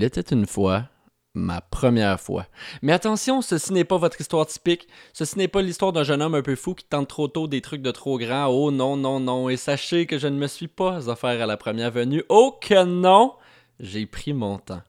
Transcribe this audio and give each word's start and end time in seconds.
Il 0.00 0.04
était 0.04 0.34
une 0.34 0.46
fois 0.46 0.84
ma 1.34 1.60
première 1.60 2.18
fois. 2.18 2.46
Mais 2.80 2.94
attention, 2.94 3.42
ceci 3.42 3.74
n'est 3.74 3.84
pas 3.84 3.98
votre 3.98 4.18
histoire 4.18 4.46
typique. 4.46 4.88
Ceci 5.12 5.36
n'est 5.36 5.46
pas 5.46 5.60
l'histoire 5.60 5.92
d'un 5.92 6.04
jeune 6.04 6.22
homme 6.22 6.36
un 6.36 6.40
peu 6.40 6.56
fou 6.56 6.74
qui 6.74 6.86
tente 6.86 7.08
trop 7.08 7.28
tôt 7.28 7.48
des 7.48 7.60
trucs 7.60 7.82
de 7.82 7.90
trop 7.90 8.16
grand. 8.16 8.46
Oh 8.46 8.70
non, 8.70 8.96
non, 8.96 9.20
non. 9.20 9.50
Et 9.50 9.58
sachez 9.58 10.06
que 10.06 10.16
je 10.16 10.26
ne 10.26 10.38
me 10.38 10.46
suis 10.46 10.68
pas 10.68 11.10
offert 11.10 11.42
à 11.42 11.44
la 11.44 11.58
première 11.58 11.90
venue. 11.90 12.24
Oh 12.30 12.58
que 12.62 12.82
non! 12.82 13.34
J'ai 13.78 14.06
pris 14.06 14.32
mon 14.32 14.56
temps. 14.56 14.80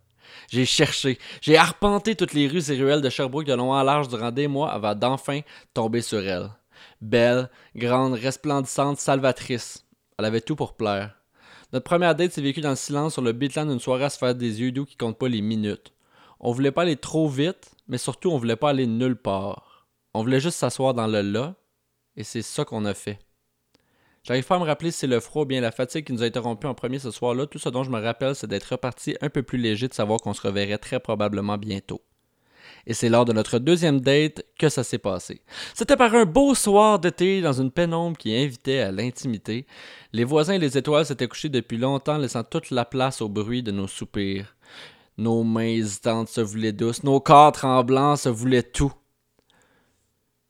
J'ai 0.50 0.64
cherché, 0.64 1.20
j'ai 1.42 1.58
arpenté 1.58 2.16
toutes 2.16 2.32
les 2.32 2.48
rues 2.48 2.72
et 2.72 2.82
ruelles 2.82 3.02
de 3.02 3.10
Sherbrooke 3.10 3.48
de 3.48 3.54
long 3.54 3.74
en 3.74 3.84
large 3.84 4.08
durant 4.08 4.32
des 4.32 4.48
mois 4.48 4.72
avant 4.72 4.96
d'enfin 4.96 5.42
tomber 5.74 6.00
sur 6.00 6.26
elle. 6.26 6.52
Belle, 7.02 7.50
grande, 7.76 8.14
resplendissante, 8.14 8.98
salvatrice. 8.98 9.86
Elle 10.18 10.24
avait 10.24 10.40
tout 10.40 10.56
pour 10.56 10.78
plaire. 10.78 11.21
Notre 11.74 11.86
première 11.86 12.16
date 12.16 12.34
s'est 12.34 12.42
vécue 12.42 12.60
dans 12.60 12.72
le 12.72 12.76
silence 12.76 13.14
sur 13.14 13.22
le 13.22 13.32
bitland 13.32 13.70
d'une 13.70 13.80
soirée 13.80 14.04
à 14.04 14.10
se 14.10 14.18
faire 14.18 14.36
des 14.36 14.60
yeux 14.60 14.74
doux 14.74 14.86
qui 14.86 14.98
comptent 14.98 15.18
pas 15.18 15.30
les 15.30 15.42
minutes. 15.42 15.94
On 16.42 16.52
voulait 16.52 16.72
pas 16.72 16.82
aller 16.82 16.98
trop 16.98 17.30
vite, 17.30 17.72
mais 17.88 17.98
surtout 17.98 18.30
on 18.32 18.38
voulait 18.38 18.58
pas 18.58 18.72
aller 18.72 18.88
nulle 18.88 19.16
part. 19.16 19.88
On 20.14 20.22
voulait 20.22 20.42
juste 20.42 20.58
s'asseoir 20.58 20.94
dans 20.94 21.08
le 21.08 21.22
là, 21.22 21.56
et 22.18 22.24
c'est 22.24 22.42
ça 22.42 22.66
qu'on 22.66 22.84
a 22.84 22.94
fait. 22.94 23.20
J'arrive 24.24 24.46
pas 24.46 24.58
à 24.58 24.60
me 24.60 24.66
rappeler 24.66 24.92
si 24.92 25.00
c'est 25.00 25.08
le 25.08 25.20
froid 25.20 25.44
ou 25.44 25.46
bien 25.46 25.62
la 25.62 25.72
fatigue 25.72 26.06
qui 26.06 26.14
nous 26.14 26.24
a 26.24 26.26
interrompu 26.26 26.68
en 26.68 26.76
premier 26.76 27.00
ce 27.00 27.10
soir-là. 27.10 27.48
Tout 27.48 27.58
ce 27.58 27.70
dont 27.70 27.84
je 27.84 27.90
me 27.90 28.00
rappelle, 28.00 28.36
c'est 28.36 28.48
d'être 28.48 28.66
reparti 28.66 29.16
un 29.22 29.30
peu 29.30 29.42
plus 29.42 29.58
léger 29.58 29.88
de 29.88 29.94
savoir 29.94 30.20
qu'on 30.20 30.34
se 30.34 30.42
reverrait 30.42 30.78
très 30.78 31.00
probablement 31.00 31.58
bientôt. 31.58 32.02
Et 32.88 32.94
c'est 32.94 33.10
lors 33.10 33.26
de 33.26 33.34
notre 33.34 33.60
deuxième 33.60 34.02
date 34.02 34.44
que 34.58 34.70
ça 34.70 34.84
s'est 34.84 34.98
passé. 34.98 35.42
C'était 35.74 35.96
par 35.96 36.14
un 36.16 36.26
beau 36.26 36.56
soir 36.56 37.00
d'été 37.00 37.42
dans 37.42 37.54
une 37.54 37.72
pénombre 37.72 38.18
qui 38.18 38.36
invitait 38.36 38.80
à 38.80 38.92
l'intimité. 38.92 39.66
Les 40.14 40.24
voisins 40.24 40.54
et 40.54 40.60
les 40.60 40.78
étoiles 40.78 41.06
s'étaient 41.06 41.28
couchés 41.28 41.50
depuis 41.50 41.78
longtemps, 41.78 42.18
laissant 42.18 42.44
toute 42.44 42.72
la 42.72 42.86
place 42.86 43.22
au 43.22 43.30
bruit 43.30 43.64
de 43.64 43.72
nos 43.72 43.88
soupirs. 43.88 44.56
Nos 45.18 45.44
mains 45.44 45.66
hésitantes 45.66 46.30
se 46.30 46.42
voulaient 46.42 46.72
douces, 46.72 47.04
nos 47.04 47.20
corps 47.20 47.52
tremblants 47.52 48.16
se 48.16 48.30
voulaient 48.30 48.64
tout. 48.64 48.94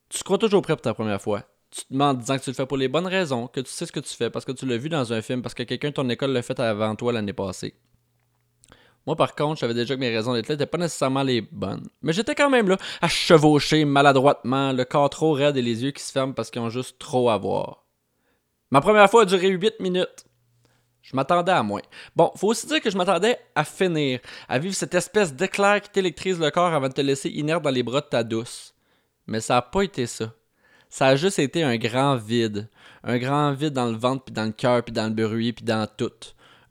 Tu 0.09 0.20
te 0.20 0.24
crois 0.24 0.38
toujours 0.38 0.62
prêt 0.62 0.76
pour 0.76 0.82
ta 0.82 0.94
première 0.94 1.22
fois 1.22 1.46
tu 1.72 1.86
te 1.86 1.94
demandes 1.94 2.20
disant 2.20 2.38
que 2.38 2.44
tu 2.44 2.50
le 2.50 2.56
fais 2.56 2.66
pour 2.66 2.78
les 2.78 2.90
bonnes 2.90 3.08
raisons, 3.08 3.48
que 3.48 3.62
tu 3.62 3.72
sais 3.72 3.86
ce 3.86 3.92
que 3.92 4.02
tu 4.02 4.14
fais, 4.14 4.30
parce 4.30 4.46
que 4.46 4.52
tu 4.52 4.66
l'as 4.66 4.78
vu 4.78 4.90
dans 4.90 5.14
un 5.14 5.22
film, 5.22 5.42
parce 5.42 5.56
que 5.56 5.64
quelqu'un 5.64 5.90
de 5.90 5.94
ton 5.94 6.09
école 6.09 6.34
l'a 6.34 6.42
fait 6.42 6.59
avant 6.59 6.96
toi 6.96 7.14
l'année 7.14 7.34
passée. 7.34 7.74
Moi, 9.08 9.16
par 9.16 9.36
contre, 9.36 9.56
je 9.56 9.62
savais 9.62 9.74
déjà 9.74 9.96
que 9.96 10.00
mes 10.00 10.16
raisons 10.16 10.34
d'être 10.34 10.48
là 10.48 10.56
n'étaient 10.56 10.68
pas 10.68 10.78
nécessairement 10.78 11.24
les 11.24 11.42
bonnes. 11.42 11.88
Mais 12.02 12.14
j'étais 12.14 12.36
quand 12.36 12.50
même 12.50 12.70
là, 12.70 12.78
à 13.02 13.08
chevaucher 13.08 13.84
maladroitement, 13.84 14.74
le 14.74 14.86
corps 14.86 15.10
trop 15.10 15.34
raide 15.34 15.58
et 15.58 15.62
les 15.62 15.84
yeux 15.84 15.92
qui 15.92 16.04
se 16.04 16.12
ferment 16.12 16.34
parce 16.34 16.52
qu'ils 16.52 16.62
ont 16.62 16.70
juste 16.70 17.00
trop 17.00 17.30
à 17.30 17.38
voir. 17.38 17.84
Ma 18.70 18.80
première 18.80 19.10
fois 19.10 19.24
a 19.24 19.26
duré 19.26 19.48
8 19.48 19.80
minutes. 19.80 20.26
Je 21.02 21.16
m'attendais 21.16 21.52
à 21.52 21.64
moins. 21.64 21.82
Bon, 22.16 22.32
faut 22.36 22.50
aussi 22.50 22.68
dire 22.68 22.80
que 22.80 22.92
je 22.92 22.98
m'attendais 22.98 23.38
à 23.56 23.64
finir, 23.64 24.20
à 24.48 24.60
vivre 24.60 24.76
cette 24.76 24.94
espèce 24.94 25.34
d'éclair 25.34 25.82
qui 25.82 25.90
t'électrise 25.90 26.40
le 26.40 26.52
corps 26.52 26.74
avant 26.74 26.88
de 26.88 26.94
te 26.94 27.02
laisser 27.02 27.30
inerte 27.30 27.64
dans 27.64 27.72
les 27.72 27.84
bras 27.84 28.02
de 28.02 28.06
ta 28.06 28.24
douce. 28.24 28.76
Mais 29.26 29.42
ça 29.42 29.56
n'a 29.56 29.62
pas 29.64 29.82
été 29.82 30.06
ça. 30.06 30.32
Ça 30.90 31.08
a 31.08 31.16
juste 31.16 31.40
été 31.40 31.64
un 31.64 31.78
grand 31.78 32.18
vide. 32.18 32.70
Un 33.04 33.18
grand 33.18 33.52
vide 33.54 33.74
dans 33.74 33.88
le 33.88 33.98
ventre, 33.98 34.26
puis 34.26 34.34
dans 34.34 34.46
le 34.46 34.52
cœur, 34.52 34.84
puis 34.84 34.94
dans 34.94 35.08
le 35.08 35.14
bruit, 35.14 35.54
puis 35.54 35.66
dans 35.66 35.88
tout. 35.88 36.12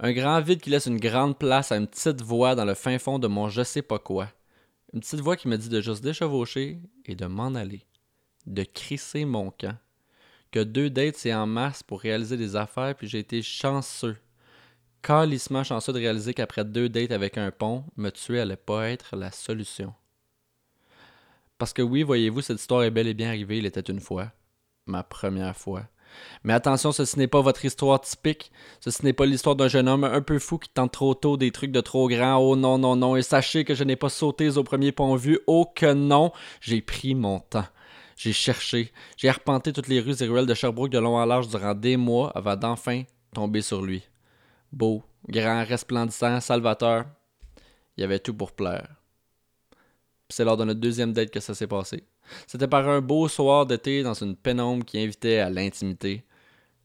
Un 0.03 0.13
grand 0.13 0.41
vide 0.41 0.63
qui 0.63 0.71
laisse 0.71 0.87
une 0.87 0.99
grande 0.99 1.39
place 1.39 1.73
à 1.73 1.77
une 1.77 1.87
petite 1.87 2.23
voix 2.23 2.55
dans 2.55 2.65
le 2.65 2.73
fin 2.73 2.99
fond 2.99 3.19
de 3.19 3.29
mon 3.29 3.51
je 3.51 3.63
sais 3.63 3.83
pas 3.83 3.99
quoi. 3.99 4.29
Une 4.95 5.01
petite 5.01 5.21
voix 5.21 5.37
qui 5.37 5.47
me 5.47 5.59
dit 5.59 5.69
de 5.69 5.83
juste 5.83 6.03
déchevaucher 6.03 6.81
et 7.05 7.15
de 7.15 7.27
m'en 7.27 7.55
aller. 7.55 7.85
De 8.47 8.63
crisser 8.63 9.27
mon 9.27 9.51
camp. 9.51 9.77
Que 10.53 10.61
deux 10.61 10.89
dates 10.89 11.17
c'est 11.17 11.35
en 11.35 11.47
masse 11.47 11.83
pour 11.83 12.01
réaliser 12.01 12.39
des 12.39 12.57
affaires, 12.57 12.95
puis 12.95 13.09
j'ai 13.09 13.19
été 13.19 13.43
chanceux. 13.43 14.17
Calissement 15.03 15.65
chanceux 15.65 15.93
de 15.93 15.99
réaliser 15.99 16.33
qu'après 16.33 16.65
deux 16.65 16.89
dates 16.89 17.13
avec 17.13 17.37
un 17.37 17.51
pont, 17.51 17.85
me 17.99 18.09
tuer 18.09 18.41
allait 18.41 18.57
pas 18.57 18.89
être 18.89 19.17
la 19.17 19.31
solution. 19.31 19.93
Parce 21.59 21.75
que 21.75 21.83
oui, 21.83 22.05
voyez-vous, 22.05 22.41
cette 22.41 22.59
histoire 22.59 22.85
est 22.85 22.91
bel 22.91 23.07
et 23.07 23.13
bien 23.13 23.29
arrivée, 23.29 23.59
il 23.59 23.67
était 23.67 23.81
une 23.81 24.01
fois. 24.01 24.33
Ma 24.87 25.03
première 25.03 25.57
fois. 25.57 25.87
Mais 26.45 26.53
attention, 26.53 26.93
ceci 26.93 27.19
n'est 27.19 27.27
pas 27.27 27.41
votre 27.41 27.65
histoire 27.65 28.01
typique. 28.01 28.53
Ceci 28.81 29.05
n'est 29.05 29.13
pas 29.13 29.27
l'histoire 29.27 29.57
d'un 29.57 29.69
jeune 29.69 29.89
homme 29.89 30.05
un 30.05 30.23
peu 30.23 30.39
fou 30.39 30.59
qui 30.59 30.69
tente 30.69 30.93
trop 30.93 31.15
tôt 31.15 31.37
des 31.37 31.51
trucs 31.51 31.73
de 31.73 31.81
trop 31.81 32.09
grand. 32.09 32.37
Oh 32.39 32.57
non, 32.57 32.79
non, 32.79 32.97
non. 32.97 33.17
Et 33.17 33.23
sachez 33.23 33.65
que 33.65 33.75
je 33.75 33.85
n'ai 33.85 33.97
pas 33.97 34.09
sauté 34.09 34.57
au 34.57 34.65
premier 34.65 34.93
pont 34.93 35.17
vu. 35.17 35.39
Oh 35.47 35.67
que 35.75 35.93
non. 35.93 36.33
J'ai 36.61 36.81
pris 36.81 37.15
mon 37.15 37.41
temps. 37.41 37.67
J'ai 38.17 38.33
cherché. 38.33 38.93
J'ai 39.17 39.29
arpenté 39.29 39.73
toutes 39.73 39.89
les 39.89 40.01
rues 40.01 40.23
et 40.23 40.27
ruelles 40.27 40.47
de 40.47 40.55
Sherbrooke 40.55 40.91
de 40.91 40.99
long 40.99 41.17
en 41.17 41.25
large 41.25 41.49
durant 41.49 41.75
des 41.75 41.97
mois 41.97 42.31
avant 42.35 42.57
d'enfin 42.57 43.05
tomber 43.35 43.63
sur 43.63 43.83
lui. 43.83 44.03
Beau, 44.73 45.03
grand, 45.29 45.65
resplendissant, 45.65 46.41
salvateur. 46.41 47.05
Il 47.97 48.03
y 48.03 48.05
avait 48.05 48.19
tout 48.19 48.35
pour 48.35 48.53
plaire 48.53 49.01
c'est 50.31 50.45
lors 50.45 50.57
de 50.57 50.65
notre 50.65 50.81
deuxième 50.81 51.13
date 51.13 51.31
que 51.31 51.41
ça 51.41 51.55
s'est 51.55 51.67
passé. 51.67 52.05
C'était 52.47 52.69
par 52.69 52.89
un 52.89 53.01
beau 53.01 53.29
soir 53.29 53.67
d'été 53.67 54.03
dans 54.03 54.15
une 54.15 54.37
pénombre 54.37 54.85
qui 54.85 54.99
invitait 54.99 55.39
à 55.39 55.51
l'intimité. 55.51 56.25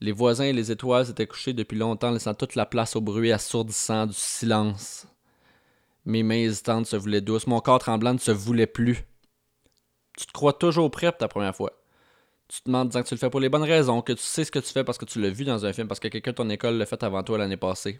Les 0.01 0.11
voisins 0.11 0.45
et 0.45 0.53
les 0.53 0.71
étoiles 0.71 1.05
s'étaient 1.05 1.27
couchés 1.27 1.53
depuis 1.53 1.77
longtemps, 1.77 2.11
laissant 2.11 2.33
toute 2.33 2.55
la 2.55 2.65
place 2.65 2.95
au 2.95 3.01
bruit 3.01 3.31
assourdissant 3.31 4.07
du 4.07 4.13
silence. 4.13 5.07
Mes 6.05 6.21
mains 6.21 6.35
hésitantes 6.35 6.85
se 6.85 6.95
voulaient 6.95 7.21
douces, 7.21 7.47
mon 7.47 7.59
corps 7.61 7.79
tremblant 7.79 8.13
ne 8.13 8.19
se 8.19 8.31
voulait 8.31 8.67
plus. 8.67 9.05
Tu 10.17 10.25
te 10.25 10.31
crois 10.31 10.53
toujours 10.53 10.91
prêt 10.91 11.11
pour 11.11 11.17
ta 11.17 11.27
première 11.27 11.55
fois. 11.55 11.71
Tu 12.47 12.61
te 12.61 12.65
demandes 12.69 12.89
disant 12.89 13.01
que 13.01 13.07
tu 13.07 13.15
le 13.15 13.19
fais 13.19 13.29
pour 13.29 13.39
les 13.39 13.49
bonnes 13.49 13.63
raisons, 13.63 14.01
que 14.01 14.13
tu 14.13 14.21
sais 14.21 14.43
ce 14.43 14.51
que 14.51 14.59
tu 14.59 14.71
fais 14.71 14.83
parce 14.83 14.97
que 14.97 15.05
tu 15.05 15.19
l'as 15.19 15.31
vu 15.31 15.45
dans 15.45 15.65
un 15.65 15.73
film, 15.73 15.87
parce 15.87 15.99
que 15.99 16.07
quelqu'un 16.07 16.31
de 16.31 16.35
ton 16.35 16.49
école 16.49 16.77
l'a 16.77 16.85
fait 16.85 17.01
avant 17.03 17.23
toi 17.23 17.37
l'année 17.37 17.57
passée. 17.57 17.99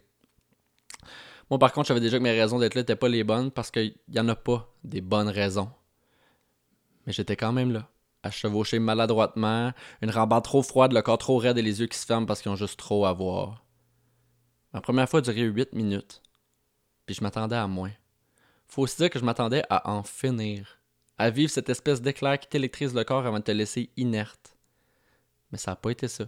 Moi, 1.50 1.58
par 1.58 1.72
contre, 1.72 1.86
je 1.86 1.88
savais 1.88 2.00
déjà 2.00 2.18
que 2.18 2.22
mes 2.22 2.38
raisons 2.38 2.58
d'être 2.58 2.74
là 2.74 2.82
n'étaient 2.82 2.96
pas 2.96 3.08
les 3.08 3.24
bonnes 3.24 3.50
parce 3.50 3.70
qu'il 3.70 3.94
n'y 4.08 4.20
en 4.20 4.28
a 4.28 4.36
pas 4.36 4.72
des 4.84 5.00
bonnes 5.00 5.28
raisons. 5.28 5.68
Mais 7.06 7.12
j'étais 7.12 7.36
quand 7.36 7.52
même 7.52 7.72
là, 7.72 7.88
à 8.22 8.30
chevaucher 8.30 8.78
maladroitement, 8.78 9.72
une 10.02 10.10
rambarde 10.10 10.44
trop 10.44 10.62
froide, 10.62 10.92
le 10.92 11.02
corps 11.02 11.18
trop 11.18 11.38
raide 11.38 11.58
et 11.58 11.62
les 11.62 11.80
yeux 11.80 11.86
qui 11.86 11.98
se 11.98 12.06
ferment 12.06 12.26
parce 12.26 12.42
qu'ils 12.42 12.50
ont 12.50 12.56
juste 12.56 12.78
trop 12.78 13.06
à 13.06 13.12
voir. 13.12 13.64
Ma 14.72 14.80
première 14.80 15.08
fois 15.08 15.20
duré 15.20 15.42
8 15.42 15.72
minutes. 15.72 16.22
Puis 17.06 17.14
je 17.14 17.22
m'attendais 17.22 17.56
à 17.56 17.66
moins. 17.66 17.92
Faut 18.66 18.82
aussi 18.82 18.96
dire 18.96 19.10
que 19.10 19.18
je 19.18 19.24
m'attendais 19.24 19.62
à 19.70 19.90
en 19.90 20.02
finir. 20.02 20.80
À 21.18 21.30
vivre 21.30 21.50
cette 21.50 21.70
espèce 21.70 22.02
d'éclair 22.02 22.38
qui 22.38 22.48
t'électrise 22.48 22.94
le 22.94 23.04
corps 23.04 23.24
avant 23.24 23.38
de 23.38 23.44
te 23.44 23.52
laisser 23.52 23.90
inerte. 23.96 24.56
Mais 25.50 25.58
ça 25.58 25.70
n'a 25.70 25.76
pas 25.76 25.90
été 25.90 26.08
ça. 26.08 26.26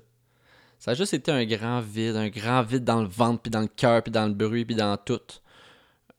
Ça 0.78 0.92
a 0.92 0.94
juste 0.94 1.12
été 1.12 1.32
un 1.32 1.44
grand 1.44 1.80
vide, 1.80 2.14
un 2.14 2.28
grand 2.28 2.62
vide 2.62 2.84
dans 2.84 3.02
le 3.02 3.08
ventre, 3.08 3.42
puis 3.42 3.50
dans 3.50 3.60
le 3.60 3.66
cœur, 3.66 4.02
puis 4.02 4.12
dans 4.12 4.28
le 4.28 4.34
bruit, 4.34 4.64
puis 4.64 4.76
dans 4.76 4.96
tout. 4.96 5.20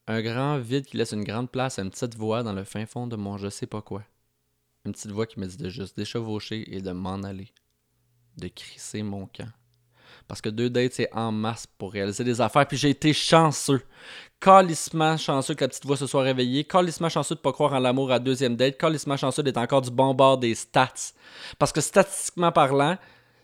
Un 0.06 0.22
grand 0.22 0.60
vide 0.60 0.86
qui 0.86 0.98
laisse 0.98 1.14
une 1.14 1.24
grande 1.24 1.50
place 1.50 1.80
à 1.80 1.82
une 1.82 1.90
petite 1.90 2.16
voix 2.16 2.44
dans 2.44 2.54
le 2.54 2.66
fin 2.66 2.86
fond 2.86 3.08
de 3.08 3.16
mon 3.16 3.38
je 3.38 3.50
sais 3.50 3.68
pas 3.68 3.82
quoi. 3.82 4.04
Une 4.86 4.94
petite 4.94 5.12
voix 5.12 5.26
qui 5.26 5.40
me 5.40 5.46
dit 5.46 5.58
de 5.58 5.70
juste 5.70 5.98
déchevaucher 5.98 6.76
et 6.76 6.82
de 6.82 6.92
m'en 6.92 7.22
aller. 7.24 7.54
De 8.38 8.48
crisser 8.48 9.04
mon 9.04 9.28
camp. 9.28 9.50
Parce 10.28 10.42
que 10.42 10.50
deux 10.50 10.70
dates, 10.70 10.94
c'est 10.94 11.10
en 11.14 11.32
masse 11.32 11.66
pour 11.66 11.92
réaliser 11.92 12.24
des 12.24 12.40
affaires. 12.40 12.68
Puis 12.68 12.78
j'ai 12.78 12.92
été 12.92 13.14
chanceux. 13.14 13.82
Calissement 14.40 15.18
chanceux 15.18 15.56
que 15.56 15.64
la 15.64 15.68
petite 15.68 15.86
voix 15.86 15.98
se 15.98 16.08
soit 16.08 16.22
réveillée. 16.22 16.64
Calissement 16.64 17.10
chanceux 17.10 17.36
de 17.36 17.40
pas 17.40 17.52
croire 17.52 17.74
en 17.74 17.80
l'amour 17.80 18.12
à 18.12 18.20
deuxième 18.20 18.56
date. 18.56 18.78
Calissement 18.78 19.18
chanceux 19.18 19.44
d'être 19.44 19.58
encore 19.58 19.82
du 19.82 19.92
bon 19.92 20.14
bord 20.14 20.38
des 20.38 20.56
stats. 20.56 21.14
Parce 21.58 21.72
que 21.72 21.82
statistiquement 21.82 22.52
parlant, 22.52 22.98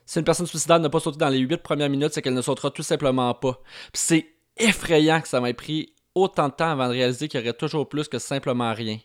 si 0.06 0.20
une 0.20 0.26
personne 0.26 0.46
suicidaire 0.46 0.80
n'a 0.80 0.90
pas 0.90 1.00
sauté 1.00 1.18
dans 1.18 1.30
les 1.30 1.40
8 1.40 1.58
premières 1.58 1.90
minutes, 1.90 2.14
c'est 2.14 2.22
qu'elle 2.22 2.36
ne 2.36 2.42
sautera 2.42 2.70
tout 2.70 2.84
simplement 2.84 3.34
pas. 3.34 3.60
c'est 3.94 4.28
effrayant 4.58 5.20
que 5.20 5.28
ça 5.28 5.42
m'ait 5.42 5.54
pris 5.54 5.94
autant 6.14 6.48
de 6.48 6.54
temps 6.54 6.72
avant 6.72 6.88
de 6.88 6.94
réaliser 6.94 7.28
qu'il 7.28 7.40
y 7.40 7.44
aurait 7.44 7.54
toujours 7.54 7.90
plus 7.90 8.08
que 8.08 8.20
simplement 8.20 8.74
rien. 8.74 8.98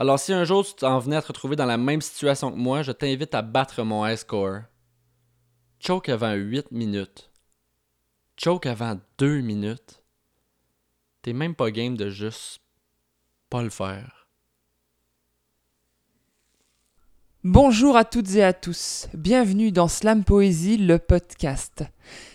Alors 0.00 0.20
si 0.20 0.32
un 0.32 0.44
jour 0.44 0.64
tu 0.64 0.74
t'en 0.74 1.00
venais 1.00 1.16
à 1.16 1.22
te 1.22 1.26
retrouver 1.26 1.56
dans 1.56 1.66
la 1.66 1.76
même 1.76 2.00
situation 2.00 2.52
que 2.52 2.56
moi, 2.56 2.82
je 2.82 2.92
t'invite 2.92 3.34
à 3.34 3.42
battre 3.42 3.82
mon 3.82 4.06
high 4.06 4.16
score. 4.16 4.60
Choke 5.80 6.08
avant 6.08 6.34
8 6.34 6.70
minutes. 6.70 7.32
Choke 8.36 8.66
avant 8.66 9.00
2 9.18 9.40
minutes. 9.40 10.04
T'es 11.22 11.32
même 11.32 11.56
pas 11.56 11.72
game 11.72 11.96
de 11.96 12.10
juste 12.10 12.60
pas 13.50 13.64
le 13.64 13.70
faire. 13.70 14.17
Bonjour 17.44 17.96
à 17.96 18.04
toutes 18.04 18.34
et 18.34 18.42
à 18.42 18.52
tous, 18.52 19.06
bienvenue 19.14 19.70
dans 19.70 19.86
Slam 19.86 20.24
Poésie, 20.24 20.76
le 20.76 20.98
podcast. 20.98 21.84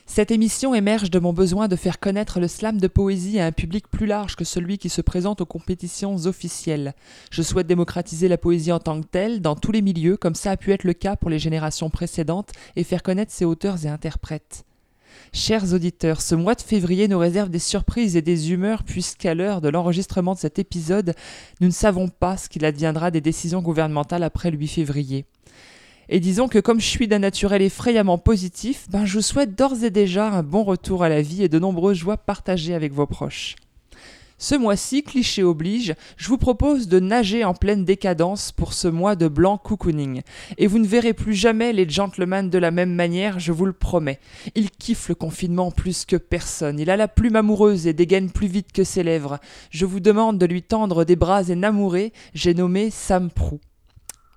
Cette 0.05 0.31
émission 0.31 0.73
émerge 0.73 1.11
de 1.11 1.19
mon 1.19 1.33
besoin 1.33 1.67
de 1.67 1.75
faire 1.75 1.99
connaître 1.99 2.39
le 2.39 2.47
slam 2.47 2.79
de 2.79 2.87
poésie 2.87 3.37
à 3.37 3.45
un 3.45 3.51
public 3.51 3.89
plus 3.89 4.05
large 4.05 4.37
que 4.37 4.45
celui 4.45 4.77
qui 4.77 4.87
se 4.87 5.01
présente 5.01 5.41
aux 5.41 5.45
compétitions 5.45 6.15
officielles. 6.25 6.93
Je 7.31 7.41
souhaite 7.41 7.67
démocratiser 7.67 8.29
la 8.29 8.37
poésie 8.37 8.71
en 8.71 8.79
tant 8.79 9.01
que 9.01 9.07
telle, 9.07 9.41
dans 9.41 9.57
tous 9.57 9.73
les 9.73 9.81
milieux, 9.81 10.15
comme 10.15 10.35
ça 10.35 10.51
a 10.51 10.57
pu 10.57 10.71
être 10.71 10.85
le 10.85 10.93
cas 10.93 11.17
pour 11.17 11.29
les 11.29 11.39
générations 11.39 11.89
précédentes, 11.89 12.53
et 12.77 12.85
faire 12.85 13.03
connaître 13.03 13.33
ses 13.33 13.43
auteurs 13.43 13.85
et 13.85 13.89
interprètes. 13.89 14.63
Chers 15.35 15.73
auditeurs, 15.73 16.21
ce 16.21 16.35
mois 16.35 16.53
de 16.53 16.61
février 16.61 17.07
nous 17.07 17.17
réserve 17.17 17.49
des 17.49 17.57
surprises 17.57 18.15
et 18.15 18.21
des 18.21 18.51
humeurs 18.51 18.83
puisqu'à 18.83 19.33
l'heure 19.33 19.61
de 19.61 19.69
l'enregistrement 19.69 20.35
de 20.35 20.39
cet 20.39 20.59
épisode, 20.59 21.15
nous 21.59 21.67
ne 21.67 21.73
savons 21.73 22.07
pas 22.07 22.37
ce 22.37 22.47
qu'il 22.47 22.63
adviendra 22.65 23.09
des 23.09 23.19
décisions 23.19 23.63
gouvernementales 23.63 24.21
après 24.21 24.51
le 24.51 24.59
8 24.59 24.67
février. 24.67 25.25
Et 26.07 26.19
disons 26.19 26.47
que 26.47 26.59
comme 26.59 26.79
je 26.79 26.85
suis 26.85 27.07
d'un 27.07 27.17
naturel 27.17 27.63
effrayamment 27.63 28.19
positif, 28.19 28.85
ben 28.91 29.05
je 29.05 29.15
vous 29.15 29.23
souhaite 29.23 29.57
d'ores 29.57 29.83
et 29.83 29.89
déjà 29.89 30.29
un 30.29 30.43
bon 30.43 30.63
retour 30.63 31.03
à 31.03 31.09
la 31.09 31.23
vie 31.23 31.41
et 31.41 31.49
de 31.49 31.57
nombreuses 31.57 31.97
joies 31.97 32.17
partagées 32.17 32.75
avec 32.75 32.93
vos 32.93 33.07
proches. 33.07 33.55
Ce 34.43 34.55
mois-ci, 34.55 35.03
cliché 35.03 35.41
oblige, 35.41 35.95
je 36.17 36.27
vous 36.27 36.37
propose 36.37 36.89
de 36.89 36.99
nager 36.99 37.45
en 37.45 37.53
pleine 37.53 37.85
décadence 37.85 38.51
pour 38.51 38.73
ce 38.73 38.89
mois 38.89 39.15
de 39.15 39.29
blanc 39.29 39.57
cocooning. 39.57 40.21
Et 40.57 40.67
vous 40.67 40.79
ne 40.79 40.85
verrez 40.85 41.13
plus 41.13 41.33
jamais 41.33 41.71
les 41.71 41.87
gentlemen 41.87 42.49
de 42.49 42.57
la 42.57 42.69
même 42.69 42.93
manière, 42.93 43.39
je 43.39 43.53
vous 43.53 43.65
le 43.65 43.71
promets. 43.71 44.19
Il 44.53 44.69
kiffe 44.69 45.07
le 45.07 45.15
confinement 45.15 45.71
plus 45.71 46.03
que 46.03 46.17
personne. 46.17 46.77
Il 46.77 46.89
a 46.89 46.97
la 46.97 47.07
plume 47.07 47.37
amoureuse 47.37 47.87
et 47.87 47.93
dégaine 47.93 48.31
plus 48.31 48.47
vite 48.47 48.73
que 48.73 48.83
ses 48.83 49.01
lèvres. 49.01 49.39
Je 49.69 49.85
vous 49.85 50.01
demande 50.01 50.37
de 50.39 50.45
lui 50.45 50.61
tendre 50.61 51.05
des 51.05 51.15
bras 51.15 51.47
énamourés. 51.47 52.11
J'ai 52.33 52.53
nommé 52.53 52.89
Sam 52.89 53.31
Prou. 53.31 53.61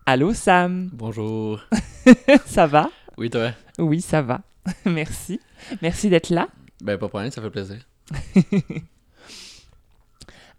Allô 0.07 0.33
Sam? 0.35 0.89
Bonjour. 0.93 1.65
Ça 2.47 2.69
va? 2.69 2.91
Oui, 3.19 3.29
toi? 3.29 3.51
Oui, 3.81 4.01
ça 4.01 4.23
va. 4.23 4.43
Merci. 4.85 5.41
Merci 5.83 6.11
d'être 6.11 6.31
là. 6.31 6.47
Ben, 6.81 6.97
pas 6.97 7.07
de 7.07 7.11
problème, 7.11 7.33
ça 7.33 7.43
fait 7.43 7.51
plaisir. 7.51 7.79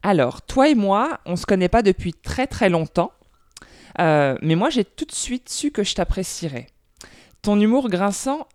Alors, 0.07 0.42
toi 0.42 0.69
et 0.69 0.74
moi, 0.74 1.19
on 1.25 1.36
se 1.36 1.45
connaît 1.45 1.68
pas 1.68 1.81
depuis 1.81 2.13
très 2.13 2.48
très 2.48 2.69
longtemps, 2.69 3.12
Euh, 4.00 4.38
mais 4.42 4.56
moi 4.56 4.69
j'ai 4.69 4.86
tout 4.86 5.06
de 5.06 5.12
suite 5.12 5.50
su 5.50 5.71
que 5.71 5.83
je 5.83 5.95
t'apprécierais. 5.95 6.68
Ton 7.42 7.59
humour 7.59 7.89
grinçant, 7.89 8.48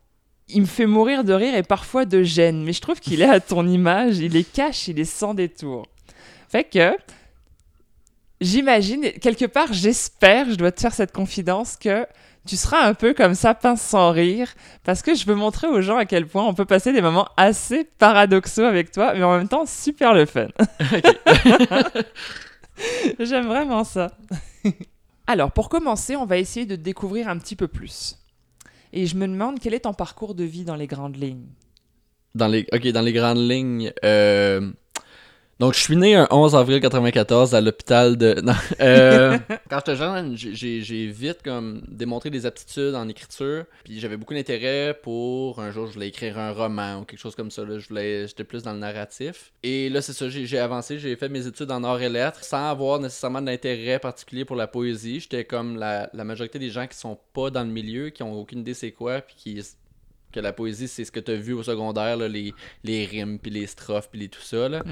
il 0.48 0.62
me 0.62 0.66
fait 0.66 0.86
mourir 0.86 1.24
de 1.24 1.34
rire 1.34 1.54
et 1.56 1.64
parfois 1.64 2.04
de 2.06 2.22
gêne, 2.22 2.62
mais 2.62 2.72
je 2.72 2.80
trouve 2.80 3.00
qu'il 3.00 3.20
est 3.20 3.28
à 3.28 3.40
ton 3.40 3.66
image, 3.66 4.18
il 4.18 4.36
est 4.36 4.50
cash, 4.50 4.88
il 4.88 4.98
est 5.00 5.04
sans 5.04 5.34
détour. 5.34 5.88
Fait 6.48 6.64
que, 6.64 6.96
j'imagine, 8.40 9.02
quelque 9.20 9.46
part 9.46 9.72
j'espère, 9.72 10.48
je 10.48 10.54
dois 10.54 10.72
te 10.72 10.80
faire 10.80 10.94
cette 10.94 11.12
confidence, 11.12 11.76
que 11.76 12.06
tu 12.46 12.56
seras 12.56 12.86
un 12.86 12.94
peu 12.94 13.14
comme 13.14 13.34
ça, 13.34 13.54
pince 13.54 13.80
sans 13.82 14.10
rire, 14.10 14.52
parce 14.84 15.02
que 15.02 15.14
je 15.14 15.26
veux 15.26 15.34
montrer 15.34 15.68
aux 15.68 15.80
gens 15.80 15.96
à 15.96 16.04
quel 16.04 16.26
point 16.26 16.44
on 16.44 16.54
peut 16.54 16.64
passer 16.64 16.92
des 16.92 17.00
moments 17.02 17.28
assez 17.36 17.84
paradoxaux 17.84 18.64
avec 18.64 18.90
toi, 18.90 19.14
mais 19.14 19.22
en 19.22 19.36
même 19.38 19.48
temps 19.48 19.66
super 19.66 20.12
le 20.14 20.26
fun. 20.26 20.48
J'aime 23.18 23.46
vraiment 23.46 23.84
ça. 23.84 24.16
Alors, 25.26 25.52
pour 25.52 25.68
commencer, 25.68 26.16
on 26.16 26.26
va 26.26 26.38
essayer 26.38 26.66
de 26.66 26.76
te 26.76 26.80
découvrir 26.80 27.28
un 27.28 27.38
petit 27.38 27.56
peu 27.56 27.68
plus. 27.68 28.18
Et 28.92 29.06
je 29.06 29.16
me 29.16 29.26
demande 29.26 29.58
quel 29.60 29.74
est 29.74 29.80
ton 29.80 29.94
parcours 29.94 30.34
de 30.34 30.44
vie 30.44 30.64
dans 30.64 30.76
les 30.76 30.86
grandes 30.86 31.16
lignes? 31.16 31.46
Dans 32.34 32.48
les, 32.48 32.66
ok, 32.72 32.88
dans 32.88 33.02
les 33.02 33.12
grandes 33.12 33.38
lignes. 33.38 33.92
euh, 34.04 34.72
Donc, 35.62 35.74
je 35.74 35.78
suis 35.78 35.94
né 35.94 36.16
un 36.16 36.26
11 36.28 36.56
avril 36.56 36.80
94 36.80 37.54
à 37.54 37.60
l'hôpital 37.60 38.16
de. 38.16 38.34
Euh, 38.80 39.38
Quand 39.70 39.78
j'étais 39.78 39.94
jeune, 39.94 40.36
j'ai- 40.36 41.06
vite 41.06 41.38
comme 41.44 41.82
démontré 41.86 42.30
des 42.30 42.46
aptitudes 42.46 42.96
en 42.96 43.08
écriture. 43.08 43.64
Puis 43.84 44.00
j'avais 44.00 44.16
beaucoup 44.16 44.34
d'intérêt 44.34 44.98
pour 45.00 45.60
un 45.60 45.70
jour, 45.70 45.86
je 45.86 45.92
voulais 45.92 46.08
écrire 46.08 46.36
un 46.36 46.50
roman 46.50 46.98
ou 46.98 47.04
quelque 47.04 47.20
chose 47.20 47.36
comme 47.36 47.52
ça. 47.52 47.62
Je 47.64 47.86
voulais, 47.86 48.26
j'étais 48.26 48.42
plus 48.42 48.64
dans 48.64 48.72
le 48.72 48.80
narratif. 48.80 49.52
Et 49.62 49.88
là, 49.88 50.02
c'est 50.02 50.14
ça, 50.14 50.28
j'ai 50.28 50.46
j'ai 50.46 50.58
avancé, 50.58 50.98
j'ai 50.98 51.14
fait 51.14 51.28
mes 51.28 51.46
études 51.46 51.70
en 51.70 51.84
arts 51.84 52.02
et 52.02 52.08
lettres 52.08 52.42
sans 52.42 52.68
avoir 52.68 52.98
nécessairement 52.98 53.42
d'intérêt 53.42 54.00
particulier 54.00 54.44
pour 54.44 54.56
la 54.56 54.66
poésie. 54.66 55.20
J'étais 55.20 55.44
comme 55.44 55.76
la, 55.76 56.10
la 56.12 56.24
majorité 56.24 56.58
des 56.58 56.70
gens 56.70 56.88
qui 56.88 56.96
sont 56.96 57.16
pas 57.34 57.50
dans 57.50 57.62
le 57.62 57.70
milieu, 57.70 58.10
qui 58.10 58.24
ont 58.24 58.32
aucune 58.32 58.60
idée 58.60 58.74
c'est 58.74 58.90
quoi, 58.90 59.20
puis 59.20 59.36
qui 59.36 59.60
que 60.32 60.40
la 60.40 60.52
poésie 60.52 60.88
c'est 60.88 61.04
ce 61.04 61.12
que 61.12 61.20
tu 61.20 61.30
as 61.30 61.36
vu 61.36 61.52
au 61.52 61.62
secondaire 61.62 62.16
là, 62.16 62.26
les, 62.28 62.52
les 62.82 63.04
rimes 63.06 63.38
puis 63.38 63.50
les 63.50 63.66
strophes 63.66 64.08
puis 64.10 64.20
les 64.20 64.28
tout 64.28 64.40
ça 64.40 64.68
là. 64.68 64.82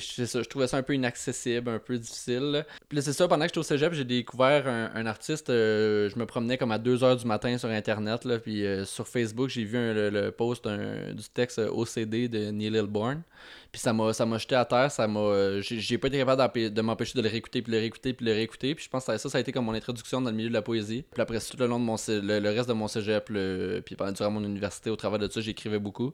C'est 0.00 0.26
ça, 0.26 0.42
je 0.42 0.48
trouvais 0.48 0.66
ça 0.68 0.76
un 0.76 0.82
peu 0.82 0.94
inaccessible, 0.94 1.68
un 1.70 1.78
peu 1.78 1.98
difficile. 1.98 2.64
Puis 2.88 3.02
c'est 3.02 3.12
ça, 3.12 3.26
pendant 3.28 3.44
que 3.44 3.48
j'étais 3.48 3.58
au 3.58 3.62
cégep, 3.62 3.92
j'ai 3.94 4.04
découvert 4.04 4.68
un, 4.68 4.90
un 4.94 5.06
artiste. 5.06 5.50
euh, 5.50 6.08
je 6.10 6.18
me 6.18 6.26
promenais 6.26 6.58
comme 6.58 6.72
à 6.72 6.78
2h 6.78 7.18
du 7.20 7.26
matin 7.26 7.56
sur 7.58 7.68
Internet. 7.70 8.24
Là, 8.24 8.38
puis 8.38 8.64
euh, 8.64 8.84
sur 8.84 9.08
Facebook, 9.08 9.48
j'ai 9.48 9.64
vu 9.64 9.76
un- 9.78 9.94
le, 9.94 10.10
le 10.10 10.30
post 10.30 10.68
du 10.68 11.24
texte 11.34 11.58
euh, 11.58 11.70
OCD 11.70 12.28
de 12.28 12.50
Neil 12.50 12.74
Hilborn. 12.76 13.22
Puis 13.72 13.80
ça 13.80 13.94
m'a, 13.94 14.12
ça 14.12 14.26
m'a 14.26 14.36
jeté 14.36 14.54
à 14.54 14.66
terre. 14.66 14.90
Ça 14.90 15.08
m'a, 15.08 15.20
euh, 15.20 15.60
j'ai, 15.62 15.96
pas 15.98 16.08
été 16.08 16.18
capable 16.18 16.70
de 16.70 16.82
m'empêcher 16.82 17.16
de 17.16 17.22
le 17.22 17.28
réécouter, 17.30 17.62
puis 17.62 17.72
le 17.72 17.78
réécouter, 17.78 18.12
puis 18.12 18.26
le 18.26 18.32
réécouter. 18.32 18.74
Puis 18.74 18.84
je 18.84 18.90
pense 18.90 19.06
que 19.06 19.16
ça, 19.16 19.28
ça 19.30 19.38
a 19.38 19.40
été 19.40 19.50
comme 19.50 19.64
mon 19.64 19.72
introduction 19.72 20.20
dans 20.20 20.30
le 20.30 20.36
milieu 20.36 20.50
de 20.50 20.54
la 20.54 20.60
poésie. 20.62 21.04
Puis 21.10 21.22
après, 21.22 21.38
tout 21.40 21.56
le 21.58 21.66
long 21.66 21.80
de 21.80 21.84
mon, 21.84 21.96
le 22.08 22.48
reste 22.50 22.68
de 22.68 22.74
mon 22.74 22.86
cégep, 22.86 23.30
le- 23.30 23.82
puis 23.84 23.96
pendant 23.96 24.12
durant 24.12 24.30
mon 24.30 24.44
université, 24.44 24.90
au 24.90 24.96
travers 24.96 25.18
de 25.18 25.28
ça, 25.30 25.40
j'écrivais 25.40 25.78
beaucoup. 25.78 26.12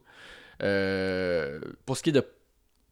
Euh, 0.62 1.60
pour 1.84 1.96
ce 1.96 2.02
qui 2.02 2.10
est 2.10 2.12
de 2.12 2.24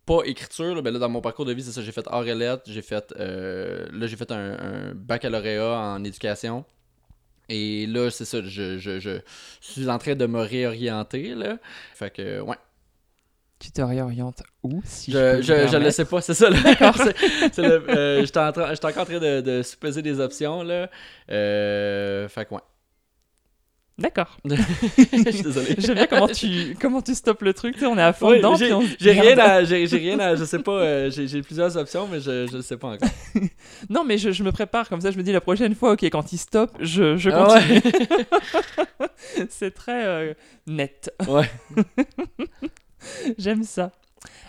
pas 0.04 0.22
écriture, 0.24 0.74
là, 0.76 0.82
ben 0.82 0.92
là, 0.92 1.00
dans 1.00 1.08
mon 1.08 1.20
parcours 1.20 1.44
de 1.44 1.52
vie, 1.52 1.62
c'est 1.62 1.72
ça, 1.72 1.82
j'ai 1.82 1.92
fait 1.92 2.06
art 2.08 2.26
et 2.26 2.34
lettres, 2.34 2.62
j'ai 2.66 2.82
fait, 2.82 3.12
euh, 3.18 3.86
là, 3.92 4.06
j'ai 4.06 4.16
fait 4.16 4.30
un, 4.30 4.52
un 4.90 4.94
baccalauréat 4.94 5.78
en 5.78 6.04
éducation. 6.04 6.64
Et 7.48 7.86
là, 7.86 8.10
c'est 8.10 8.24
ça, 8.24 8.42
je, 8.42 8.78
je, 8.78 8.98
je 8.98 9.20
suis 9.60 9.88
en 9.88 9.98
train 9.98 10.14
de 10.16 10.26
me 10.26 10.40
réorienter, 10.40 11.34
là. 11.34 11.58
Fait 11.94 12.10
que, 12.10 12.40
ouais. 12.40 12.56
Tu 13.58 13.70
te 13.70 13.80
réorientes 13.80 14.42
où 14.62 14.82
si 14.84 15.12
Je, 15.12 15.40
je, 15.40 15.66
je 15.68 15.76
le 15.78 15.90
sais 15.90 16.04
pas, 16.04 16.20
c'est 16.20 16.34
ça. 16.34 16.50
le- 16.50 16.56
euh, 17.90 18.20
J'étais 18.20 18.38
en 18.38 18.48
encore 18.48 18.68
en 18.68 19.04
train 19.06 19.18
de, 19.18 19.40
de 19.40 19.62
supposer 19.62 20.02
des 20.02 20.20
options, 20.20 20.62
là. 20.62 20.90
Euh, 21.30 22.28
fait 22.28 22.44
que, 22.44 22.54
ouais. 22.54 22.60
D'accord. 23.98 24.36
Je 24.44 25.30
suis 25.32 25.42
désolé. 25.42 25.74
J'aime 25.78 25.94
bien 25.94 26.06
comment 26.06 26.28
tu, 26.28 26.76
comment 26.78 27.00
tu 27.00 27.14
stoppes 27.14 27.40
le 27.40 27.54
truc, 27.54 27.76
on 27.80 27.96
est 27.96 28.02
à 28.02 28.12
fond 28.12 28.28
Oui, 28.28 28.36
dedans. 28.36 28.54
j'ai 28.54 28.70
on 28.74 28.80
rien 28.80 29.22
rien 29.22 30.18
à, 30.18 30.34
je 30.34 30.44
sais 30.44 30.58
pas, 30.58 30.72
euh, 30.72 31.10
j'ai 31.10 31.40
plusieurs 31.40 31.74
options, 31.78 32.06
mais 32.06 32.20
je, 32.20 32.54
le 32.54 32.60
sais 32.60 32.76
pas 32.76 32.88
encore. 32.88 33.08
Non, 33.88 34.04
mais 34.04 34.18
je, 34.18 34.32
je 34.32 34.42
me 34.42 34.52
prépare 34.52 34.90
comme 34.90 35.00
ça, 35.00 35.10
je 35.12 35.16
me 35.16 35.22
dis 35.22 35.32
la 35.32 35.40
prochaine 35.40 35.74
fois, 35.74 35.92
ok, 35.92 36.04
quand 36.04 36.30
il 36.34 36.36
stoppe, 36.36 36.76
je, 36.78 37.16
je 37.16 37.30
Ah 37.30 37.44
continue. 37.46 37.80
ouais. 39.00 39.06
C'est 39.48 39.70
très 39.70 40.04
euh, 40.06 40.34
net. 40.66 41.10
Ouais. 41.26 41.48
J'aime 43.38 43.64
ça. 43.64 43.92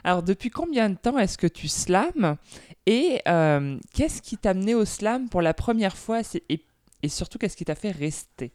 Alors, 0.03 0.23
depuis 0.23 0.49
combien 0.49 0.89
de 0.89 0.95
temps 0.95 1.17
est-ce 1.17 1.37
que 1.37 1.47
tu 1.47 1.67
slams 1.67 2.37
Et 2.85 3.21
euh, 3.27 3.77
qu'est-ce 3.93 4.21
qui 4.21 4.37
t'a 4.37 4.51
amené 4.51 4.75
au 4.75 4.85
slam 4.85 5.29
pour 5.29 5.41
la 5.41 5.53
première 5.53 5.97
fois? 5.97 6.21
Et, 6.49 6.65
et 7.03 7.09
surtout, 7.09 7.37
qu'est-ce 7.37 7.57
qui 7.57 7.65
t'a 7.65 7.75
fait 7.75 7.91
rester? 7.91 8.51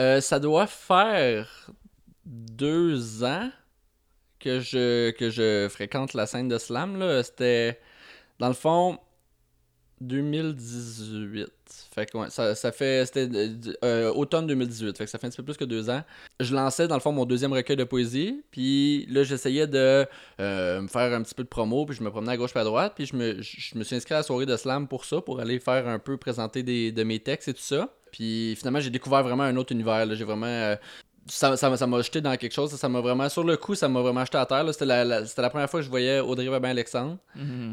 Euh, 0.00 0.20
ça 0.20 0.40
doit 0.40 0.66
faire 0.66 1.70
deux 2.26 3.22
ans 3.24 3.50
que 4.40 4.60
je, 4.60 5.10
que 5.12 5.30
je 5.30 5.68
fréquente 5.68 6.14
la 6.14 6.26
scène 6.26 6.48
de 6.48 6.58
slam. 6.58 7.22
C'était, 7.22 7.80
dans 8.38 8.48
le 8.48 8.54
fond, 8.54 8.98
2018. 10.00 11.48
Fait 11.94 12.06
que 12.06 12.16
ouais, 12.18 12.30
ça, 12.30 12.54
ça 12.54 12.72
fait. 12.72 13.06
C'était 13.06 13.28
euh, 13.84 14.12
automne 14.12 14.46
2018. 14.46 14.96
Fait 14.98 15.04
que 15.04 15.10
ça 15.10 15.18
fait 15.18 15.26
un 15.26 15.30
petit 15.30 15.36
peu 15.36 15.42
plus 15.44 15.56
que 15.56 15.64
deux 15.64 15.90
ans. 15.90 16.02
Je 16.40 16.54
lançais, 16.54 16.86
dans 16.88 16.94
le 16.96 17.00
fond, 17.00 17.12
mon 17.12 17.24
deuxième 17.24 17.52
recueil 17.52 17.76
de 17.76 17.84
poésie. 17.84 18.42
Puis 18.50 19.06
là, 19.10 19.22
j'essayais 19.22 19.66
de 19.66 20.06
euh, 20.40 20.80
me 20.80 20.88
faire 20.88 21.12
un 21.12 21.22
petit 21.22 21.34
peu 21.34 21.42
de 21.44 21.48
promo. 21.48 21.86
Puis 21.86 21.96
je 21.96 22.02
me 22.02 22.10
promenais 22.10 22.32
à 22.32 22.36
gauche 22.36 22.50
puis 22.52 22.60
à 22.60 22.64
droite. 22.64 22.92
Puis 22.96 23.06
je 23.06 23.16
me, 23.16 23.40
je 23.40 23.78
me 23.78 23.84
suis 23.84 23.96
inscrit 23.96 24.14
à 24.14 24.18
la 24.18 24.22
soirée 24.22 24.46
de 24.46 24.56
slam 24.56 24.88
pour 24.88 25.04
ça, 25.04 25.20
pour 25.20 25.40
aller 25.40 25.58
faire 25.58 25.88
un 25.88 25.98
peu 25.98 26.16
présenter 26.16 26.62
des, 26.62 26.92
de 26.92 27.02
mes 27.04 27.20
textes 27.20 27.48
et 27.48 27.54
tout 27.54 27.60
ça. 27.62 27.88
Puis 28.12 28.54
finalement, 28.56 28.80
j'ai 28.80 28.90
découvert 28.90 29.22
vraiment 29.22 29.42
un 29.44 29.56
autre 29.56 29.72
univers. 29.72 30.06
J'ai 30.14 30.24
vraiment. 30.24 30.46
euh, 30.46 30.76
ça 31.26 31.56
ça 31.56 31.70
m'a 31.70 31.76
ça 31.76 31.86
m'a 31.86 32.02
jeté 32.02 32.20
dans 32.20 32.36
quelque 32.36 32.52
chose. 32.52 32.70
Ça 32.74 32.88
m'a 32.88 33.00
vraiment. 33.00 33.28
Sur 33.28 33.44
le 33.44 33.56
coup, 33.56 33.74
ça 33.74 33.88
m'a 33.88 34.00
vraiment 34.00 34.24
jeté 34.24 34.38
à 34.38 34.46
terre. 34.46 34.64
C'était 34.72 34.84
la, 34.86 35.04
la- 35.04 35.22
première 35.50 35.70
fois 35.70 35.80
que 35.80 35.84
je 35.84 35.90
voyais 35.90 36.20
Audrey 36.20 36.48
Babin-Alexandre. 36.48 37.16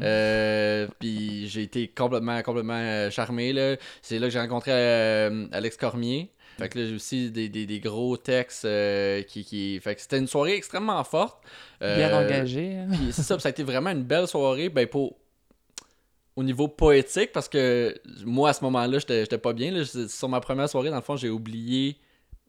Euh, 0.02 0.88
puis 0.98 1.48
j'ai 1.48 1.62
été 1.62 1.88
complètement, 1.88 2.40
complètement 2.42 2.74
euh, 2.78 3.10
charmé. 3.10 3.52
C'est 4.00 4.18
là 4.18 4.26
que 4.28 4.32
j'ai 4.32 4.40
rencontré 4.40 4.70
euh, 4.72 5.46
Alex 5.52 5.76
Cormier. 5.76 6.30
Fait 6.58 6.68
que 6.68 6.78
là, 6.78 6.86
j'ai 6.86 6.94
aussi 6.94 7.30
des, 7.30 7.48
des, 7.48 7.64
des 7.66 7.80
gros 7.80 8.16
textes 8.16 8.64
euh, 8.66 9.22
qui, 9.22 9.44
qui. 9.44 9.80
Fait 9.80 9.94
que 9.94 10.00
c'était 10.00 10.18
une 10.18 10.26
soirée 10.28 10.54
extrêmement 10.54 11.02
forte. 11.04 11.42
Bien 11.80 12.16
engagé. 12.24 12.76
hein. 12.76 12.88
puis 12.92 13.08
c'est 13.12 13.22
ça, 13.22 13.38
ça 13.38 13.48
a 13.48 13.50
été 13.50 13.62
vraiment 13.62 13.90
une 13.90 14.04
belle 14.04 14.28
soirée, 14.28 14.68
ben 14.68 14.86
pour 14.86 15.16
au 16.36 16.42
niveau 16.42 16.66
poétique, 16.68 17.30
parce 17.32 17.48
que 17.48 17.94
moi 18.24 18.50
à 18.50 18.52
ce 18.54 18.64
moment-là, 18.64 18.98
j'étais 18.98 19.38
pas 19.38 19.52
bien. 19.52 19.70
là. 19.70 19.82
Sur 20.08 20.28
ma 20.28 20.40
première 20.40 20.68
soirée, 20.68 20.88
dans 20.90 20.96
le 20.96 21.02
fond, 21.02 21.16
j'ai 21.16 21.28
oublié 21.30 21.96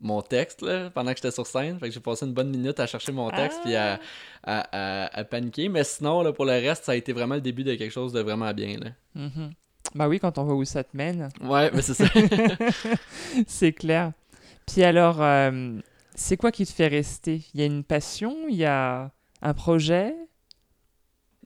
mon 0.01 0.21
texte 0.21 0.61
là, 0.61 0.89
pendant 0.89 1.11
que 1.11 1.17
j'étais 1.17 1.31
sur 1.31 1.47
scène. 1.47 1.79
Fait 1.79 1.87
que 1.87 1.93
j'ai 1.93 1.99
passé 1.99 2.25
une 2.25 2.33
bonne 2.33 2.49
minute 2.49 2.79
à 2.79 2.87
chercher 2.87 3.11
mon 3.11 3.29
texte 3.29 3.59
puis 3.63 3.75
à, 3.75 3.99
à, 4.43 4.59
à- 5.05 5.19
à 5.19 5.23
paniquer. 5.23 5.69
Mais 5.69 5.83
sinon, 5.83 6.21
là, 6.21 6.33
pour 6.33 6.45
le 6.45 6.51
reste, 6.51 6.83
ça 6.85 6.91
a 6.91 6.95
été 6.95 7.13
vraiment 7.13 7.35
le 7.35 7.41
début 7.41 7.63
de 7.63 7.75
quelque 7.75 7.91
chose 7.91 8.11
de 8.13 8.19
vraiment 8.21 8.51
bien. 8.53 8.77
Là. 8.79 8.89
Mhm. 9.15 9.53
Bah 9.95 10.07
oui, 10.07 10.19
quand 10.19 10.37
on 10.37 10.43
voit 10.43 10.55
où 10.55 10.65
ça 10.65 10.83
te 10.83 10.95
mène, 10.97 11.29
Ouais, 11.41 11.69
mais 11.73 11.81
c'est 11.81 11.93
ça. 11.93 12.05
c'est 13.47 13.73
clair. 13.73 14.11
Puis 14.65 14.83
alors, 14.83 15.21
euh, 15.21 15.79
c'est 16.15 16.37
quoi 16.37 16.51
qui 16.51 16.65
te 16.65 16.71
fait 16.71 16.87
rester? 16.87 17.41
Il 17.53 17.59
y 17.59 17.63
a 17.63 17.65
une 17.65 17.83
passion? 17.83 18.35
Il 18.49 18.55
y 18.55 18.65
a 18.65 19.11
un 19.41 19.53
projet? 19.53 20.15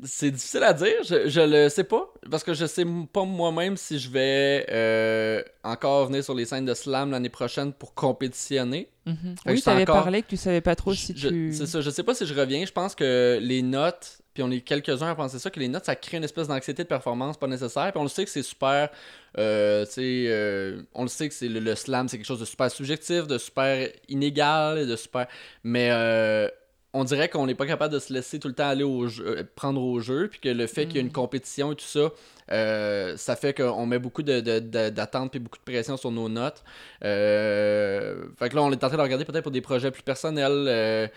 C'est 0.03 0.29
difficile 0.29 0.61
à 0.63 0.73
dire, 0.73 0.93
je, 1.03 1.27
je 1.27 1.41
le 1.41 1.69
sais 1.69 1.83
pas, 1.83 2.13
parce 2.29 2.43
que 2.43 2.53
je 2.53 2.65
sais 2.67 2.85
pas 3.11 3.23
moi-même 3.23 3.77
si 3.77 3.97
je 3.97 4.09
vais 4.11 4.65
euh, 4.69 5.41
encore 5.63 6.05
venir 6.07 6.23
sur 6.23 6.35
les 6.35 6.45
scènes 6.45 6.65
de 6.65 6.73
slam 6.75 7.09
l'année 7.09 7.29
prochaine 7.29 7.73
pour 7.73 7.95
compétitionner. 7.95 8.89
Mhm. 9.07 9.35
Oui, 9.47 9.61
tu 9.61 9.69
avais 9.69 9.81
encore- 9.83 10.03
parlé 10.03 10.21
que 10.21 10.27
tu 10.27 10.37
savais 10.37 10.61
pas 10.61 10.75
trop 10.75 10.91
Je- 10.93 10.99
si 10.99 11.13
tu... 11.15 11.51
C'est 11.51 11.65
ça, 11.65 11.81
je 11.81 11.89
sais 11.89 12.03
pas 12.03 12.13
si 12.13 12.25
je 12.27 12.33
reviens. 12.33 12.63
Je 12.65 12.71
pense 12.71 12.93
que 12.93 13.39
les 13.41 13.61
notes, 13.63 14.19
puis 14.35 14.43
on 14.43 14.51
est 14.51 14.61
quelques-uns 14.61 15.09
à 15.09 15.15
penser 15.15 15.39
ça, 15.39 15.49
que 15.49 15.59
les 15.59 15.67
notes, 15.67 15.85
ça 15.85 15.95
crée 15.95 16.17
une 16.17 16.23
espèce 16.25 16.47
d'anxiété 16.47 16.83
de 16.83 16.87
performance 16.87 17.35
pas 17.37 17.47
nécessaire. 17.47 17.91
Puis 17.91 17.99
on 17.99 18.03
le 18.03 18.09
sait 18.09 18.23
que 18.25 18.29
c'est 18.29 18.43
super. 18.43 18.89
euh, 19.39 19.83
tu 19.85 19.91
sais, 19.93 20.25
euh, 20.27 20.81
on 20.93 21.03
le 21.03 21.07
sait 21.09 21.27
que 21.27 21.33
c'est 21.33 21.47
le, 21.49 21.59
le 21.59 21.73
slam, 21.75 22.07
c'est 22.07 22.17
quelque 22.17 22.27
chose 22.27 22.39
de 22.39 22.45
super 22.45 22.69
subjectif, 22.69 23.25
de 23.25 23.37
super 23.39 23.89
inégal, 24.09 24.85
de 24.85 24.95
super. 24.95 25.25
Mais. 25.63 25.89
On 26.97 27.03
dirait 27.03 27.29
qu'on 27.29 27.45
n'est 27.45 27.55
pas 27.55 27.67
capable 27.67 27.93
de 27.93 27.99
se 27.99 28.11
laisser 28.11 28.39
tout 28.39 28.47
le 28.47 28.53
temps 28.53 28.67
aller 28.67 28.83
au 28.83 29.07
jeu, 29.07 29.25
euh, 29.27 29.43
prendre 29.55 29.81
au 29.81 29.99
jeu, 29.99 30.27
puis 30.29 30.39
que 30.39 30.49
le 30.49 30.65
fait 30.67 30.85
qu'il 30.87 30.95
y 30.95 30.97
a 30.97 31.01
une 31.01 31.07
Mm. 31.07 31.11
compétition 31.11 31.71
et 31.71 31.75
tout 31.75 31.85
ça, 31.85 32.09
euh, 32.51 33.15
ça 33.17 33.35
fait 33.35 33.53
qu'on 33.53 33.85
met 33.85 33.99
beaucoup 33.99 34.23
d'attentes 34.23 35.35
et 35.35 35.39
beaucoup 35.39 35.57
de 35.57 35.63
pression 35.63 35.97
sur 35.97 36.11
nos 36.11 36.29
notes. 36.29 36.63
Euh, 37.03 38.25
fait 38.37 38.49
que 38.49 38.55
là, 38.55 38.63
on 38.63 38.71
est 38.71 38.83
en 38.83 38.87
train 38.87 38.97
de 38.97 39.01
regarder 39.01 39.25
peut-être 39.25 39.43
pour 39.43 39.51
des 39.51 39.61
projets 39.61 39.91
plus 39.91 40.03
personnels. 40.03 40.67
euh, 40.67 41.07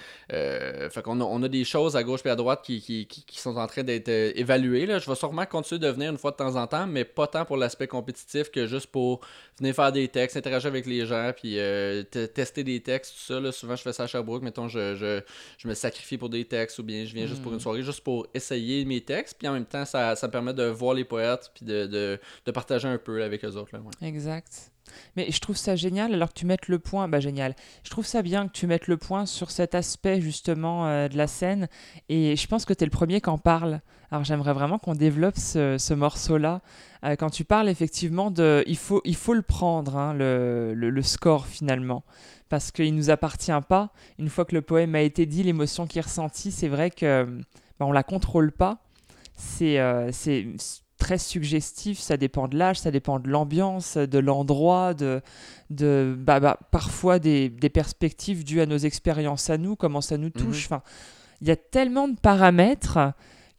fait 0.90 1.02
qu'on 1.02 1.20
a, 1.20 1.24
on 1.24 1.42
a 1.42 1.48
des 1.48 1.64
choses 1.64 1.96
à 1.96 2.02
gauche 2.02 2.20
et 2.24 2.30
à 2.30 2.36
droite 2.36 2.60
qui, 2.62 2.80
qui, 2.80 3.06
qui- 3.06 3.24
qui 3.24 3.40
sont 3.40 3.56
en 3.56 3.66
train 3.66 3.82
d'être 3.82 4.08
évaluées. 4.08 4.86
Là. 4.86 4.98
Je 4.98 5.08
vais 5.08 5.14
sûrement 5.16 5.46
continuer 5.46 5.78
de 5.78 5.88
venir 5.88 6.10
une 6.10 6.18
fois 6.18 6.30
de 6.30 6.36
temps 6.36 6.56
en 6.56 6.66
temps, 6.66 6.86
mais 6.86 7.04
pas 7.04 7.26
tant 7.26 7.44
pour 7.44 7.56
l'aspect 7.56 7.86
compétitif 7.86 8.50
que 8.50 8.66
juste 8.66 8.86
pour 8.88 9.20
venir 9.58 9.74
faire 9.74 9.92
des 9.92 10.08
textes, 10.08 10.36
interagir 10.36 10.68
avec 10.68 10.86
les 10.86 11.06
gens, 11.06 11.32
puis 11.36 11.54
te- 11.54 12.26
tester 12.26 12.64
des 12.64 12.80
textes, 12.80 13.14
tout 13.14 13.32
ça. 13.34 13.40
Là. 13.40 13.52
Souvent, 13.52 13.76
je 13.76 13.82
fais 13.82 13.92
ça 13.92 14.04
à 14.04 14.06
Sherbrooke. 14.06 14.42
Mettons, 14.42 14.68
je, 14.68 14.94
je, 14.96 15.20
je 15.58 15.68
me 15.68 15.74
sacrifie 15.74 16.18
pour 16.18 16.28
des 16.28 16.44
textes 16.44 16.78
ou 16.78 16.82
bien 16.82 17.04
je 17.04 17.14
viens 17.14 17.26
juste 17.26 17.42
pour 17.42 17.52
une 17.52 17.60
soirée, 17.60 17.82
juste 17.82 18.02
pour 18.02 18.26
essayer 18.34 18.84
mes 18.84 19.00
textes. 19.00 19.36
Puis 19.38 19.48
en 19.48 19.52
même 19.52 19.66
temps, 19.66 19.84
ça, 19.84 20.16
ça 20.16 20.26
me 20.26 20.32
permet 20.32 20.54
de 20.54 20.64
voir 20.64 20.94
les 20.94 21.04
poètes 21.20 21.50
puis 21.54 21.64
de, 21.64 21.86
de, 21.86 22.20
de 22.46 22.50
partager 22.52 22.88
un 22.88 22.98
peu 22.98 23.22
avec 23.22 23.44
eux 23.44 23.56
autres. 23.56 23.70
Là, 23.72 23.80
ouais. 23.80 24.08
Exact. 24.08 24.72
Mais 25.16 25.30
je 25.30 25.40
trouve 25.40 25.56
ça 25.56 25.76
génial 25.76 26.14
alors 26.14 26.28
que 26.30 26.38
tu 26.38 26.46
mettes 26.46 26.68
le 26.68 26.78
point, 26.78 27.08
bah 27.08 27.20
génial. 27.20 27.54
Je 27.84 27.90
trouve 27.90 28.06
ça 28.06 28.22
bien 28.22 28.48
que 28.48 28.52
tu 28.52 28.66
mettes 28.66 28.86
le 28.86 28.96
point 28.96 29.26
sur 29.26 29.50
cet 29.50 29.74
aspect 29.74 30.20
justement 30.20 30.86
euh, 30.86 31.08
de 31.08 31.16
la 31.16 31.26
scène 31.26 31.68
et 32.08 32.36
je 32.36 32.46
pense 32.46 32.64
que 32.64 32.72
tu 32.72 32.82
es 32.82 32.86
le 32.86 32.90
premier 32.90 33.20
qui 33.20 33.30
en 33.30 33.38
parle. 33.38 33.80
Alors 34.10 34.24
j'aimerais 34.24 34.52
vraiment 34.52 34.78
qu'on 34.78 34.94
développe 34.94 35.36
ce, 35.36 35.78
ce 35.78 35.94
morceau-là. 35.94 36.60
Euh, 37.04 37.16
quand 37.16 37.30
tu 37.30 37.44
parles 37.44 37.68
effectivement 37.68 38.30
de... 38.30 38.64
Il 38.66 38.76
faut, 38.76 39.00
il 39.04 39.14
faut 39.14 39.34
le 39.34 39.42
prendre, 39.42 39.96
hein, 39.96 40.14
le, 40.14 40.74
le, 40.74 41.02
score 41.02 41.46
finalement. 41.46 42.04
Parce 42.48 42.72
qu'il 42.72 42.94
nous 42.94 43.10
appartient 43.10 43.52
pas. 43.68 43.92
Une 44.18 44.28
fois 44.28 44.44
que 44.44 44.54
le 44.54 44.62
poème 44.62 44.96
a 44.96 45.00
été 45.00 45.24
dit, 45.24 45.44
l'émotion 45.44 45.86
qui 45.86 45.98
est 45.98 46.02
ressentie, 46.02 46.50
c'est 46.50 46.66
vrai 46.66 46.90
que 46.90 47.24
bah, 47.78 47.86
on 47.86 47.92
la 47.92 48.02
contrôle 48.02 48.50
pas. 48.50 48.82
C'est 49.36 49.78
euh, 49.78 50.10
très 51.00 51.18
suggestif, 51.18 51.98
ça 51.98 52.16
dépend 52.16 52.46
de 52.46 52.56
l'âge, 52.56 52.78
ça 52.78 52.92
dépend 52.92 53.18
de 53.18 53.28
l'ambiance, 53.28 53.96
de 53.96 54.18
l'endroit, 54.20 54.94
de, 54.94 55.20
de 55.70 56.14
bah, 56.16 56.38
bah, 56.38 56.58
parfois 56.70 57.18
des, 57.18 57.48
des 57.48 57.70
perspectives 57.70 58.44
dues 58.44 58.60
à 58.60 58.66
nos 58.66 58.78
expériences 58.78 59.50
à 59.50 59.58
nous, 59.58 59.74
comment 59.74 60.00
ça 60.00 60.16
nous 60.16 60.30
touche. 60.30 60.66
Enfin, 60.66 60.82
il 61.40 61.48
y 61.48 61.50
a 61.50 61.56
tellement 61.56 62.06
de 62.06 62.16
paramètres 62.20 62.98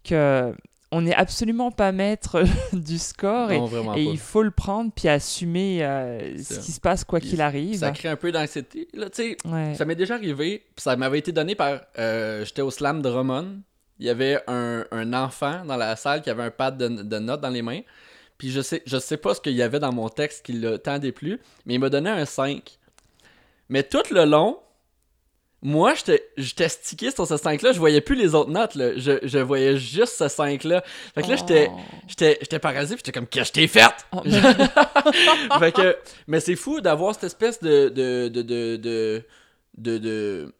que 0.06 0.54
on 0.94 1.02
n'est 1.04 1.16
absolument 1.16 1.72
pas 1.72 1.94
maître 1.94 2.44
du 2.74 2.98
score 2.98 3.50
et, 3.52 3.58
Non, 3.60 3.96
il 3.96 4.18
faut 4.18 4.44
le 4.44 4.52
prendre 4.52 4.92
puis 4.94 5.08
assumer 5.08 5.84
euh, 5.86 6.38
ce 6.38 6.60
qui 6.60 6.74
se 6.74 6.82
passe 6.82 7.06
quoi 7.06 7.22
qu'il 7.22 7.40
arrive. 7.40 7.80
Ça 7.80 7.92
crée 7.92 8.10
un 8.10 8.18
peu 8.18 8.32
d'anxiété. 8.34 8.90
Là, 8.94 9.10
tu 9.10 9.24
sais, 9.24 9.38
Ouais. 9.46 9.74
Ça 9.76 9.86
m'est 9.86 9.96
déjà 9.96 10.16
arrivé, 10.16 10.64
ça 10.76 10.98
m'avait 10.98 11.20
été 11.20 11.32
donné 11.32 11.56
par. 11.56 11.80
euh, 11.98 12.44
J'étais 12.44 12.62
au 12.62 12.72
slam 12.72 13.02
de 13.02 13.10
Drummond. 13.10 13.62
Il 14.02 14.08
y 14.08 14.10
avait 14.10 14.42
un, 14.48 14.84
un 14.90 15.14
enfant 15.14 15.64
dans 15.64 15.78
la 15.78 15.96
salle 15.96 16.24
qui 16.24 16.32
avait 16.32 16.42
un 16.42 16.50
pad 16.50 16.76
de, 16.76 16.88
de 16.88 17.20
notes 17.20 17.40
dans 17.40 17.50
les 17.50 17.62
mains. 17.62 17.82
Puis 18.40 18.50
je 18.50 18.60
sais, 18.60 18.82
je 18.88 18.98
sais 18.98 19.18
pas 19.18 19.36
ce 19.36 19.42
qu'il 19.42 19.54
y 19.54 19.62
avait 19.62 19.78
dans 19.78 19.94
mon 19.94 20.10
texte 20.10 20.44
qui 20.44 20.54
le 20.54 20.80
tant 20.80 20.98
déplu, 20.98 21.40
mais 21.68 21.76
il 21.76 21.80
m'a 21.80 21.90
donné 21.90 22.10
un 22.10 22.26
5. 22.26 22.80
Mais 23.70 23.84
tout 23.84 24.02
le 24.10 24.26
long, 24.26 24.58
moi, 25.62 25.94
j'étais 25.94 26.68
stické 26.70 27.12
sur 27.12 27.28
ce 27.28 27.36
5-là. 27.36 27.74
Je 27.74 27.78
voyais 27.78 28.02
plus 28.02 28.16
les 28.16 28.34
autres 28.34 28.50
notes. 28.50 28.74
Là. 28.74 28.98
Je, 28.98 29.20
je 29.22 29.38
voyais 29.38 29.78
juste 29.78 30.14
ce 30.14 30.24
5-là. 30.24 30.84
Fait 31.14 31.22
que 31.22 31.30
là, 31.30 31.36
j'étais 31.36 31.70
Oh. 31.72 31.80
j'étais 32.08 32.40
j'étais 32.42 32.58
paralysé, 32.58 32.96
puis 32.96 33.04
j'étais 33.06 33.12
comme, 33.12 33.28
que 33.28 33.44
je 33.44 33.52
t'ai 33.52 33.68
faite! 33.68 34.08
Oh, 34.14 34.24
fait 35.60 35.72
que, 35.72 35.96
mais 36.26 36.40
c'est 36.40 36.56
fou 36.56 36.82
d'avoir 36.82 37.14
cette 37.14 37.26
espèce 37.26 37.60
de 37.62 37.90
de 37.90 38.30
de 38.30 38.42
de 38.42 39.24
de, 39.78 40.54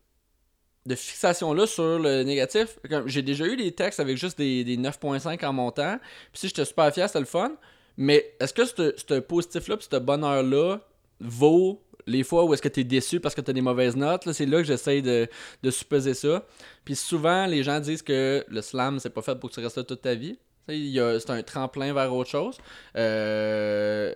de, 0.86 0.96
fixation-là 0.96 1.68
sur 1.68 2.00
le 2.00 2.24
négatif. 2.24 2.80
J'ai 3.06 3.22
déjà 3.22 3.46
eu 3.46 3.56
des 3.56 3.72
textes 3.72 4.00
avec 4.00 4.18
juste 4.18 4.38
des, 4.38 4.64
des 4.64 4.78
9.5 4.78 5.46
en 5.46 5.54
montant. 5.54 5.98
Puis 6.32 6.42
si 6.42 6.48
j'étais 6.48 6.66
super 6.66 6.94
fier, 6.94 7.08
c'était 7.08 7.20
le 7.20 7.26
fun. 7.26 7.52
Mais 7.98 8.34
est-ce 8.40 8.54
que 8.54 8.66
ce 8.66 9.20
positif-là, 9.20 9.78
ce 9.80 9.98
bonheur-là 9.98 10.80
vaut 11.20 11.82
les 12.08 12.24
fois 12.24 12.46
où 12.46 12.54
est-ce 12.54 12.62
que 12.62 12.70
tu 12.70 12.80
es 12.80 12.84
déçu 12.84 13.20
parce 13.20 13.36
que 13.36 13.42
tu 13.42 13.52
as 13.52 13.54
des 13.54 13.62
mauvaises 13.62 13.96
notes? 13.96 14.32
C'est 14.32 14.46
là 14.46 14.58
que 14.58 14.64
j'essaye 14.64 15.02
de, 15.02 15.28
de 15.62 15.72
supposer 15.72 16.14
ça. 16.14 16.46
Puis 16.84 16.96
souvent, 16.96 17.46
les 17.46 17.64
gens 17.64 17.80
disent 17.80 18.02
que 18.02 18.44
le 18.48 18.62
slam, 18.62 19.00
c'est 19.00 19.10
pas 19.10 19.22
fait 19.22 19.36
pour 19.36 19.50
que 19.50 19.56
tu 19.56 19.62
restes 19.62 19.78
là 19.78 19.84
toute 19.84 20.02
ta 20.02 20.16
vie. 20.16 20.40
C'est 20.68 21.30
un 21.30 21.44
tremplin 21.44 21.94
vers 21.94 22.14
autre 22.14 22.30
chose. 22.30 22.58
Euh... 22.96 24.14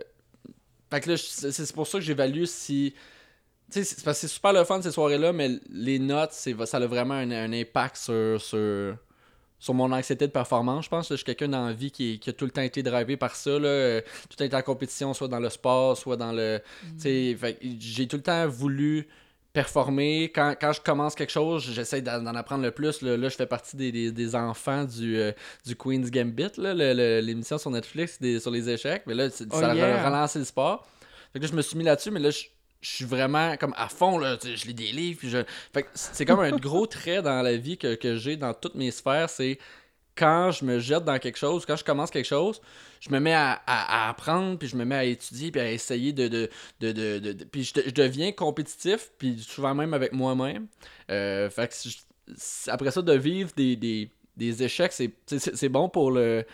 Fait 0.91 1.01
que 1.01 1.12
là, 1.12 1.17
c'est 1.17 1.74
pour 1.74 1.88
ça 1.88 1.98
que 1.98 2.03
j'évalue 2.03 2.45
si. 2.45 2.93
C'est 3.69 4.03
parce 4.03 4.22
que 4.22 4.27
c'est 4.27 4.34
super 4.34 4.53
le 4.53 4.63
fun 4.63 4.81
ces 4.81 4.91
soirées-là, 4.91 5.34
mais 5.34 5.60
les 5.69 6.00
notes, 6.00 6.31
c'est, 6.34 6.55
ça 6.65 6.77
a 6.77 6.86
vraiment 6.88 7.15
un, 7.15 7.31
un 7.31 7.51
impact 7.51 7.98
sur, 7.98 8.39
sur, 8.41 8.95
sur 9.60 9.74
mon 9.74 9.91
anxiété 9.91 10.27
de 10.27 10.31
performance. 10.31 10.86
Je 10.86 10.89
pense 10.89 11.07
que 11.10 11.15
je 11.15 11.17
suis 11.17 11.25
quelqu'un 11.25 11.48
dans 11.50 11.65
la 11.67 11.74
vie 11.74 11.91
qui, 11.91 12.19
qui 12.19 12.29
a 12.29 12.34
tout 12.34 12.45
le 12.45 12.51
temps 12.51 12.62
été 12.62 12.84
drivé 12.84 13.17
par 13.17 13.36
ça. 13.36 13.57
Là. 13.60 14.01
Tout 14.29 14.38
le 14.39 14.50
temps 14.50 14.57
en 14.57 14.62
compétition, 14.62 15.13
soit 15.13 15.27
dans 15.27 15.39
le 15.39 15.50
sport, 15.50 15.98
soit 15.98 16.15
dans 16.17 16.31
le. 16.31 16.62
Que 17.03 17.36
j'ai 17.79 18.07
tout 18.07 18.17
le 18.17 18.24
temps 18.24 18.48
voulu 18.48 19.07
performer. 19.51 20.31
Quand, 20.36 20.53
quand 20.60 20.74
je 20.74 20.81
commence 20.81 21.15
quelque 21.15 21.31
chose, 21.31 21.63
j'essaie 21.72 22.01
d'en 22.01 22.25
apprendre 22.36 22.63
le 22.63 22.72
plus. 22.72 23.01
Là, 23.01 23.17
Là, 23.17 23.29
je 23.29 23.36
fais 23.36 23.45
partie 23.48 23.75
des, 23.77 23.91
des, 23.91 24.12
des 24.12 24.36
enfants 24.36 24.84
du, 24.84 25.17
euh, 25.17 25.31
du 25.65 25.75
Queen's 25.75 26.12
Gambit, 26.12 26.51
l'émission 26.57 27.57
sur 27.57 27.72
Netflix 27.72 28.19
des- 28.19 28.39
sur 28.39 28.51
les 28.51 28.69
échecs. 28.69 29.03
Mais 29.07 29.13
là, 29.15 29.29
c'est- 29.29 29.45
Oh 29.51 29.60
ça 29.60 29.67
a 29.72 30.05
relancé 30.05 30.39
le 30.39 30.45
sport. 30.45 30.86
Fait 31.34 31.39
que 31.39 31.45
là, 31.45 31.51
je 31.51 31.55
me 31.57 31.62
suis 31.62 31.77
mis 31.77 31.84
là-dessus, 31.84 32.12
mais 32.12 32.19
là, 32.19 32.29
je, 32.29 32.43
je 32.86 32.92
suis 32.98 33.06
vraiment 33.06 33.58
comme 33.58 33.74
à 33.77 33.89
fond. 33.89 34.18
Là, 34.20 34.38
je 34.44 34.65
lis 34.68 34.74
des 34.74 34.92
livres. 34.92 35.20
Puis 35.20 35.30
je... 35.30 35.39
fait 35.74 35.88
c'est 35.96 36.25
comme 36.25 36.39
un 36.39 36.51
gros 36.58 36.86
trait 36.86 37.22
dans 37.22 37.42
la 37.42 37.58
vie 37.58 37.77
que, 37.77 37.96
que 37.96 38.15
j'ai 38.15 38.38
dans 38.38 38.54
toutes 38.54 38.75
mes 38.75 38.92
sphères. 38.92 39.30
C'est 39.30 39.58
quand 40.15 40.51
je 40.51 40.63
me 40.63 40.80
jette 40.80 41.04
dans 41.04 41.20
quelque 41.20 41.38
chose, 41.38 41.65
quand 41.65 41.75
je 41.75 41.84
commence 41.84 42.10
quelque 42.12 42.25
chose, 42.27 42.62
je 43.01 43.10
me 43.10 43.20
mets 43.20 43.34
à, 43.34 43.54
à- 43.68 44.06
à 44.06 44.10
apprendre, 44.10 44.58
puis 44.58 44.68
je 44.70 44.77
me 44.77 44.86
mets 44.86 44.96
à 44.96 45.04
étudier, 45.04 45.51
puis 45.51 45.60
à 45.62 45.72
essayer 45.72 46.13
de... 46.13 46.27
de, 46.30 46.50
de, 46.80 46.92
de, 46.94 47.20
de- 47.34 47.44
puis 47.44 47.63
je, 47.65 47.74
de- 47.74 47.84
je 47.88 47.92
deviens 47.92 48.32
compétitif, 48.32 49.12
puis 49.18 49.39
souvent 49.39 49.75
même 49.75 49.94
avec 49.94 50.13
moi-même. 50.13 50.68
Euh, 51.12 51.50
fait 51.50 51.68
que 51.70 51.89
je- 51.89 52.70
après 52.72 52.92
ça, 52.92 53.01
de 53.01 53.13
vivre 53.13 53.51
des, 53.58 53.75
des, 53.75 54.10
des 54.38 54.63
échecs, 54.63 54.94
c'est, 54.94 55.70
bon 55.70 55.89
pour 55.89 56.12
le... 56.12 56.46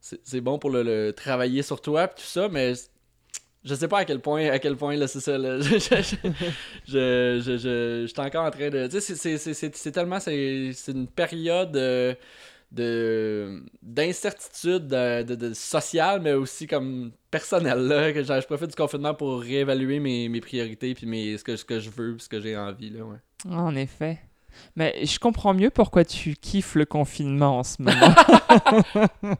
C'est 0.00 0.40
bon 0.40 0.58
pour 0.60 0.70
le, 0.70 0.82
le 0.84 1.12
travailler 1.12 1.62
sur 1.62 1.80
toi, 1.80 2.06
puis 2.08 2.22
tout 2.22 2.30
ça, 2.30 2.48
mais 2.48 2.74
je 3.64 3.74
sais 3.74 3.88
pas 3.88 3.98
à 3.98 4.04
quel 4.04 4.20
point, 4.20 4.48
à 4.50 4.58
quel 4.58 4.76
point 4.76 4.96
là, 4.96 5.06
c'est 5.06 5.20
ça. 5.20 5.36
Là. 5.36 5.58
Je, 5.60 5.74
je, 6.86 7.40
je, 7.40 7.56
je, 7.58 8.06
suis 8.06 8.20
encore 8.20 8.44
en 8.46 8.50
train 8.50 8.70
de. 8.70 8.86
Tu 8.86 9.00
sais, 9.00 9.14
c'est- 9.54 9.90
tellement. 9.92 10.20
C'est 10.20 10.72
une 10.88 11.06
période 11.06 11.76
euh, 11.76 12.14
de 12.72 13.62
d'incertitude 13.82 14.86
de, 14.86 15.22
de- 15.34 15.54
sociale, 15.54 16.20
mais 16.22 16.32
aussi 16.32 16.66
comme 16.66 17.12
personnelle. 17.30 17.86
Là, 17.86 18.12
que 18.12 18.22
je 18.22 18.46
profite 18.46 18.70
du 18.70 18.76
confinement 18.76 19.14
pour 19.14 19.40
réévaluer 19.40 20.00
mes, 20.00 20.28
mes 20.28 20.40
priorités, 20.40 20.94
puis 20.94 21.06
mes, 21.06 21.36
ce, 21.38 21.44
que, 21.44 21.56
ce 21.56 21.64
que 21.64 21.80
je 21.80 21.90
veux, 21.90 22.14
puis 22.14 22.24
ce 22.24 22.28
que 22.28 22.40
j'ai 22.40 22.56
envie. 22.56 22.90
Là, 22.90 23.04
ouais. 23.04 23.16
En 23.50 23.74
effet. 23.74 24.18
Mais 24.76 24.94
je 25.04 25.18
comprends 25.18 25.54
mieux 25.54 25.70
pourquoi 25.70 26.04
tu 26.04 26.34
kiffes 26.34 26.74
le 26.74 26.84
confinement 26.86 27.58
en 27.58 27.62
ce 27.62 27.80
moment. 27.82 28.14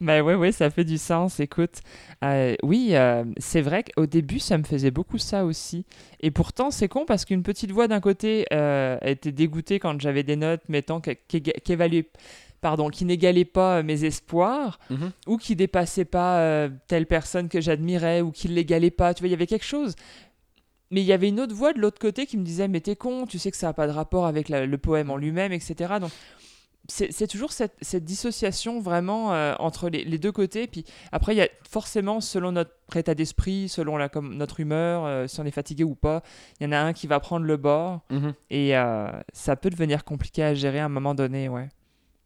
Mais 0.00 0.20
oui, 0.20 0.34
oui, 0.34 0.52
ça 0.52 0.70
fait 0.70 0.84
du 0.84 0.98
sens. 0.98 1.40
Écoute, 1.40 1.80
euh, 2.24 2.54
oui, 2.62 2.90
euh, 2.92 3.24
c'est 3.38 3.60
vrai 3.60 3.84
qu'au 3.84 4.06
début, 4.06 4.38
ça 4.38 4.58
me 4.58 4.64
faisait 4.64 4.90
beaucoup 4.90 5.18
ça 5.18 5.44
aussi. 5.44 5.84
Et 6.20 6.30
pourtant, 6.30 6.70
c'est 6.70 6.88
con 6.88 7.04
parce 7.06 7.24
qu'une 7.24 7.42
petite 7.42 7.72
voix 7.72 7.88
d'un 7.88 8.00
côté 8.00 8.46
euh, 8.52 8.98
était 9.02 9.32
dégoûtée 9.32 9.78
quand 9.78 10.00
j'avais 10.00 10.22
des 10.22 10.36
notes, 10.36 10.62
mettons, 10.68 11.00
qui 11.00 11.16
qu'évaluaient- 11.42 12.10
Pardon, 12.60 12.90
qui 12.90 13.04
n'égalait 13.04 13.44
pas 13.44 13.82
mes 13.82 14.04
espoirs 14.04 14.78
Mhm. 14.88 15.10
ou 15.26 15.36
qui 15.36 15.56
dépassait 15.56 16.04
pas 16.04 16.38
euh, 16.38 16.68
telle 16.86 17.06
personne 17.06 17.48
que 17.48 17.60
j'admirais 17.60 18.20
ou 18.20 18.30
qui 18.30 18.46
l'égalait 18.46 18.92
pas. 18.92 19.14
Tu 19.14 19.22
vois, 19.22 19.26
il 19.28 19.32
y 19.32 19.34
avait 19.34 19.48
quelque 19.48 19.64
chose. 19.64 19.96
Mais 20.92 21.00
il 21.00 21.06
y 21.06 21.12
avait 21.12 21.28
une 21.28 21.40
autre 21.40 21.54
voix 21.54 21.72
de 21.72 21.80
l'autre 21.80 21.98
côté 21.98 22.26
qui 22.26 22.36
me 22.36 22.44
disait 22.44 22.68
Mais 22.68 22.80
t'es 22.80 22.94
con, 22.94 23.26
tu 23.26 23.38
sais 23.40 23.50
que 23.50 23.56
ça 23.56 23.66
n'a 23.66 23.72
pas 23.72 23.88
de 23.88 23.92
rapport 23.92 24.26
avec 24.26 24.48
la- 24.48 24.66
le 24.66 24.78
poème 24.78 25.10
en 25.10 25.16
lui-même, 25.16 25.50
etc. 25.52 25.94
Donc 26.00 26.12
c'est 26.88 27.28
toujours 27.28 27.52
cette, 27.52 27.74
cette 27.80 28.04
dissociation 28.04 28.80
vraiment 28.80 29.32
euh, 29.32 29.54
entre 29.60 29.88
les, 29.88 30.04
les 30.04 30.18
deux 30.18 30.32
côtés. 30.32 30.66
Puis 30.66 30.84
après, 31.12 31.32
il 31.32 31.38
y 31.38 31.40
a 31.40 31.48
forcément, 31.70 32.20
selon 32.20 32.50
notre 32.52 32.72
état 32.96 33.14
d'esprit, 33.14 33.68
selon 33.68 33.96
la, 33.96 34.08
comme 34.08 34.34
notre 34.34 34.58
humeur, 34.60 35.04
euh, 35.06 35.26
si 35.28 35.40
on 35.40 35.44
est 35.44 35.52
fatigué 35.52 35.84
ou 35.84 35.94
pas, 35.94 36.22
il 36.60 36.64
y 36.64 36.66
en 36.68 36.72
a 36.72 36.78
un 36.78 36.92
qui 36.92 37.06
va 37.06 37.20
prendre 37.20 37.46
le 37.46 37.56
bord. 37.56 38.00
Mhm. 38.10 38.34
Et 38.50 38.76
euh, 38.76 39.06
ça 39.32 39.54
peut 39.56 39.70
devenir 39.70 40.04
compliqué 40.04 40.42
à 40.42 40.54
gérer 40.54 40.80
à 40.80 40.86
un 40.86 40.90
moment 40.90 41.14
donné, 41.14 41.48
ouais. 41.48 41.68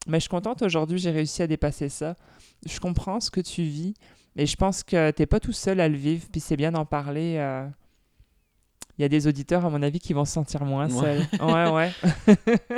Mais 0.09 0.19
je 0.19 0.23
suis 0.23 0.31
contente 0.31 0.63
aujourd'hui, 0.63 0.99
j'ai 0.99 1.11
réussi 1.11 1.43
à 1.43 1.47
dépasser 1.47 1.89
ça. 1.91 2.17
Je 2.65 2.81
comprends 2.81 3.21
ce 3.21 3.31
que 3.31 3.43
tu 3.43 3.63
vis, 3.63 3.93
mais 4.37 4.47
je 4.47 4.57
pense 4.57 4.83
que 4.83 5.11
t'es 5.11 5.27
pas 5.27 5.39
tout 5.39 5.53
seul 5.53 5.81
à 5.81 5.89
le 5.89 5.97
vivre, 5.97 6.27
puis 6.33 6.41
c'est 6.41 6.57
bien 6.57 6.73
d'en 6.73 6.87
parler. 6.87 7.37
Il 8.99 9.03
y 9.03 9.05
a 9.05 9.09
des 9.09 9.27
auditeurs, 9.27 9.65
à 9.65 9.71
mon 9.71 9.83
avis, 9.83 10.01
qui 10.01 10.13
vont 10.15 10.25
se 10.25 10.33
sentir 10.33 10.65
moins 10.65 10.89
Ouais. 10.89 11.01
seuls. 11.01 11.27
Ouais, 11.41 11.71
ouais. 11.71 11.93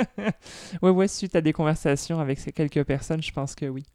ouais, 0.81 0.89
ouais, 0.89 1.07
suite 1.07 1.35
à 1.35 1.41
des 1.41 1.53
conversations 1.53 2.19
avec 2.19 2.39
ces 2.39 2.51
quelques 2.51 2.83
personnes, 2.83 3.21
je 3.23 3.31
pense 3.31 3.55
que 3.55 3.65
oui. 3.65 3.85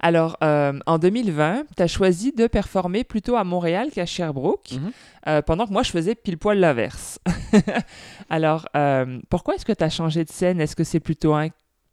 Alors, 0.00 0.36
euh, 0.42 0.78
en 0.86 0.98
2020, 0.98 1.64
tu 1.76 1.82
as 1.82 1.86
choisi 1.86 2.32
de 2.32 2.46
performer 2.46 3.04
plutôt 3.04 3.36
à 3.36 3.44
Montréal 3.44 3.90
qu'à 3.92 4.06
Sherbrooke, 4.06 4.72
Mhm. 4.72 4.92
euh, 5.28 5.42
pendant 5.42 5.66
que 5.66 5.72
moi, 5.72 5.82
je 5.82 5.90
faisais 5.92 6.14
pile 6.14 6.36
poil 6.38 6.58
l'inverse. 6.58 7.20
Alors, 8.30 8.66
euh, 8.76 9.20
pourquoi 9.30 9.54
est-ce 9.54 9.64
que 9.64 9.72
tu 9.72 9.84
as 9.84 9.90
changé 9.90 10.24
de 10.24 10.30
scène? 10.30 10.60
Est-ce 10.60 10.74
que 10.76 10.84
c'est 10.84 11.00
plutôt 11.00 11.34
un 11.34 11.48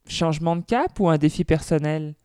changement 0.08 0.56
de 0.56 0.64
cap 0.64 1.00
ou 1.00 1.10
un 1.10 1.18
défi 1.18 1.44
personnel? 1.44 2.16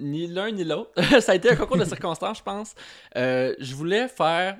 Ni 0.00 0.26
l'un 0.26 0.50
ni 0.50 0.64
l'autre. 0.64 0.90
ça 1.20 1.32
a 1.32 1.34
été 1.34 1.50
un 1.50 1.56
concours 1.56 1.76
de 1.76 1.84
circonstances, 1.84 2.38
je 2.38 2.42
pense. 2.42 2.74
Euh, 3.16 3.54
je 3.58 3.74
voulais 3.74 4.08
faire 4.08 4.58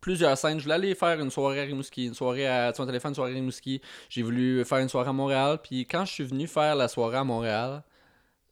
plusieurs 0.00 0.36
scènes. 0.36 0.58
Je 0.58 0.64
voulais 0.64 0.74
aller 0.74 0.94
faire 0.94 1.20
une 1.20 1.30
soirée 1.30 1.60
à 1.60 1.64
Rimouski, 1.64 2.06
une 2.06 2.14
soirée 2.14 2.46
à 2.46 2.72
son 2.74 2.86
téléphone, 2.86 3.10
une 3.10 3.14
soirée 3.14 3.32
à 3.32 3.34
Rimouski. 3.34 3.80
J'ai 4.08 4.22
voulu 4.22 4.64
faire 4.64 4.78
une 4.78 4.88
soirée 4.88 5.08
à 5.08 5.12
Montréal. 5.12 5.58
Puis 5.62 5.86
quand 5.86 6.04
je 6.04 6.12
suis 6.12 6.24
venu 6.24 6.46
faire 6.46 6.76
la 6.76 6.88
soirée 6.88 7.18
à 7.18 7.24
Montréal, 7.24 7.82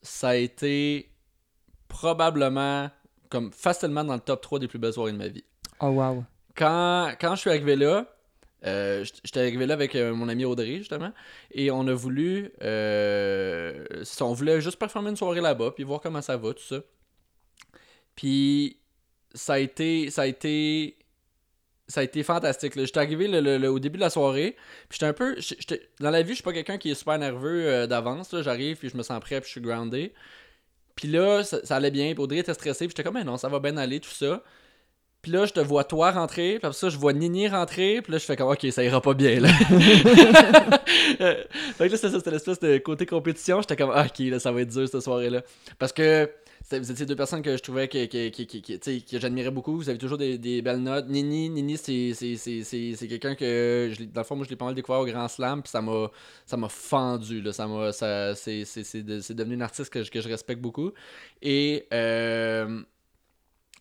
ça 0.02 0.30
a 0.30 0.34
été 0.36 1.10
probablement, 1.88 2.90
comme 3.30 3.52
facilement 3.52 4.04
dans 4.04 4.14
le 4.14 4.20
top 4.20 4.40
3 4.40 4.58
des 4.58 4.68
plus 4.68 4.78
belles 4.78 4.92
soirées 4.92 5.12
de 5.12 5.18
ma 5.18 5.28
vie. 5.28 5.44
Oh, 5.80 5.88
wow. 5.88 6.24
quand, 6.54 7.12
quand 7.20 7.34
je 7.34 7.40
suis 7.40 7.50
arrivé 7.50 7.76
là, 7.76 8.06
euh, 8.66 9.04
j'étais 9.24 9.40
arrivé 9.40 9.66
là 9.66 9.74
avec 9.74 9.94
euh, 9.94 10.12
mon 10.14 10.28
ami 10.28 10.44
Audrey, 10.44 10.78
justement, 10.78 11.12
et 11.52 11.70
on 11.70 11.86
a 11.88 11.92
voulu. 11.94 12.50
euh, 12.62 13.84
on 14.20 14.32
voulait 14.32 14.60
juste 14.60 14.78
performer 14.78 15.10
une 15.10 15.16
soirée 15.16 15.40
là-bas, 15.40 15.72
puis 15.72 15.84
voir 15.84 16.00
comment 16.00 16.22
ça 16.22 16.36
va, 16.36 16.52
tout 16.54 16.62
ça. 16.62 16.80
Puis 18.14 18.78
ça 19.34 19.54
a 19.54 19.58
été. 19.58 20.10
Ça 20.10 20.22
a 20.22 20.26
été. 20.26 20.98
Ça 21.88 22.00
a 22.00 22.02
été 22.02 22.24
fantastique. 22.24 22.72
J'étais 22.76 22.98
arrivé 22.98 23.28
le- 23.28 23.58
le- 23.58 23.70
au 23.70 23.78
début 23.78 23.96
de 23.98 24.02
la 24.02 24.10
soirée. 24.10 24.56
Puis 24.88 24.98
j'étais 24.98 25.06
un 25.06 25.12
peu. 25.12 25.36
dans 26.00 26.10
la 26.10 26.22
vie, 26.22 26.30
je 26.30 26.34
suis 26.36 26.42
pas 26.42 26.52
quelqu'un 26.52 26.78
qui 26.78 26.90
est 26.90 26.94
super 26.94 27.16
nerveux 27.18 27.86
d'avance. 27.86 28.34
J'arrive, 28.42 28.76
puis 28.78 28.88
je 28.88 28.96
me 28.96 29.02
sens 29.04 29.20
prêt, 29.20 29.40
puis 29.40 29.46
je 29.46 29.52
suis 29.52 29.60
groundé. 29.60 30.12
Puis 30.96 31.08
là, 31.08 31.44
ça, 31.44 31.64
ça 31.64 31.76
allait 31.76 31.90
bien. 31.92 32.12
Puis 32.14 32.22
Audrey 32.22 32.38
était 32.38 32.54
stressée. 32.54 32.86
Puis 32.86 32.94
j'étais 32.96 33.04
comme, 33.04 33.14
mais 33.14 33.22
non, 33.24 33.36
ça 33.36 33.48
va 33.48 33.60
bien 33.60 33.76
aller, 33.76 34.00
tout 34.00 34.10
ça. 34.10 34.42
Puis 35.26 35.32
là, 35.32 35.44
je 35.44 35.52
te 35.52 35.58
vois 35.58 35.82
toi 35.82 36.12
rentrer, 36.12 36.50
puis 36.60 36.66
après 36.68 36.72
ça, 36.72 36.88
je 36.88 36.96
vois 36.96 37.12
Nini 37.12 37.48
rentrer, 37.48 38.00
puis 38.00 38.12
là, 38.12 38.18
je 38.18 38.24
fais 38.24 38.36
comme, 38.36 38.48
ok, 38.48 38.64
ça 38.70 38.84
ira 38.84 39.00
pas 39.00 39.12
bien, 39.12 39.40
là. 39.40 39.48
Fait 41.18 41.88
que 41.88 41.92
là, 41.92 41.96
c'était 41.96 42.30
l'espèce 42.30 42.60
de 42.60 42.78
côté 42.78 43.06
compétition. 43.06 43.60
J'étais 43.60 43.74
comme, 43.74 43.90
ah, 43.92 44.06
ok, 44.06 44.20
là, 44.20 44.38
ça 44.38 44.52
va 44.52 44.60
être 44.60 44.68
dur 44.70 44.86
cette 44.88 45.00
soirée-là. 45.00 45.42
Parce 45.80 45.92
que 45.92 46.30
vous 46.70 46.92
étiez 46.92 47.06
deux 47.06 47.16
personnes 47.16 47.42
que 47.42 47.56
je 47.56 47.62
trouvais 47.64 47.88
que, 47.88 48.06
que, 48.06 48.28
que, 48.28 49.00
que- 49.00 49.18
j'admirais 49.18 49.50
beaucoup. 49.50 49.74
Vous 49.76 49.88
avez 49.88 49.98
toujours 49.98 50.16
des, 50.16 50.38
des 50.38 50.62
belles 50.62 50.78
notes. 50.78 51.08
Nini, 51.08 51.50
Nini 51.50 51.76
c'est, 51.76 53.08
quelqu'un 53.08 53.34
que, 53.34 53.92
je 53.98 54.04
dans 54.04 54.20
le 54.20 54.24
fond, 54.24 54.36
moi, 54.36 54.44
je 54.44 54.50
l'ai 54.50 54.56
pas 54.56 54.66
mal 54.66 54.76
découvert 54.76 55.00
au 55.00 55.06
Grand 55.06 55.26
Slam, 55.26 55.60
puis 55.60 55.72
ça 55.72 55.82
m'a, 55.82 56.68
fendu, 56.68 57.42
là. 57.42 57.52
Ça 57.52 57.66
m'a, 57.66 57.90
ça, 57.90 58.36
c'est, 58.36 58.64
c'est, 58.64 58.84
c'est, 58.84 59.02
de- 59.02 59.18
c'est 59.18 59.34
devenu 59.34 59.54
une 59.54 59.62
artiste 59.62 59.90
que, 59.92 60.04
je- 60.04 60.10
que 60.12 60.20
je 60.20 60.28
respecte 60.28 60.60
beaucoup. 60.62 60.92
Et, 61.42 61.88
euh, 61.92 62.80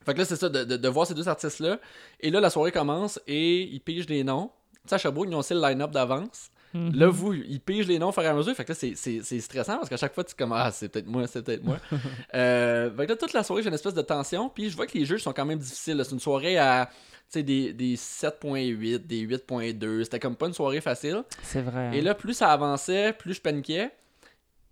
fait 0.05 0.13
que 0.13 0.19
là, 0.19 0.25
c'est 0.25 0.35
ça, 0.35 0.49
de, 0.49 0.63
de, 0.63 0.77
de 0.77 0.87
voir 0.89 1.07
ces 1.07 1.13
deux 1.13 1.27
artistes-là. 1.27 1.79
Et 2.19 2.29
là, 2.29 2.39
la 2.39 2.49
soirée 2.49 2.71
commence 2.71 3.19
et 3.27 3.61
ils 3.63 3.79
pigent 3.81 4.07
les 4.07 4.23
noms. 4.23 4.51
Tu 4.83 4.89
sais, 4.89 4.95
à 4.95 4.97
Sherbrooke, 4.97 5.27
ils 5.29 5.35
ont 5.35 5.39
aussi 5.39 5.53
le 5.53 5.61
line-up 5.61 5.91
d'avance. 5.91 6.51
Mhm. 6.73 6.93
Là, 6.95 7.07
vous, 7.07 7.33
ils 7.33 7.59
pigent 7.61 7.87
les 7.87 7.97
noms 7.99 8.09
au 8.09 8.11
fur 8.11 8.21
et 8.23 8.27
à 8.27 8.33
mesure. 8.33 8.53
Fait 8.53 8.65
que 8.65 8.71
là, 8.71 8.75
c'est- 8.75 8.95
c'est 8.95 9.21
c'est 9.23 9.39
stressant 9.39 9.77
parce 9.77 9.89
qu'à 9.89 9.97
chaque 9.97 10.13
fois, 10.13 10.23
tu 10.23 10.31
es 10.31 10.35
comme 10.37 10.51
Ah, 10.51 10.71
c'est 10.71 10.89
peut-être 10.89 11.07
moi, 11.07 11.25
c'est 11.25 11.41
peut-être 11.41 11.63
moi. 11.63 11.77
euh, 12.35 12.91
fait 12.95 13.05
que 13.05 13.11
là, 13.13 13.15
toute 13.17 13.33
la 13.33 13.43
soirée, 13.43 13.63
j'ai 13.63 13.69
une 13.69 13.73
espèce 13.75 13.93
de 13.93 14.01
tension. 14.01 14.49
Puis 14.49 14.69
je 14.69 14.75
vois 14.75 14.85
que 14.85 14.97
les 14.97 15.05
jeux 15.05 15.17
sont 15.17 15.31
quand 15.33 15.45
même 15.45 15.59
difficiles. 15.59 16.01
C'est 16.03 16.11
une 16.11 16.19
soirée 16.19 16.57
à 16.57 16.89
des, 17.33 17.73
des 17.73 17.95
7.8, 17.95 18.99
des 19.07 19.21
8.2. 19.21 20.03
C'était 20.03 20.19
comme 20.19 20.35
pas 20.35 20.47
une 20.47 20.53
soirée 20.53 20.81
facile. 20.81 21.23
C'est 21.43 21.61
vrai. 21.61 21.91
Et 21.95 21.99
hein. 21.99 22.03
là, 22.03 22.13
plus 22.15 22.33
ça 22.33 22.51
avançait, 22.51 23.13
plus 23.13 23.33
je 23.35 23.41
paniquais. 23.41 23.91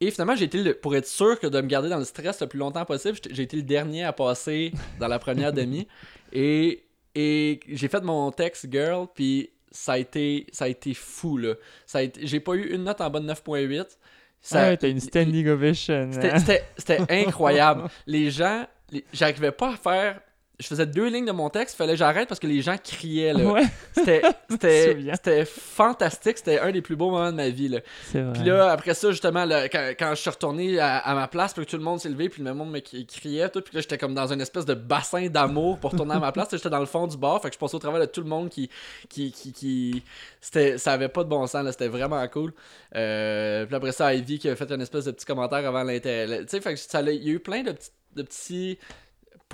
Et 0.07 0.12
finalement, 0.12 0.36
j'ai 0.36 0.45
été 0.45 0.62
le- 0.62 0.74
pour 0.74 0.95
être 0.95 1.07
sûr 1.07 1.39
que 1.39 1.48
de 1.48 1.62
me 1.62 1.67
garder 1.67 1.89
dans 1.89 1.98
le 1.98 2.03
stress 2.05 2.41
le 2.41 2.48
plus 2.48 2.60
longtemps 2.60 2.86
possible, 2.86 3.17
j'ai 3.31 3.43
été 3.43 3.55
le 3.57 3.63
dernier 3.63 4.03
à 4.03 4.13
passer 4.13 4.72
dans 5.00 5.07
la 5.07 5.19
première 5.19 5.53
demi. 5.53 5.88
Et, 6.33 6.83
et 7.15 7.60
j'ai 7.69 7.88
fait 7.88 8.01
mon 8.03 8.31
texte 8.31 8.65
girl, 8.72 9.05
puis 9.13 9.51
ça 9.72 9.93
a 9.93 9.98
été, 10.00 10.48
ça 10.51 10.65
a 10.65 10.67
été 10.67 10.93
fou 10.95 11.38
là. 11.38 11.53
Ça 11.86 12.00
j'ai 12.19 12.39
pas 12.39 12.55
eu 12.55 12.74
une 12.74 12.83
note 12.86 13.01
en 13.01 13.10
bas 13.12 13.19
de 13.19 13.27
9.8. 13.27 13.86
Ça- 14.41 14.69
ouais, 14.69 14.77
t'as 14.77 14.89
une 14.89 15.00
standing 15.00 15.48
ovation. 15.50 16.10
c'était- 16.77 17.01
hein. 17.03 17.05
Incroyable. 17.09 17.83
Les 18.07 18.31
gens, 18.31 18.66
j'arrivais 19.13 19.51
pas 19.51 19.74
à 19.74 19.77
faire. 19.77 20.22
Je 20.59 20.68
faisais 20.68 20.85
deux 20.85 21.07
lignes 21.09 21.25
de 21.25 21.31
mon 21.31 21.50
texte, 21.50 21.75
fallait 21.75 21.94
que 21.94 21.98
j'arrête 21.98 22.29
parce 22.29 22.39
que 22.39 22.46
les 22.46 22.61
gens 22.61 22.75
criaient 22.81 23.33
là. 23.33 23.44
Ouais, 23.44 23.63
C'était 23.94 24.22
c'était- 24.50 24.92
souviens. 24.94 25.13
c'était 25.16 25.46
fantastique, 25.46 26.37
c'était 26.37 26.59
un 26.59 26.72
des 26.72 26.81
plus 26.83 26.96
beaux 26.96 27.09
moments 27.09 27.31
de 27.31 27.35
ma 27.37 27.50
vie 27.50 27.70
là. 27.70 27.79
vrai. 28.13 28.33
Puis 28.33 28.44
là, 28.44 28.70
après 28.72 28.94
ça, 28.94 29.09
justement, 29.09 29.46
là, 29.46 29.68
quand, 29.68 29.94
quand 29.98 30.11
je 30.11 30.22
suis 30.22 30.29
retourné 30.29 30.79
à, 30.79 30.98
à 31.00 31.16
ma 31.16 31.27
place, 31.27 31.53
puis 31.55 31.66
que 31.66 31.70
tout 31.72 31.77
le 31.77 31.83
monde 31.83 32.00
s'est 32.00 32.09
levé, 32.09 32.29
puis 32.29 32.44
le 32.44 32.53
monde 32.53 32.70
me 32.70 32.79
cri- 32.79 33.05
criait, 33.07 33.50
tout, 33.50 33.61
puis 33.61 33.74
là, 33.75 33.81
j'étais 33.81 33.98
comme 33.98 34.13
dans 34.13 34.31
une 34.31 34.42
espèce 34.42 34.66
de 34.66 34.75
bassin 34.75 35.27
d'amour 35.27 35.79
pour 35.79 35.89
retourner 35.92 36.13
à 36.13 36.20
ma 36.20 36.31
place. 36.31 36.50
J'étais 36.51 36.70
dans 36.70 36.79
le 36.79 36.85
fond 36.85 37.07
du 37.07 37.18
bar, 37.18 37.42
fait 37.42 37.50
que 37.50 37.55
je 37.55 37.59
passais 37.59 37.75
au 37.75 37.79
travers 37.79 38.00
de 38.01 38.05
tout 38.05 38.22
le 38.22 38.27
monde 38.29 38.50
qui. 38.50 38.70
qui, 39.09 39.31
qui, 39.31 39.51
qui... 39.53 40.03
C'était, 40.39 40.77
ça 40.77 40.94
avait 40.94 41.09
pas 41.09 41.24
de 41.24 41.29
bon 41.29 41.46
sens, 41.48 41.63
là, 41.66 41.72
c'était 41.72 41.87
vraiment 41.87 42.25
cool. 42.27 42.53
Euh, 42.96 43.66
puis 43.66 43.75
après 43.75 43.92
ça, 43.92 44.13
Ivy 44.13 44.37
qui 44.39 44.50
a 44.50 44.55
fait 44.55 44.72
une 44.72 44.81
espèce 44.81 45.05
de 45.05 45.11
petit 45.11 45.25
commentaire 45.25 45.66
avant 45.68 45.83
l'intérêt. 45.83 46.46
Tu 46.46 46.59
sais, 46.61 46.77
il 47.07 47.24
y 47.24 47.29
a 47.29 47.33
eu 47.33 47.39
plein 47.39 47.63
de 47.63 47.72
petits, 47.72 47.89
de 48.16 48.22
petits 48.22 48.77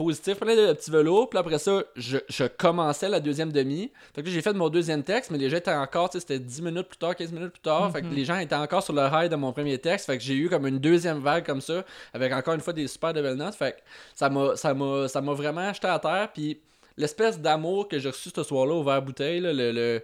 positifs, 0.04 0.40
plein 0.40 0.56
de 0.56 0.74
petits 0.74 0.90
velours. 0.90 1.30
Puis 1.30 1.38
après 1.38 1.60
ça, 1.60 1.84
je, 1.96 2.18
je 2.28 2.46
commençais 2.46 3.08
la 3.10 3.20
deuxième 3.20 3.52
demi. 3.52 3.92
Fait 4.16 4.24
que 4.24 4.30
j'ai 4.30 4.42
fait 4.42 4.54
mon 4.54 4.70
deuxième 4.70 5.04
texte, 5.04 5.30
mais 5.32 5.38
les 5.38 5.50
gens 5.50 5.58
étaient 5.58 5.72
encore, 5.74 6.10
tu 6.10 6.14
sais, 6.18 6.22
c'était 6.22 6.40
10 6.40 6.62
minutes 6.62 6.88
plus 6.88 6.98
tard, 6.98 7.16
15 7.16 7.32
minutes 7.32 7.52
plus 7.52 7.62
tard. 7.62 7.92
Fait 7.92 8.02
que 8.02 8.08
Mhm. 8.08 8.16
les 8.16 8.26
gens 8.26 8.38
étaient 8.40 8.56
encore 8.56 8.82
sur 8.82 8.94
le 8.94 9.02
high 9.12 9.30
de 9.30 9.36
mon 9.36 9.52
premier 9.54 9.78
texte. 9.78 10.06
Fait 10.08 10.18
que 10.18 10.24
j'ai 10.24 10.36
eu 10.36 10.50
comme 10.50 10.66
une 10.66 10.80
deuxième 10.80 11.20
vague 11.20 11.46
comme 11.46 11.62
ça, 11.62 11.84
avec 12.14 12.32
encore 12.34 12.54
une 12.56 12.62
fois 12.62 12.74
des 12.74 12.88
super 12.88 13.14
de 13.14 13.22
belles 13.22 13.36
notes. 13.36 13.56
Fait 13.56 13.74
que 13.74 13.78
ça 14.16 14.30
m'a, 14.30 14.56
ça 14.56 14.74
m'a, 14.74 15.08
ça 15.08 15.22
m'a 15.22 15.34
vraiment 15.34 15.72
jeté 15.74 15.88
à 15.88 16.00
terre. 16.00 16.30
Puis 16.34 16.60
l'espèce 16.98 17.40
d'amour 17.40 17.88
que 17.88 18.00
j'ai 18.00 18.10
reçu 18.10 18.30
ce 18.36 18.44
soir-là 18.44 18.74
au 18.74 18.84
verre 18.84 19.02
bouteille, 19.02 19.40
là, 19.42 19.54
le, 19.54 19.72
le- 19.72 20.02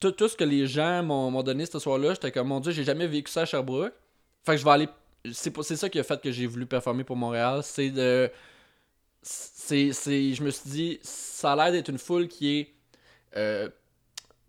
tout, 0.00 0.12
tout 0.12 0.28
ce 0.28 0.36
que 0.36 0.44
les 0.44 0.66
gens 0.66 1.02
m'ont, 1.02 1.42
donné 1.42 1.66
ce 1.66 1.78
soir-là, 1.78 2.10
j'étais 2.14 2.30
comme, 2.30 2.48
mon 2.48 2.60
Dieu, 2.60 2.70
j'ai 2.72 2.84
jamais 2.84 3.06
vécu 3.08 3.30
ça 3.32 3.40
à 3.42 3.44
Sherbrooke. 3.44 3.92
Fait 4.46 4.52
que 4.52 4.58
je 4.58 4.64
vais 4.64 4.70
aller. 4.70 4.88
C'est, 5.32 5.52
c'est 5.62 5.74
ça 5.76 5.88
qui 5.88 5.98
a 5.98 6.04
fait 6.04 6.20
que 6.22 6.30
j'ai 6.30 6.46
voulu 6.46 6.64
performer 6.66 7.02
pour 7.02 7.16
Montréal. 7.16 7.60
C'est 7.64 7.90
de. 7.90 8.30
C'est, 9.30 9.92
je 9.92 10.42
me 10.42 10.50
suis 10.50 10.70
dit, 10.70 11.00
ça 11.02 11.52
a 11.52 11.56
l'air 11.56 11.72
d'être 11.72 11.90
une 11.90 11.98
foule 11.98 12.26
qui 12.26 12.58
est 12.58 12.74
euh, 13.36 13.68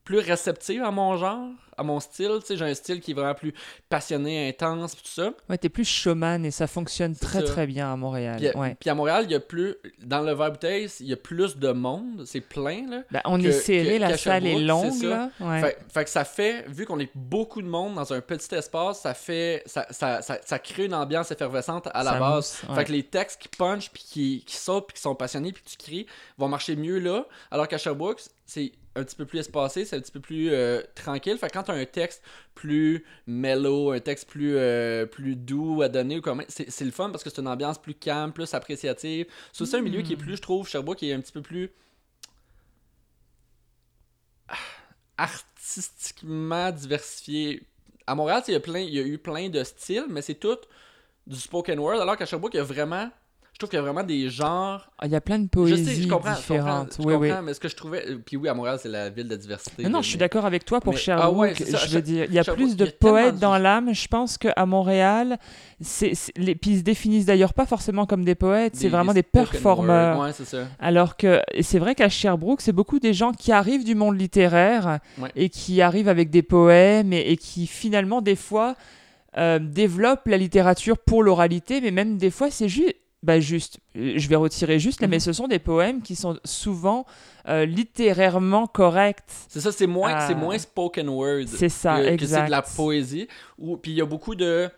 plus 0.09 0.17
réceptive 0.17 0.81
à 0.81 0.89
mon 0.89 1.17
genre, 1.17 1.49
à 1.77 1.83
mon 1.83 1.99
style. 1.99 2.37
Tu 2.39 2.47
sais, 2.47 2.57
j'ai 2.57 2.65
un 2.65 2.73
style 2.73 2.99
qui 2.99 3.11
est 3.11 3.13
vraiment 3.13 3.35
plus 3.35 3.53
passionné, 3.89 4.49
intense, 4.49 4.95
tout 4.95 5.03
ça. 5.05 5.29
Ouais, 5.47 5.55
t'es 5.59 5.69
plus 5.69 5.85
showman 5.87 6.43
et 6.43 6.49
ça 6.49 6.65
fonctionne 6.65 7.15
très 7.15 7.41
ça. 7.41 7.45
très 7.45 7.67
bien 7.67 7.93
à 7.93 7.95
Montréal. 7.95 8.37
Puis, 8.39 8.59
ouais. 8.59 8.75
puis 8.79 8.89
à 8.89 8.95
Montréal, 8.95 9.25
il 9.25 9.31
y 9.31 9.35
a 9.35 9.39
plus. 9.39 9.75
Dans 10.01 10.21
le 10.21 10.33
verre 10.33 10.51
bouteille, 10.53 10.89
il 10.99 11.05
y 11.05 11.13
a 11.13 11.15
plus 11.15 11.57
de 11.57 11.71
monde. 11.71 12.23
C'est 12.25 12.41
plein, 12.41 12.89
là. 12.89 13.03
Ben, 13.11 13.21
on 13.25 13.37
que- 13.39 13.45
est 13.45 13.51
serré, 13.51 13.97
que- 13.97 14.01
la 14.01 14.17
salle 14.17 14.47
est 14.47 14.57
longue 14.57 14.91
c'est 14.93 15.07
ça. 15.07 15.09
là. 15.09 15.29
Ouais. 15.41 15.61
Fait, 15.61 15.77
fait 15.93 16.03
que 16.05 16.09
ça 16.09 16.25
fait, 16.25 16.65
vu 16.67 16.87
qu'on 16.87 16.99
est 16.99 17.11
beaucoup 17.13 17.61
de 17.61 17.67
monde 17.67 17.93
dans 17.93 18.11
un 18.11 18.21
petit 18.21 18.55
espace, 18.55 19.01
ça 19.01 19.13
fait. 19.13 19.61
Ça, 19.67 19.85
ça, 19.91 20.23
ça, 20.23 20.39
ça 20.43 20.57
crée 20.57 20.85
une 20.85 20.95
ambiance 20.95 21.29
effervescente 21.29 21.87
à 21.93 22.03
la 22.03 22.13
base. 22.19 22.35
mousse, 22.35 22.63
ouais. 22.67 22.75
Fait 22.77 22.85
que 22.85 22.91
les 22.93 23.03
textes 23.03 23.39
qui 23.43 23.47
punchent, 23.47 23.91
puis 23.91 24.03
qui, 24.03 24.43
qui 24.47 24.55
sautent, 24.55 24.87
puis 24.87 24.95
qui 24.95 25.01
sont 25.03 25.13
passionnés, 25.13 25.51
puis 25.51 25.61
tu 25.63 25.77
cries, 25.77 26.07
vont 26.39 26.47
marcher 26.47 26.75
mieux 26.75 26.97
là. 26.97 27.25
Alors 27.51 27.67
qu'à 27.67 27.77
Sherbrooke, 27.77 28.19
c'est 28.49 28.71
un 28.95 29.03
petit 29.03 29.15
peu 29.15 29.25
plus 29.25 29.39
espacé, 29.39 29.85
c'est 29.85 29.95
un 29.95 30.01
petit 30.01 30.11
peu 30.11 30.19
plus 30.19 30.49
euh, 30.51 30.81
tranquille. 30.95 31.37
Fait 31.37 31.47
que 31.47 31.53
quand 31.53 31.63
t'as 31.63 31.73
un 31.75 31.85
texte 31.85 32.23
plus 32.55 33.05
mellow, 33.27 33.91
un 33.91 33.99
texte 33.99 34.27
plus, 34.29 34.55
euh, 34.57 35.05
plus 35.05 35.35
doux 35.35 35.81
à 35.83 35.89
donner, 35.89 36.21
c'est 36.49 36.85
le 36.85 36.91
fun 36.91 37.11
parce 37.11 37.23
que 37.23 37.29
c'est 37.29 37.41
une 37.41 37.47
ambiance 37.47 37.79
plus 37.79 37.93
calme, 37.95 38.33
plus 38.33 38.53
appréciative. 38.53 39.27
C'est 39.53 39.61
aussi 39.63 39.75
un 39.77 39.81
milieu 39.81 40.01
qui 40.01 40.13
est 40.13 40.17
plus, 40.17 40.37
je 40.37 40.41
trouve, 40.41 40.67
Sherbrooke, 40.67 40.97
qui 40.97 41.09
est 41.09 41.13
un 41.13 41.21
petit 41.21 41.31
peu 41.31 41.41
plus 41.41 41.71
ah, 44.47 44.55
artistiquement 45.17 46.71
diversifié. 46.71 47.63
À 48.07 48.15
Montréal, 48.15 48.41
tu 48.43 48.51
il 48.51 48.53
y, 48.53 48.57
a 48.57 48.59
plein- 48.59 48.79
il 48.79 48.93
y 48.93 48.99
a 48.99 49.03
eu 49.03 49.17
plein 49.17 49.49
de 49.49 49.63
styles, 49.63 50.05
mais 50.09 50.21
c'est 50.21 50.35
tout 50.35 50.57
du 51.27 51.37
spoken 51.37 51.79
word, 51.79 52.01
alors 52.01 52.17
qu'à 52.17 52.25
Sherbrooke, 52.25 52.53
il 52.55 52.57
y 52.57 52.61
a 52.61 52.63
vraiment. 52.63 53.09
Je 53.59 53.65
trouve 53.65 53.71
qu'il 53.71 53.77
y 53.79 53.81
a 53.81 53.91
vraiment 53.91 54.03
des 54.07 54.29
genres. 54.29 54.89
Ah, 54.99 55.05
Il 55.05 55.11
y 55.11 55.17
a 55.17 55.19
plein 55.19 55.37
de 55.37 55.43
Je 55.43 55.49
poésies 55.49 55.83
sais, 55.83 56.01
je 56.01 56.07
comprends, 56.07 56.29
je 56.33 56.35
comprends, 56.47 56.83
différentes. 56.85 56.95
je 56.97 57.03
oui, 57.05 57.13
oui. 57.15 57.27
comprends, 57.27 57.43
mais 57.43 57.53
ce 57.53 57.59
que 57.59 57.67
je 57.67 57.75
trouvais. 57.75 58.05
euh, 58.09 58.17
Puis 58.25 58.37
oui, 58.37 58.47
à 58.47 58.53
Montréal, 58.53 58.79
c'est 58.81 58.87
la 58.87 59.09
ville 59.09 59.27
de 59.27 59.35
diversité. 59.35 59.83
Non, 59.83 59.89
non, 59.89 60.01
je 60.01 60.07
suis 60.07 60.17
d'accord 60.17 60.45
avec 60.45 60.63
toi 60.63 60.79
pour 60.79 60.93
mais- 60.93 60.99
Sherbrooke. 60.99 61.27
ah 61.29 61.37
ouais, 61.37 61.53
c'est 61.57 61.65
ça, 61.65 61.77
je 61.85 61.93
veux 61.93 62.01
dire, 62.01 62.23
il 62.29 62.33
y 62.33 62.39
a 62.39 62.43
plus 62.45 62.77
de 62.77 62.85
a 62.85 62.91
poètes 62.97 63.37
dans 63.37 63.57
l'âme. 63.57 63.93
Je 63.93 64.07
pense 64.07 64.37
qu'à 64.37 64.65
Montréal, 64.65 65.39
c'est, 65.81 66.13
les, 66.37 66.55
puis 66.55 66.71
ils 66.71 66.77
se 66.77 66.83
définissent 66.83 67.25
d'ailleurs 67.25 67.53
pas 67.53 67.65
forcément 67.65 68.05
comme 68.05 68.23
des 68.23 68.33
poètes, 68.35 68.77
c'est 68.77 68.87
vraiment 68.87 69.13
des, 69.13 69.23
performeurs. 69.23 70.21
Ouais, 70.21 70.31
c'est 70.31 70.45
ça. 70.45 70.59
Alors 70.79 71.17
que 71.17 71.41
c'est 71.59 71.79
vrai 71.79 71.95
qu'à 71.95 72.07
Sherbrooke, 72.07 72.61
c'est 72.61 72.71
beaucoup 72.71 72.99
des 72.99 73.13
gens 73.13 73.33
qui 73.33 73.51
arrivent 73.51 73.83
du 73.83 73.93
monde 73.93 74.17
littéraire 74.17 74.99
Ouais. 75.17 75.31
et 75.35 75.49
qui 75.49 75.81
arrivent 75.81 76.07
avec 76.07 76.29
des 76.29 76.43
poèmes 76.43 77.11
et, 77.11 77.29
et 77.31 77.35
qui 77.35 77.67
finalement 77.67 78.21
des 78.21 78.37
fois 78.37 78.75
euh, 79.37 79.59
développent 79.59 80.27
la 80.29 80.37
littérature 80.37 80.97
pour 80.97 81.23
l'oralité, 81.23 81.81
mais 81.81 81.91
même 81.91 82.17
des 82.17 82.31
fois 82.31 82.49
c'est 82.51 82.69
juste. 82.69 82.95
Bah 83.21 83.39
juste, 83.41 83.79
euh, 83.97 84.13
je 84.15 84.29
vais 84.29 84.37
retirer 84.37 84.79
juste 84.79 85.01
là, 85.01 85.07
Mhm. 85.07 85.11
mais 85.11 85.19
ce 85.19 85.33
sont 85.33 85.47
des 85.47 85.59
poèmes 85.59 86.01
qui 86.01 86.15
sont 86.15 86.39
souvent 86.45 87.05
euh, 87.47 87.65
littérairement 87.65 88.65
corrects. 88.67 89.23
C'est 89.49 89.59
ça, 89.59 89.71
c'est 89.73 89.87
moins, 89.87 90.25
c'est 90.27 90.35
moins 90.35 90.57
spoken 90.57 91.09
word. 91.09 91.45
C'est 91.47 91.67
ça, 91.69 91.95
que, 91.97 92.01
que 92.01 92.07
c'est 92.07 92.13
exact. 92.13 92.45
de 92.45 92.51
la 92.51 92.61
poésie. 92.61 93.27
Ou, 93.57 93.75
puis 93.75 93.91
il 93.91 93.97
y 93.97 94.01
a 94.01 94.05
beaucoup 94.05 94.35
de. 94.35 94.69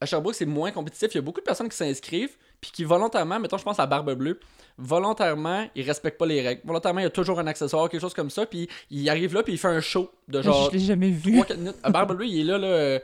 à 0.00 0.06
Sherbrooke, 0.06 0.34
c'est 0.34 0.46
moins 0.46 0.70
compétitif. 0.70 1.08
Il 1.12 1.16
y 1.16 1.18
a 1.18 1.22
beaucoup 1.22 1.40
de 1.40 1.44
personnes 1.44 1.68
qui 1.68 1.76
s'inscrivent, 1.76 2.36
puis 2.60 2.70
qui 2.70 2.84
volontairement, 2.84 3.38
mettons, 3.38 3.58
je 3.58 3.64
pense 3.64 3.78
à 3.80 3.86
Barbe 3.86 4.14
Bleue, 4.14 4.40
volontairement, 4.78 5.66
ils 5.74 5.82
respectent 5.84 6.18
pas 6.18 6.26
les 6.26 6.40
règles. 6.40 6.62
Volontairement, 6.64 7.00
il 7.00 7.04
y 7.04 7.06
a 7.06 7.10
toujours 7.10 7.38
un 7.38 7.46
accessoire, 7.46 7.88
quelque 7.90 8.00
chose 8.00 8.14
comme 8.14 8.30
ça, 8.30 8.46
puis 8.46 8.68
il 8.90 9.08
arrive 9.10 9.34
là, 9.34 9.42
puis 9.42 9.52
il 9.54 9.58
fait 9.58 9.68
un 9.68 9.80
show 9.80 10.10
de 10.28 10.40
genre. 10.40 10.70
Je 10.72 10.78
l'ai 10.78 10.84
jamais 10.84 11.10
vu. 11.10 11.38
3-4 11.40 11.56
minutes. 11.58 11.76
À 11.82 11.90
Barbe 11.90 12.16
Bleue, 12.16 12.26
il 12.28 12.40
est 12.40 12.44
là, 12.44 12.56
là. 12.58 13.00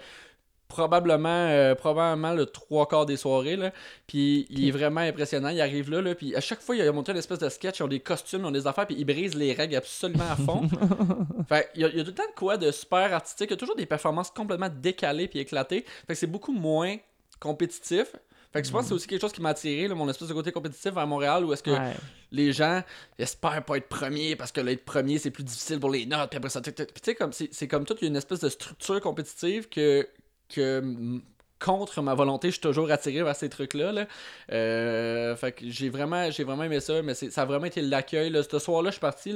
Probablement 0.74 1.28
euh, 1.28 1.74
probablement 1.76 2.32
le 2.32 2.46
trois 2.46 2.88
quarts 2.88 3.06
des 3.06 3.16
soirées 3.16 3.54
là. 3.56 3.72
Puis 4.08 4.46
il 4.50 4.66
est 4.68 4.70
vraiment 4.72 5.00
impressionnant 5.00 5.50
il 5.50 5.60
arrive 5.60 5.88
là, 5.90 6.02
là 6.02 6.14
puis 6.16 6.34
à 6.34 6.40
chaque 6.40 6.60
fois 6.60 6.74
il 6.74 6.82
a 6.82 6.90
monté 6.92 7.12
une 7.12 7.18
espèce 7.18 7.38
de 7.38 7.48
sketch 7.48 7.78
ils 7.78 7.82
ont 7.84 7.88
des 7.88 8.00
costumes 8.00 8.40
ils 8.42 8.46
ont 8.46 8.50
des 8.50 8.66
affaires 8.66 8.86
puis 8.86 8.96
il 8.98 9.04
brise 9.04 9.34
les 9.36 9.52
règles 9.52 9.76
absolument 9.76 10.28
à 10.30 10.36
fond. 10.36 10.68
Fait 11.48 11.70
il 11.76 11.82
y, 11.82 11.84
a, 11.84 11.88
il 11.88 11.96
y 11.98 12.00
a 12.00 12.04
tout 12.04 12.10
le 12.10 12.14
temps 12.16 12.28
de 12.28 12.34
quoi 12.36 12.56
de 12.56 12.70
super 12.72 13.12
artistique 13.12 13.48
il 13.50 13.52
y 13.52 13.54
a 13.54 13.56
toujours 13.56 13.76
des 13.76 13.86
performances 13.86 14.30
complètement 14.30 14.68
décalées 14.68 15.28
puis 15.28 15.38
éclatées. 15.38 15.84
Fait 16.06 16.14
que 16.14 16.14
c'est 16.14 16.26
beaucoup 16.26 16.52
moins 16.52 16.96
compétitif. 17.40 18.16
Fait 18.52 18.60
que 18.62 18.68
je 18.68 18.72
pense 18.72 18.82
que 18.82 18.88
c'est 18.88 18.94
aussi 18.94 19.06
quelque 19.08 19.20
chose 19.20 19.32
qui 19.32 19.42
m'a 19.42 19.48
attiré 19.50 19.88
là, 19.88 19.94
mon 19.96 20.08
espèce 20.08 20.28
de 20.28 20.32
côté 20.32 20.52
compétitif 20.52 20.96
à 20.96 21.04
Montréal 21.06 21.44
où 21.44 21.52
est-ce 21.52 21.62
que 21.62 21.72
Ouais. 21.72 21.94
les 22.30 22.52
gens 22.52 22.82
espèrent 23.18 23.64
pas 23.64 23.76
être 23.78 23.88
premiers 23.88 24.36
parce 24.36 24.52
que 24.52 24.60
là, 24.60 24.70
être 24.70 24.84
premier 24.84 25.18
c'est 25.18 25.32
plus 25.32 25.42
difficile 25.42 25.80
pour 25.80 25.90
les 25.90 26.06
notes 26.06 26.30
puis 26.30 26.36
après 26.36 26.50
ça. 26.50 26.60
Puis 26.60 26.72
tu 26.72 26.84
sais 27.02 27.14
comme 27.16 27.32
c'est 27.32 27.48
c'est 27.52 27.66
comme 27.66 27.84
tout 27.84 27.96
il 28.00 28.04
y 28.04 28.06
a 28.06 28.08
une 28.10 28.16
espèce 28.16 28.38
de 28.40 28.48
structure 28.48 29.00
compétitive 29.00 29.68
que 29.68 30.08
que 30.48 31.20
contre 31.60 32.02
ma 32.02 32.14
volonté 32.14 32.48
je 32.48 32.52
suis 32.52 32.60
toujours 32.60 32.90
attiré 32.90 33.22
vers 33.22 33.36
ces 33.36 33.48
trucs 33.48 33.74
là, 33.74 34.06
fait 34.48 35.52
que 35.52 35.68
j'ai 35.68 35.88
vraiment 35.88 36.30
j'ai 36.30 36.44
vraiment 36.44 36.64
aimé 36.64 36.80
ça 36.80 37.00
mais 37.02 37.14
ça 37.14 37.42
a 37.42 37.44
vraiment 37.44 37.66
été 37.66 37.80
l'accueil 37.80 38.30
là. 38.30 38.42
ce 38.42 38.58
soir 38.58 38.82
là 38.82 38.90
je 38.90 38.94
suis 38.94 39.00
parti 39.00 39.34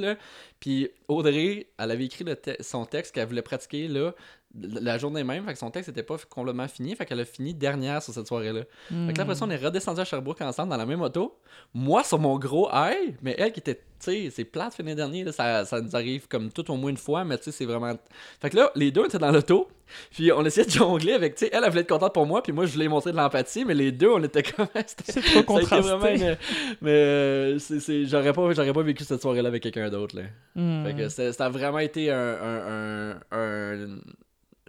puis 0.59 0.89
Audrey 1.07 1.67
elle 1.77 1.91
avait 1.91 2.05
écrit 2.05 2.25
son 2.59 2.85
texte 2.85 3.15
qu'elle 3.15 3.27
voulait 3.27 3.41
pratiquer 3.41 3.87
là 3.87 4.13
la 4.53 4.97
journée 4.97 5.23
même 5.23 5.45
fait 5.45 5.53
que 5.53 5.59
son 5.59 5.71
texte 5.71 5.89
était 5.89 6.03
pas 6.03 6.17
complètement 6.29 6.67
fini 6.67 6.95
fait 6.95 7.05
qu'elle 7.05 7.19
a 7.19 7.25
fini 7.25 7.53
dernière 7.53 8.03
sur 8.03 8.13
cette 8.13 8.27
soirée 8.27 8.53
là 8.53 8.61
fait 9.07 9.13
que 9.13 9.35
ça, 9.35 9.45
on 9.45 9.49
est 9.49 9.57
redescendu 9.57 10.01
à 10.01 10.05
Sherbrooke 10.05 10.41
ensemble 10.41 10.69
dans 10.69 10.77
la 10.77 10.85
même 10.85 11.01
auto. 11.01 11.39
Moi, 11.73 12.03
sur 12.03 12.19
mon 12.19 12.37
gros 12.39 12.69
high, 12.71 13.15
mais 13.21 13.35
elle 13.37 13.51
qui 13.51 13.59
était, 13.59 13.75
tu 13.75 13.81
sais, 13.99 14.29
c'est 14.31 14.45
plate 14.45 14.73
fin 14.73 14.83
dernier, 14.83 15.23
là, 15.23 15.31
ça, 15.31 15.65
ça 15.65 15.81
nous 15.81 15.95
arrive 15.95 16.27
comme 16.27 16.51
tout 16.51 16.69
au 16.71 16.75
moins 16.75 16.89
une 16.89 16.97
fois, 16.97 17.23
mais 17.23 17.37
tu 17.37 17.45
sais, 17.45 17.51
c'est 17.51 17.65
vraiment. 17.65 17.93
Fait 18.41 18.49
que 18.49 18.57
là, 18.57 18.71
les 18.75 18.91
deux 18.91 19.05
étaient 19.05 19.19
dans 19.19 19.31
l'auto, 19.31 19.67
puis 20.11 20.31
on 20.31 20.43
essayait 20.45 20.65
de 20.67 20.71
jongler 20.71 21.13
avec, 21.13 21.35
tu 21.35 21.45
sais, 21.45 21.51
elle, 21.53 21.63
elle 21.63 21.69
voulait 21.69 21.81
être 21.81 21.89
contente 21.89 22.13
pour 22.13 22.25
moi, 22.25 22.41
puis 22.43 22.51
moi, 22.51 22.65
je 22.65 22.73
voulais 22.73 22.87
montrer 22.87 23.11
de 23.11 23.17
l'empathie, 23.17 23.65
mais 23.65 23.73
les 23.73 23.91
deux, 23.91 24.09
on 24.09 24.23
était 24.23 24.43
comme. 24.43 24.67
C'est 25.03 25.21
trop 25.21 25.43
contrasté. 25.43 25.79
vraiment 25.81 26.07
une- 26.07 26.37
Mais 26.81 26.91
euh, 26.91 27.59
c'est, 27.59 28.05
j'aurais, 28.05 28.33
pas, 28.33 28.51
j'aurais 28.53 28.73
pas 28.73 28.83
vécu 28.83 29.03
cette 29.03 29.21
soirée-là 29.21 29.49
avec 29.49 29.63
quelqu'un 29.63 29.89
d'autre, 29.89 30.15
là. 30.15 30.23
Hmm. 30.55 30.83
Fait 30.85 30.95
que 30.95 31.09
ça 31.09 31.45
a 31.45 31.49
vraiment 31.49 31.79
été 31.79 32.11
un, 32.11 32.17
un- 32.17 33.11
un- 33.11 33.19
un- 33.31 33.99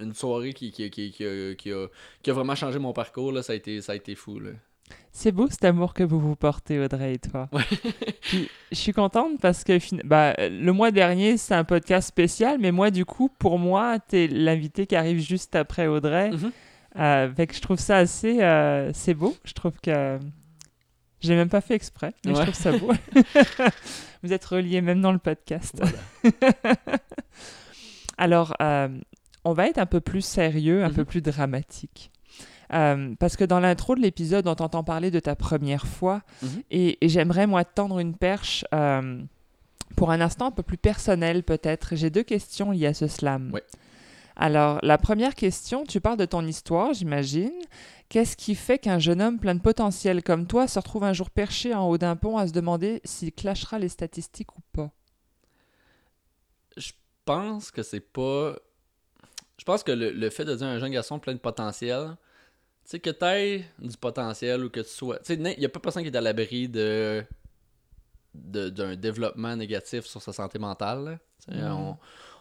une 0.02 0.14
soirée 0.14 0.52
qui, 0.54 0.72
qui, 0.72 0.88
qui, 0.90 1.10
qui 1.10 1.24
a, 1.26 1.54
qui, 1.54 1.72
a, 1.72 1.86
qui 2.22 2.30
a 2.30 2.32
vraiment 2.32 2.54
changé 2.54 2.78
mon 2.78 2.92
parcours, 2.92 3.32
là. 3.32 3.42
Ça 3.42 3.52
a 3.52 3.56
été, 3.56 3.80
ça 3.82 3.92
a 3.92 3.94
été 3.96 4.14
fou, 4.14 4.40
là. 4.40 4.50
C'est 5.12 5.32
beau 5.32 5.48
cet 5.50 5.64
amour 5.64 5.92
que 5.94 6.02
vous 6.04 6.20
vous 6.20 6.36
portez, 6.36 6.78
Audrey 6.78 7.14
et 7.14 7.18
toi. 7.18 7.48
Ouais. 7.52 7.62
Puis, 8.22 8.48
je 8.70 8.76
suis 8.76 8.92
contente 8.92 9.40
parce 9.40 9.64
que 9.64 9.78
bah, 10.06 10.34
euh, 10.38 10.48
le 10.48 10.72
mois 10.72 10.90
dernier, 10.92 11.36
c'est 11.36 11.54
un 11.54 11.64
podcast 11.64 12.08
spécial, 12.08 12.58
mais 12.60 12.70
moi, 12.70 12.90
du 12.90 13.04
coup, 13.04 13.28
pour 13.38 13.58
moi, 13.58 13.98
t'es 13.98 14.28
l'invité 14.28 14.86
qui 14.86 14.94
arrive 14.96 15.18
juste 15.20 15.56
après 15.56 15.86
Audrey. 15.88 16.30
Euh, 16.98 17.32
fait 17.34 17.46
que 17.48 17.54
je 17.54 17.60
trouve 17.60 17.78
ça 17.78 17.96
assez... 17.98 18.40
euh, 18.42 18.90
c'est 18.94 19.14
beau. 19.14 19.36
Je 19.44 19.52
trouve 19.52 19.72
que... 19.82 20.18
J'ai 21.20 21.34
même 21.36 21.50
pas 21.50 21.60
fait 21.60 21.74
exprès, 21.74 22.14
mais 22.24 22.34
je 22.34 22.40
trouve 22.42 22.54
ça 22.54 22.72
beau. 22.72 22.92
vous 24.22 24.32
êtes 24.32 24.44
reliés 24.44 24.80
même 24.80 25.02
dans 25.02 25.12
le 25.12 25.18
podcast. 25.18 25.82
Alors, 28.16 28.54
euh, 28.62 28.88
on 29.44 29.52
va 29.52 29.66
être 29.68 29.78
un 29.78 29.86
peu 29.86 30.00
plus 30.00 30.24
sérieux, 30.24 30.84
un 30.84 30.88
Mhm. 30.88 30.94
peu 30.94 31.04
plus 31.04 31.20
dramatique. 31.22 32.10
Euh, 32.72 33.14
parce 33.18 33.36
que 33.36 33.44
dans 33.44 33.58
l'intro 33.60 33.94
de 33.96 34.00
l'épisode, 34.00 34.46
on 34.46 34.54
t'entend 34.54 34.84
parler 34.84 35.10
de 35.10 35.18
ta 35.20 35.34
première 35.34 35.86
fois 35.86 36.22
Mhm. 36.42 36.62
et, 36.70 37.04
et 37.04 37.08
j'aimerais, 37.08 37.46
moi, 37.46 37.64
tendre 37.64 37.98
une 37.98 38.14
perche 38.14 38.64
euh, 38.74 39.20
pour 39.96 40.10
un 40.12 40.20
instant 40.20 40.46
un 40.46 40.50
peu 40.52 40.62
plus 40.62 40.76
personnel, 40.78 41.42
peut-être. 41.42 41.96
J'ai 41.96 42.10
deux 42.10 42.22
questions 42.22 42.70
liées 42.70 42.86
à 42.86 42.94
ce 42.94 43.08
slam. 43.08 43.50
Ouais. 43.52 43.64
Alors, 44.36 44.78
la 44.82 44.96
première 44.98 45.34
question, 45.34 45.84
tu 45.84 46.00
parles 46.00 46.16
de 46.16 46.24
ton 46.24 46.46
histoire, 46.46 46.94
j'imagine. 46.94 47.52
Qu'est-ce 48.08 48.36
qui 48.36 48.54
fait 48.54 48.78
qu'un 48.78 48.98
jeune 48.98 49.20
homme 49.20 49.38
plein 49.38 49.54
de 49.54 49.60
potentiel 49.60 50.22
comme 50.22 50.46
toi 50.46 50.66
se 50.66 50.78
retrouve 50.78 51.04
un 51.04 51.12
jour 51.12 51.28
perché 51.30 51.74
en 51.74 51.88
haut 51.88 51.98
d'un 51.98 52.16
pont 52.16 52.38
à 52.38 52.46
se 52.46 52.52
demander 52.52 53.00
s'il 53.04 53.32
clashera 53.32 53.78
les 53.78 53.88
statistiques 53.88 54.56
ou 54.56 54.60
pas? 54.72 54.90
Je 56.76 56.92
pense 57.24 57.70
que 57.70 57.82
c'est 57.82 58.00
pas. 58.00 58.54
Je 59.58 59.64
pense 59.64 59.82
que 59.82 59.92
le, 59.92 60.10
le 60.10 60.30
fait 60.30 60.44
de 60.44 60.54
dire 60.54 60.66
un 60.66 60.78
jeune 60.78 60.92
garçon 60.92 61.18
plein 61.18 61.34
de 61.34 61.38
potentiel, 61.38 62.16
tu 62.84 62.90
sais, 62.90 63.00
que 63.00 63.10
t'aies 63.10 63.64
du 63.78 63.96
potentiel 63.96 64.64
ou 64.64 64.70
que 64.70 64.80
tu 64.80 64.88
sois. 64.88 65.18
Tu 65.18 65.34
sais, 65.34 65.34
il 65.34 65.58
n'y 65.58 65.64
a 65.64 65.68
pas 65.68 65.80
personne 65.80 66.02
qui 66.02 66.08
est 66.08 66.16
à 66.16 66.20
l'abri 66.20 66.68
de 66.68 67.24
d'un 68.32 68.94
développement 68.94 69.56
négatif 69.56 70.06
sur 70.06 70.22
sa 70.22 70.32
santé 70.32 70.58
mentale. 70.58 71.18
Mhm. 71.48 71.64
on, 71.64 71.96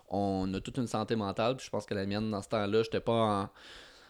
on 0.10 0.54
a 0.54 0.60
toute 0.60 0.78
une 0.78 0.88
santé 0.88 1.16
mentale, 1.16 1.56
puis 1.56 1.66
je 1.66 1.72
pense 1.72 1.86
que 1.86 1.94
la 1.94 2.06
mienne, 2.06 2.30
dans 2.30 2.42
ce 2.42 2.50
temps-là, 2.50 2.84
j'étais 2.84 3.00
pas 3.00 3.50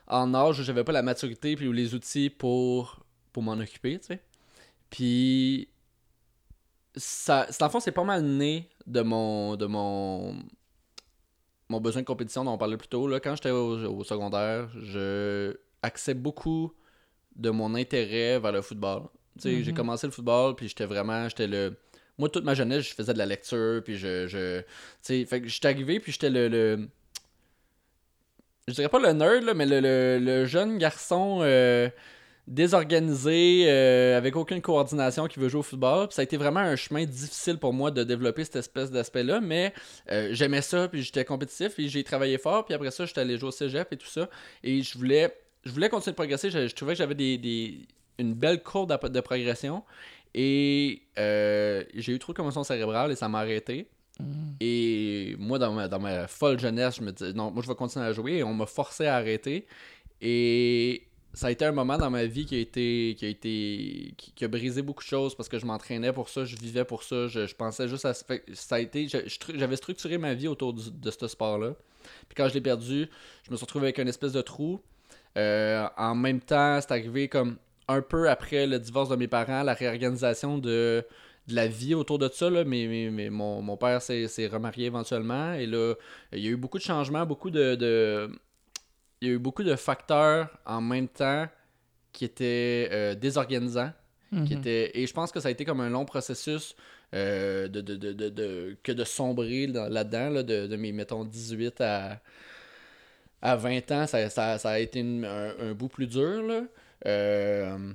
en, 0.10 0.20
en 0.22 0.34
âge 0.34 0.60
où 0.60 0.64
j'avais 0.64 0.84
pas 0.84 0.92
la 0.92 1.04
maturité 1.04 1.56
puis 1.56 1.68
ou 1.68 1.72
les 1.72 1.94
outils 1.94 2.30
pour, 2.30 3.00
pour 3.32 3.44
m'en 3.44 3.54
occuper, 3.54 4.00
tu 4.00 4.08
sais. 4.08 4.24
Puis 4.90 5.70
ça, 6.96 7.48
dans 7.60 7.68
le 7.68 7.72
fond, 7.72 7.80
c'est 7.80 7.92
pas 7.92 8.04
mal 8.04 8.24
né 8.24 8.70
de 8.88 9.02
mon 9.02 9.56
de 9.56 9.66
mon 9.68 10.36
mon 11.70 11.80
besoin 11.80 12.02
de 12.02 12.08
compétition 12.08 12.44
dont 12.44 12.54
on 12.54 12.58
parlait 12.58 12.78
plus 12.78 12.88
tôt. 12.88 13.08
Là, 13.08 13.20
quand 13.20 13.36
j'étais 13.36 13.52
au, 13.52 14.00
au 14.00 14.04
secondaire, 14.04 14.70
je 14.76 15.56
axais 15.82 16.14
beaucoup 16.14 16.74
de 17.36 17.50
mon 17.50 17.76
intérêt 17.76 18.40
vers 18.40 18.52
le 18.52 18.62
football. 18.62 19.04
Tu 19.38 19.44
sais, 19.44 19.64
J'ai 19.64 19.72
Mhm. 19.72 19.78
commencé 19.78 20.08
le 20.08 20.12
football, 20.12 20.56
puis 20.56 20.68
j'étais 20.68 20.86
vraiment, 20.86 21.30
j'étais 21.30 21.48
le... 21.48 21.78
Moi, 22.18 22.28
toute 22.30 22.44
ma 22.44 22.54
jeunesse, 22.54 22.90
je 22.90 22.94
faisais 22.94 23.14
de 23.14 23.18
la 23.18 23.26
lecture, 23.26 23.82
puis 23.84 23.98
je... 23.98 24.28
je 24.28 24.60
tu 24.60 24.66
sais, 25.02 25.26
fait 25.26 25.42
que 25.42 25.48
j'étais 25.48 25.70
arrivé, 25.70 26.00
puis 26.02 26.12
j'étais 26.12 26.30
le, 26.30 26.48
le... 26.50 26.90
Je 28.68 28.74
dirais 28.74 28.90
pas 28.90 29.00
le 29.00 29.14
nerd, 29.14 29.44
là, 29.44 29.54
mais 29.54 29.66
le, 29.66 29.80
le- 29.80 30.20
le 30.20 30.46
jeune 30.46 30.78
garçon 30.78 31.40
euh, 31.42 31.90
désorganisé, 32.46 33.66
euh, 33.68 34.18
avec 34.18 34.36
aucune 34.36 34.62
coordination 34.62 35.28
qui 35.28 35.40
veut 35.40 35.50
jouer 35.50 35.60
au 35.62 35.64
football. 35.64 36.08
Puis 36.08 36.16
ça 36.16 36.22
a 36.22 36.24
été 36.24 36.38
vraiment 36.38 36.60
un 36.60 36.76
chemin 36.76 37.06
difficile 37.06 37.58
pour 37.58 37.74
moi 37.74 37.90
de 37.90 38.04
développer 38.04 38.44
cette 38.44 38.58
espèce 38.58 38.92
d'aspect-là, 38.92 39.40
mais 39.40 39.74
euh, 40.12 40.30
j'aimais 40.34 40.62
ça, 40.62 40.88
puis 40.88 41.02
j'étais 41.02 41.26
compétitif, 41.26 41.74
puis 41.76 41.90
j'ai 41.90 42.04
travaillé 42.04 42.38
fort, 42.38 42.66
puis 42.66 42.74
après 42.76 42.92
ça, 42.92 43.06
j'étais 43.06 43.22
allé 43.22 43.38
jouer 43.38 43.48
au 43.50 43.52
cégep 43.52 43.92
et 43.94 43.98
tout 43.98 44.08
ça. 44.08 44.30
Et 44.64 44.82
je 44.84 44.98
voulais, 44.98 45.34
je 45.66 45.72
voulais 45.72 45.90
continuer 45.90 46.12
de 46.14 46.16
progresser. 46.16 46.50
Je, 46.52 46.68
je 46.68 46.76
trouvais 46.76 46.94
que 46.94 46.98
j'avais 46.98 47.16
des, 47.16 47.38
des- 47.38 47.80
une 48.18 48.34
belle 48.34 48.62
courbe 48.64 48.94
de 49.10 49.20
progression. 49.22 49.84
Et 50.34 51.02
euh, 51.18 51.84
j'ai 51.96 52.14
eu 52.14 52.20
trop 52.20 52.34
de 52.34 52.38
commotion 52.38 52.64
cérébrale 52.64 53.12
et 53.12 53.16
ça 53.16 53.28
m'a 53.30 53.40
arrêté. 53.40 53.88
Et 54.60 55.36
moi, 55.40 55.58
dans 55.60 55.72
ma, 55.74 55.88
dans 55.88 56.00
ma 56.00 56.28
folle 56.28 56.60
jeunesse, 56.60 56.98
je 56.98 57.02
me 57.04 57.12
disais, 57.12 57.34
non, 57.34 57.52
moi, 57.52 57.64
je 57.64 57.68
vais 57.70 57.76
continuer 57.76 58.06
à 58.06 58.12
jouer. 58.14 58.34
Et 58.38 58.44
on 58.44 58.54
m'a 58.54 58.66
forcé 58.66 59.06
à 59.08 59.16
arrêter. 59.16 59.66
Et 60.22 61.04
ça 61.34 61.48
a 61.48 61.52
été 61.52 61.64
un 61.66 61.72
moment 61.72 61.98
dans 61.98 62.10
ma 62.10 62.26
vie 62.26 62.46
qui 62.46 62.56
a 62.56 62.58
été 62.60 63.16
qui 63.18 63.26
a 63.26 63.30
été 63.30 64.14
qui, 64.18 64.32
qui 64.34 64.44
a 64.44 64.48
brisé 64.48 64.82
beaucoup 64.82 65.04
de 65.04 65.08
choses 65.10 65.36
parce 65.36 65.48
que 65.48 65.60
je 65.60 65.66
m'entraînais 65.66 66.12
pour 66.12 66.28
ça, 66.28 66.44
je 66.44 66.56
vivais 66.58 66.84
pour 66.84 67.04
ça, 67.04 67.28
je, 67.28 67.46
je 67.46 67.56
pensais 67.56 67.88
juste 67.88 68.04
à 68.06 68.14
ça 68.16 68.26
a 68.76 68.80
été 68.80 69.08
j'avais 69.54 69.76
structuré 69.76 70.18
ma 70.18 70.34
vie 70.34 70.48
autour 70.48 70.74
du- 70.74 70.90
de 70.92 71.12
ce 71.12 71.28
sport-là. 71.28 71.76
Puis 72.28 72.36
quand 72.36 72.50
je 72.50 72.56
l'ai 72.56 72.62
perdu, 72.62 73.08
je 73.44 73.52
me 73.52 73.56
suis 73.58 73.64
retrouvé 73.64 73.86
avec 73.86 74.00
une 74.00 74.08
espèce 74.08 74.32
de 74.34 74.42
trou. 74.42 74.82
Euh, 75.38 75.88
en 75.98 76.16
même 76.16 76.40
temps, 76.42 76.80
c'est 76.82 76.92
arrivé 76.92 77.28
comme 77.28 77.58
un 77.88 78.02
peu 78.02 78.30
après 78.30 78.68
le 78.68 78.80
divorce 78.80 79.10
de 79.10 79.16
mes 79.16 79.28
parents, 79.28 79.64
la 79.64 79.74
réorganisation 79.74 80.58
de, 80.58 81.06
de 81.48 81.56
la 81.56 81.68
vie 81.68 81.96
autour 81.96 82.20
de 82.20 82.30
ça. 82.32 82.50
Là. 82.50 82.64
Mais, 82.64 82.88
mais- 82.88 83.10
mais 83.12 83.30
mon, 83.30 83.62
mon 83.62 83.78
père 83.78 84.02
s'est 84.02 84.48
remarié 84.52 84.88
éventuellement. 84.88 85.54
Et 85.54 85.66
là, 85.66 85.94
il 86.34 86.40
y 86.40 86.48
a 86.48 86.52
eu 86.52 86.58
beaucoup 86.58 86.78
de 86.78 86.84
changements, 86.84 87.26
beaucoup 87.26 87.50
de, 87.50 87.76
de- 87.76 88.30
Il 89.22 89.28
y 89.28 89.32
a 89.32 89.34
eu 89.36 89.40
beaucoup 89.40 89.64
de 89.64 89.76
facteurs 89.76 90.48
en 90.66 90.82
même 90.82 91.08
temps 91.10 91.48
qui 92.12 92.26
étaient 92.26 92.90
euh, 92.92 93.16
désorganisants. 93.16 93.92
Qui 94.32 94.54
Mhm. 94.54 94.60
était, 94.60 94.92
et 94.94 95.08
je 95.08 95.14
pense 95.14 95.32
que 95.32 95.40
ça 95.40 95.48
a 95.48 95.52
été 95.52 95.66
comme 95.66 95.82
un 95.82 95.90
long 95.90 96.06
processus 96.06 96.76
euh, 97.16 97.68
de, 97.68 97.82
de, 97.82 97.96
de, 97.96 98.30
de- 98.30 98.78
que 98.84 98.92
de 98.92 99.04
sombrer 99.04 99.66
dans- 99.66 99.90
là-dedans, 99.90 100.30
là, 100.30 100.44
de, 100.44 100.68
de 100.68 100.76
mes, 100.76 100.92
mettons, 100.92 101.26
18 101.26 101.82
à, 101.82 102.20
à 103.42 103.56
20 103.56 103.92
ans. 103.92 104.08
Ça, 104.08 104.30
ça, 104.30 104.58
ça 104.58 104.70
a 104.72 104.80
été 104.80 105.02
un, 105.02 105.24
un 105.60 105.74
bout 105.74 105.88
plus 105.90 106.08
dur. 106.08 106.44
Là. 106.44 106.64
Euh, 107.06 107.94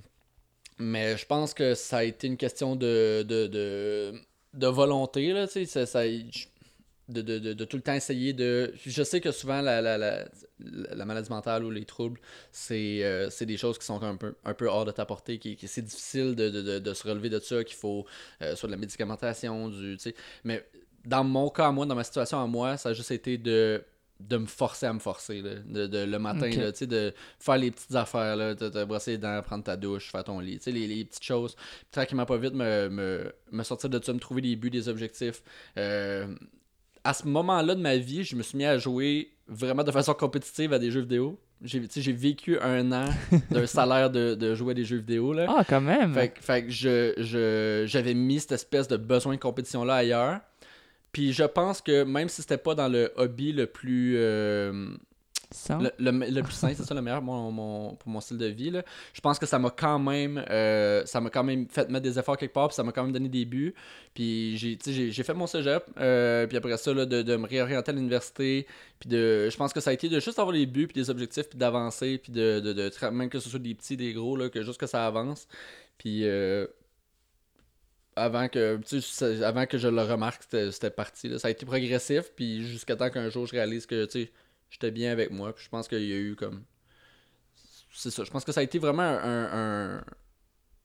mais 0.79 1.17
je 1.17 1.27
pense 1.27 1.55
que 1.55 1.75
ça 1.75 1.99
a 1.99 2.05
été 2.05 2.27
une 2.27 2.37
question 2.37 2.77
de, 2.77 3.25
de, 3.29 3.47
de, 3.47 4.15
de 4.55 4.67
volonté. 4.67 5.33
Là, 5.33 5.47
ça, 5.47 5.87
ça- 5.87 6.05
de, 7.09 7.21
de, 7.21 7.39
de, 7.53 7.65
tout 7.65 7.77
le 7.77 7.83
temps 7.83 7.93
essayer 7.93 8.33
de. 8.33 8.73
Je 8.87 9.03
sais 9.03 9.21
que 9.21 9.31
souvent 9.31 9.61
la, 9.61 9.83
la, 9.83 9.99
la, 9.99 10.25
la 10.59 11.05
maladie 11.05 11.29
mentale 11.29 11.65
ou 11.65 11.71
les 11.71 11.85
troubles, 11.85 12.19
c'est 12.51 13.01
euh, 13.05 13.29
des 13.43 13.57
choses 13.59 13.79
qui 13.79 13.85
sont 13.85 14.03
un 14.03 14.17
peu, 14.17 14.35
un 14.45 14.55
peu 14.55 14.69
hors 14.69 14.87
de 14.87 14.91
ta 14.91 15.05
portée, 15.05 15.39
qui, 15.39 15.57
qui 15.57 15.69
c'est 15.69 15.83
difficile 15.83 16.35
de, 16.35 16.79
de, 16.79 16.95
se 16.95 17.07
relever 17.07 17.29
de 17.29 17.39
ça, 17.41 17.63
qu'il 17.63 17.77
faut 17.77 18.07
euh, 18.41 18.57
soit 18.57 18.69
de 18.69 18.73
la 18.73 18.79
médicamentation, 18.79 19.69
du. 19.69 19.99
Mais 20.45 20.65
dans 21.05 21.25
mon 21.25 21.51
cas, 21.51 21.71
moi, 21.73 21.85
dans 21.85 21.95
ma 21.95 22.05
situation 22.05 22.41
à 22.43 22.47
moi, 22.47 22.79
ça 22.79 22.91
a 22.91 22.93
juste 22.95 23.11
été 23.11 23.37
de 23.37 23.85
de 24.21 24.37
me 24.37 24.47
forcer 24.47 24.87
à 24.87 24.93
me 24.93 24.99
forcer, 25.01 25.43
là, 25.43 25.55
de, 25.67 25.87
de- 25.87 26.05
le 26.05 26.19
matin, 26.19 26.49
là, 26.61 26.73
de 26.73 27.13
faire 27.39 27.57
les 27.59 27.71
petites 27.71 27.95
affaires, 27.95 28.37
là, 28.37 28.55
de 28.55 28.69
te 28.69 28.85
brosser 28.85 29.13
les 29.13 29.19
dents, 29.19 29.43
prendre 29.43 29.65
ta 29.65 29.77
douche, 29.77 30.11
faire 30.11 30.25
ton 30.25 30.39
lit, 30.41 30.61
les, 30.67 30.87
les 30.87 31.05
petites 31.05 31.25
choses. 31.25 31.55
Puis 31.57 31.87
tranquillement, 31.91 32.25
pas 32.25 32.37
vite, 32.39 32.55
me, 32.55 32.89
me, 32.89 33.33
me 33.51 33.63
sortir 33.65 33.91
de 33.91 34.01
ça, 34.03 34.13
me 34.13 34.21
trouver 34.21 34.41
des 34.41 34.57
buts, 34.57 34.71
des 34.71 34.89
objectifs. 34.89 35.43
Euh, 35.79 36.27
à 37.03 37.13
ce 37.13 37.27
moment-là 37.27 37.75
de 37.75 37.81
ma 37.81 37.97
vie, 37.97 38.25
je 38.25 38.35
me 38.37 38.43
suis 38.43 38.57
mis 38.57 38.65
à 38.65 38.79
jouer 38.79 39.31
vraiment 39.49 39.83
de 39.85 39.91
façon 39.91 40.15
compétitive 40.15 40.73
à 40.73 40.79
des 40.79 40.91
jeux 40.91 41.01
vidéo. 41.03 41.39
J'ai 41.63 41.81
vécu 42.13 42.59
un 42.61 42.93
an 42.93 43.07
d'un 43.51 43.67
salaire 43.67 44.11
de, 44.11 44.35
de 44.35 44.55
jouer 44.55 44.73
à 44.73 44.75
des 44.75 44.85
jeux 44.85 44.99
vidéo, 44.99 45.33
là. 45.33 45.47
Ah, 45.49 45.65
quand 45.67 45.81
même. 45.81 46.13
Fait, 46.15 46.29
que- 46.31 46.41
fait 46.41 46.65
que 46.65 46.71
je, 46.71 47.15
je- 47.19 47.85
j'avais 47.87 48.15
mis 48.15 48.41
cette 48.41 48.53
espèce 48.53 48.87
de 48.89 48.97
besoin 48.97 49.35
de 49.35 49.41
compétition-là 49.41 49.95
ailleurs. 49.95 50.41
Puis 51.15 51.33
je 51.33 51.45
pense 51.45 51.81
que 51.81 52.05
même 52.05 52.29
si 52.29 52.43
c'était 52.43 52.59
pas 52.59 52.75
dans 52.75 52.89
le 52.89 53.11
hobby 53.17 53.53
le 53.53 53.67
plus. 53.67 54.17
euh, 54.19 54.89
le, 55.79 55.91
le- 56.01 56.11
le 56.31 56.43
plus 56.43 56.53
sain, 56.55 56.73
c'est 56.75 56.83
ça 56.83 56.95
le 56.95 57.01
meilleur 57.03 57.23
mon- 57.23 57.53
mon- 57.53 57.95
pour 57.95 58.09
mon 58.11 58.21
style 58.21 58.39
de 58.39 58.47
vie. 58.47 58.71
Là. 58.71 58.83
Je 59.13 59.21
pense 59.21 59.39
que 59.39 59.47
ça 59.47 59.61
m'a 59.61 59.71
quand 59.71 60.01
même 60.01 60.45
euh, 60.51 61.07
ça 61.07 61.21
m'a 61.21 61.31
quand 61.31 61.45
même 61.45 61.69
fait 61.69 61.89
mettre 61.89 62.03
des 62.03 62.19
efforts 62.19 62.37
quelque 62.37 62.53
part, 62.53 62.67
puis 62.69 62.75
ça 62.75 62.83
m'a 62.83 62.91
quand 62.91 63.05
même 63.05 63.13
donné 63.13 63.29
des 63.29 63.45
buts. 63.45 63.73
Puis 64.15 64.57
j'ai, 64.57 65.23
fait 65.23 65.35
mon 65.35 65.47
cégep, 65.47 65.85
euh, 66.01 66.49
puis 66.49 66.57
après 66.57 66.77
ça, 66.77 66.93
là, 66.93 67.07
de, 67.07 67.23
de 67.23 67.37
me 67.37 67.47
réorienter 67.47 67.93
à 67.93 67.95
l'université. 67.95 68.67
Puis 68.99 69.09
de, 69.09 69.49
je 69.49 69.57
pense 69.57 69.73
que 69.73 69.79
ça 69.79 69.91
a 69.91 69.93
été 69.93 70.09
de 70.09 70.19
juste 70.19 70.41
avoir 70.41 70.53
des 70.55 70.67
buts, 70.67 70.89
puis 70.89 71.01
des 71.01 71.09
objectifs, 71.09 71.49
puis 71.49 71.59
d'avancer, 71.59 72.19
puis 72.19 72.33
de, 72.33 72.59
de, 72.59 72.73
de 72.73 73.09
même 73.11 73.29
que 73.29 73.39
ce 73.39 73.49
soit 73.49 73.61
des 73.61 73.75
petits, 73.77 73.97
des 73.97 74.13
gros, 74.13 74.35
là, 74.37 74.49
que 74.49 74.61
juste 74.63 74.81
que 74.81 74.87
ça 74.89 75.07
avance. 75.07 75.47
Puis 75.99 76.23
euh, 76.25 76.67
avant 78.17 78.49
que 78.49 78.81
avant 79.43 79.67
que 79.67 79.79
je 79.79 79.89
le 79.89 80.03
remarque, 80.03 80.43
c'était, 80.51 80.91
parti. 80.91 81.29
là. 81.29 81.39
Ça 81.39 81.49
a 81.49 81.51
été 81.51 81.67
progressif, 81.67 82.33
puis 82.37 82.67
jusqu'à 82.67 82.97
temps 82.97 83.11
qu'un 83.11 83.29
jour 83.29 83.47
je 83.47 83.53
réalise 83.53 83.87
que 83.87 84.07
j'étais 84.71 84.91
bien 84.91 85.13
avec 85.13 85.31
moi. 85.31 85.55
Puis 85.55 85.65
je 85.65 85.69
pense 85.71 85.89
qu'il 85.89 86.05
y 86.05 86.13
a 86.13 86.17
eu 86.17 86.35
comme. 86.37 86.65
C'est 87.93 88.11
ça. 88.11 88.25
Je 88.25 88.31
pense 88.31 88.45
que 88.45 88.53
ça 88.53 88.61
a 88.61 88.63
été 88.63 88.79
vraiment 88.79 89.03
un, 89.03 89.99
un- 89.99 90.05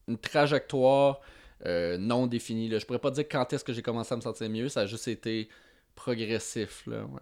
une 0.07 0.17
trajectoire 0.17 1.19
euh, 1.65 1.97
non 1.97 2.27
définie. 2.27 2.69
Là. 2.69 2.79
Je 2.79 2.85
pourrais 2.85 2.99
pas 2.99 3.11
dire 3.11 3.25
quand 3.29 3.51
est-ce 3.51 3.63
que 3.63 3.73
j'ai 3.73 3.81
commencé 3.81 4.13
à 4.13 4.17
me 4.17 4.21
sentir 4.21 4.49
mieux. 4.49 4.69
Ça 4.69 4.81
a 4.81 4.85
juste 4.85 5.07
été 5.07 5.49
progressif. 5.95 6.85
Là. 6.87 7.03
Ouais. 7.05 7.21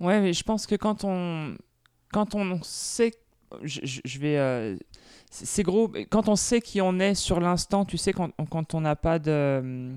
Ouais, 0.00 0.20
mais 0.20 0.32
je 0.32 0.42
pense 0.44 0.66
que 0.66 0.74
quand 0.76 1.02
on, 1.04 1.56
quand 2.12 2.34
on 2.34 2.62
sait, 2.62 3.12
je- 3.62 3.80
je 4.04 4.18
vais, 4.18 4.38
euh, 4.38 4.76
c'est 5.32 5.62
gros, 5.62 5.90
quand 6.10 6.28
on 6.28 6.36
sait 6.36 6.60
qui 6.60 6.82
on 6.82 6.98
est 6.98 7.14
sur 7.14 7.40
l'instant, 7.40 7.86
tu 7.86 7.96
sais, 7.96 8.12
quand, 8.12 8.30
quand 8.50 8.74
on 8.74 8.82
n'a 8.82 8.96
pas 8.96 9.18
de, 9.18 9.90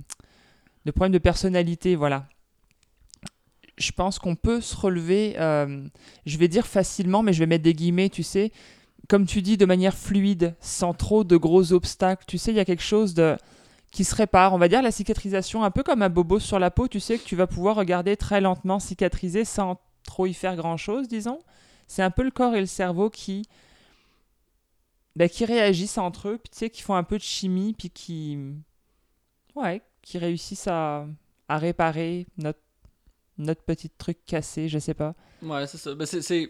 de 0.85 0.91
problème 0.91 1.11
de 1.11 1.17
personnalité, 1.17 1.97
voilà. 1.97 2.27
Je 3.77 3.91
pense 3.91 4.17
qu'on 4.17 4.35
peut 4.35 4.61
se 4.61 4.77
relever, 4.77 5.35
euh, 5.37 5.85
je 6.25 6.37
vais 6.37 6.47
dire 6.47 6.65
facilement, 6.65 7.21
mais 7.21 7.33
je 7.33 7.39
vais 7.39 7.47
mettre 7.47 7.65
des 7.65 7.73
guillemets, 7.73 8.07
tu 8.07 8.23
sais, 8.23 8.53
comme 9.09 9.25
tu 9.25 9.41
dis, 9.41 9.57
de 9.57 9.65
manière 9.65 9.93
fluide, 9.93 10.55
sans 10.61 10.93
trop 10.93 11.25
de 11.25 11.35
gros 11.35 11.73
obstacles. 11.73 12.23
Tu 12.25 12.37
sais, 12.37 12.51
il 12.51 12.57
y 12.57 12.61
a 12.61 12.65
quelque 12.65 12.81
chose 12.81 13.13
de 13.13 13.35
qui 13.91 14.05
se 14.05 14.15
répare. 14.15 14.53
On 14.53 14.57
va 14.57 14.69
dire 14.69 14.81
la 14.81 14.91
cicatrisation, 14.91 15.65
un 15.65 15.71
peu 15.71 15.83
comme 15.83 16.01
un 16.01 16.09
bobo 16.09 16.39
sur 16.39 16.59
la 16.59 16.71
peau, 16.71 16.87
tu 16.87 17.01
sais 17.01 17.17
que 17.17 17.25
tu 17.25 17.35
vas 17.35 17.47
pouvoir 17.47 17.75
regarder 17.75 18.15
très 18.15 18.39
lentement 18.39 18.79
cicatriser 18.79 19.43
sans 19.43 19.81
trop 20.03 20.25
y 20.27 20.33
faire 20.33 20.55
grand-chose, 20.55 21.09
disons. 21.09 21.39
C'est 21.87 22.03
un 22.03 22.11
peu 22.11 22.23
le 22.23 22.31
corps 22.31 22.55
et 22.55 22.61
le 22.61 22.65
cerveau 22.65 23.09
qui, 23.09 23.43
bah, 25.15 25.29
qui 25.29 25.45
réagissent 25.45 25.97
entre 25.97 26.29
eux, 26.29 26.37
puis 26.37 26.49
tu 26.51 26.57
sais, 26.59 26.69
qui 26.69 26.81
font 26.81 26.95
un 26.95 27.03
peu 27.03 27.17
de 27.17 27.23
chimie, 27.23 27.73
puis 27.73 27.89
qui, 27.89 28.37
ouais, 29.55 29.81
qui 30.01 30.17
réussissent 30.17 30.67
à, 30.67 31.05
à 31.47 31.57
réparer 31.57 32.25
notre, 32.37 32.59
notre 33.37 33.61
petit 33.63 33.89
truc 33.89 34.17
cassé, 34.25 34.67
je 34.69 34.79
sais 34.79 34.93
pas. 34.93 35.13
Ouais, 35.41 35.65
c'est 35.67 35.77
ça. 35.77 35.93
Ben, 35.95 36.05
c'est, 36.05 36.49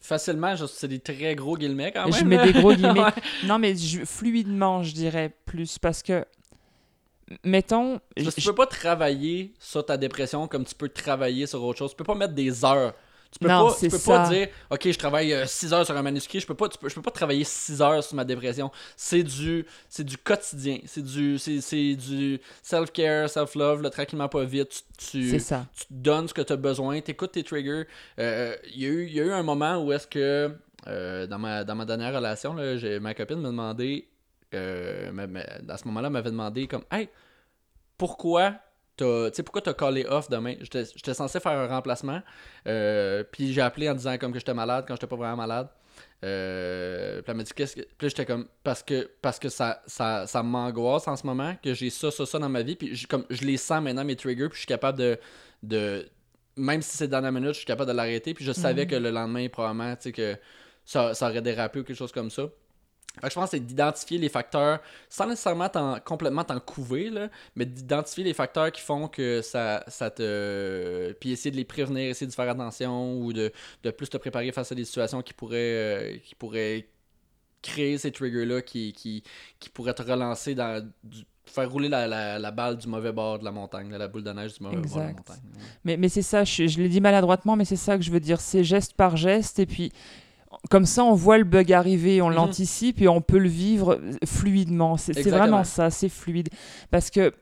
Facilement, 0.00 0.54
c'est 0.66 0.86
des 0.88 0.98
très 1.00 1.34
gros 1.34 1.56
guillemets 1.56 1.90
quand 1.90 2.04
même. 2.04 2.12
Je 2.12 2.24
mets 2.26 2.52
des 2.52 2.52
gros 2.60 2.72
guillemets. 2.74 3.00
Ouais. 3.04 3.10
Non, 3.44 3.58
mais 3.58 3.74
je- 3.74 4.04
fluidement, 4.04 4.82
je 4.82 4.92
dirais 4.92 5.34
plus, 5.46 5.78
parce 5.78 6.02
que, 6.02 6.26
mettons, 7.42 7.98
Parce 8.14 8.34
que 8.34 8.40
tu 8.40 8.46
peux 8.48 8.54
pas 8.54 8.66
travailler 8.66 9.54
sur 9.58 9.84
ta 9.86 9.96
dépression 9.96 10.46
comme 10.46 10.64
tu 10.66 10.74
peux 10.74 10.90
travailler 10.90 11.46
sur 11.46 11.62
autre 11.64 11.78
chose. 11.78 11.90
Tu 11.92 11.96
peux 11.96 12.04
pas 12.04 12.14
mettre 12.14 12.34
des 12.34 12.64
heures. 12.66 12.92
Tu 13.34 13.40
peux, 13.40 13.48
Non, 13.48 13.66
pas, 13.66 13.74
tu 13.74 13.88
peux 13.88 13.98
pas 13.98 14.28
dire 14.30 14.48
OK, 14.70 14.90
je 14.92 14.96
travaille 14.98 15.48
6 15.48 15.72
heures 15.72 15.84
sur 15.84 15.96
un 15.96 16.02
manuscrit, 16.02 16.38
je 16.38 16.46
peux 16.46 16.54
pas 16.54 16.68
tu 16.68 16.78
peux- 16.78 16.88
je 16.88 16.94
peux 16.94 17.02
pas 17.02 17.10
travailler 17.10 17.42
6 17.42 17.82
heures 17.82 18.02
sur 18.04 18.14
ma 18.14 18.24
dépression. 18.24 18.70
C'est 18.96 19.24
du 19.24 19.66
c'est 19.88 20.04
du 20.04 20.16
quotidien, 20.16 20.78
c'est 20.86 21.02
du 21.02 21.36
c'est, 21.38 21.60
c'est 21.60 21.96
du 21.96 22.40
self-care, 22.62 23.28
self-love, 23.28 23.82
là, 23.82 23.90
tranquillement 23.90 24.28
pas 24.28 24.44
vite, 24.44 24.84
tu, 24.96 25.20
tu, 25.30 25.40
ça. 25.40 25.66
tu 25.76 25.84
donnes 25.90 26.28
ce 26.28 26.34
que 26.34 26.42
tu 26.42 26.52
as 26.52 26.56
besoin, 26.56 27.00
tu 27.00 27.10
écoutes 27.10 27.32
tes 27.32 27.42
triggers. 27.42 27.86
Euh, 28.20 28.54
Il 28.72 28.80
y, 28.82 28.86
a 28.86 28.88
eu- 28.88 29.08
y 29.08 29.20
a 29.20 29.24
eu 29.24 29.32
un 29.32 29.42
moment 29.42 29.82
où 29.82 29.92
est-ce 29.92 30.06
que, 30.06 30.54
euh, 30.86 31.26
dans, 31.26 31.38
ma, 31.40 31.64
dans 31.64 31.74
ma 31.74 31.84
dernière 31.86 32.14
relation, 32.14 32.54
là, 32.54 32.76
j'ai- 32.76 33.00
ma 33.00 33.14
copine 33.14 33.40
m'a 33.40 33.48
demandé, 33.48 34.06
euh, 34.54 35.10
à 35.68 35.76
ce 35.76 35.84
moment-là, 35.88 36.08
m'avait 36.08 36.30
demandé 36.30 36.68
comme, 36.68 36.84
hey, 36.92 37.08
pourquoi 37.98 38.54
tu 38.96 39.04
sais, 39.32 39.42
pourquoi 39.42 39.60
t'as 39.62 39.74
callé 39.74 40.04
off 40.06 40.28
demain? 40.30 40.54
J'étais 40.60 41.14
censé 41.14 41.40
faire 41.40 41.52
un 41.58 41.66
remplacement, 41.66 42.20
euh, 42.66 43.24
puis 43.30 43.52
j'ai 43.52 43.60
appelé 43.60 43.88
en 43.90 43.94
disant 43.94 44.16
comme 44.18 44.32
que 44.32 44.38
j'étais 44.38 44.54
malade 44.54 44.84
quand 44.86 44.94
j'étais 44.94 45.06
pas 45.06 45.16
vraiment 45.16 45.36
malade. 45.36 45.68
Euh, 46.24 47.20
puis 47.22 47.30
elle 47.30 47.36
m'a 47.36 47.42
dit 47.42 47.52
qu'est-ce 47.54 47.76
que. 47.76 47.82
Puis 47.82 48.08
j'étais 48.08 48.24
comme. 48.26 48.46
Parce 48.62 48.82
que, 48.82 49.10
parce 49.20 49.38
que 49.38 49.48
ça, 49.48 49.82
ça, 49.86 50.26
ça 50.26 50.42
m'angoisse 50.42 51.06
en 51.08 51.16
ce 51.16 51.26
moment, 51.26 51.54
que 51.62 51.74
j'ai 51.74 51.90
ça, 51.90 52.10
ça, 52.10 52.24
ça 52.26 52.38
dans 52.38 52.48
ma 52.48 52.62
vie. 52.62 52.76
Puis 52.76 52.94
je- 52.94 53.06
comme, 53.06 53.24
je 53.30 53.42
les 53.44 53.56
sens 53.56 53.82
maintenant, 53.82 54.04
mes 54.04 54.16
triggers, 54.16 54.48
puis 54.48 54.54
je 54.56 54.60
suis 54.60 54.66
capable 54.66 54.98
de. 54.98 55.18
de 55.62 56.08
même 56.56 56.82
si 56.82 56.96
c'est 56.96 57.08
dans 57.08 57.20
la 57.20 57.32
minute, 57.32 57.48
je 57.52 57.58
suis 57.58 57.66
capable 57.66 57.90
de 57.90 57.96
l'arrêter. 57.96 58.32
Puis 58.32 58.44
je 58.44 58.52
savais 58.52 58.84
Mhm. 58.84 58.90
que 58.90 58.96
le 58.96 59.10
lendemain, 59.10 59.48
probablement, 59.48 59.94
tu 59.96 60.02
sais, 60.02 60.12
que 60.12 60.36
ça, 60.84 61.12
ça 61.14 61.28
aurait 61.28 61.42
dérapé 61.42 61.80
ou 61.80 61.84
quelque 61.84 61.96
chose 61.96 62.12
comme 62.12 62.30
ça. 62.30 62.44
Fait 63.20 63.28
que 63.28 63.30
je 63.30 63.34
pense 63.36 63.44
que 63.44 63.56
c'est 63.56 63.64
d'identifier 63.64 64.18
les 64.18 64.28
facteurs, 64.28 64.80
sans 65.08 65.28
nécessairement 65.28 65.68
t'en- 65.68 66.00
complètement 66.00 66.42
t'en 66.42 66.58
couver, 66.58 67.10
là, 67.10 67.28
mais 67.54 67.64
d'identifier 67.64 68.24
les 68.24 68.34
facteurs 68.34 68.72
qui 68.72 68.80
font 68.80 69.06
que 69.06 69.40
ça, 69.40 69.84
ça 69.86 70.10
te. 70.10 71.12
Puis 71.20 71.30
essayer 71.30 71.52
de 71.52 71.56
les 71.56 71.64
prévenir, 71.64 72.10
essayer 72.10 72.26
de 72.26 72.34
faire 72.34 72.48
attention 72.50 73.16
ou 73.18 73.32
de, 73.32 73.52
de 73.84 73.90
plus 73.92 74.08
te 74.08 74.16
préparer 74.16 74.50
face 74.50 74.72
à 74.72 74.74
des 74.74 74.84
situations 74.84 75.22
qui 75.22 75.32
pourraient, 75.32 75.56
euh, 75.58 76.16
qui 76.24 76.34
pourraient 76.34 76.88
créer 77.62 77.98
ces 77.98 78.10
triggers-là 78.10 78.62
qui, 78.62 78.92
qui, 78.92 79.22
qui 79.60 79.68
pourraient 79.70 79.94
te 79.94 80.02
relancer 80.02 80.54
dans. 80.56 80.84
du- 81.04 81.24
faire 81.46 81.70
rouler 81.70 81.90
la, 81.90 82.06
la, 82.08 82.38
la 82.38 82.50
balle 82.50 82.78
du 82.78 82.88
mauvais 82.88 83.12
bord 83.12 83.38
de 83.38 83.44
la 83.44 83.52
montagne, 83.52 83.90
la 83.90 84.08
boule 84.08 84.24
de 84.24 84.32
neige 84.32 84.54
du 84.54 84.64
mauvais 84.64 84.76
bord 84.78 84.96
de 84.96 85.00
la 85.00 85.12
montagne. 85.12 85.40
Ouais. 85.54 85.60
Mais, 85.84 85.96
mais 85.98 86.08
c'est 86.08 86.22
ça, 86.22 86.42
je, 86.42 86.66
je 86.66 86.78
l'ai 86.80 86.88
dit 86.88 87.02
maladroitement, 87.02 87.54
mais 87.54 87.66
c'est 87.66 87.76
ça 87.76 87.96
que 87.98 88.02
je 88.02 88.10
veux 88.10 88.18
dire. 88.18 88.40
C'est 88.40 88.64
geste 88.64 88.94
par 88.94 89.16
geste, 89.16 89.58
et 89.58 89.66
puis 89.66 89.92
comme 90.70 90.86
ça, 90.86 91.04
on 91.04 91.14
voit 91.14 91.38
le 91.38 91.44
bug 91.44 91.72
arriver, 91.72 92.22
on 92.22 92.28
Mhm. 92.30 92.34
l'anticipe, 92.36 93.00
et 93.02 93.08
on 93.08 93.20
peut 93.20 93.38
le 93.38 93.48
vivre 93.48 94.00
fluidement. 94.26 94.96
C'est 94.96 95.12
vraiment 95.28 95.64
ça, 95.64 95.90
c'est 95.90 96.08
fluide. 96.08 96.48
Parce 96.90 97.10
que 97.10 97.32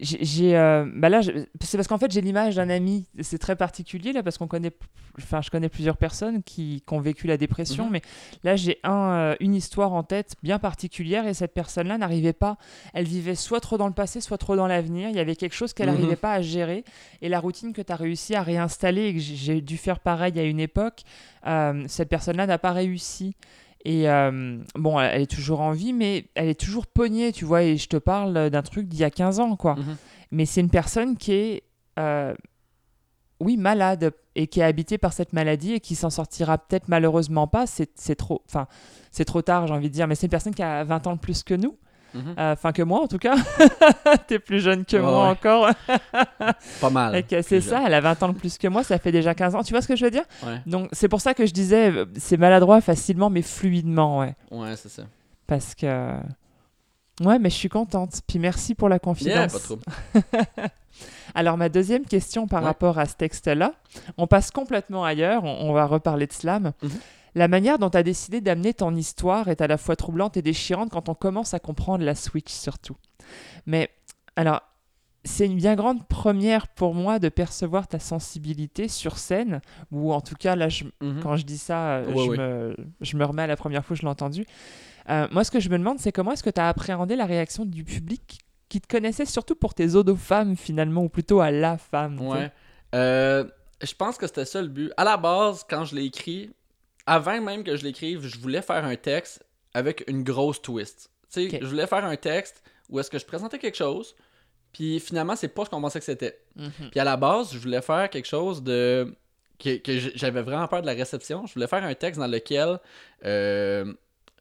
j'ai. 0.00 0.56
euh, 0.56 0.90
bah 0.94 1.08
là, 1.08 1.20
c'est 1.22 1.76
parce 1.76 1.86
qu'en 1.88 1.98
fait, 1.98 2.10
j'ai 2.10 2.20
l'image 2.20 2.56
d'un 2.56 2.70
ami. 2.70 3.06
C'est 3.20 3.38
très 3.38 3.56
particulier, 3.56 4.12
là, 4.12 4.22
parce 4.22 4.38
qu'on 4.38 4.46
connaît. 4.48 4.72
Enfin, 5.18 5.40
je 5.42 5.50
connais 5.50 5.68
plusieurs 5.68 5.96
personnes 5.96 6.42
qui, 6.42 6.82
qui 6.86 6.94
ont 6.94 7.00
vécu 7.00 7.26
la 7.26 7.36
dépression, 7.36 7.86
Mhm. 7.86 7.92
mais 7.92 8.02
là, 8.44 8.56
j'ai 8.56 8.78
un, 8.84 9.10
euh, 9.12 9.34
une 9.40 9.54
histoire 9.54 9.92
en 9.92 10.02
tête 10.02 10.34
bien 10.42 10.58
particulière, 10.58 11.26
et 11.26 11.34
cette 11.34 11.52
personne-là 11.52 11.98
n'arrivait 11.98 12.32
pas. 12.32 12.56
Elle 12.94 13.04
vivait 13.06 13.34
soit 13.34 13.60
trop 13.60 13.76
dans 13.76 13.88
le 13.88 13.92
passé, 13.92 14.20
soit 14.20 14.38
trop 14.38 14.56
dans 14.56 14.66
l'avenir. 14.66 15.08
Il 15.10 15.16
y 15.16 15.20
avait 15.20 15.36
quelque 15.36 15.54
chose 15.54 15.72
qu'elle 15.74 15.88
Mhm. 15.88 15.94
n'arrivait 15.96 16.16
pas 16.16 16.32
à 16.34 16.40
gérer. 16.42 16.84
Et 17.22 17.28
la 17.28 17.40
routine 17.40 17.72
que 17.72 17.82
tu 17.82 17.92
as 17.92 17.96
réussi 17.96 18.34
à 18.34 18.42
réinstaller 18.42 19.06
et 19.08 19.14
que 19.14 19.20
j'ai- 19.20 19.60
dû 19.60 19.76
faire 19.76 20.00
pareil 20.00 20.38
à 20.38 20.44
une 20.44 20.60
époque, 20.60 21.02
euh, 21.46 21.84
cette 21.88 22.08
personne-là 22.08 22.46
n'a 22.46 22.58
pas 22.58 22.72
réussi. 22.72 23.34
Et 23.84 24.08
euh, 24.10 24.58
bon, 24.74 25.00
elle 25.00 25.22
est 25.22 25.30
toujours 25.30 25.60
en 25.60 25.72
vie, 25.72 25.92
mais 25.92 26.26
elle 26.34 26.48
est 26.48 26.60
toujours 26.60 26.86
pognée, 26.86 27.32
tu 27.32 27.44
vois. 27.44 27.62
Et 27.62 27.76
je 27.76 27.88
te 27.88 27.96
parle 27.96 28.50
d'un 28.50 28.62
truc 28.62 28.88
d'il 28.88 29.00
y 29.00 29.04
a 29.04 29.10
15 29.10 29.40
ans, 29.40 29.56
quoi. 29.56 29.76
Mhm. 29.76 29.96
Mais 30.32 30.46
c'est 30.46 30.60
une 30.60 30.70
personne 30.70 31.16
qui 31.16 31.32
est, 31.32 31.62
euh, 31.98 32.34
oui, 33.40 33.56
malade 33.56 34.12
et 34.34 34.46
qui 34.46 34.60
est 34.60 34.64
habitée 34.64 34.98
par 34.98 35.12
cette 35.12 35.32
maladie 35.32 35.74
et 35.74 35.80
qui 35.80 35.94
s'en 35.94 36.10
sortira 36.10 36.58
peut-être 36.58 36.88
malheureusement 36.88 37.46
pas. 37.46 37.66
C'est 37.66 37.90
c'est 37.94 38.16
trop, 38.16 38.42
enfin, 38.46 38.66
c'est 39.10 39.24
trop 39.24 39.42
tard, 39.42 39.66
j'ai 39.66 39.74
envie 39.74 39.88
de 39.88 39.94
dire. 39.94 40.06
Mais 40.06 40.14
c'est 40.14 40.26
une 40.26 40.30
personne 40.30 40.54
qui 40.54 40.62
a 40.62 40.84
20 40.84 41.06
ans 41.06 41.14
de 41.14 41.20
plus 41.20 41.42
que 41.42 41.54
nous. 41.54 41.76
Mhm. 42.14 42.34
Euh, 42.38 42.52
Enfin, 42.52 42.72
que 42.72 42.82
moi 42.82 43.02
en 43.02 43.06
tout 43.08 43.18
cas. 43.18 43.36
T'es 44.26 44.38
plus 44.38 44.60
jeune 44.60 44.84
que 44.84 44.96
moi 44.96 45.28
encore. 45.28 45.68
Pas 46.80 46.90
mal. 46.90 47.22
C'est 47.42 47.60
ça, 47.60 47.82
elle 47.86 47.94
a 47.94 48.00
20 48.00 48.22
ans 48.22 48.28
de 48.30 48.34
plus 48.38 48.58
que 48.58 48.68
moi, 48.68 48.82
ça 48.82 48.98
fait 48.98 49.12
déjà 49.12 49.34
15 49.34 49.54
ans. 49.54 49.62
Tu 49.62 49.72
vois 49.72 49.82
ce 49.82 49.88
que 49.88 49.96
je 49.96 50.04
veux 50.04 50.10
dire? 50.10 50.24
Donc, 50.66 50.88
c'est 50.92 51.08
pour 51.08 51.20
ça 51.20 51.34
que 51.34 51.46
je 51.46 51.52
disais, 51.52 51.90
euh, 51.90 52.06
c'est 52.16 52.36
maladroit 52.36 52.80
facilement, 52.80 53.30
mais 53.30 53.42
fluidement, 53.42 54.18
ouais. 54.20 54.34
ouais 54.50 54.76
c'est 54.76 54.88
ça. 54.88 55.02
Parce 55.46 55.74
que. 55.74 56.14
Ouais, 57.22 57.38
mais 57.38 57.50
je 57.50 57.54
suis 57.56 57.68
contente. 57.68 58.20
Puis 58.26 58.38
merci 58.38 58.74
pour 58.74 58.88
la 58.88 58.98
confidence. 58.98 59.34
Yeah, 59.34 59.48
pas 59.48 59.58
trop. 59.58 59.78
Alors, 61.34 61.56
ma 61.56 61.68
deuxième 61.68 62.04
question 62.04 62.46
par 62.46 62.60
Ouais. 62.62 62.66
rapport 62.68 62.98
à 62.98 63.06
ce 63.06 63.14
texte-là, 63.14 63.72
on 64.16 64.26
passe 64.26 64.50
complètement 64.50 65.04
ailleurs, 65.04 65.44
on, 65.44 65.68
on 65.68 65.72
va 65.72 65.86
reparler 65.86 66.26
de 66.26 66.32
slam. 66.32 66.72
Mhm. 66.82 66.90
La 67.34 67.48
manière 67.48 67.78
dont 67.78 67.90
tu 67.90 67.96
as 67.98 68.02
décidé 68.02 68.40
d'amener 68.40 68.74
ton 68.74 68.94
histoire 68.94 69.48
est 69.48 69.60
à 69.60 69.66
la 69.66 69.78
fois 69.78 69.96
troublante 69.96 70.36
et 70.36 70.42
déchirante 70.42 70.90
quand 70.90 71.08
on 71.08 71.14
commence 71.14 71.54
à 71.54 71.60
comprendre 71.60 72.04
la 72.04 72.14
Switch 72.14 72.50
surtout. 72.52 72.96
Mais, 73.66 73.88
alors, 74.36 74.60
c'est 75.24 75.44
une 75.46 75.56
bien 75.56 75.74
grande 75.76 76.06
première 76.08 76.66
pour 76.68 76.94
moi 76.94 77.18
de 77.18 77.28
percevoir 77.28 77.86
ta 77.86 77.98
sensibilité 77.98 78.88
sur 78.88 79.18
scène, 79.18 79.60
ou 79.92 80.12
en 80.12 80.20
tout 80.22 80.34
cas, 80.34 80.56
là, 80.56 80.68
je, 80.68 80.84
Mhm. 81.02 81.20
quand 81.22 81.36
je 81.36 81.44
dis 81.44 81.58
ça, 81.58 81.96
euh, 81.98 82.06
Ouais, 82.12 82.24
je, 82.24 82.30
ouais. 82.30 82.36
Me, 82.38 82.76
je 83.02 83.16
me 83.16 83.24
remets 83.24 83.42
à 83.42 83.46
la 83.46 83.56
première 83.56 83.84
fois 83.84 83.94
que 83.94 84.00
je 84.00 84.06
l'ai 84.06 84.10
entendu. 84.10 84.46
Euh, 85.10 85.28
moi, 85.30 85.44
ce 85.44 85.50
que 85.50 85.60
je 85.60 85.68
me 85.68 85.76
demande, 85.78 85.98
c'est 85.98 86.10
comment 86.12 86.32
est-ce 86.32 86.42
que 86.42 86.50
tu 86.50 86.60
as 86.60 86.68
appréhendé 86.68 87.16
la 87.16 87.26
réaction 87.26 87.64
du 87.66 87.84
public 87.84 88.38
qui 88.68 88.80
te 88.80 88.86
connaissait 88.88 89.26
surtout 89.26 89.56
pour 89.56 89.74
tes 89.74 89.94
aux 89.96 90.16
femmes, 90.16 90.56
finalement, 90.56 91.02
ou 91.02 91.08
plutôt 91.08 91.40
à 91.40 91.50
la 91.50 91.76
femme. 91.76 92.20
Ouais. 92.20 92.50
Euh, 92.94 93.44
je 93.82 93.92
pense 93.94 94.16
que 94.16 94.26
c'était 94.26 94.44
ça 94.44 94.62
le 94.62 94.68
but. 94.68 94.92
À 94.96 95.04
la 95.04 95.16
base, 95.16 95.64
quand 95.68 95.84
je 95.84 95.96
l'ai 95.96 96.04
écrit, 96.04 96.50
avant 97.06 97.40
même 97.40 97.64
que 97.64 97.76
je 97.76 97.84
l'écrive, 97.84 98.26
je 98.26 98.38
voulais 98.38 98.62
faire 98.62 98.84
un 98.84 98.96
texte 98.96 99.44
avec 99.74 100.04
une 100.08 100.22
grosse 100.22 100.60
twist. 100.62 101.10
Tu 101.32 101.48
sais, 101.50 101.58
je 101.60 101.66
voulais 101.66 101.86
faire 101.86 102.04
un 102.04 102.16
texte 102.16 102.62
où 102.88 102.98
est-ce 102.98 103.10
que 103.10 103.18
je 103.18 103.24
présentais 103.24 103.58
quelque 103.58 103.76
chose, 103.76 104.14
puis 104.72 104.98
finalement, 105.00 105.36
c'est 105.36 105.48
pas 105.48 105.64
ce 105.64 105.70
qu'on 105.70 105.80
pensait 105.80 105.98
que 106.00 106.04
c'était. 106.04 106.40
Mhm. 106.56 106.90
Puis 106.90 107.00
à 107.00 107.04
la 107.04 107.16
base, 107.16 107.52
je 107.52 107.58
voulais 107.58 107.82
faire 107.82 108.08
quelque 108.10 108.26
chose 108.28 108.62
de. 108.62 109.14
que, 109.58 109.76
que 109.76 109.98
j'avais 110.14 110.42
vraiment 110.42 110.66
peur 110.68 110.80
de 110.82 110.86
la 110.86 110.92
réception. 110.94 111.46
Je 111.46 111.54
voulais 111.54 111.66
faire 111.68 111.84
un 111.84 111.94
texte 111.94 112.20
dans 112.20 112.26
lequel 112.26 112.78
euh, 113.24 113.92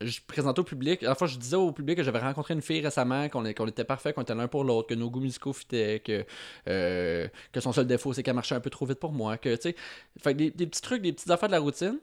je 0.01 0.19
présentais 0.25 0.59
au 0.59 0.63
public. 0.63 1.03
Enfin, 1.07 1.25
je 1.27 1.37
disais 1.37 1.55
au 1.57 1.71
public 1.71 1.97
que 1.97 2.03
j'avais 2.03 2.19
rencontré 2.19 2.53
une 2.53 2.61
fille 2.61 2.81
récemment, 2.81 3.27
qu'on 3.29 3.43
est- 3.45 3.53
qu'on 3.53 3.67
était 3.67 3.83
parfait, 3.83 4.13
qu'on 4.13 4.21
était 4.21 4.33
l'un 4.35 4.47
pour 4.47 4.63
l'autre, 4.63 4.87
que 4.87 4.93
nos 4.95 5.09
goûts 5.09 5.19
musicaux 5.19 5.51
fitaient, 5.53 5.99
que, 6.03 6.25
euh, 6.67 7.27
que 7.51 7.59
son 7.59 7.71
seul 7.73 7.85
défaut, 7.87 8.13
c'est 8.13 8.23
qu'elle 8.23 8.35
marchait 8.35 8.55
un 8.55 8.61
peu 8.61 8.69
trop 8.69 8.85
vite 8.85 8.99
pour 8.99 9.11
moi. 9.11 9.37
Que, 9.37 9.55
tu 9.55 9.61
sais, 9.69 9.75
fait 10.21 10.33
que 10.33 10.37
des, 10.37 10.51
des 10.51 10.67
petits 10.67 10.81
trucs, 10.81 11.01
des 11.01 11.11
petites 11.13 11.29
affaires 11.29 11.49
de 11.49 11.53
la 11.53 11.59
routine. 11.59 11.99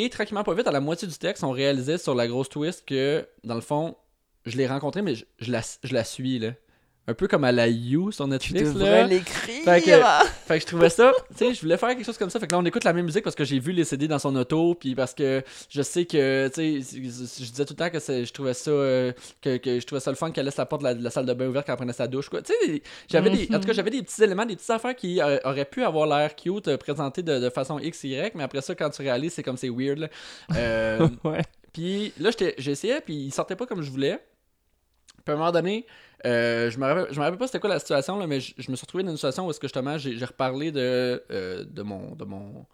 Et 0.00 0.10
tranquillement, 0.10 0.44
pas 0.44 0.54
vite, 0.54 0.68
à 0.68 0.70
la 0.70 0.78
moitié 0.78 1.08
du 1.08 1.18
texte, 1.18 1.42
on 1.42 1.50
réalisait 1.50 1.98
sur 1.98 2.14
la 2.14 2.28
grosse 2.28 2.48
twist 2.48 2.84
que, 2.86 3.26
dans 3.42 3.56
le 3.56 3.60
fond, 3.60 3.96
je 4.46 4.56
l'ai 4.56 4.68
rencontrée, 4.68 5.02
mais 5.02 5.16
je, 5.16 5.50
la, 5.50 5.60
je 5.82 5.92
la 5.92 6.04
suis, 6.04 6.38
là. 6.38 6.52
Un 7.10 7.14
peu 7.14 7.26
comme 7.26 7.44
à 7.44 7.52
la 7.52 7.66
You 7.68 8.12
sur 8.12 8.26
Tu 8.26 8.30
Netflix, 8.30 8.64
là. 8.66 8.72
devrais 8.74 9.06
l'écrire. 9.08 9.64
Fait 9.64 9.80
que- 9.80 10.26
Fait 10.46 10.54
que 10.58 10.60
je 10.60 10.66
trouvais 10.66 10.90
ça, 10.90 11.12
tu 11.30 11.36
sais, 11.46 11.54
je 11.54 11.60
voulais 11.62 11.78
faire 11.78 11.88
quelque 11.90 12.04
chose 12.04 12.18
comme 12.18 12.28
ça. 12.28 12.38
Fait 12.38 12.46
que 12.46 12.52
là, 12.52 12.58
on 12.58 12.64
écoute 12.66 12.84
la 12.84 12.92
même 12.92 13.06
musique 13.06 13.24
parce 13.24 13.34
que 13.34 13.44
j'ai 13.44 13.58
vu 13.58 13.72
les 13.72 13.84
CD 13.84 14.06
dans 14.08 14.18
son 14.18 14.36
auto, 14.36 14.74
puis 14.74 14.94
parce 14.94 15.14
que 15.14 15.42
je 15.70 15.80
sais 15.82 16.04
que, 16.04 16.48
tu 16.48 16.82
sais, 16.82 16.98
je 17.00 17.00
disais 17.50 17.64
tout 17.64 17.72
le 17.72 17.76
temps 17.76 17.88
que 17.90 17.98
c'est- 17.98 18.24
je 18.26 18.32
trouvais 18.32 18.52
ça, 18.54 18.70
euh, 18.70 19.12
que, 19.40 19.56
que 19.56 19.80
je 19.80 19.86
trouvais 19.86 20.00
ça 20.00 20.10
le 20.10 20.16
fun 20.16 20.30
qu'elle 20.32 20.44
laisse 20.44 20.56
la 20.58 20.66
porte 20.66 20.82
de 20.82 20.86
la, 20.88 20.94
de 20.94 21.02
la 21.02 21.10
salle 21.10 21.24
de 21.26 21.32
bain 21.32 21.46
ouverte 21.48 21.66
quand 21.66 21.72
elle 21.72 21.78
prenait 21.78 21.92
sa 21.94 22.06
douche, 22.06 22.28
quoi. 22.28 22.42
Tu 22.42 22.52
sais, 22.66 22.82
j'avais 23.10 23.30
des, 23.30 23.48
en 23.54 23.58
tout 23.58 23.66
cas, 23.66 23.72
j'avais 23.72 23.90
des 23.90 24.02
petits 24.02 24.22
éléments, 24.22 24.44
des 24.44 24.56
petites 24.56 24.70
affaires 24.70 24.94
qui 24.94 25.20
euh, 25.22 25.38
auraient 25.44 25.64
pu 25.64 25.82
avoir 25.84 26.06
l'air 26.06 26.36
cute, 26.36 26.68
euh, 26.68 26.76
présentées 26.76 27.22
de, 27.22 27.38
de 27.38 27.48
façon 27.50 27.78
X, 27.78 28.04
Y, 28.04 28.34
mais 28.34 28.42
après 28.44 28.60
ça, 28.60 28.74
quand 28.74 28.90
tu 28.90 29.00
réalises, 29.02 29.32
c'est 29.32 29.42
comme 29.42 29.56
c'est 29.56 29.70
weird, 29.70 29.98
là. 29.98 30.08
Euh, 30.56 31.08
ouais. 31.24 31.40
puis 31.72 32.12
là, 32.20 32.30
j'essayais, 32.58 33.00
puis 33.00 33.14
il 33.14 33.32
sortait 33.32 33.56
pas 33.56 33.64
comme 33.64 33.80
je 33.80 33.90
voulais. 33.90 34.18
Puis 35.24 35.32
à 35.32 35.36
un 35.36 35.38
moment 35.38 35.52
donné, 35.52 35.84
euh, 36.26 36.70
je 36.70 36.78
me 36.78 36.84
rappelle, 36.86 37.06
je 37.10 37.18
me 37.18 37.24
rappelle 37.24 37.38
pas 37.38 37.46
c'était 37.46 37.60
quoi 37.60 37.70
la 37.70 37.78
situation, 37.78 38.18
là, 38.18 38.26
mais 38.26 38.40
je, 38.40 38.54
je 38.58 38.70
me 38.70 38.76
suis 38.76 38.84
retrouvé 38.84 39.04
dans 39.04 39.10
une 39.10 39.16
situation 39.16 39.46
où 39.46 39.50
est-ce 39.50 39.60
que 39.60 39.66
justement 39.68 39.98
j'ai 39.98 40.24
reparlé 40.24 40.72
de, 40.72 41.22
euh, 41.30 41.64
de 41.64 41.82
mon. 41.82 42.14
De 42.14 42.24
mon 42.24 42.66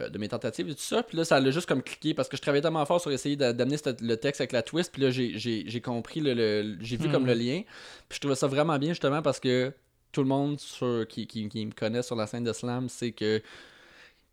euh, 0.00 0.08
de 0.08 0.16
mes 0.16 0.26
tentatives 0.28 0.70
et 0.70 0.74
tout 0.74 0.80
ça, 0.80 1.02
puis 1.02 1.18
là 1.18 1.24
ça 1.26 1.36
a 1.36 1.50
juste 1.50 1.66
comme 1.68 1.82
cliqué 1.82 2.14
parce 2.14 2.26
que 2.26 2.38
je 2.38 2.40
travaillais 2.40 2.62
tellement 2.62 2.86
fort 2.86 2.98
sur 2.98 3.12
essayer 3.12 3.36
d'a- 3.36 3.52
d'amener 3.52 3.76
le 4.00 4.14
texte 4.16 4.40
avec 4.40 4.52
la 4.52 4.62
twist, 4.62 4.90
puis 4.90 5.02
là 5.02 5.10
j'ai- 5.10 5.36
j'ai 5.38 5.64
j'ai 5.66 5.80
compris, 5.82 6.20
le, 6.20 6.32
le- 6.32 6.78
j'ai 6.80 6.96
vu 6.96 7.08
Hmm. 7.08 7.12
comme 7.12 7.26
le 7.26 7.34
lien, 7.34 7.60
puis 8.08 8.16
je 8.16 8.20
trouvais 8.20 8.34
ça 8.34 8.46
vraiment 8.46 8.78
bien 8.78 8.88
justement 8.92 9.20
parce 9.20 9.38
que 9.38 9.70
tout 10.10 10.22
le 10.22 10.28
monde 10.28 10.58
sur, 10.58 11.06
qui, 11.06 11.26
qui, 11.26 11.46
qui 11.50 11.66
me 11.66 11.72
connaît 11.72 12.02
sur 12.02 12.16
la 12.16 12.26
scène 12.26 12.44
de 12.44 12.54
slam, 12.54 12.88
c'est 12.88 13.12
que 13.12 13.42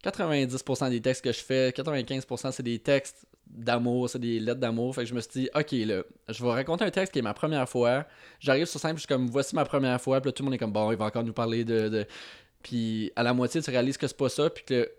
90% 0.04 0.90
des 0.90 1.02
textes 1.02 1.24
que 1.26 1.32
je 1.34 1.40
fais, 1.44 1.72
95% 1.76 2.52
c'est 2.52 2.64
des 2.64 2.80
textes 2.80 3.26
d'amour, 3.50 4.10
c'est 4.10 4.20
des 4.20 4.40
lettres 4.40 4.60
d'amour. 4.60 4.94
Fait 4.96 5.02
que 5.04 5.08
je 5.10 5.14
me 5.16 5.20
suis 5.22 5.32
dit, 5.42 5.50
ok, 5.56 5.72
là, 5.72 6.04
je 6.30 6.44
vais 6.44 6.52
raconter 6.52 6.86
un 6.86 6.92
texte 6.92 7.12
qui 7.14 7.20
est 7.20 7.24
ma 7.24 7.34
première 7.34 7.68
fois. 7.68 8.06
J'arrive 8.40 8.66
sur 8.66 8.80
scène, 8.80 8.92
puis 8.92 8.98
je 9.02 9.08
suis 9.08 9.08
comme, 9.08 9.28
voici 9.28 9.56
ma 9.56 9.66
première 9.66 10.00
fois. 10.00 10.22
Puis 10.22 10.30
là, 10.30 10.32
tout 10.34 10.44
le 10.44 10.46
monde 10.46 10.54
est 10.54 10.58
comme, 10.60 10.72
bon, 10.72 10.92
il 10.92 10.98
va 10.98 11.06
encore 11.06 11.24
nous 11.24 11.34
parler 11.34 11.64
de. 11.66 11.90
de... 11.90 12.06
Puis 12.64 13.12
à 13.16 13.24
la 13.24 13.34
moitié, 13.34 13.62
tu 13.62 13.70
réalises 13.72 13.98
que 13.98 14.08
c'est 14.08 14.18
pas 14.18 14.30
ça. 14.30 14.50
Puis 14.50 14.64
que 14.66 14.90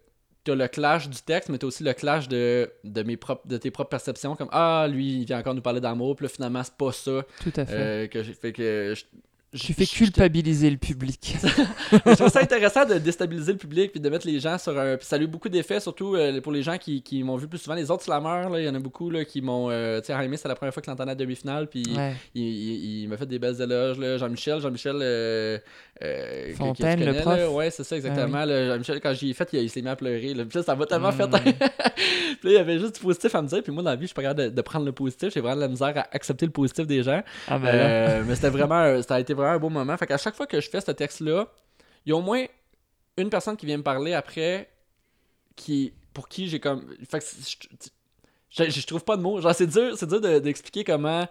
t'as 0.44 0.54
le 0.54 0.68
clash 0.68 1.08
du 1.08 1.20
texte, 1.20 1.48
mais 1.50 1.58
t'as 1.58 1.66
aussi 1.66 1.84
le 1.84 1.92
clash 1.92 2.26
de, 2.28 2.70
de, 2.84 3.02
mes 3.02 3.16
propres, 3.16 3.46
de 3.46 3.56
tes 3.58 3.70
propres 3.70 3.90
perceptions. 3.90 4.34
Comme, 4.36 4.48
ah, 4.52 4.86
lui, 4.90 5.20
il 5.20 5.24
vient 5.26 5.38
encore 5.38 5.54
nous 5.54 5.60
parler 5.62 5.80
d'amour. 5.80 6.16
Puis 6.16 6.24
là, 6.24 6.30
finalement, 6.30 6.62
c'est 6.64 6.76
pas 6.76 6.92
ça. 6.92 7.22
Tout 7.42 7.52
à 7.56 7.66
fait. 7.66 7.74
euh, 7.74 8.06
que 8.08 8.22
fait 8.22 8.52
que. 8.52 8.94
je- 8.96 9.04
tu 9.56 9.72
fais 9.74 9.84
culpabiliser 9.86 10.70
le 10.70 10.76
public. 10.76 11.36
je 11.92 12.14
trouve 12.14 12.28
ça 12.28 12.40
intéressant 12.40 12.84
de 12.84 12.94
déstabiliser 12.98 13.52
le 13.52 13.58
public 13.58 13.90
puis 13.90 14.00
de 14.00 14.08
mettre 14.08 14.26
les 14.26 14.38
gens 14.38 14.58
sur 14.58 14.78
un. 14.78 14.96
Puis 14.96 15.06
ça 15.06 15.16
a 15.16 15.18
eu 15.18 15.26
beaucoup 15.26 15.48
d'effets, 15.48 15.80
surtout 15.80 16.14
euh, 16.14 16.40
pour 16.40 16.52
les 16.52 16.62
gens 16.62 16.78
qui, 16.78 17.02
qui 17.02 17.22
m'ont 17.24 17.36
vu 17.36 17.48
plus 17.48 17.58
souvent. 17.58 17.74
Les 17.74 17.90
autres 17.90 18.04
slammers, 18.04 18.48
il 18.60 18.64
y 18.64 18.68
en 18.68 18.74
a 18.74 18.78
beaucoup 18.78 19.10
là, 19.10 19.24
qui 19.24 19.40
m'ont. 19.42 19.68
Euh, 19.70 20.00
tu 20.00 20.06
sais, 20.06 20.12
Jaime, 20.12 20.36
c'est 20.36 20.46
la 20.48 20.54
première 20.54 20.72
fois 20.72 20.82
qu'il 20.82 20.92
entendait 20.92 21.10
la 21.10 21.14
demi-finale, 21.16 21.66
puis 21.68 21.82
ouais. 21.96 22.14
il, 22.34 22.42
il- 22.44 23.02
il 23.02 23.08
m'a 23.08 23.16
fait 23.16 23.26
des 23.26 23.38
belles 23.40 23.60
éloges. 23.60 23.98
Jean-Michel, 24.18 24.60
Jean-Michel. 24.60 24.96
Euh, 25.02 25.58
euh, 26.02 26.46
que- 26.46 26.50
que 26.52 26.56
Fontaine, 26.56 27.00
le 27.00 27.06
connais, 27.06 27.20
prof. 27.20 27.36
là. 27.36 27.50
Ouais, 27.50 27.70
c'est 27.70 27.84
ça, 27.84 27.96
exactement. 27.96 28.46
Jean-Michel, 28.46 29.00
quand 29.00 29.12
j'y 29.14 29.30
ai 29.30 29.34
fait, 29.34 29.48
il, 29.52 29.58
il 29.60 29.68
s'est 29.70 29.82
mis 29.82 29.88
à 29.88 29.96
pleurer. 29.96 30.32
Là. 30.34 30.44
Puis 30.44 30.58
là, 30.58 30.64
ça 30.64 30.74
m'a 30.76 30.86
tellement 30.86 31.10
Mm. 31.10 31.12
fait. 31.12 31.28
puis 31.52 31.52
là, 32.44 32.50
il 32.50 32.52
y 32.52 32.56
avait 32.56 32.78
juste 32.78 32.94
du 32.94 33.00
positif 33.00 33.34
à 33.34 33.42
me 33.42 33.48
dire. 33.48 33.62
Puis 33.62 33.72
moi, 33.72 33.82
dans 33.82 33.90
la 33.90 33.96
vie, 33.96 34.02
je 34.02 34.06
suis 34.08 34.14
pas 34.14 34.22
capable 34.22 34.44
de, 34.44 34.48
de 34.50 34.62
prendre 34.62 34.86
le 34.86 34.92
positif. 34.92 35.32
J'ai 35.34 35.40
vraiment 35.40 35.56
de 35.56 35.60
la 35.62 35.68
misère 35.68 35.92
à 35.96 36.06
accepter 36.12 36.46
le 36.46 36.52
positif 36.52 36.86
des 36.86 37.02
gens. 37.02 37.22
Ah 37.48 37.58
ben. 37.58 37.68
Euh, 37.68 38.22
mais 38.26 38.34
c'était 38.36 38.48
vraiment, 38.50 39.02
ça 39.02 39.16
a 39.16 39.20
été 39.20 39.34
un 39.48 39.58
beau 39.58 39.68
moment. 39.68 39.96
Fait 39.96 40.06
qu'à 40.06 40.18
chaque 40.18 40.34
fois 40.34 40.46
que 40.46 40.60
je 40.60 40.68
fais 40.68 40.80
ce 40.80 40.90
texte-là, 40.90 41.46
il 42.04 42.10
y 42.10 42.12
a 42.12 42.16
au 42.16 42.22
moins 42.22 42.44
une 43.16 43.30
personne 43.30 43.56
qui 43.56 43.66
vient 43.66 43.76
me 43.76 43.82
parler 43.82 44.14
après, 44.14 44.70
qui, 45.56 45.92
pour 46.14 46.28
qui 46.28 46.48
j'ai 46.48 46.60
comme, 46.60 46.94
fait 47.08 47.20
que 47.20 47.24
je, 48.50 48.70
je, 48.70 48.86
trouve 48.86 49.04
pas 49.04 49.16
de 49.16 49.22
mots. 49.22 49.40
Genre 49.40 49.54
c'est 49.54 49.66
dur, 49.66 49.96
c'est 49.96 50.06
dur 50.06 50.20
de- 50.20 50.38
d'expliquer 50.38 50.84
comment 50.84 51.28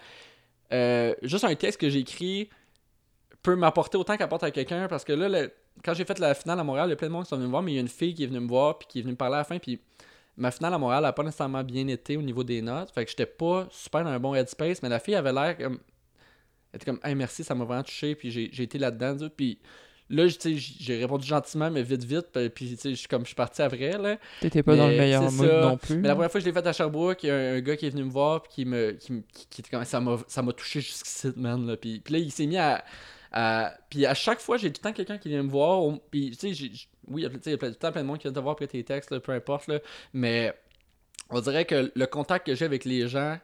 euh, 0.72 1.15
juste 1.24 1.43
un 1.43 1.56
texte 1.56 1.80
que 1.82 1.89
j'ai 1.89 2.00
écrit 2.00 2.50
peut 3.41 3.56
m'apporter 3.56 3.98
autant 3.98 4.17
qu'apporte 4.17 4.43
à 4.43 4.52
quelqu'un 4.52 4.88
parce 4.88 5.04
que 5.04 5.13
là, 5.13 5.48
quand 5.84 5.93
j'ai 5.93 6.06
fait 6.06 6.19
la 6.19 6.34
finale 6.36 6.60
à 6.60 6.63
Montréal, 6.63 6.88
il 6.88 6.91
y 6.91 6.93
a 6.93 6.95
plein 6.95 7.08
de 7.08 7.13
monde 7.13 7.24
qui 7.24 7.30
sont 7.30 7.38
venus 7.38 7.48
me 7.48 7.52
voir, 7.52 7.63
mais 7.63 7.72
il 7.72 7.76
y 7.76 7.78
a 7.78 7.82
une 7.82 7.88
fille 7.88 8.13
qui 8.13 8.24
est 8.24 8.28
venue 8.28 8.41
me 8.41 8.48
voir 8.48 8.78
puis 8.78 8.88
qui 8.88 9.00
est 9.00 9.02
venue 9.02 9.13
me 9.13 9.17
parler 9.17 9.36
à 9.36 9.39
la 9.39 9.43
fin 9.43 9.58
puis 9.60 9.80
ma 10.38 10.52
finale 10.52 10.74
à 10.74 10.78
Montréal 10.78 11.04
n'a 11.04 11.13
pas 11.13 11.24
nécessairement 11.24 11.63
bien 11.63 11.88
été 11.88 12.17
au 12.17 12.22
niveau 12.22 12.43
des 12.43 12.62
notes. 12.62 12.91
Fait 12.91 13.04
que 13.04 13.12
j'étais 13.12 13.26
pas 13.26 13.67
super 13.72 14.04
dans 14.04 14.10
un 14.10 14.19
bon 14.19 14.34
headspace, 14.34 14.82
mais 14.82 14.89
la 14.89 15.00
fille 15.00 15.15
avait 15.15 15.34
l'air 15.34 15.58
comme. 15.58 15.80
Elle 16.71 16.77
était 16.77 16.86
comme, 16.86 16.99
hey, 17.03 17.15
merci, 17.15 17.43
ça 17.43 17.55
m'a 17.55 17.65
vraiment 17.65 17.84
touché, 17.84 18.15
puis 18.15 18.29
j'ai 18.32 18.63
été 18.63 18.77
là-dedans. 18.77 19.27
Puis 19.36 19.60
là, 20.10 20.27
j'ai 20.27 20.97
répondu 20.97 21.25
gentiment, 21.27 21.69
mais 21.71 21.82
vite, 21.84 22.03
vite, 22.03 22.27
puis 22.32 22.49
puis, 22.49 22.77
je 22.84 22.95
suis 22.95 23.08
comme 23.08 23.21
je 23.23 23.27
suis 23.27 23.36
parti 23.36 23.62
après, 23.62 23.97
là. 23.97 24.17
T'étais 24.41 24.62
pas 24.63 24.75
dans 24.75 24.88
le 24.88 24.97
meilleur 24.97 25.21
mood 25.32 25.47
ça. 25.47 25.62
non 25.62 25.77
plus. 25.77 25.97
Mais 25.97 26.08
la 26.08 26.13
première 26.15 26.32
fois 26.32 26.39
que 26.39 26.45
je 26.45 26.49
l'ai 26.51 26.53
fait 26.62 26.67
à 26.67 26.73
Sherbrooke, 26.73 27.23
il 27.23 27.27
y 27.27 27.29
a 27.32 27.36
un, 27.36 27.55
un 27.55 27.60
gars 27.62 27.75
qui 27.75 27.86
est 27.88 27.89
venu 27.89 28.03
me 28.03 28.12
voir, 28.12 28.43
puis 28.43 28.51
qui 28.53 28.65
me. 28.65 28.91
Qui, 28.91 29.23
qui, 29.34 29.47
qui 29.49 29.62
était 29.62 29.69
comme, 29.71 29.84
ça 29.86 29.99
m'a 29.99 30.17
ça 30.27 30.41
m'a 30.41 30.53
touché 30.53 30.82
jusqu'ici, 30.82 31.32
man, 31.36 31.65
là. 31.65 31.75
Puis, 31.77 31.99
puis 31.99 32.13
là, 32.13 32.19
il 32.19 32.32
s'est 32.32 32.45
mis 32.45 32.58
à. 32.58 32.84
à- 33.32 33.73
puis 33.89 34.05
à 34.05 34.13
chaque 34.13 34.39
fois, 34.39 34.58
j'ai 34.58 34.71
tout 34.71 34.79
le 34.84 34.89
temps 34.89 34.93
quelqu'un 34.95 35.17
qui 35.17 35.29
vient 35.29 35.43
me 35.43 35.49
voir. 35.49 35.82
on- 35.82 35.99
Puis, 36.12 36.36
tu 36.39 36.53
sais, 36.55 36.71
oui, 37.08 37.21
il 37.21 37.23
y 37.23 37.25
a, 37.25 37.29
tout 37.29 37.39
le 37.65 37.73
temps 37.75 37.91
plein 37.91 38.01
de 38.03 38.08
monde 38.08 38.17
qui 38.19 38.23
vient 38.27 38.34
te 38.34 38.39
voir 38.39 38.53
après 38.53 38.67
tes 38.67 38.84
textes, 38.84 39.10
là, 39.12 39.19
peu 39.19 39.32
importe, 39.32 39.67
là. 39.67 39.79
Mais 40.13 40.53
on 41.32 41.39
dirait 41.41 41.65
que 41.65 41.91
le 41.93 42.05
contact 42.08 42.45
que 42.47 42.55
j'ai 42.55 42.65
avec 42.65 42.86
les 42.86 43.08
gens 43.08 43.38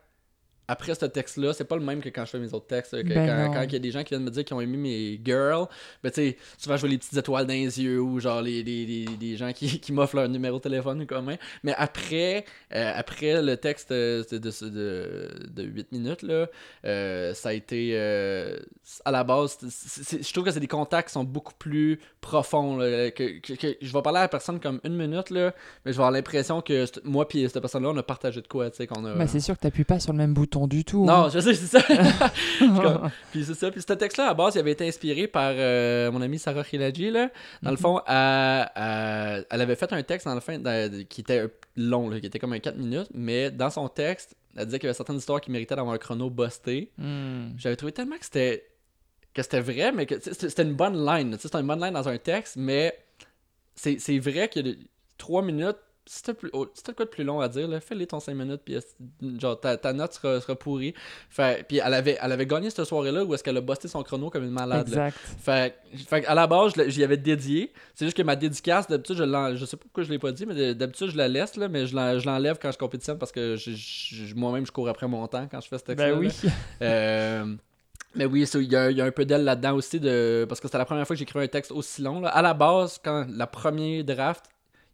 après 0.67 0.95
ce 0.95 1.05
texte-là, 1.05 1.53
c'est 1.53 1.63
pas 1.65 1.75
le 1.75 1.83
même 1.83 2.01
que 2.01 2.09
quand 2.09 2.25
je 2.25 2.31
fais 2.31 2.39
mes 2.39 2.53
autres 2.53 2.67
textes. 2.67 2.91
que 3.03 3.07
Ben 3.07 3.27
quand, 3.47 3.53
quand 3.53 3.61
il 3.63 3.73
y 3.73 3.75
a 3.75 3.79
des 3.79 3.91
gens 3.91 4.03
qui 4.03 4.09
viennent 4.09 4.23
me 4.23 4.31
dire 4.31 4.43
qu'ils 4.45 4.55
ont 4.55 4.61
aimé 4.61 4.77
mes 4.77 5.21
girls, 5.23 5.67
ben 6.03 6.09
tu 6.11 6.15
sais, 6.21 6.37
souvent 6.57 6.75
je 6.75 6.81
vois 6.81 6.89
les 6.89 6.97
petites 6.97 7.15
étoiles 7.17 7.45
dans 7.45 7.53
les 7.53 7.81
yeux 7.81 8.01
ou 8.01 8.19
genre 8.19 8.41
les, 8.41 8.63
les, 8.63 8.85
les- 8.85 9.05
les 9.19 9.37
gens 9.37 9.51
qui, 9.53 9.79
qui 9.81 9.93
m'offrent 9.93 10.15
leur 10.15 10.29
numéro 10.29 10.57
de 10.57 10.63
téléphone 10.63 11.01
ou 11.01 11.05
comment. 11.05 11.35
Mais 11.63 11.73
après, 11.77 12.45
euh, 12.73 12.91
après 12.95 13.41
le 13.41 13.57
texte 13.57 13.91
de, 13.91 14.25
de, 14.31 14.37
de, 14.39 15.29
de 15.53 15.63
8 15.63 15.91
minutes, 15.91 16.21
là, 16.23 16.47
euh, 16.85 17.33
ça 17.33 17.49
a 17.49 17.53
été. 17.53 17.91
euh, 17.93 18.57
à 19.03 19.11
la 19.11 19.23
base, 19.23 19.57
c'est- 19.69 20.03
c'est- 20.03 20.23
je 20.27 20.33
trouve 20.33 20.45
que 20.45 20.51
c'est 20.51 20.59
des 20.59 20.67
contacts 20.67 21.09
qui 21.09 21.13
sont 21.13 21.23
beaucoup 21.23 21.53
plus 21.57 21.99
profonds. 22.21 22.77
là, 22.77 23.11
que, 23.11 23.39
que- 23.39 23.53
que 23.53 23.77
je 23.81 23.93
vais 23.93 24.01
parler 24.01 24.19
à 24.19 24.23
la 24.23 24.27
personne 24.27 24.59
comme 24.59 24.79
une 24.83 24.95
minute, 24.95 25.29
là, 25.29 25.53
mais 25.85 25.91
je 25.91 25.97
vais 25.97 26.01
avoir 26.03 26.11
l'impression 26.11 26.61
que 26.61 26.85
moi 27.03 27.27
et 27.33 27.47
cette 27.49 27.59
personne-là, 27.59 27.89
on 27.89 27.97
a 27.97 28.03
partagé 28.03 28.41
de 28.41 28.47
quoi, 28.47 28.69
tu 28.69 28.77
sais, 28.77 28.87
qu'on 28.87 29.03
a. 29.05 29.13
Ben, 29.15 29.27
c'est 29.27 29.39
sûr 29.41 29.55
que 29.55 29.59
t'appuies 29.61 29.83
pas 29.83 29.99
sur 29.99 30.11
le 30.13 30.17
même 30.17 30.33
bouton 30.33 30.54
du 30.67 30.83
tout. 30.85 31.05
Non, 31.05 31.25
hein. 31.25 31.29
je 31.33 31.39
sais, 31.39 31.53
c'est 31.53 31.79
ça. 31.79 31.81
comme- 32.59 33.09
Puis 33.31 33.43
c'est 33.45 33.53
ça. 33.53 33.69
Puis 33.71 33.81
ce 33.81 33.93
texte-là, 33.93 34.29
à 34.29 34.33
base, 34.33 34.55
il 34.55 34.59
avait 34.59 34.71
été 34.71 34.87
inspiré 34.87 35.27
par 35.27 35.51
euh, 35.55 36.11
mon 36.11 36.21
amie 36.21 36.39
Sarah 36.39 36.63
Khiladji, 36.63 37.11
là. 37.11 37.29
Dans 37.61 37.71
le 37.71 37.75
Mhm. 37.75 37.81
fond, 37.81 38.01
elle, 38.07 38.69
elle- 38.75 39.45
elle 39.49 39.61
avait 39.61 39.75
fait 39.75 39.91
un 39.93 40.01
texte, 40.03 40.25
dans 40.27 40.33
le 40.35 40.39
fin, 40.39 40.57
qui 41.09 41.21
était 41.21 41.47
long, 41.75 42.09
là, 42.09 42.19
qui 42.19 42.25
était 42.27 42.39
comme 42.39 42.53
un 42.53 42.59
4 42.59 42.77
minutes, 42.77 43.09
mais 43.13 43.51
dans 43.51 43.69
son 43.69 43.87
texte, 43.89 44.35
elle 44.55 44.65
disait 44.65 44.79
qu'il 44.79 44.87
y 44.87 44.89
avait 44.89 44.95
certaines 44.95 45.17
histoires 45.17 45.41
qui 45.41 45.51
méritaient 45.51 45.75
d'avoir 45.75 45.93
un 45.93 45.97
chrono 45.97 46.29
busté. 46.29 46.91
Hmm. 46.97 47.49
J'avais 47.57 47.75
trouvé 47.75 47.91
tellement 47.91 48.17
que 48.17 48.23
c'était 48.25 48.65
que 49.33 49.43
c'était 49.43 49.59
vrai, 49.59 49.91
mais 49.91 50.05
que 50.05 50.15
c'était 50.21 50.63
une 50.63 50.75
bonne 50.75 51.05
line. 51.05 51.35
C'était 51.37 51.57
une 51.59 51.67
bonne 51.67 51.81
line 51.81 51.93
dans 51.93 52.07
un 52.07 52.17
texte, 52.17 52.55
mais 52.55 52.97
c'est 53.75 54.17
vrai 54.19 54.47
que 54.47 54.59
3 55.17 55.41
minutes, 55.41 55.75
si 56.07 56.21
t'as 56.23 56.33
plus- 56.33 56.49
oh, 56.53 56.67
si 56.73 56.83
t'as 56.83 56.91
de 56.91 56.97
quoi 56.97 57.05
de 57.05 57.09
plus 57.09 57.23
long 57.23 57.39
à 57.39 57.47
dire, 57.47 57.67
là, 57.67 57.79
fais-les 57.79 58.05
ton 58.07 58.19
5 58.19 58.33
minutes, 58.35 58.61
puis 58.63 58.77
genre 59.39 59.59
ta, 59.59 59.75
ta 59.77 59.91
note 59.93 60.13
sera, 60.13 60.39
sera 60.39 60.55
pourrie. 60.55 60.93
Fait, 61.29 61.65
puis 61.67 61.77
elle 61.83 61.93
avait, 61.93 62.17
elle 62.21 62.31
avait 62.31 62.45
gagné 62.45 62.69
cette 62.69 62.85
soirée-là 62.85 63.23
où 63.25 63.33
est-ce 63.33 63.43
qu'elle 63.43 63.57
a 63.57 63.61
busté 63.61 63.87
son 63.87 64.03
chrono 64.03 64.29
comme 64.29 64.43
une 64.43 64.51
malade. 64.51 64.87
là. 64.89 65.07
Exact. 65.07 65.17
Fait, 65.41 65.75
fait 66.07 66.25
à 66.25 66.35
la 66.35 66.45
base, 66.47 66.73
j'y 66.87 67.03
avais 67.03 67.17
dédié. 67.17 67.71
C'est 67.95 68.05
juste 68.05 68.17
que 68.17 68.21
ma 68.23 68.35
dédicace, 68.35 68.87
d'habitude, 68.87 69.17
je, 69.17 69.55
je 69.55 69.65
sais 69.65 69.77
pas 69.77 69.83
pourquoi 69.83 70.03
je 70.03 70.09
l'ai 70.11 70.19
pas 70.19 70.31
dit, 70.31 70.45
mais 70.45 70.75
d'habitude, 70.75 71.09
je 71.11 71.17
la 71.17 71.27
laisse, 71.27 71.55
là, 71.57 71.67
mais 71.67 71.87
je 71.87 71.95
l'en- 71.95 72.19
je 72.19 72.25
l'enlève 72.25 72.57
quand 72.61 72.71
je 72.71 72.77
compétitionne 72.77 73.17
parce 73.17 73.31
que 73.31 73.55
moi-même, 74.35 74.65
je 74.65 74.71
cours 74.71 74.87
après 74.89 75.07
mon 75.07 75.25
temps 75.27 75.47
quand 75.49 75.61
je 75.61 75.67
fais 75.67 75.77
ce 75.77 75.83
texte-là. 75.83 76.13
Ben 76.13 76.19
oui. 76.19 76.27
là. 76.43 76.49
Euh, 76.81 77.55
Mais 78.17 78.25
oui, 78.25 78.45
ça, 78.47 78.59
il 78.59 78.71
y, 78.71 78.75
a 78.75 78.89
il 78.91 78.97
y 78.97 79.01
a 79.01 79.05
un 79.05 79.11
peu 79.11 79.25
d'elle 79.25 79.43
là-dedans 79.43 79.75
aussi, 79.75 79.99
de... 79.99 80.45
parce 80.47 80.61
que 80.61 80.67
c'était 80.67 80.77
la 80.77 80.85
première 80.85 81.05
fois 81.05 81.15
que 81.15 81.19
j'écrivais 81.19 81.43
un 81.45 81.49
texte 81.49 81.71
aussi 81.71 82.01
long. 82.01 82.21
là. 82.21 82.29
À 82.29 82.41
la 82.41 82.53
base, 82.53 82.99
quand 83.03 83.25
la 83.29 83.45
première 83.47 84.03
draft, 84.05 84.45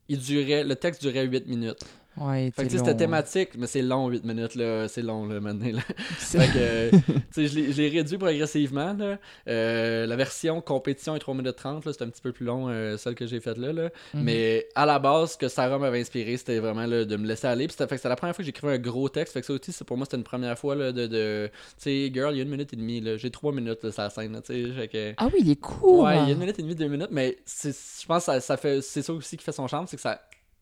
il 0.09 0.19
durait, 0.19 0.63
le 0.63 0.75
texte 0.75 1.01
durait 1.01 1.25
8 1.25 1.47
minutes. 1.47 1.83
Ouais, 2.17 2.51
Fait 2.53 2.63
que 2.63 2.69
c'était 2.77 2.91
thématique, 2.97 3.49
mais 3.57 3.67
c'est 3.67 3.81
long 3.81 4.07
8 4.09 4.25
minutes, 4.25 4.55
là. 4.55 4.87
C'est 4.89 5.01
long, 5.01 5.25
là, 5.27 5.39
maintenant. 5.39 5.71
là. 5.71 5.81
C'est- 6.19 6.39
Fait 6.45 6.51
que, 6.51 6.95
tu 6.97 7.21
sais, 7.31 7.47
je 7.47 7.81
l'ai- 7.81 7.89
réduit 7.89 8.17
progressivement. 8.17 8.93
Là. 8.93 9.17
Euh, 9.47 10.05
la 10.05 10.15
version 10.17 10.59
compétition 10.61 11.15
est 11.15 11.19
3 11.19 11.33
minutes 11.35 11.55
30, 11.55 11.85
là, 11.85 11.93
c'est 11.93 12.03
un 12.03 12.09
petit 12.09 12.21
peu 12.21 12.31
plus 12.33 12.45
long, 12.45 12.67
euh, 12.69 12.97
celle 12.97 13.15
que 13.15 13.25
j'ai 13.25 13.39
faite 13.39 13.57
là. 13.57 13.71
là. 13.71 13.89
Mhm. 14.13 14.23
Mais 14.23 14.67
à 14.75 14.85
la 14.85 14.99
base, 14.99 15.31
ce 15.33 15.37
que 15.37 15.47
Sarah 15.47 15.77
m'avait 15.79 16.01
inspiré, 16.01 16.35
c'était 16.37 16.59
vraiment 16.59 16.85
là, 16.85 17.05
de 17.05 17.15
me 17.15 17.25
laisser 17.25 17.47
aller. 17.47 17.67
Puis 17.67 17.77
fait 17.77 17.87
que 17.87 17.95
c'était 17.95 18.09
la 18.09 18.15
première 18.17 18.35
fois 18.35 18.43
que 18.43 18.45
j'écrivais 18.47 18.73
un 18.73 18.79
gros 18.79 19.07
texte. 19.09 19.33
Fait 19.33 19.39
que 19.41 19.45
ça 19.47 19.53
aussi, 19.53 19.71
c'est- 19.71 19.85
pour 19.85 19.95
moi, 19.97 20.05
c'était 20.05 20.17
une 20.17 20.23
première 20.23 20.57
fois 20.59 20.75
là, 20.75 20.91
de. 20.91 21.07
de 21.07 21.49
tu 21.77 21.83
sais, 21.83 22.11
girl, 22.13 22.33
il 22.33 22.37
y 22.37 22.39
a 22.41 22.43
une 22.43 22.49
minute 22.49 22.73
et 22.73 22.75
demie. 22.75 22.99
là. 23.01 23.15
J'ai 23.17 23.31
3 23.31 23.53
minutes, 23.53 23.83
là, 23.83 23.91
ça 23.91 24.09
scène. 24.09 24.33
Là, 24.33 24.41
tu 24.41 24.53
sais, 24.75 24.87
que- 24.89 25.13
Ah 25.17 25.27
oui, 25.33 25.39
il 25.43 25.49
est 25.51 25.55
court. 25.55 26.03
Ouais, 26.03 26.17
il 26.23 26.27
y 26.27 26.29
a 26.31 26.33
une 26.33 26.39
minute 26.39 26.59
et 26.59 26.61
demie, 26.61 26.75
deux 26.75 26.87
minutes, 26.87 27.09
mais 27.11 27.37
c'est- 27.45 28.01
je 28.01 28.05
pense 28.05 28.25
que 28.25 28.31
ça, 28.33 28.41
ça 28.41 28.57
fait, 28.57 28.81
c'est 28.81 29.01
ça 29.01 29.13
aussi 29.13 29.37
qui 29.37 29.43
fait 29.45 29.51
son 29.53 29.67
charme, 29.67 29.87
c'est 29.87 29.95
que 29.95 30.01
ça. 30.01 30.21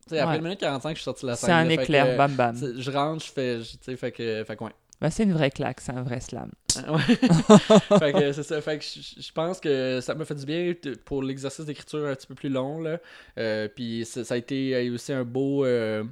Tu 0.09 0.15
sais, 0.15 0.19
après 0.19 0.33
Ouais. 0.33 0.37
une 0.39 0.43
minute 0.43 0.59
45, 0.59 0.89
je 0.89 0.95
suis 0.95 1.03
sorti 1.03 1.21
de 1.25 1.27
la 1.31 1.35
scène. 1.35 1.47
C'est 1.47 1.53
un 1.53 1.63
là, 1.63 1.69
fait 1.69 1.77
que, 1.77 1.81
éclair, 1.83 2.17
bam 2.17 2.33
bam. 2.33 2.55
Je 2.77 2.91
rentre, 2.91 3.25
je 3.25 3.31
fais. 3.31 3.59
Tu 3.59 3.77
sais, 3.81 3.95
fait 3.95 4.11
que. 4.11 4.43
Fait 4.43 4.55
que 4.55 4.63
ouais. 4.63 4.71
Bah, 5.01 5.09
c'est 5.09 5.23
une 5.23 5.31
vraie 5.31 5.49
claque, 5.49 5.79
c'est 5.79 5.93
un 5.93 6.03
vrai 6.03 6.19
slam. 6.19 6.51
Ouais. 6.89 6.99
fait 7.99 8.13
que 8.13 8.31
c'est 8.33 8.43
ça. 8.43 8.61
Fait 8.61 8.77
que 8.79 8.85
je 8.85 9.31
pense 9.31 9.59
que 9.59 9.99
ça 10.01 10.13
m'a 10.13 10.25
fait 10.25 10.35
du 10.35 10.45
bien 10.45 10.73
pour 11.05 11.23
l'exercice 11.23 11.65
d'écriture 11.65 12.05
un 12.07 12.15
petit 12.15 12.27
peu 12.27 12.35
plus 12.35 12.49
long. 12.49 12.79
Là. 12.81 12.97
Euh, 13.37 13.67
puis 13.73 14.05
ça, 14.05 14.23
ça 14.23 14.33
a 14.33 14.37
été 14.37 14.89
aussi 14.89 15.11
un 15.13 15.23
beau 15.23 15.65
euh, 15.65 16.03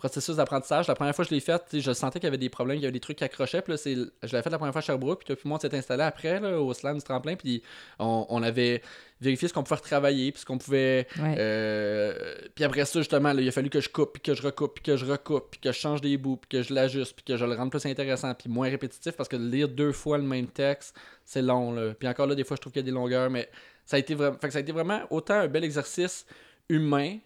processus 0.00 0.36
d'apprentissage. 0.36 0.88
La 0.88 0.94
première 0.94 1.14
fois 1.14 1.24
que 1.24 1.28
je 1.30 1.34
l'ai 1.34 1.40
fait, 1.40 1.62
je 1.78 1.92
sentais 1.92 2.18
qu'il 2.18 2.26
y 2.26 2.28
avait 2.28 2.38
des 2.38 2.48
problèmes, 2.48 2.78
il 2.78 2.82
y 2.82 2.84
avait 2.86 2.92
des 2.92 3.00
trucs 3.00 3.18
qui 3.18 3.24
accrochaient. 3.24 3.62
Puis 3.62 3.72
là, 3.72 3.76
c'est- 3.76 3.94
je 3.94 4.32
l'avais 4.32 4.42
fait 4.42 4.50
la 4.50 4.58
première 4.58 4.72
fois 4.72 4.80
à 4.80 4.84
Sherbrooke. 4.84 5.18
Puis 5.20 5.26
toi, 5.26 5.36
puis 5.36 5.48
moi, 5.48 5.58
on 5.58 5.60
s'est 5.60 5.74
installé 5.76 6.02
après 6.02 6.40
là, 6.40 6.58
au 6.60 6.72
slam 6.74 6.96
du 6.96 7.02
tremplin. 7.04 7.36
Puis 7.36 7.62
on, 7.98 8.26
on 8.28 8.42
avait 8.42 8.82
vérifié 9.20 9.48
ce 9.48 9.52
qu'on 9.54 9.62
pouvait 9.62 9.76
retravailler. 9.76 10.32
Puis 10.32 10.40
ce 10.40 10.46
qu'on 10.46 10.58
pouvait. 10.58 11.06
Ouais. 11.20 11.34
Euh, 11.38 12.34
puis 12.54 12.64
après 12.64 12.84
ça, 12.86 12.98
justement, 13.00 13.32
là, 13.32 13.40
il 13.42 13.48
a 13.48 13.52
fallu 13.52 13.68
que 13.70 13.80
je 13.80 13.88
coupe, 13.88 14.14
puis 14.14 14.22
que 14.22 14.34
je 14.34 14.42
recoupe, 14.42 14.74
puis 14.74 14.82
que 14.82 14.96
je 14.96 15.04
recoupe, 15.04 15.50
puis 15.50 15.60
que 15.60 15.70
je 15.72 15.78
change 15.78 16.00
des 16.00 16.16
bouts, 16.16 16.36
puis 16.38 16.48
que 16.58 16.62
je 16.62 16.72
l'ajuste, 16.74 17.14
puis 17.14 17.24
que 17.24 17.36
je 17.36 17.44
le 17.44 17.54
rende 17.54 17.70
plus 17.70 17.84
intéressant, 17.86 18.34
puis 18.34 18.48
moins 18.48 18.68
répétitif, 18.70 19.12
parce 19.12 19.28
que 19.28 19.36
lire 19.36 19.68
deux 19.68 19.92
fois 19.92 20.16
le 20.18 20.24
même 20.24 20.46
texte, 20.46 20.96
c'est 21.24 21.42
long. 21.42 21.72
Là. 21.72 21.92
Puis 21.98 22.08
encore 22.08 22.26
là, 22.26 22.34
des 22.34 22.44
fois, 22.44 22.56
je 22.56 22.60
trouve 22.62 22.72
qu'il 22.72 22.80
y 22.80 22.84
a 22.84 22.90
des 22.90 22.94
longueurs, 22.94 23.28
mais 23.30 23.48
ça 23.84 23.96
a 23.96 23.98
été, 23.98 24.14
vra- 24.14 24.32
fait 24.40 24.46
que 24.46 24.52
ça 24.52 24.58
a 24.58 24.62
été 24.62 24.72
vraiment 24.72 25.00
autant 25.10 25.34
un 25.34 25.48
bel 25.48 25.64
exercice 25.64 26.24
humain 26.68 27.18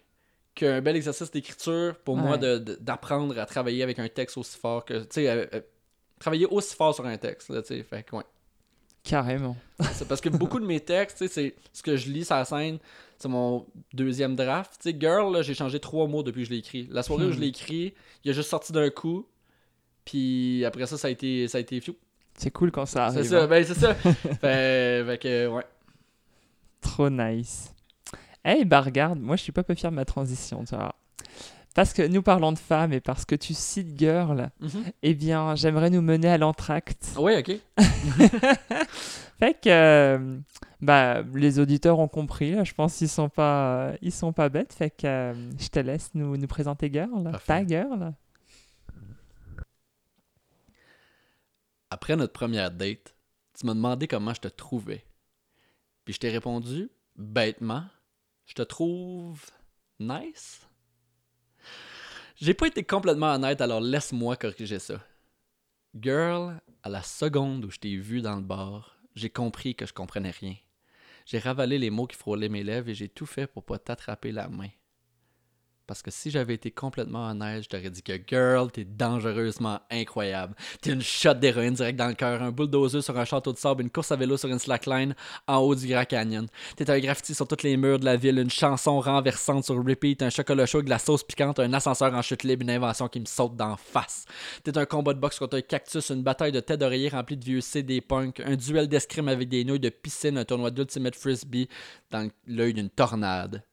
qu'un 0.55 0.81
bel 0.81 0.95
exercice 0.95 1.29
d'écriture 1.31 1.95
pour 2.03 2.17
moi 2.17 2.37
Ouais. 2.37 2.59
d'apprendre 2.79 3.37
à 3.37 3.45
travailler 3.45 3.83
avec 3.83 3.99
un 3.99 4.07
texte 4.07 4.37
aussi 4.37 4.57
fort 4.57 4.85
que. 4.85 5.01
Tu 5.01 5.07
sais, 5.11 5.29
euh, 5.29 5.45
euh, 5.53 5.61
travailler 6.19 6.45
aussi 6.47 6.75
fort 6.75 6.95
sur 6.95 7.05
un 7.05 7.17
texte, 7.17 7.49
là, 7.49 7.61
tu 7.61 7.67
sais. 7.75 7.83
Fait 7.83 8.03
que, 8.03 8.15
ouais. 8.15 8.23
Carrément. 9.03 9.55
C'est 9.93 10.07
parce 10.07 10.19
que 10.21 10.29
beaucoup 10.29 10.59
de 10.59 10.65
mes 10.65 10.79
textes, 10.79 11.17
tu 11.19 11.27
sais, 11.27 11.33
c'est 11.33 11.55
ce 11.73 11.83
que 11.83 11.95
je 11.95 12.09
lis 12.09 12.25
sur 12.25 12.35
la 12.35 12.45
scène, 12.45 12.79
c'est 13.19 13.27
mon 13.27 13.67
deuxième 13.93 14.35
draft. 14.35 14.79
Tu 14.81 14.89
sais, 14.89 14.97
Girl, 14.99 15.31
là, 15.31 15.43
j'ai 15.43 15.53
changé 15.53 15.79
trois 15.79 16.07
mots 16.07 16.23
depuis 16.23 16.41
que 16.41 16.47
je 16.47 16.51
l'ai 16.53 16.57
écrit. 16.59 16.87
La 16.89 17.03
soirée 17.03 17.25
où 17.25 17.31
je 17.31 17.39
l'ai 17.39 17.47
écrit, 17.49 17.93
il 18.23 18.31
a 18.31 18.33
juste 18.33 18.49
sorti 18.49 18.71
d'un 18.73 18.89
coup. 18.89 19.27
Puis 20.05 20.65
après 20.65 20.87
ça, 20.87 20.97
ça 20.97 21.07
a 21.07 21.11
été, 21.11 21.47
ça 21.47 21.59
a 21.59 21.61
été 21.61 21.79
fiou. 21.81 21.95
C'est 22.37 22.49
cool 22.51 22.71
quand 22.71 22.85
ça 22.87 23.09
C'est 23.11 23.17
arrive. 23.19 23.29
ça, 23.29 23.43
hein. 23.43 23.47
ben 23.47 23.63
c'est 23.63 23.73
ça. 23.75 23.93
fait, 24.41 25.05
fait 25.05 25.17
que, 25.21 25.47
ouais. 25.49 25.63
Trop 26.81 27.09
nice. 27.11 27.74
Eh 28.45 28.63
bah 28.65 28.81
regarde, 28.81 29.19
moi 29.19 29.35
je 29.35 29.43
suis 29.43 29.51
pas 29.51 29.63
peu 29.63 29.73
fier 29.75 29.89
de 29.91 29.95
ma 29.95 30.05
transition, 30.05 30.63
tu 30.63 30.75
vois. 30.75 30.95
Parce 31.73 31.91
que 31.91 32.07
nous 32.07 32.21
parlons 32.21 32.53
de 32.53 32.57
femmes 32.57 32.93
et 32.93 33.01
parce 33.01 33.25
que 33.25 33.35
tu 33.35 33.53
cites 33.53 33.99
Girl, 33.99 34.49
eh 35.03 35.13
bien 35.13 35.55
j'aimerais 35.55 35.89
nous 35.89 36.01
mener 36.01 36.29
à 36.29 36.37
l'entracte. 36.37 37.11
Ouais, 37.17 37.39
ok. 37.39 37.57
Fait 39.39 39.53
que 39.59 39.67
euh, 39.69 40.37
bah, 40.79 41.21
les 41.33 41.59
auditeurs 41.59 41.99
ont 41.99 42.07
compris, 42.07 42.51
là, 42.51 42.63
je 42.63 42.73
pense 42.73 42.95
qu'ils 42.95 43.09
sont 43.09 43.27
pas 43.27 43.91
ils 44.01 44.13
sont 44.13 44.31
pas 44.31 44.47
bêtes. 44.47 44.71
Fait 44.73 44.89
que 44.89 45.05
euh, 45.05 45.33
je 45.59 45.67
te 45.67 45.79
laisse 45.79 46.11
nous, 46.13 46.37
nous 46.37 46.47
présenter 46.47 46.89
Girl, 46.93 47.23
Parfait. 47.31 47.45
ta 47.45 47.67
Girl. 47.67 48.13
Après 51.89 52.15
notre 52.15 52.33
première 52.33 52.71
date, 52.71 53.15
tu 53.57 53.65
m'as 53.65 53.73
demandé 53.73 54.07
comment 54.07 54.33
je 54.33 54.41
te 54.41 54.47
trouvais. 54.47 55.03
Puis 56.05 56.13
je 56.13 56.19
t'ai 56.19 56.29
répondu, 56.29 56.89
bêtement, 57.17 57.83
je 58.45 58.53
te 58.53 58.61
trouve 58.61 59.43
nice? 59.99 60.67
J'ai 62.37 62.53
pas 62.53 62.67
été 62.67 62.83
complètement 62.83 63.33
honnête, 63.33 63.61
alors 63.61 63.79
laisse-moi 63.79 64.35
corriger 64.35 64.79
ça. 64.79 65.01
Girl, 65.99 66.59
à 66.83 66.89
la 66.89 67.01
seconde 67.01 67.65
où 67.65 67.71
je 67.71 67.79
t'ai 67.79 67.95
vu 67.95 68.21
dans 68.21 68.35
le 68.35 68.41
bar, 68.41 68.97
j'ai 69.15 69.29
compris 69.29 69.75
que 69.75 69.85
je 69.85 69.93
comprenais 69.93 70.31
rien. 70.31 70.55
J'ai 71.25 71.39
ravalé 71.39 71.77
les 71.79 71.89
mots 71.89 72.07
qui 72.07 72.17
frôlaient 72.17 72.49
mes 72.49 72.63
lèvres 72.63 72.89
et 72.89 72.93
j'ai 72.93 73.09
tout 73.09 73.25
fait 73.25 73.47
pour 73.47 73.63
pas 73.63 73.79
t'attraper 73.79 74.31
la 74.31 74.49
main. 74.49 74.69
Parce 75.87 76.01
que 76.01 76.09
si 76.09 76.31
j'avais 76.31 76.55
été 76.55 76.71
complètement 76.71 77.29
honnête, 77.29 77.63
je 77.63 77.69
t'aurais 77.69 77.89
dit 77.89 78.01
que 78.01 78.13
girl, 78.27 78.71
t'es 78.71 78.85
dangereusement 78.85 79.79
incroyable. 79.91 80.55
T'es 80.81 80.91
une 80.91 81.01
shot 81.01 81.35
d'héroïne 81.35 81.73
direct 81.73 81.97
dans 81.97 82.07
le 82.07 82.15
cœur, 82.15 82.41
un 82.41 82.51
bulldozer 82.51 83.03
sur 83.03 83.17
un 83.17 83.25
château 83.25 83.53
de 83.53 83.57
sable, 83.57 83.83
une 83.83 83.91
course 83.91 84.11
à 84.11 84.15
vélo 84.15 84.35
sur 84.37 84.49
une 84.49 84.57
slackline 84.57 85.13
en 85.47 85.57
haut 85.57 85.75
du 85.75 85.87
Grand 85.87 86.05
Canyon. 86.05 86.47
T'es 86.75 86.89
un 86.89 86.99
graffiti 86.99 87.35
sur 87.35 87.47
tous 87.47 87.63
les 87.63 87.77
murs 87.77 87.99
de 87.99 88.05
la 88.05 88.15
ville, 88.17 88.39
une 88.39 88.49
chanson 88.49 88.99
renversante 88.99 89.65
sur 89.65 89.75
repeat, 89.75 90.23
un 90.23 90.29
chocolat 90.31 90.65
chaud 90.65 90.81
de 90.81 90.89
la 90.89 90.99
sauce 90.99 91.23
piquante, 91.23 91.59
un 91.59 91.73
ascenseur 91.73 92.13
en 92.13 92.21
chute 92.21 92.43
libre, 92.43 92.63
une 92.63 92.71
invention 92.71 93.07
qui 93.07 93.19
me 93.19 93.25
saute 93.25 93.55
d'en 93.55 93.77
face. 93.77 94.25
T'es 94.63 94.77
un 94.77 94.85
combat 94.85 95.13
de 95.13 95.19
boxe 95.19 95.37
contre 95.37 95.57
un 95.57 95.61
cactus, 95.61 96.09
une 96.09 96.23
bataille 96.23 96.51
de 96.51 96.61
tête 96.61 96.79
d'oreiller 96.79 97.09
remplie 97.09 97.37
de 97.37 97.45
vieux 97.45 97.61
CD 97.61 98.01
punk, 98.01 98.39
un 98.39 98.55
duel 98.55 98.87
d'escrime 98.87 99.27
avec 99.27 99.49
des 99.49 99.63
nouilles 99.63 99.79
de 99.79 99.89
piscine, 99.89 100.37
un 100.37 100.45
tournoi 100.45 100.71
d'ultimate 100.71 101.15
frisbee 101.15 101.69
dans 102.09 102.27
l'œil 102.47 102.73
d'une 102.73 102.89
tornade. 102.89 103.63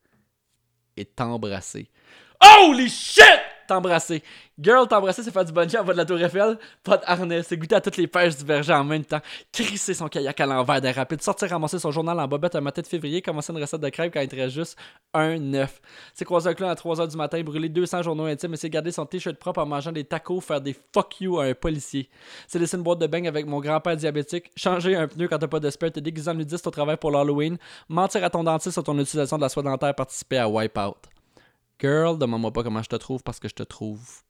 Et 0.96 1.04
t'embrasser. 1.04 1.88
Holy 2.40 2.88
shit! 2.88 3.40
T'embrasser. 3.72 4.22
Girl, 4.60 4.86
t'embrasser, 4.86 5.22
c'est 5.22 5.30
faire 5.30 5.46
du 5.46 5.52
bungee 5.52 5.78
en 5.78 5.82
bas 5.82 5.94
de 5.94 5.98
la 5.98 6.04
tour 6.04 6.20
Eiffel. 6.20 6.58
Pas 6.84 6.98
de 6.98 7.04
harnais, 7.06 7.42
c'est 7.42 7.56
goûter 7.56 7.76
à 7.76 7.80
toutes 7.80 7.96
les 7.96 8.06
pêches 8.06 8.36
du 8.36 8.44
berger 8.44 8.74
en 8.74 8.84
même 8.84 9.02
temps. 9.02 9.20
Crisser 9.50 9.94
son 9.94 10.08
kayak 10.08 10.38
à 10.38 10.44
l'envers 10.44 10.82
d'un 10.82 10.92
rapide. 10.92 11.22
Sortir 11.22 11.48
ramasser 11.48 11.78
son 11.78 11.90
journal 11.90 12.20
en 12.20 12.28
bobette 12.28 12.54
un 12.54 12.60
matin 12.60 12.82
de 12.82 12.86
février. 12.86 13.22
Commencer 13.22 13.50
une 13.50 13.58
recette 13.58 13.80
de 13.80 13.88
crêpes 13.88 14.12
quand 14.12 14.20
il 14.20 14.38
reste 14.38 14.54
juste 14.54 14.76
un 15.14 15.38
neuf. 15.38 15.80
C'est 16.12 16.26
croiser 16.26 16.50
un 16.50 16.54
clown 16.54 16.70
à 16.70 16.74
3h 16.74 17.10
du 17.10 17.16
matin, 17.16 17.42
brûler 17.42 17.70
200 17.70 18.02
journaux 18.02 18.26
intimes, 18.26 18.52
essayer 18.52 18.68
de 18.68 18.74
garder 18.74 18.92
son 18.92 19.06
t-shirt 19.06 19.38
propre 19.38 19.62
en 19.62 19.66
mangeant 19.66 19.90
des 19.90 20.04
tacos, 20.04 20.42
faire 20.42 20.60
des 20.60 20.76
fuck 20.92 21.22
you 21.22 21.40
à 21.40 21.44
un 21.44 21.54
policier. 21.54 22.10
C'est 22.46 22.58
laisser 22.58 22.76
une 22.76 22.82
boîte 22.82 22.98
de 22.98 23.06
beignes 23.06 23.28
avec 23.28 23.46
mon 23.46 23.58
grand-père 23.58 23.96
diabétique, 23.96 24.50
changer 24.54 24.96
un 24.96 25.08
pneu 25.08 25.28
quand 25.28 25.38
t'as 25.38 25.48
pas 25.48 25.60
de 25.60 25.70
spare, 25.70 25.92
te 25.92 26.00
déguiser 26.00 26.30
en 26.30 26.34
nudiste 26.34 26.66
au 26.66 26.70
travail 26.70 26.98
pour 26.98 27.10
l'Halloween, 27.10 27.56
mentir 27.88 28.22
à 28.22 28.28
ton 28.28 28.44
dentiste 28.44 28.74
sur 28.74 28.84
ton 28.84 28.98
utilisation 28.98 29.38
de 29.38 29.42
la 29.42 29.48
soie 29.48 29.62
dentaire, 29.62 29.94
participer 29.94 30.36
à 30.36 30.46
Wipeout. 30.46 31.11
Girl, 31.82 32.16
demande-moi 32.16 32.52
pas 32.52 32.62
comment 32.62 32.80
je 32.80 32.88
te 32.88 32.94
trouve 32.94 33.24
parce 33.24 33.40
que 33.40 33.48
je 33.48 33.54
te 33.54 33.64
trouve 33.64 34.22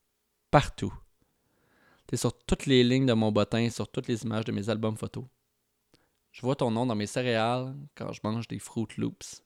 partout. 0.49 0.91
T'es 2.07 2.17
sur 2.17 2.35
toutes 2.45 2.65
les 2.65 2.83
lignes 2.83 3.05
de 3.05 3.13
mon 3.13 3.31
bottin, 3.31 3.69
sur 3.69 3.91
toutes 3.91 4.07
les 4.07 4.23
images 4.23 4.45
de 4.45 4.51
mes 4.51 4.71
albums 4.71 4.97
photos. 4.97 5.25
Je 6.31 6.41
vois 6.41 6.55
ton 6.55 6.71
nom 6.71 6.87
dans 6.87 6.95
mes 6.95 7.05
céréales 7.05 7.75
quand 7.93 8.11
je 8.11 8.21
mange 8.23 8.47
des 8.47 8.57
Fruit 8.57 8.87
Loops. 8.97 9.43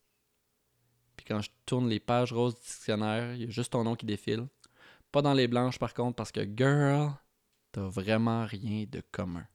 Puis 1.18 1.26
quand 1.28 1.42
je 1.42 1.50
tourne 1.66 1.90
les 1.90 2.00
pages 2.00 2.32
roses 2.32 2.56
du 2.56 2.62
dictionnaire, 2.62 3.36
il 3.36 3.42
y 3.42 3.44
a 3.44 3.50
juste 3.50 3.74
ton 3.74 3.84
nom 3.84 3.96
qui 3.98 4.06
défile. 4.06 4.48
Pas 5.12 5.22
dans 5.22 5.34
les 5.34 5.50
blanches 5.50 5.78
par 5.78 5.94
contre 5.94 6.16
parce 6.16 6.32
que 6.32 6.48
girl, 6.56 7.12
t'as 7.74 7.90
vraiment 7.90 8.46
rien 8.46 8.86
de 8.90 9.02
commun. 9.12 9.46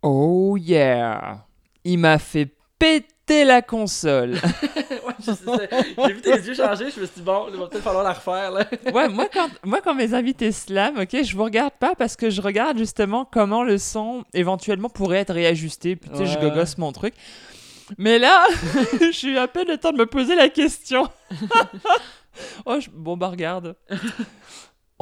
Oh 0.00 0.56
yeah! 0.56 1.44
Il 1.82 1.98
m'a 1.98 2.20
fait 2.20 2.56
péter 2.78 3.44
la 3.44 3.62
console. 3.62 4.32
ouais, 4.34 5.68
j'ai 6.06 6.12
vu 6.12 6.20
tes 6.20 6.30
yeux 6.36 6.54
changer, 6.54 6.90
je 6.90 7.00
me 7.00 7.06
suis 7.06 7.16
dit 7.16 7.22
bon, 7.22 7.46
il 7.52 7.58
va 7.58 7.66
peut-être 7.66 7.82
falloir 7.84 8.04
la 8.04 8.12
refaire 8.12 8.50
là. 8.50 8.66
ouais, 8.92 9.08
moi 9.08 9.26
quand, 9.32 9.48
moi 9.64 9.80
quand 9.82 9.94
mes 9.94 10.12
invités 10.14 10.52
slam, 10.52 10.98
ok, 10.98 11.22
je 11.22 11.36
vous 11.36 11.44
regarde 11.44 11.72
pas 11.78 11.94
parce 11.94 12.16
que 12.16 12.30
je 12.30 12.40
regarde 12.42 12.76
justement 12.78 13.24
comment 13.24 13.62
le 13.62 13.78
son 13.78 14.24
éventuellement 14.34 14.88
pourrait 14.90 15.18
être 15.18 15.32
réajusté. 15.34 15.96
Puis 15.96 16.10
tu 16.10 16.18
sais, 16.18 16.26
je 16.26 16.38
gogosse 16.38 16.78
mon 16.78 16.92
truc. 16.92 17.14
Mais 17.98 18.18
là, 18.18 18.44
je 19.00 19.10
suis 19.12 19.38
à 19.38 19.46
peine 19.48 19.68
le 19.68 19.78
temps 19.78 19.92
de 19.92 19.98
me 19.98 20.06
poser 20.06 20.34
la 20.34 20.48
question. 20.48 21.08
oh, 22.66 22.80
je- 22.80 22.90
bon 22.90 23.16
bah 23.16 23.28
regarde. 23.28 23.76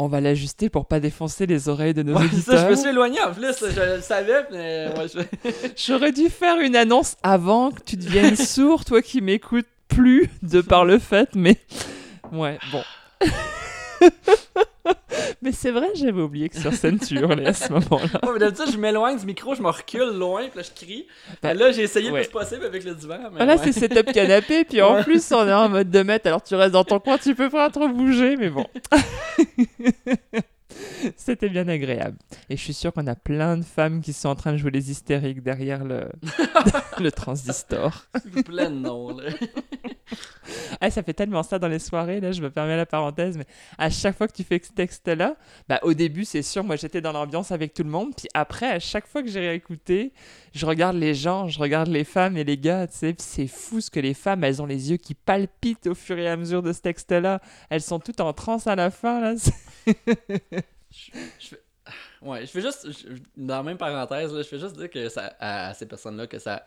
On 0.04 0.08
va 0.08 0.20
l'ajuster 0.20 0.68
pour 0.68 0.86
pas 0.86 0.98
défoncer 1.00 1.46
les 1.46 1.68
oreilles 1.68 1.94
de 1.94 2.02
nos 2.02 2.16
Ouais, 2.16 2.26
c'est 2.32 2.40
ça, 2.40 2.52
auditeurs. 2.52 2.64
je 2.66 2.70
me 2.70 2.76
suis 2.76 2.88
éloigné 2.88 3.20
en 3.22 3.32
plus, 3.32 3.54
je 3.60 3.94
le 3.96 4.00
savais, 4.02 4.46
mais 4.50 4.88
ouais, 4.98 5.06
je- 5.08 5.50
J'aurais 5.86 6.10
dû 6.12 6.28
faire 6.28 6.58
une 6.60 6.74
annonce 6.76 7.16
avant 7.22 7.70
que 7.70 7.80
tu 7.84 7.96
deviennes 7.96 8.36
sourd, 8.54 8.84
toi 8.84 9.00
qui 9.00 9.20
m'écoutes 9.20 9.66
plus 9.88 10.28
de 10.42 10.60
par 10.60 10.84
le 10.84 10.98
fait, 10.98 11.28
mais 11.34 11.56
ouais, 12.32 12.58
bon. 12.72 12.82
mais 15.42 15.52
c'est 15.52 15.70
vrai, 15.72 15.88
j'avais 15.94 16.22
oublié 16.22 16.48
que 16.48 16.56
sur 16.56 16.72
scène 16.72 16.98
tu 16.98 17.18
hurlais 17.18 17.46
à 17.46 17.52
ce 17.52 17.72
moment-là. 17.72 18.20
Ouais, 18.22 18.32
mais 18.32 18.38
d'habitude, 18.38 18.72
je 18.72 18.78
m'éloigne 18.78 19.18
du 19.18 19.26
micro, 19.26 19.54
je 19.54 19.62
me 19.62 19.68
recule 19.68 20.16
loin, 20.16 20.42
puis 20.48 20.58
là, 20.58 20.62
je 20.62 20.70
crie. 20.84 21.06
Bah, 21.42 21.52
là, 21.54 21.72
j'ai 21.72 21.82
essayé 21.82 22.08
le 22.08 22.14
ouais. 22.14 22.22
plus 22.22 22.30
possible 22.30 22.64
avec 22.64 22.84
le 22.84 22.94
divan. 22.94 23.18
Mais 23.24 23.36
Voilà, 23.36 23.56
ouais. 23.56 23.60
c'est 23.64 23.72
setup 23.72 24.12
canapé, 24.12 24.64
puis 24.64 24.80
en 24.80 25.02
plus 25.02 25.32
on 25.32 25.46
est 25.46 25.52
en 25.52 25.68
mode 25.68 25.90
2 25.90 26.04
mètres, 26.04 26.26
alors 26.28 26.42
tu 26.42 26.54
restes 26.54 26.72
dans 26.72 26.84
ton 26.84 27.00
coin, 27.00 27.18
tu 27.18 27.34
peux 27.34 27.50
pas 27.50 27.68
trop 27.70 27.88
bouger, 27.88 28.36
mais 28.36 28.48
bon. 28.50 28.66
C'était 31.16 31.48
bien 31.48 31.68
agréable. 31.68 32.16
Et 32.48 32.56
je 32.56 32.62
suis 32.62 32.74
sûr 32.74 32.92
qu'on 32.92 33.06
a 33.06 33.14
plein 33.14 33.56
de 33.56 33.62
femmes 33.62 34.00
qui 34.00 34.12
sont 34.12 34.28
en 34.28 34.34
train 34.34 34.52
de 34.52 34.58
jouer 34.58 34.70
les 34.70 34.90
hystériques 34.90 35.42
derrière 35.42 35.84
le, 35.84 36.08
le 37.00 37.12
transistor. 37.12 38.06
Plein 38.44 38.70
de 38.70 38.76
noms, 38.76 39.16
là. 39.16 39.30
Ah, 40.80 40.90
ça 40.90 41.02
fait 41.02 41.14
tellement 41.14 41.42
ça 41.42 41.58
dans 41.58 41.68
les 41.68 41.78
soirées, 41.78 42.20
là, 42.20 42.32
je 42.32 42.42
me 42.42 42.50
permets 42.50 42.76
la 42.76 42.86
parenthèse, 42.86 43.36
mais 43.36 43.46
à 43.78 43.88
chaque 43.88 44.16
fois 44.16 44.26
que 44.26 44.32
tu 44.32 44.42
fais 44.42 44.60
ce 44.62 44.72
texte-là, 44.72 45.36
bah, 45.68 45.78
au 45.82 45.94
début, 45.94 46.24
c'est 46.24 46.42
sûr, 46.42 46.64
moi 46.64 46.76
j'étais 46.76 47.00
dans 47.00 47.12
l'ambiance 47.12 47.52
avec 47.52 47.72
tout 47.72 47.84
le 47.84 47.90
monde, 47.90 48.12
puis 48.16 48.28
après, 48.34 48.66
à 48.66 48.78
chaque 48.78 49.06
fois 49.06 49.22
que 49.22 49.28
j'ai 49.28 49.40
réécouté, 49.40 50.12
je 50.54 50.66
regarde 50.66 50.96
les 50.96 51.14
gens, 51.14 51.48
je 51.48 51.58
regarde 51.58 51.88
les 51.88 52.04
femmes 52.04 52.36
et 52.36 52.44
les 52.44 52.58
gars, 52.58 52.86
tu 52.86 52.96
sais, 52.96 53.14
c'est 53.18 53.46
fou 53.46 53.80
ce 53.80 53.90
que 53.90 54.00
les 54.00 54.14
femmes, 54.14 54.44
elles 54.44 54.60
ont 54.60 54.66
les 54.66 54.90
yeux 54.90 54.96
qui 54.96 55.14
palpitent 55.14 55.86
au 55.86 55.94
fur 55.94 56.18
et 56.18 56.28
à 56.28 56.36
mesure 56.36 56.62
de 56.62 56.72
ce 56.72 56.80
texte-là. 56.80 57.40
Elles 57.70 57.82
sont 57.82 58.00
toutes 58.00 58.20
en 58.20 58.32
transe 58.32 58.66
à 58.66 58.76
la 58.76 58.90
fin, 58.90 59.20
là. 59.20 59.34
Je 60.92 61.46
fais- 61.48 61.62
Ouais, 62.22 62.42
je 62.42 62.50
fais 62.50 62.60
juste, 62.60 62.86
je- 62.90 63.16
dans 63.36 63.56
la 63.56 63.62
même 63.64 63.78
parenthèse, 63.78 64.32
là, 64.32 64.42
je 64.42 64.46
fais 64.48 64.58
juste 64.58 64.76
dire 64.76 64.88
que 64.90 65.08
ça, 65.08 65.34
à, 65.40 65.68
à 65.68 65.74
ces 65.74 65.86
personnes-là 65.86 66.26
que 66.28 66.38
ça. 66.38 66.64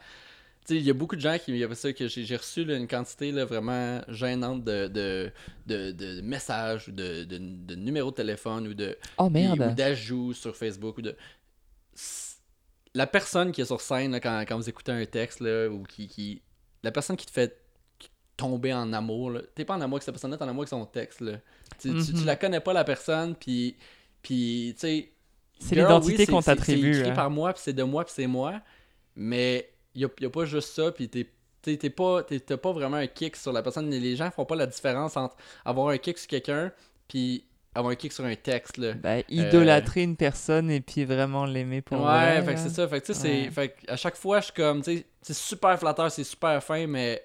Tu 0.68 0.74
sais, 0.74 0.80
il 0.80 0.86
y 0.86 0.90
a 0.90 0.94
beaucoup 0.94 1.16
de 1.16 1.22
gens 1.22 1.38
qui. 1.38 1.64
ça, 1.76 1.94
que 1.94 2.08
j'ai 2.08 2.36
reçu 2.36 2.66
là, 2.66 2.76
une 2.76 2.88
quantité 2.88 3.32
là, 3.32 3.46
vraiment 3.46 4.02
gênante 4.10 4.64
de, 4.64 4.88
de, 4.88 5.32
de, 5.68 5.92
de 5.92 6.22
messages 6.22 6.88
ou 6.88 6.92
de, 6.92 7.24
de, 7.24 7.38
de 7.38 7.76
numéros 7.76 8.10
de 8.10 8.16
téléphone 8.16 8.68
ou 8.68 8.74
de 8.74 8.98
Oh 9.18 9.30
merde. 9.30 9.76
d'ajouts 9.76 10.34
sur 10.34 10.56
Facebook 10.56 10.98
ou 10.98 11.02
de. 11.04 11.16
La 12.94 13.08
personne 13.08 13.52
qui 13.52 13.62
est 13.62 13.66
sur 13.66 13.82
scène 13.82 14.12
là, 14.14 14.20
quand, 14.20 14.42
quand 14.48 14.56
vous 14.58 14.70
écoutez 14.70 14.92
un 14.92 15.06
texte 15.06 15.40
là, 15.42 15.68
ou 15.68 15.84
qui, 15.84 16.08
qui. 16.08 16.42
La 16.84 16.92
personne 16.92 17.16
qui 17.18 17.26
te 17.26 17.32
fait 17.32 17.60
tomber 18.38 18.74
en 18.74 18.92
amour, 18.94 19.32
là. 19.32 19.42
T'es 19.54 19.66
pas 19.66 19.76
en 19.76 19.82
amour 19.82 19.96
avec 19.98 20.04
cette 20.04 20.14
personne-là, 20.14 20.38
t'es 20.38 20.44
en 20.44 20.50
amour 20.50 20.62
avec 20.64 20.70
son 20.70 20.86
texte. 20.86 21.22
Là. 21.22 21.34
Tu, 21.80 21.90
tu- 21.94 22.06
tu 22.14 22.14
Mhm. 22.14 22.26
la 22.26 22.36
connais 22.36 22.60
pas 22.60 22.74
la 22.74 22.84
personne, 22.84 23.36
puis. 23.36 23.76
Puis, 24.26 24.74
tu 24.74 24.80
sais. 24.80 25.12
C'est 25.60 25.76
l'identité 25.76 26.24
oui, 26.24 26.26
qu'on 26.26 26.42
t'attribue. 26.42 26.94
C'est 26.94 27.00
écrit 27.02 27.12
hein. 27.12 27.16
par 27.16 27.30
moi, 27.30 27.54
puis 27.54 27.62
c'est 27.64 27.74
de 27.74 27.84
moi, 27.84 28.04
puis 28.04 28.14
c'est 28.16 28.28
moi. 28.28 28.60
Mais 29.16 29.70
il 29.94 30.02
y 30.02 30.26
a, 30.26 30.30
pas 30.30 30.46
juste 30.46 30.70
ça, 30.74 30.92
puis 30.92 31.08
t'es. 31.08 31.30
t'es- 31.62 31.90
pas, 31.92 32.24
t'as 32.24 32.58
pas 32.58 32.72
vraiment 32.74 32.98
un 32.98 33.08
kick 33.08 33.36
sur 33.36 33.54
la 33.54 33.62
personne. 33.62 33.90
Les 33.90 34.16
gens 34.16 34.32
font 34.32 34.46
pas 34.46 34.56
la 34.56 34.66
différence 34.66 35.16
entre 35.16 35.38
avoir 35.64 35.90
un 35.90 35.98
kick 36.00 36.18
sur 36.18 36.28
quelqu'un 36.28 36.72
puis 37.08 37.46
avoir 37.76 37.92
un 37.92 37.96
kick 37.96 38.12
sur 38.12 38.26
un 38.26 38.36
texte. 38.36 38.78
Là. 38.78 38.94
Bah, 38.94 39.20
idolâtrer 39.30 40.02
une 40.02 40.18
personne 40.18 40.72
et 40.72 40.82
puis 40.82 41.06
vraiment 41.06 41.46
l'aimer 41.46 41.82
pour 41.82 42.00
ouais, 42.00 42.42
vrai, 42.42 42.44
fait 42.44 42.58
c'est 42.58 42.70
ça. 42.70 42.88
Fait 42.88 43.00
que 43.00 43.06
tu 43.06 43.14
sais, 43.14 43.28
Ouais. 43.28 43.52
fait 43.52 43.70
que 43.70 43.92
à 43.92 43.96
chaque 43.96 44.16
fois, 44.16 44.40
je 44.40 44.46
suis 44.46 44.54
comme, 44.54 44.82
tu 44.82 44.98
sais, 44.98 45.06
c'est 45.22 45.36
super 45.36 45.78
flatteur, 45.80 46.12
c'est 46.12 46.24
super 46.24 46.62
fin, 46.64 46.88
mais 46.88 47.24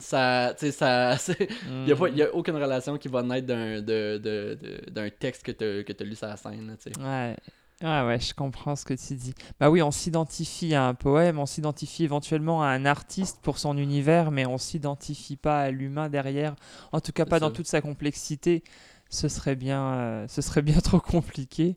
ça, 0.00 0.54
tu 0.58 0.66
sais, 0.66 0.72
ça, 0.72 1.16
c'est- 1.18 1.48
y 1.86 1.92
a 1.92 1.96
pas, 1.96 2.08
Mm. 2.10 2.16
y 2.16 2.22
a 2.22 2.34
aucune 2.34 2.56
relation 2.56 2.96
qui 2.98 3.08
va 3.08 3.22
naître 3.22 3.46
d'un, 3.46 3.80
de, 3.80 4.18
de, 4.18 4.58
de- 4.60 4.90
d'un 4.90 5.08
texte 5.10 5.42
que 5.44 5.52
t'as, 5.52 5.82
que 5.82 5.92
t'as 5.92 6.04
lu 6.04 6.14
sur 6.16 6.26
la 6.26 6.36
scène, 6.36 6.66
là, 6.68 6.74
tu. 6.76 7.00
Ouais. 7.00 7.36
Ah 7.80 8.04
ouais, 8.06 8.18
je 8.18 8.34
comprends 8.34 8.74
ce 8.74 8.84
que 8.84 8.94
tu 8.94 9.14
dis. 9.14 9.34
Bah 9.60 9.70
oui, 9.70 9.82
on 9.82 9.92
s'identifie 9.92 10.74
à 10.74 10.84
un 10.88 10.94
poème, 10.94 11.38
on 11.38 11.46
s'identifie 11.46 12.02
éventuellement 12.02 12.60
à 12.60 12.66
un 12.68 12.84
artiste 12.84 13.38
pour 13.40 13.58
son 13.58 13.78
univers, 13.78 14.32
mais 14.32 14.46
on 14.46 14.58
s'identifie 14.58 15.36
pas 15.36 15.60
à 15.60 15.70
l'humain 15.70 16.08
derrière. 16.08 16.56
En 16.90 17.00
tout 17.00 17.12
cas, 17.12 17.24
pas 17.24 17.38
dans 17.38 17.52
toute 17.52 17.68
sa 17.68 17.80
complexité. 17.80 18.64
Ce 19.10 19.28
serait 19.28 19.54
bien, 19.54 19.80
euh, 19.94 20.26
ce 20.28 20.42
serait 20.42 20.62
bien 20.62 20.80
trop 20.80 20.98
compliqué. 20.98 21.76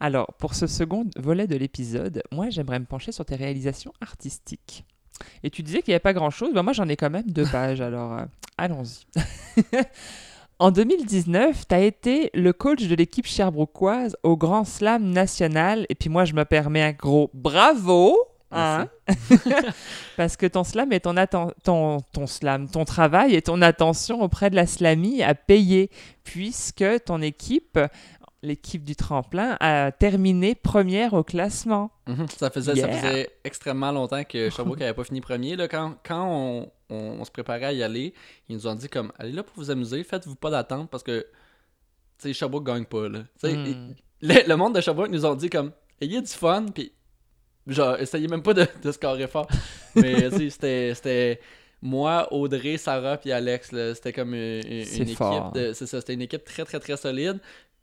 Alors, 0.00 0.32
pour 0.38 0.54
ce 0.54 0.66
second 0.66 1.04
volet 1.16 1.46
de 1.46 1.56
l'épisode, 1.56 2.22
moi, 2.32 2.50
j'aimerais 2.50 2.78
me 2.78 2.84
pencher 2.86 3.12
sur 3.12 3.24
tes 3.26 3.36
réalisations 3.36 3.92
artistiques. 4.00 4.84
Et 5.42 5.50
tu 5.50 5.62
disais 5.62 5.82
qu'il 5.82 5.92
n'y 5.92 5.94
avait 5.94 6.00
pas 6.00 6.12
grand-chose. 6.12 6.52
Bah 6.54 6.62
moi, 6.62 6.72
j'en 6.72 6.88
ai 6.88 6.96
quand 6.96 7.10
même 7.10 7.30
deux 7.30 7.46
pages. 7.46 7.80
alors, 7.80 8.12
euh, 8.14 8.24
allons-y. 8.56 9.04
En 10.60 10.72
2019, 10.72 11.68
tu 11.68 11.74
as 11.74 11.80
été 11.82 12.30
le 12.34 12.52
coach 12.52 12.82
de 12.88 12.94
l'équipe 12.96 13.26
cherbrookoise 13.26 14.16
au 14.24 14.36
Grand 14.36 14.64
Slam 14.64 15.04
national. 15.08 15.86
Et 15.88 15.94
puis 15.94 16.10
moi, 16.10 16.24
je 16.24 16.32
me 16.34 16.44
permets 16.44 16.82
un 16.82 16.90
gros 16.90 17.30
bravo. 17.32 18.16
hein, 18.50 18.88
parce 20.16 20.36
que 20.36 20.46
ton 20.46 20.64
slam 20.64 20.92
et 20.92 20.98
ton, 20.98 21.14
ton, 21.62 22.00
ton 22.12 22.26
slam, 22.26 22.68
ton 22.68 22.84
travail 22.84 23.36
et 23.36 23.42
ton 23.42 23.62
attention 23.62 24.20
auprès 24.20 24.50
de 24.50 24.56
la 24.56 24.66
slamie 24.66 25.22
a 25.22 25.36
payé, 25.36 25.90
puisque 26.24 26.84
ton 27.04 27.22
équipe, 27.22 27.78
l'équipe 28.42 28.84
du 28.84 28.94
tremplin, 28.94 29.56
a 29.60 29.90
terminé 29.90 30.54
première 30.54 31.14
au 31.14 31.24
classement. 31.24 31.90
Mhm. 32.06 32.28
Ça, 32.28 32.50
faisait, 32.50 32.76
ça 32.76 32.88
faisait 32.88 33.30
extrêmement 33.44 33.90
longtemps 33.92 34.22
que 34.24 34.48
Sherbrooke 34.50 34.78
n'avait 34.80 34.94
pas 34.94 35.04
fini 35.04 35.20
premier. 35.20 35.56
Là, 35.56 35.66
quand 35.68 35.96
quand 36.06 36.24
on, 36.28 36.70
on- 36.90 37.16
on 37.20 37.24
se 37.24 37.30
préparait 37.30 37.64
à 37.66 37.72
y 37.72 37.82
aller, 37.82 38.14
ils 38.48 38.54
nous 38.56 38.66
ont 38.66 38.74
dit 38.74 38.88
comme 38.88 39.12
allez 39.18 39.32
là 39.32 39.42
pour 39.42 39.54
vous 39.56 39.70
amuser, 39.70 40.04
faites-vous 40.04 40.36
pas 40.36 40.50
d'attente 40.50 40.88
parce 40.88 41.02
que 41.02 41.26
Sherbrooke 42.32 42.64
gagne 42.66 42.84
pas. 42.84 43.08
Là. 43.08 43.20
Hmm. 43.42 43.92
le, 44.22 44.48
le 44.48 44.56
monde 44.56 44.74
de 44.74 44.80
Sherbrooke 44.80 45.10
nous 45.10 45.26
ont 45.26 45.34
dit 45.34 45.50
comme 45.50 45.72
ayez 46.00 46.20
du 46.20 46.28
fun, 46.28 46.66
puis 46.74 46.92
genre 47.66 47.96
essayez 47.98 48.28
même 48.28 48.42
pas 48.42 48.54
de, 48.54 48.66
de 48.82 48.92
scorer 48.92 49.26
fort. 49.26 49.48
Mais 49.96 50.30
c'était 50.50 51.40
moi, 51.80 52.32
Audrey, 52.32 52.76
Sarah 52.76 53.18
puis 53.18 53.30
Alex. 53.30 53.70
C'était 53.94 54.12
comme 54.12 54.34
une, 54.34 54.62
une- 54.66 54.80
équipe. 54.80 55.18
de- 55.54 55.72
C'est 55.74 55.86
ça, 55.86 56.00
c'était 56.00 56.14
une 56.14 56.22
équipe 56.22 56.44
très 56.44 56.64
très 56.64 56.80
très 56.80 56.96
solide, 56.96 57.38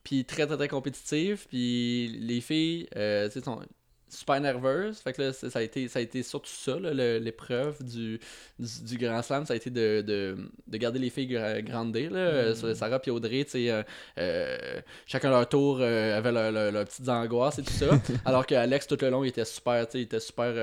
puis 0.06 0.24
très 0.24 0.48
très 0.48 0.56
très 0.56 0.70
compétitive. 0.70 1.46
Puis 1.50 2.08
les 2.22 2.40
filles, 2.40 2.88
euh, 2.96 3.28
tu 3.28 3.34
sais, 3.40 3.42
sont 3.44 3.60
super 4.08 4.40
nerveuses. 4.40 5.00
Fait 5.00 5.12
que 5.12 5.22
là, 5.24 5.34
ça 5.34 5.60
a 5.60 5.62
été, 5.62 5.90
ça 5.90 6.00
a 6.00 6.02
été 6.02 6.24
surtout 6.24 6.50
ça, 6.52 6.80
l'épreuve 6.80 7.84
du, 7.84 8.18
du, 8.60 8.84
du 8.86 8.98
Grand 8.98 9.22
Slam. 9.22 9.46
Ça 9.46 9.54
a 9.54 9.58
été 9.58 9.70
de, 9.70 10.02
de, 10.02 10.38
de 10.68 10.78
garder 10.78 11.00
les 11.00 11.10
filles 11.10 11.28
gra- 11.28 11.62
grandir. 11.62 12.12
Là, 12.12 12.20
euh, 12.20 12.52
Mm. 12.52 12.56
sur 12.56 12.76
Sarah 12.78 13.00
puis 13.00 13.12
Audrey, 13.12 13.44
tu 13.44 13.52
sais, 13.52 13.72
euh, 13.72 13.84
euh, 14.20 14.80
chacun 15.06 15.32
leur 15.32 15.50
tour 15.50 15.80
euh, 15.82 16.18
avait 16.18 16.32
leur- 16.32 16.52
leur- 16.54 16.72
leurs 16.72 16.86
petites 16.86 17.10
angoisses 17.10 17.60
et 17.60 17.64
tout 17.64 17.74
ça. 17.74 17.90
alors 18.26 18.46
que 18.46 18.56
Alex, 18.56 18.88
tout 18.88 18.98
le 19.02 19.10
long, 19.10 19.24
il 19.26 19.30
était 19.30 19.44
super, 19.44 19.86
tu 19.88 19.94
sais, 19.94 20.00
il 20.00 20.04
était 20.04 20.20
super 20.22 20.54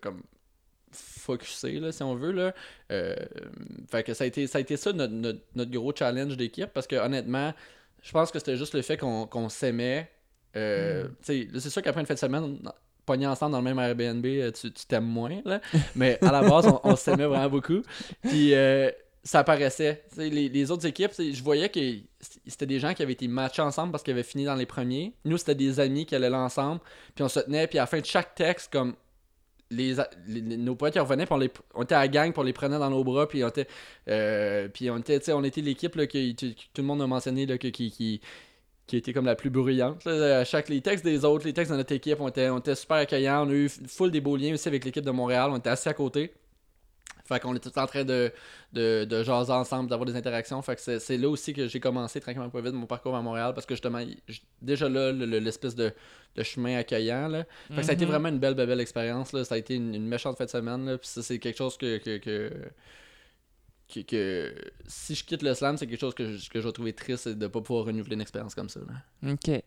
comme 0.00 0.22
focusé, 0.92 1.80
là, 1.80 1.90
si 1.92 2.02
on 2.02 2.14
veut. 2.14 2.32
Là. 2.32 2.54
Fait 3.88 4.02
que 4.04 4.14
ça 4.14 4.24
a 4.24 4.26
été 4.26 4.46
ça, 4.46 4.58
a 4.58 4.60
été 4.60 4.76
ça 4.76 4.92
notre, 4.92 5.12
notre, 5.12 5.40
notre 5.54 5.70
gros 5.70 5.92
challenge 5.96 6.36
d'équipe 6.36 6.70
parce 6.72 6.86
que 6.86 6.96
honnêtement, 6.96 7.52
je 8.06 8.12
pense 8.12 8.30
que 8.30 8.38
c'était 8.38 8.56
juste 8.56 8.74
le 8.74 8.82
fait 8.82 8.96
qu'on 8.96 9.48
s'aimait. 9.48 10.08
Euh, 10.54 11.08
Mm. 11.28 11.58
C'est 11.58 11.70
sûr 11.70 11.82
qu'après 11.82 12.00
une 12.00 12.06
fin 12.06 12.14
de 12.14 12.18
semaine, 12.18 12.58
pogné 13.04 13.26
ensemble 13.26 13.52
dans 13.52 13.58
le 13.58 13.64
même 13.64 13.78
Airbnb, 13.78 14.24
euh, 14.24 14.52
tu 14.52 14.70
t'aimes 14.70 15.04
moins. 15.04 15.40
Là. 15.44 15.60
Mais 15.96 16.18
à 16.22 16.30
la 16.30 16.42
base, 16.42 16.66
on, 16.68 16.80
on 16.84 16.96
s'aimait 16.96 17.26
vraiment 17.26 17.50
beaucoup. 17.50 17.82
Puis 18.22 18.54
euh, 18.54 18.90
ça 19.24 19.44
sais, 19.70 20.04
Les, 20.16 20.48
les 20.48 20.70
autres 20.70 20.86
équipes, 20.86 21.10
je 21.18 21.42
voyais 21.42 21.68
que 21.68 21.80
c'était 22.46 22.66
des 22.66 22.78
gens 22.78 22.94
qui 22.94 23.02
avaient 23.02 23.12
été 23.12 23.26
matchés 23.26 23.62
ensemble 23.62 23.90
parce 23.90 24.04
qu'ils 24.04 24.12
avaient 24.12 24.22
fini 24.22 24.44
dans 24.44 24.54
les 24.54 24.66
premiers. 24.66 25.14
Nous, 25.24 25.36
c'était 25.36 25.56
des 25.56 25.80
amis 25.80 26.06
qui 26.06 26.14
allaient 26.14 26.30
là 26.30 26.38
ensemble. 26.38 26.80
Puis 27.14 27.24
on 27.24 27.28
se 27.28 27.40
tenait. 27.40 27.66
Puis 27.66 27.78
à 27.78 27.82
la 27.82 27.86
fin 27.86 27.98
de 27.98 28.06
chaque 28.06 28.36
texte, 28.36 28.72
comme 28.72 28.94
les, 29.70 29.94
les- 30.26 30.56
nos 30.56 30.74
potes 30.76 30.92
qui 30.92 30.98
revenaient, 30.98 31.26
on, 31.30 31.40
on 31.74 31.82
était 31.82 31.94
à 31.94 32.00
la 32.00 32.08
gang, 32.08 32.32
puis 32.32 32.40
on 32.40 32.44
les 32.44 32.52
prenait 32.52 32.78
dans 32.78 32.90
nos 32.90 33.04
bras, 33.04 33.26
puis 33.28 33.42
on 33.44 33.48
était, 33.48 33.66
euh, 34.08 34.68
était, 34.98 35.16
était 35.16 35.60
l'équipe 35.60 35.92
que, 35.96 36.32
tout 36.32 36.54
le 36.78 36.82
monde 36.82 37.02
a 37.02 37.06
mentionné 37.06 37.46
là, 37.46 37.58
que- 37.58 37.68
qui, 37.68 37.90
qui, 37.90 38.20
était 38.96 39.12
comme 39.12 39.26
la 39.26 39.34
plus 39.34 39.50
bruyante. 39.50 40.06
chaque, 40.44 40.68
les 40.68 40.80
textes 40.80 41.04
des 41.04 41.24
autres, 41.24 41.44
les 41.46 41.52
textes 41.52 41.72
de 41.72 41.76
notre 41.76 41.92
équipe, 41.92 42.20
on 42.20 42.28
était, 42.28 42.48
on 42.50 42.58
était 42.58 42.74
super 42.74 42.98
accueillants. 42.98 43.46
On 43.46 43.50
a 43.50 43.54
eu 43.54 43.68
full 43.68 44.10
des 44.10 44.20
beaux 44.20 44.36
liens 44.36 44.54
aussi 44.54 44.68
avec 44.68 44.84
l'équipe 44.84 45.04
de 45.04 45.10
Montréal. 45.10 45.50
On 45.52 45.56
était 45.58 45.70
assis 45.70 45.88
à 45.88 45.94
côté. 45.94 46.32
Fait 47.26 47.40
qu'on 47.40 47.54
était 47.56 47.70
tout 47.70 47.78
en 47.78 47.86
train 47.86 48.04
de, 48.04 48.32
de, 48.72 49.04
de 49.04 49.22
jaser 49.22 49.52
ensemble, 49.52 49.90
d'avoir 49.90 50.06
des 50.06 50.16
interactions. 50.16 50.60
Fait 50.62 50.76
que 50.76 50.98
c'est, 50.98 51.16
là 51.18 51.28
aussi 51.28 51.52
que 51.52 51.66
j'ai 51.68 51.80
commencé 51.80 52.20
tranquillement 52.20 52.50
pas 52.50 52.60
vite 52.60 52.72
mon 52.74 52.86
parcours 52.86 53.16
à 53.16 53.22
Montréal 53.22 53.52
parce 53.54 53.66
que 53.66 53.74
justement, 53.74 54.00
déjà 54.62 54.88
là, 54.88 55.12
le- 55.12 55.26
le- 55.26 55.38
l'espèce 55.38 55.74
de, 55.74 55.92
de 56.36 56.42
chemin 56.42 56.76
accueillant. 56.78 57.28
Là. 57.28 57.44
Fait 57.70 57.76
que 57.76 57.82
ça 57.82 57.90
a 57.90 57.94
été 57.94 58.04
Mhm. 58.04 58.10
vraiment 58.10 58.28
une 58.28 58.38
belle, 58.38 58.54
belle, 58.54 58.66
belle 58.68 58.80
expérience. 58.80 59.32
Là. 59.32 59.44
Ça 59.44 59.56
a 59.56 59.58
été 59.58 59.74
une, 59.74 59.94
une 59.94 60.06
méchante 60.06 60.36
fin 60.38 60.44
de 60.44 60.50
semaine. 60.50 60.84
Là. 60.86 60.98
Puis 60.98 61.08
ça, 61.08 61.22
c'est 61.22 61.38
quelque 61.38 61.58
chose 61.58 61.76
que, 61.76 61.98
que, 61.98 62.18
que, 62.18 62.52
que- 63.92 64.00
que- 64.00 64.54
si 64.86 65.14
je 65.14 65.24
quitte 65.24 65.42
le 65.42 65.54
slam, 65.54 65.76
c'est 65.76 65.86
quelque 65.86 66.00
chose 66.00 66.14
que 66.14 66.36
je, 66.36 66.50
que 66.50 66.60
je 66.60 66.66
vais 66.66 66.72
trouver 66.72 66.92
triste 66.92 67.28
de 67.28 67.34
ne 67.44 67.48
pas 67.48 67.60
pouvoir 67.60 67.86
renouveler 67.86 68.14
une 68.14 68.20
expérience 68.20 68.54
comme 68.54 68.68
ça. 68.68 68.80
là. 68.80 69.32
Ok. 69.32 69.62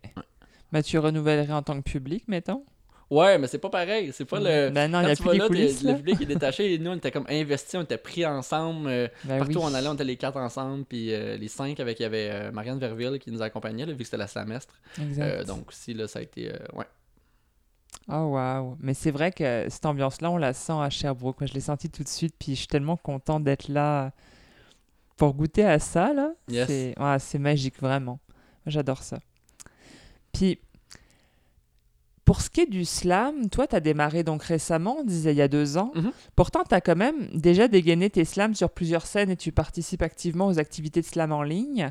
Bah, 0.72 0.84
tu 0.84 0.98
renouvellerais 1.00 1.52
en 1.54 1.64
tant 1.64 1.82
que 1.82 1.90
public, 1.90 2.26
mettons? 2.28 2.64
Ouais, 3.12 3.40
mais 3.40 3.48
c'est 3.48 3.58
pas 3.58 3.70
pareil. 3.72 4.12
C'est 4.14 4.26
pas 4.26 4.40
le. 4.40 4.70
Ben 4.70 4.90
non, 4.92 5.00
il 5.00 5.02
Quand 5.02 5.08
n'y 5.08 5.12
a 5.12 5.16
tu 5.16 5.22
plus 5.24 5.28
vas 5.30 5.34
les 5.34 5.40
là, 5.40 5.48
t'es- 5.48 5.54
coulisses. 5.56 5.84
le 5.84 5.96
public 5.96 6.22
est 6.22 6.26
détaché 6.28 6.74
et 6.74 6.78
nous 6.78 6.92
on 6.92 6.96
était 6.96 7.12
comme 7.12 7.26
investis, 7.28 7.74
on 7.76 7.82
était 7.82 7.98
pris 7.98 8.24
ensemble. 8.26 8.88
euh, 8.88 9.08
Ben 9.24 9.40
partout 9.40 9.54
oui. 9.60 9.64
où 9.64 9.68
on 9.68 9.74
allait, 9.74 9.88
on 9.88 9.96
était 9.96 10.04
les 10.04 10.16
quatre 10.18 10.38
ensemble. 10.38 10.86
Puis 10.86 11.12
euh, 11.14 11.36
les 11.38 11.48
cinq 11.48 11.80
avec 11.80 12.00
il 12.00 12.04
y 12.04 12.06
avait 12.06 12.30
euh, 12.32 12.52
Marianne 12.52 12.78
Verville 12.78 13.18
qui 13.20 13.32
nous 13.32 13.42
accompagnait, 13.42 13.86
là, 13.88 13.94
vu 13.94 13.98
que 14.00 14.04
c'était 14.04 14.18
la 14.18 14.28
semestre. 14.28 14.76
Exact. 15.02 15.48
donc 15.48 15.70
aussi 15.70 15.94
là, 15.96 16.08
ça 16.08 16.20
a 16.20 16.22
été. 16.22 16.50
euh, 16.54 16.58
ouais. 16.74 16.86
Oh 18.12 18.32
waouh, 18.34 18.78
mais 18.80 18.94
c'est 18.94 19.12
vrai 19.12 19.32
que 19.32 19.66
cette 19.70 19.86
ambiance-là, 19.86 20.32
on 20.32 20.38
la 20.38 20.54
sent 20.54 20.74
à 20.74 20.90
Sherbrooke. 20.90 21.40
Moi, 21.42 21.48
je 21.48 21.54
l'ai 21.54 21.60
senti 21.62 21.90
tout 21.90 22.04
de 22.04 22.08
suite, 22.08 22.36
puis 22.40 22.54
je 22.54 22.60
suis 22.60 22.68
tellement 22.68 22.98
content 22.98 23.40
d'être 23.40 23.68
là 23.68 24.12
pour 25.18 25.34
goûter 25.34 25.66
à 25.66 25.80
ça 25.80 26.14
là. 26.14 26.32
Yes. 26.48 26.68
C'est 26.68 26.94
ouais, 27.00 27.20
c'est 27.20 27.40
magique 27.40 27.80
vraiment. 27.82 28.14
Moi, 28.66 28.68
J'adore 28.68 29.04
ça. 29.04 29.18
Puis 30.32 30.60
pour 32.30 32.42
ce 32.42 32.52
qui 32.52 32.62
est 32.62 32.68
du 32.70 32.86
slam, 32.86 33.50
toi, 33.50 33.66
tu 33.66 33.76
as 33.76 33.80
démarré 33.80 34.24
donc 34.24 34.44
récemment, 34.44 34.98
on 35.00 35.04
disait 35.04 35.32
il 35.34 35.38
y 35.38 35.42
a 35.42 35.48
deux 35.48 35.80
ans. 35.80 35.92
Mhm. 35.96 36.12
Pourtant, 36.36 36.62
tu 36.64 36.76
as 36.76 36.80
quand 36.80 36.96
même 36.96 37.28
déjà 37.34 37.68
dégainé 37.68 38.12
tes 38.12 38.24
slams 38.24 38.54
sur 38.54 38.70
plusieurs 38.70 39.08
scènes 39.08 39.32
et 39.32 39.36
tu 39.36 39.52
participes 39.52 40.04
activement 40.04 40.46
aux 40.46 40.60
activités 40.60 41.02
de 41.02 41.08
slam 41.08 41.32
en 41.32 41.42
ligne. 41.42 41.90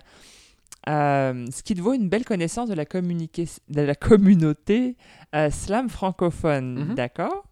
euh, 0.88 1.44
ce 1.50 1.64
qui 1.64 1.74
te 1.74 1.80
vaut 1.80 1.92
une 1.92 2.08
belle 2.08 2.24
connaissance 2.24 2.68
de 2.68 2.74
la, 2.74 2.84
communiqué- 2.84 3.48
de 3.68 3.80
la 3.82 3.96
communauté 3.96 4.96
euh, 5.34 5.50
slam 5.50 5.88
francophone, 5.88 6.90
Mhm. 6.90 6.94
d'accord? 6.94 7.44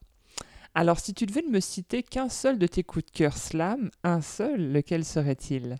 Alors, 0.76 1.00
si 1.00 1.12
tu 1.12 1.26
devais 1.26 1.42
me 1.42 1.58
citer 1.58 2.04
qu'un 2.04 2.28
seul 2.28 2.56
de 2.56 2.68
tes 2.68 2.84
coups 2.84 3.04
de 3.06 3.10
cœur 3.10 3.36
slam, 3.36 3.90
un 4.04 4.20
seul, 4.20 4.72
lequel 4.72 5.04
serait-il? 5.04 5.76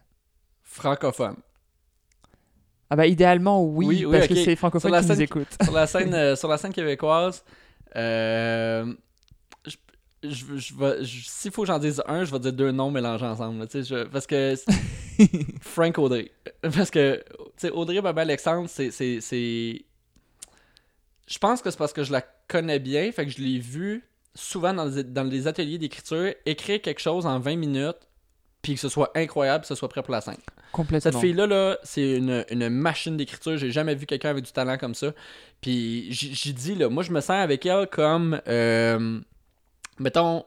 Francophone. 0.64 1.36
Ah 2.90 2.96
bah 2.96 3.06
idéalement 3.06 3.62
oui, 3.64 3.86
Oui, 3.86 4.04
oui, 4.06 4.12
parce 4.16 4.28
que 4.28 4.34
c'est 4.34 4.46
les 4.46 4.56
francophones 4.56 4.92
qui 4.92 4.96
nous 5.00 5.02
scène- 5.06 5.20
écoutent. 5.20 5.56
sur 5.62 5.72
la 5.72 5.86
scène 5.86 6.14
euh, 6.14 6.36
sur 6.36 6.48
la 6.48 6.56
scène 6.58 6.72
québécoise 6.72 7.44
euh, 7.96 8.92
je, 9.66 9.76
je, 10.22 10.56
je 10.56 10.74
vais 10.74 11.04
je- 11.04 11.24
s'il 11.28 11.50
faut 11.50 11.62
que 11.62 11.68
j'en 11.68 11.78
dise 11.78 12.02
un 12.06 12.24
je 12.24 12.30
vais 12.32 12.38
dire 12.38 12.52
deux 12.52 12.70
noms 12.70 12.90
mélangés 12.90 13.26
ensemble 13.26 13.58
là, 13.60 13.66
je- 13.72 14.04
parce 14.04 14.26
que 14.26 14.54
Frank 15.62 15.98
Audrey 15.98 16.30
parce 16.62 16.90
que 16.90 17.24
Audrey 17.72 18.00
Baba 18.00 18.22
Alexandre 18.22 18.68
c'est 18.68 18.90
je 21.28 21.38
pense 21.38 21.60
que 21.62 21.70
c'est 21.70 21.78
parce 21.78 21.92
que 21.92 22.04
je 22.04 22.12
la 22.12 22.22
connais 22.48 22.78
bien 22.78 23.10
fait 23.10 23.26
que 23.26 23.32
je 23.32 23.38
l'ai 23.42 23.58
vu 23.58 24.04
souvent 24.34 24.72
dans 24.74 24.84
les, 24.84 25.02
dans 25.02 25.24
les 25.24 25.46
ateliers 25.48 25.78
d'écriture 25.78 26.32
écrire 26.44 26.80
quelque 26.82 27.00
chose 27.00 27.26
en 27.26 27.40
20 27.40 27.56
minutes 27.56 27.96
puis 28.66 28.74
que 28.74 28.80
ce 28.80 28.88
soit 28.88 29.12
incroyable 29.14 29.62
que 29.62 29.68
ce 29.68 29.76
soit 29.76 29.88
prêt 29.88 30.02
pour 30.02 30.10
la 30.10 30.20
scène 30.20 30.38
Complètement. 30.72 31.12
cette 31.12 31.20
fille-là, 31.20 31.46
là, 31.46 31.78
c'est 31.84 32.16
une, 32.16 32.44
une 32.50 32.68
machine 32.68 33.16
d'écriture. 33.16 33.56
J'ai 33.56 33.70
jamais 33.70 33.94
vu 33.94 34.06
quelqu'un 34.06 34.30
avec 34.30 34.44
du 34.44 34.50
talent 34.50 34.76
comme 34.76 34.96
ça. 34.96 35.12
Puis 35.60 36.08
j'ai 36.10 36.52
dit, 36.52 36.74
là, 36.74 36.88
moi, 36.88 37.04
je 37.04 37.12
me 37.12 37.20
sens 37.20 37.30
avec 37.30 37.64
elle 37.64 37.86
comme, 37.86 38.40
euh, 38.48 39.20
mettons, 40.00 40.44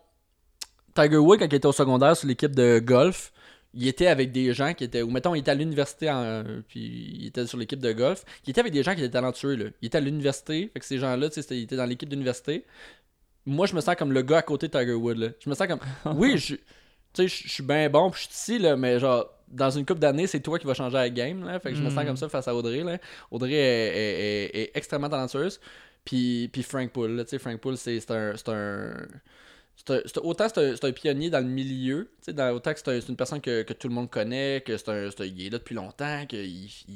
Tiger 0.93 1.15
Woods, 1.15 1.37
quand 1.37 1.45
il 1.45 1.55
était 1.55 1.65
au 1.65 1.71
secondaire 1.71 2.17
sur 2.17 2.27
l'équipe 2.27 2.53
de 2.53 2.79
golf, 2.79 3.31
il 3.73 3.87
était 3.87 4.07
avec 4.07 4.33
des 4.33 4.53
gens 4.53 4.73
qui 4.73 4.83
étaient, 4.83 5.01
ou 5.01 5.09
mettons, 5.11 5.33
il 5.33 5.39
était 5.39 5.51
à 5.51 5.55
l'université, 5.55 6.11
puis 6.67 7.15
il 7.21 7.27
était 7.27 7.47
sur 7.47 7.57
l'équipe 7.57 7.79
de 7.79 7.93
golf, 7.93 8.25
il 8.45 8.49
était 8.49 8.59
avec 8.59 8.73
des 8.73 8.83
gens 8.83 8.95
qui 8.95 8.99
étaient 8.99 9.13
talentueux, 9.13 9.55
là. 9.55 9.65
Il 9.81 9.85
était 9.85 9.99
à 9.99 10.01
l'université, 10.01 10.69
fait 10.73 10.79
que 10.81 10.85
ces 10.85 10.97
gens-là, 10.97 11.29
tu 11.29 11.41
sais, 11.41 11.57
il 11.57 11.63
était 11.63 11.77
dans 11.77 11.85
l'équipe 11.85 12.09
d'université. 12.09 12.65
Moi, 13.45 13.65
je 13.65 13.75
me 13.75 13.79
sens 13.79 13.95
comme 13.95 14.11
le 14.11 14.23
gars 14.23 14.39
à 14.39 14.41
côté 14.41 14.67
de 14.67 14.77
Tiger 14.77 14.93
Woods, 14.93 15.15
là. 15.15 15.29
Je 15.39 15.49
me 15.49 15.55
sens 15.55 15.67
comme, 15.67 15.79
oui, 16.17 16.37
je, 16.37 16.55
tu 17.13 17.27
sais, 17.27 17.43
je 17.45 17.49
suis 17.49 17.63
bien 17.63 17.89
bon, 17.89 18.09
puis 18.11 18.21
je 18.23 18.27
suis 18.27 18.53
ici, 18.55 18.59
là, 18.63 18.75
mais 18.75 18.99
genre, 18.99 19.33
dans 19.47 19.69
une 19.71 19.85
couple 19.85 19.99
d'années, 19.99 20.27
c'est 20.27 20.39
toi 20.41 20.59
qui 20.59 20.67
vas 20.67 20.73
changer 20.75 20.95
la 20.97 21.09
game, 21.09 21.43
là. 21.45 21.59
Fait 21.59 21.71
que 21.71 21.75
je 21.75 21.81
me 21.81 21.89
sens 21.89 22.03
Mm. 22.03 22.07
comme 22.07 22.17
ça 22.17 22.29
face 22.29 22.47
à 22.47 22.55
Audrey, 22.55 22.83
là. 22.83 22.97
Audrey 23.31 23.53
est, 23.53 23.57
est- 23.57 24.45
est- 24.55 24.61
est 24.63 24.71
extrêmement 24.75 25.09
talentueuse. 25.09 25.59
Puis, 26.05 26.49
puis 26.53 26.63
Frank 26.63 26.91
Poole, 26.91 27.11
là, 27.15 27.23
tu 27.23 27.31
sais, 27.31 27.39
Frank 27.39 27.59
Poole, 27.59 27.77
c'est 27.77 27.99
un... 28.11 28.33
C'est 28.35 28.49
un... 28.49 28.93
autant 30.23 30.47
c'est 30.49 30.57
un, 30.59 30.75
c'est 30.75 30.85
un 30.85 30.91
pionnier 30.91 31.29
dans 31.29 31.39
le 31.39 31.45
milieu, 31.49 32.09
dans- 32.27 32.53
autant 32.53 32.73
que 32.73 32.79
c'est 32.79 32.89
un- 32.89 32.99
c'est 33.01 33.07
une 33.09 33.15
personne 33.15 33.39
que, 33.41 33.63
que 33.63 33.73
tout 33.73 33.87
le 33.87 33.93
monde 33.93 34.09
connaît, 34.09 34.61
que 34.65 34.75
c'est 34.77 34.89
un, 34.89 35.09
c'est 35.09 35.21
un- 35.23 35.25
il 35.25 35.45
est 35.45 35.49
là 35.49 35.57
depuis 35.57 35.73
longtemps, 35.75 36.25
que 36.27 36.35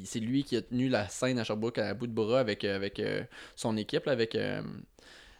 c'est 0.04 0.20
lui 0.20 0.44
qui 0.44 0.56
a 0.56 0.62
tenu 0.62 0.88
la 0.90 1.08
scène 1.08 1.38
à 1.38 1.44
Sherbrooke 1.44 1.78
à 1.78 1.94
bout 1.94 2.06
de 2.06 2.12
bras 2.12 2.40
avec, 2.40 2.62
avec 2.64 3.00
euh, 3.00 3.22
son 3.56 3.76
équipe, 3.78 4.04
là, 4.04 4.12
avec, 4.12 4.34
euh, 4.34 4.60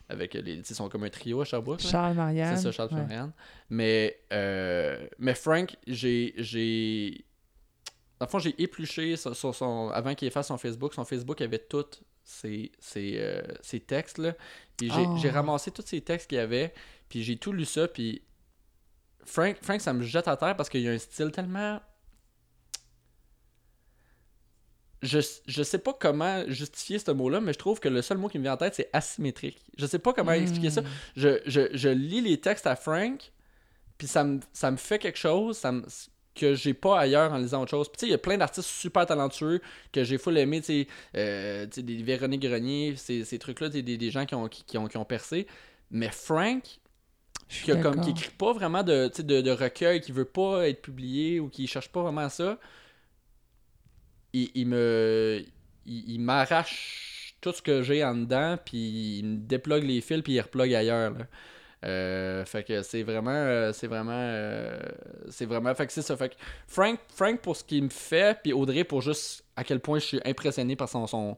avec 0.09 0.35
les, 0.35 0.43
tu 0.59 0.65
sais, 0.65 0.73
ils 0.73 0.77
sont 0.77 0.89
comme 0.89 1.05
un 1.05 1.11
trio 1.11 1.41
à 1.41 1.45
Sherbrooke. 1.45 1.81
Charles 1.81 2.15
Marianne. 2.15 2.57
C'est 2.57 2.63
ça, 2.63 2.73
Charles 2.73 2.93
ouais. 2.95 3.05
Florian. 3.05 3.33
Mais, 3.71 4.21
euh, 4.33 5.07
mais 5.19 5.35
Frank, 5.35 5.77
j'ai. 5.87 6.35
j'ai... 6.37 7.25
Dans 8.21 8.27
le 8.27 8.31
fond, 8.31 8.39
j'ai 8.39 8.55
épluché 8.63 9.17
sur, 9.17 9.35
sur 9.35 9.55
son. 9.55 9.91
Avant 9.91 10.15
qu'il 10.15 10.31
fasse 10.31 10.49
son 10.49 10.59
Facebook, 10.59 10.95
son 10.95 11.05
Facebook 11.05 11.41
avait 11.41 11.59
tous 11.59 12.03
ses, 12.23 12.71
ses, 12.79 13.15
euh, 13.19 13.43
ses 13.61 13.81
textes. 13.81 14.19
Là. 14.19 14.35
Puis 14.77 14.91
j'ai, 14.91 15.05
Oh. 15.07 15.17
j'ai 15.21 15.31
ramassé 15.31 15.71
tous 15.71 15.85
ces 15.87 16.01
textes 16.01 16.29
qu'il 16.29 16.37
y 16.39 16.41
avait. 16.41 16.73
Puis 17.09 17.23
j'ai 17.23 17.37
tout 17.37 17.53
lu 17.53 17.65
ça. 17.65 17.89
Puis 17.89 18.23
Frank, 19.25 19.57
Frank, 19.63 19.81
ça 19.81 19.93
me 19.93 20.03
jette 20.03 20.29
à 20.29 20.37
terre 20.37 20.57
parce 20.57 20.69
qu'il 20.69 20.87
a 20.89 20.93
un 20.93 20.99
style 20.99 21.31
tellement. 21.33 21.81
Je, 25.05 25.19
je 25.47 25.63
sais 25.63 25.79
pas 25.79 25.93
comment 25.93 26.43
justifier 26.49 26.99
ce 26.99 27.11
mot-là, 27.11 27.41
mais 27.41 27.53
je 27.53 27.59
trouve 27.59 27.79
que 27.79 27.89
le 27.89 28.01
seul 28.03 28.19
mot 28.19 28.29
qui 28.29 28.39
me 28.39 28.45
vient 28.45 28.55
en 28.55 28.57
tête, 28.57 28.75
c'est 28.75 28.89
asymétrique. 28.93 29.59
Je 29.77 29.87
sais 29.87 29.99
pas 29.99 30.13
comment 30.13 30.33
expliquer 30.33 30.71
ça 30.71 30.83
je, 31.17 31.41
je, 31.47 31.69
je 31.73 31.89
lis 31.89 32.21
les 32.21 32.41
textes 32.41 32.67
à 32.67 32.75
Frank, 32.77 33.33
puis 33.99 34.07
ça 34.07 34.25
me, 34.25 34.41
ça 34.53 34.71
me 34.71 34.77
fait 34.77 34.99
quelque 34.99 35.19
chose 35.19 35.59
ça 35.59 35.73
me- 35.73 35.85
que 36.35 36.55
j'ai 36.55 36.75
pas 36.75 36.99
ailleurs 36.99 37.33
en 37.33 37.39
lisant 37.39 37.63
autre 37.63 37.71
chose. 37.71 37.89
Puis 37.89 37.97
tu 37.97 38.01
sais, 38.01 38.07
il 38.09 38.11
y 38.11 38.15
a 38.15 38.19
plein 38.19 38.37
d'artistes 38.37 38.69
super 38.69 39.07
talentueux 39.07 39.61
que 39.93 40.03
j'ai 40.03 40.19
full 40.19 40.37
aimé, 40.37 40.61
tu 40.61 40.67
sais, 40.67 40.89
euh, 41.17 41.67
des 41.67 42.03
Véronique 42.03 42.43
Grenier, 42.43 42.95
ces, 42.97 43.25
ces 43.25 43.39
trucs-là, 43.39 43.69
des, 43.69 43.83
des 43.83 44.11
gens 44.11 44.27
qui 44.27 44.35
ont, 44.35 44.49
qui, 44.49 44.65
qui 44.65 44.77
ont, 44.77 44.89
qui 44.89 44.97
ont 44.97 45.05
percé. 45.05 45.47
Mais 45.93 46.09
Frank, 46.11 46.65
qui, 47.49 47.71
a 47.71 47.77
comme, 47.77 48.01
qui 48.01 48.11
écrit 48.11 48.33
pas 48.37 48.53
vraiment 48.53 48.83
de, 48.83 49.09
de 49.23 49.51
recueil, 49.51 50.01
qui 50.01 50.11
veut 50.11 50.25
pas 50.25 50.69
être 50.69 50.83
publié 50.83 51.39
ou 51.39 51.49
qui 51.49 51.69
cherche 51.69 51.89
pas 51.91 52.03
vraiment 52.03 52.29
ça, 52.29 52.59
il, 54.35 54.51
il 54.55 54.67
me. 54.69 55.45
Il, 55.87 56.11
il 56.15 56.19
m'arrache 56.21 57.37
tout 57.41 57.53
ce 57.53 57.63
que 57.63 57.83
j'ai 57.83 58.05
en 58.05 58.15
dedans, 58.17 58.59
puis 58.65 59.19
il 59.21 59.25
me 59.25 59.37
déplogue 59.39 59.85
les 59.85 60.01
fils, 60.03 60.23
puis 60.23 60.35
il 60.35 60.41
replogue 60.41 60.75
ailleurs. 60.75 61.13
Là. 61.13 61.27
Euh, 61.85 62.45
fait 62.47 62.65
que 62.65 62.83
c'est 62.83 63.03
vraiment. 63.03 63.31
euh, 63.33 63.73
c'est 63.75 63.87
vraiment. 63.89 64.13
euh, 64.15 64.79
c'est 65.31 65.47
vraiment. 65.47 65.75
Fait 65.75 65.87
que 65.87 65.93
c'est 65.93 66.03
ça. 66.03 66.17
Fait 66.17 66.31
que 66.31 66.37
Frank, 66.67 66.99
Frank 67.15 67.41
pour 67.43 67.57
ce 67.57 67.65
qu'il 67.65 67.85
me 67.85 67.91
fait, 67.91 68.39
puis 68.43 68.53
Audrey 68.55 68.85
pour 68.85 69.03
juste 69.03 69.45
à 69.57 69.65
quel 69.65 69.81
point 69.81 69.99
je 69.99 70.07
suis 70.07 70.21
impressionné 70.25 70.77
par 70.77 70.89
son, 70.89 71.07
son, 71.07 71.37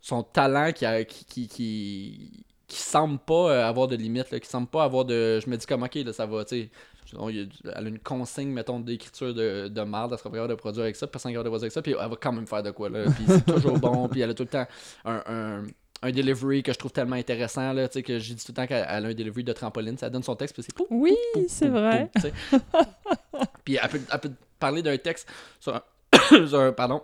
son 0.00 0.22
talent 0.24 0.72
qui, 0.72 0.84
a, 0.86 1.04
qui, 1.04 1.24
qui, 1.24 1.48
qui, 1.48 2.44
qui 2.66 2.76
semble 2.78 3.18
pas 3.20 3.66
avoir 3.68 3.86
de 3.88 3.96
limite, 3.96 4.30
là, 4.32 4.40
qui 4.40 4.48
semble 4.48 4.68
pas 4.68 4.84
avoir 4.84 5.04
de. 5.04 5.40
Je 5.40 5.48
me 5.48 5.56
dis 5.56 5.66
comme 5.66 5.84
ok, 5.84 5.94
là, 5.96 6.12
ça 6.12 6.26
va, 6.26 6.44
tu 6.44 6.68
Elle 7.14 7.86
a 7.86 7.88
une 7.88 7.98
consigne, 7.98 8.48
mettons, 8.50 8.80
d'écriture 8.80 9.32
de, 9.34 9.68
de 9.68 9.80
marde, 9.82 10.12
elle 10.12 10.18
sera 10.18 10.30
pas 10.30 10.36
capable 10.36 10.50
de 10.54 10.58
produire 10.58 10.84
avec 10.84 10.96
ça, 10.96 11.06
personne 11.06 11.30
n'est 11.30 11.34
capable 11.34 11.46
de 11.46 11.50
produire 11.50 11.64
avec 11.64 11.72
ça, 11.72 11.82
puis 11.82 11.92
elle 11.92 12.10
va 12.10 12.16
quand 12.20 12.32
même 12.32 12.46
faire 12.46 12.62
de 12.62 12.70
quoi, 12.70 12.88
là. 12.88 13.04
Puis 13.10 13.24
c'est 13.28 13.44
toujours 13.44 13.78
bon, 13.78 14.08
puis 14.08 14.20
elle 14.20 14.30
a 14.30 14.34
tout 14.34 14.42
le 14.42 14.48
temps 14.48 14.66
un, 15.04 15.22
un, 15.26 15.62
un 16.02 16.10
delivery 16.10 16.62
que 16.62 16.72
je 16.72 16.78
trouve 16.78 16.92
tellement 16.92 17.16
intéressant, 17.16 17.72
là, 17.72 17.88
tu 17.88 17.94
sais, 17.94 18.02
que 18.02 18.18
j'ai 18.18 18.34
dit 18.34 18.44
tout 18.44 18.52
le 18.52 18.56
temps 18.56 18.66
qu'elle 18.66 18.86
elle 18.88 19.06
a 19.06 19.08
un 19.08 19.14
delivery 19.14 19.44
de 19.44 19.52
trampoline, 19.52 19.96
ça 19.98 20.10
donne 20.10 20.22
son 20.22 20.34
texte, 20.36 20.54
puis 20.54 20.62
c'est 20.64 20.86
Oui, 20.90 21.14
c'est 21.48 21.68
vrai. 21.68 22.10
puis 23.64 23.78
elle 23.82 23.88
peut, 23.88 24.00
elle 24.12 24.20
peut 24.20 24.32
parler 24.58 24.82
d'un 24.82 24.96
texte 24.98 25.28
sur 25.60 25.74
un, 25.74 25.82
sur 26.46 26.60
un- 26.60 26.72
pardon, 26.72 27.02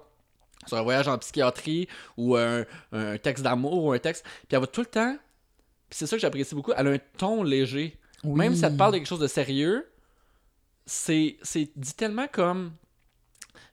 sur 0.67 0.77
un 0.79 0.83
voyage 0.83 1.09
en 1.09 1.19
psychiatrie 1.19 1.89
ou 2.17 2.37
un, 2.37 2.65
un 2.93 3.19
texte 3.19 3.43
d'amour 3.45 3.85
ou 3.85 3.93
un 3.93 3.99
texte, 3.99 4.25
puis 4.25 4.47
elle 4.57 4.61
va 4.61 4.67
tout 4.67 4.81
le 4.83 4.87
temps, 4.87 5.17
puis 5.89 5.99
c'est 5.99 6.07
ça 6.07 6.17
que 6.17 6.21
j'apprécie 6.23 6.55
beaucoup, 6.55 6.73
elle 6.77 6.89
a 6.89 6.91
un 6.91 6.99
ton 7.19 7.43
léger. 7.43 7.99
Même 8.25 8.55
si 8.55 8.65
elle 8.65 8.73
te 8.73 8.79
parle 8.79 8.93
de 8.93 8.99
quelque 8.99 9.09
chose 9.09 9.19
de 9.19 9.27
sérieux, 9.27 9.85
c'est 10.87 11.37
c'est 11.43 11.71
dit 11.77 11.95
tellement 11.95 12.27
comme 12.31 12.73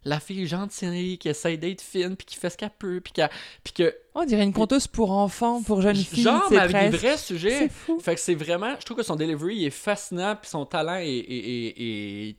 la 0.06 0.20
fille 0.20 0.48
gentille 0.48 1.18
qui 1.18 1.28
essaie 1.28 1.58
d'être 1.58 1.82
fine 1.82 2.16
puis 2.16 2.26
qui 2.26 2.36
fait 2.38 2.50
ce 2.50 2.58
qu'elle 2.58 2.70
peut 2.72 3.02
puis 3.04 3.12
qu'elle- 3.12 3.30
puis 3.64 3.74
que 3.74 3.94
On 4.16 4.24
dirait 4.24 4.44
une 4.44 4.54
conteuse 4.54 4.88
pour 4.88 5.12
enfants, 5.12 5.62
pour 5.62 5.82
jeunes 5.82 5.96
filles. 5.96 6.24
genre 6.24 6.48
mais 6.50 6.58
avec 6.58 6.74
des 6.76 6.90
presque. 6.90 7.04
vrais 7.04 7.18
sujets 7.18 7.60
C'est 7.60 7.70
fou. 7.70 8.00
fait 8.00 8.16
que 8.16 8.22
c'est 8.22 8.36
vraiment 8.36 8.76
je 8.80 8.86
trouve 8.86 8.98
que 8.98 9.04
son 9.04 9.16
delivery 9.16 9.66
est 9.66 9.70
fascinant 9.72 10.36
puis 10.40 10.50
son 10.50 10.66
talent 10.66 10.96
est, 10.96 11.08
est- 11.10 11.76
est- 11.80 12.30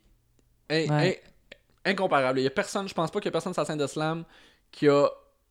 est- 0.70 0.88
in- 0.88 0.96
Ouais. 0.96 1.20
in- 1.84 1.90
incomparable 1.92 2.40
il 2.40 2.44
y 2.44 2.46
a 2.46 2.50
personne 2.50 2.88
je 2.88 2.94
pense 2.94 3.10
pas 3.10 3.20
qu'il 3.20 3.26
y 3.26 3.28
a 3.28 3.32
personne 3.32 3.52
sur 3.52 3.60
la 3.62 3.66
scène 3.66 3.78
de 3.78 3.86
slam 3.86 4.24
qui 4.70 4.88
a 4.88 5.06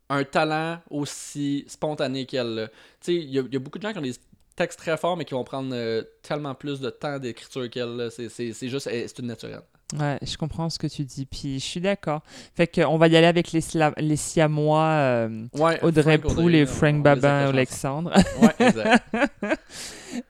un 0.10 0.24
talent 0.24 0.80
aussi 0.90 1.66
spontané 1.68 2.26
qu'elle 2.26 2.72
tu 3.02 3.06
sais 3.06 3.16
il 3.16 3.30
y, 3.30 3.34
y 3.36 3.56
a 3.56 3.60
beaucoup 3.60 3.78
de 3.78 3.84
gens 3.84 3.92
qui 3.92 4.00
ont 4.00 4.04
des 4.04 4.16
textes 4.60 4.80
très 4.80 4.98
forts 4.98 5.16
mais 5.16 5.26
qui 5.26 5.34
vont 5.34 5.44
prendre 5.44 5.72
euh, 5.74 6.04
tellement 6.22 6.54
plus 6.54 6.80
de 6.82 6.90
temps 6.90 7.18
d'écriture 7.18 7.70
qu'elle 7.70 8.10
c'est 8.12 8.70
juste 8.70 8.90
eh, 8.92 9.08
c'est 9.08 9.20
une 9.20 9.28
naturelle 9.28 9.62
Ouais, 9.98 10.20
je 10.22 10.38
comprends 10.38 10.70
ce 10.70 10.78
que 10.78 10.86
tu 10.86 11.04
dis, 11.04 11.26
puis 11.26 11.60
je 11.60 11.66
suis 11.66 11.82
d'accord. 11.82 12.22
Fait 12.56 12.68
qu'on 12.68 13.00
va 13.00 13.08
y 13.08 13.18
aller 13.18 13.26
avec 13.26 13.52
les, 13.52 13.62
les 13.98 14.16
Siamois, 14.18 14.84
euh, 14.84 15.48
Ouais, 15.56 15.84
Audrey 15.84 16.20
Poul 16.20 16.54
et 16.54 16.68
Frank 16.68 16.98
on 16.98 17.00
Babin, 17.00 17.48
Alexandre. 17.48 18.14
Ouais, 18.40 18.68
exact. 18.68 19.04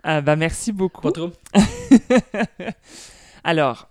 Ah, 0.04 0.22
bah, 0.22 0.36
merci 0.36 0.72
beaucoup. 0.74 1.02
Pas 1.02 1.12
trop. 1.12 1.32
Alors, 3.44 3.90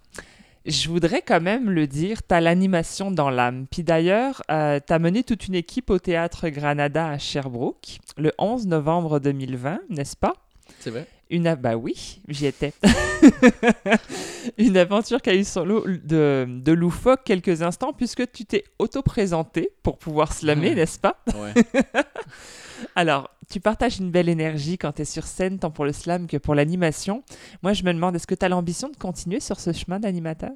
je 0.69 0.89
voudrais 0.89 1.23
quand 1.23 1.41
même 1.41 1.71
le 1.71 1.87
dire, 1.87 2.23
tu 2.27 2.35
as 2.35 2.41
l'animation 2.41 3.11
dans 3.11 3.31
l'âme. 3.31 3.67
Puis 3.71 3.83
d'ailleurs, 3.83 4.43
tu 4.47 4.53
as 4.53 4.99
mené 4.99 5.25
toute 5.25 5.49
une 5.49 5.55
équipe 5.55 5.91
au 5.91 5.99
théâtre 5.99 6.49
Granada 6.49 7.09
à 7.09 7.19
Sherbrooke 7.19 7.99
le 8.17 8.33
11 8.39 8.67
novembre 8.67 9.19
2020, 9.19 9.81
n'est-ce 9.89 10.17
pas? 10.17 10.35
C'est 10.79 10.91
vrai. 10.91 11.07
Une 11.31 11.55
bah 11.57 11.77
oui, 11.77 12.23
j'y 12.29 12.47
étais. 12.47 12.73
une 14.59 14.77
aventure 14.79 15.21
qui 15.21 15.31
a 15.31 15.35
eu 15.35 15.45
son 15.45 15.65
lot 15.65 15.85
de, 15.87 16.47
de 16.49 16.73
loufoque 16.73 17.25
quelques 17.25 17.61
instants 17.63 17.93
puisque 17.93 18.31
tu 18.33 18.47
t'es 18.47 18.65
auto-présenté 18.79 19.71
pour 19.83 19.99
pouvoir 19.99 20.33
slammer, 20.33 20.75
n'est-ce 20.75 20.99
pas? 20.99 21.23
Ouais. 21.35 21.53
Alors, 22.95 23.29
tu 23.51 23.61
partages 23.61 23.99
une 23.99 24.11
belle 24.11 24.29
énergie 24.29 24.79
quand 24.79 24.93
tu 24.93 25.03
es 25.03 25.05
sur 25.05 25.25
scène, 25.25 25.59
tant 25.59 25.71
pour 25.71 25.85
le 25.85 25.93
slam 25.93 26.27
que 26.27 26.37
pour 26.37 26.55
l'animation. 26.55 27.23
Moi, 27.63 27.73
je 27.73 27.83
me 27.83 27.93
demande, 27.93 28.17
est-ce 28.17 28.27
que 28.27 28.35
tu 28.35 28.45
as 28.45 28.49
l'ambition 28.49 28.89
de 28.89 28.97
continuer 28.97 29.41
sur 29.41 29.59
ce 29.61 29.73
chemin 29.73 29.99
d'animateur? 30.01 30.53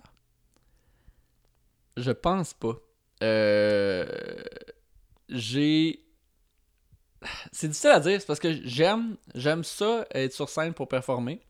Je 1.96 2.10
pense 2.10 2.54
pas. 2.54 2.74
Euh, 3.22 4.06
J'ai. 5.28 6.00
C'est 7.52 7.68
difficile 7.68 7.90
à 7.90 8.00
dire, 8.00 8.20
c'est 8.20 8.26
parce 8.26 8.40
que 8.40 8.52
j'aime 8.64 9.16
j'aime 9.34 9.64
ça 9.64 10.06
être 10.14 10.32
sur 10.32 10.48
scène 10.48 10.72
pour 10.74 10.88
performer, 10.88 11.40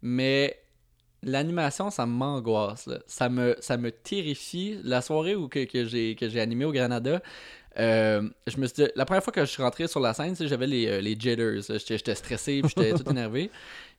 mais 0.00 0.58
l'animation, 1.22 1.90
ça 1.90 2.06
m'angoisse. 2.06 2.86
là. 2.86 2.98
Ça 3.06 3.28
me, 3.28 3.56
ça 3.60 3.76
me 3.76 3.90
terrifie. 3.92 4.78
La 4.82 5.00
soirée 5.02 5.34
où 5.36 5.48
que, 5.48 5.64
que 5.64 5.84
j'ai 5.84 6.14
que 6.16 6.28
j'ai 6.28 6.40
animé 6.40 6.64
au 6.64 6.72
Granada, 6.72 7.22
euh, 7.78 8.28
je 8.46 8.56
me 8.58 8.66
suis 8.66 8.84
dit- 8.84 8.90
la 8.96 9.04
première 9.04 9.22
fois 9.22 9.32
que 9.32 9.40
je 9.44 9.50
suis 9.50 9.62
rentré 9.62 9.86
sur 9.88 10.00
la 10.00 10.14
scène, 10.14 10.34
j'avais 10.38 10.66
les, 10.66 10.86
euh, 10.88 11.00
les 11.00 11.12
jitters. 11.18 11.60
J'étais 11.62 11.96
j'étais 11.98 12.14
stressé, 12.14 12.60
puis 12.62 12.72
j'étais 12.76 12.92
tout 13.02 13.08
énervé. 13.10 13.50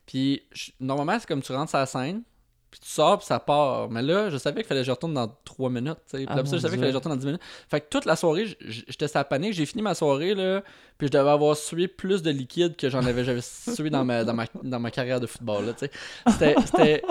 Puis 0.05 0.43
je- 0.51 0.71
normalement, 0.79 1.17
c'est 1.19 1.27
comme 1.27 1.41
tu 1.41 1.51
rentres 1.53 1.69
sur 1.69 1.79
la 1.79 1.85
scène, 1.85 2.23
puis 2.73 2.79
tu 2.79 2.89
sors, 2.89 3.19
puis 3.19 3.27
ça 3.27 3.39
part. 3.39 3.87
Mais 3.91 4.01
là, 4.01 4.31
je 4.31 4.37
savais 4.37 4.61
qu'il 4.61 4.67
fallait 4.67 4.81
que 4.81 4.87
je 4.87 4.91
retourne 4.91 5.13
dans 5.13 5.27
3 5.45 5.69
minutes. 5.69 5.97
Puis 6.11 6.25
Ah, 6.27 6.35
ça, 6.37 6.41
mon 6.43 6.51
je 6.51 6.57
savais 6.57 6.61
qu'il 6.61 6.69
fallait 6.69 6.87
que 6.87 6.91
je 6.91 6.95
retourne 6.97 7.13
dans 7.13 7.19
10 7.19 7.25
minutes. 7.27 7.41
Fait 7.69 7.81
que 7.81 7.85
toute 7.87 8.05
la 8.05 8.15
soirée, 8.15 8.47
j'étais 8.61 9.07
sa 9.07 9.23
panique. 9.23 9.53
J'ai 9.53 9.67
fini 9.67 9.83
ma 9.83 9.93
soirée, 9.93 10.33
là, 10.33 10.63
puis 10.97 11.05
je 11.07 11.11
devais 11.11 11.29
avoir 11.29 11.55
sué 11.55 11.87
plus 11.87 12.23
de 12.23 12.31
liquide 12.31 12.75
que 12.75 12.89
j'en 12.89 13.05
avais 13.05 13.23
jamais 13.23 13.41
sué 13.75 13.91
dans 13.91 14.03
ma, 14.03 14.23
dans, 14.23 14.33
ma, 14.33 14.45
dans 14.63 14.79
ma 14.79 14.89
carrière 14.89 15.19
de 15.19 15.27
football. 15.27 15.65
Là. 15.67 15.73
C'était- 15.77 16.55
C'était 16.65 17.01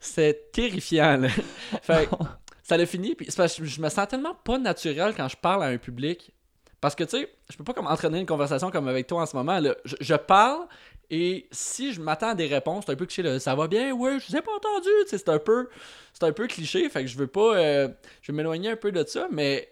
c'était 0.00 0.34
terrifiant. 0.52 1.16
Là. 1.18 1.28
Fait 1.82 2.08
que 2.08 2.16
ça 2.62 2.76
l'a 2.76 2.86
fini. 2.86 3.14
Puis 3.14 3.28
parce 3.36 3.54
que 3.56 3.64
je 3.64 3.80
me 3.80 3.88
sens 3.88 4.08
tellement 4.08 4.34
pas 4.34 4.58
naturel 4.58 5.12
quand 5.16 5.28
je 5.28 5.36
parle 5.36 5.62
à 5.62 5.66
un 5.66 5.76
public. 5.78 6.32
Parce 6.80 6.96
que, 6.96 7.04
tu 7.04 7.10
sais, 7.20 7.32
je 7.48 7.56
peux 7.56 7.62
pas 7.62 7.74
comme 7.74 7.86
entraîner 7.86 8.18
une 8.18 8.26
conversation 8.26 8.72
comme 8.72 8.88
avec 8.88 9.06
toi 9.06 9.22
en 9.22 9.26
ce 9.26 9.36
moment. 9.36 9.60
Là. 9.60 9.76
Je, 9.84 9.94
je 10.00 10.14
parle 10.16 10.66
et 11.14 11.46
si 11.52 11.92
je 11.92 12.00
m'attends 12.00 12.30
à 12.30 12.34
des 12.34 12.46
réponses, 12.46 12.84
c'est 12.86 12.92
un 12.92 12.96
peu 12.96 13.04
cliché. 13.04 13.22
Là. 13.22 13.38
Ça 13.38 13.54
va 13.54 13.68
bien? 13.68 13.92
Oui, 13.92 14.18
je 14.18 14.28
vous 14.28 14.36
ai 14.36 14.40
pas 14.40 14.52
entendu. 14.56 14.88
C'est 15.06 15.28
un 15.28 15.38
peu 15.38 15.68
c'est 16.14 16.24
un 16.24 16.32
peu 16.32 16.46
cliché. 16.46 16.88
Fait 16.88 17.02
que 17.02 17.06
je 17.06 17.18
veux 17.18 17.26
pas. 17.26 17.54
euh, 17.54 17.88
je 18.22 18.32
vais 18.32 18.36
m'éloigner 18.36 18.70
un 18.70 18.76
peu 18.76 18.90
de 18.90 19.04
ça. 19.06 19.28
Mais. 19.30 19.70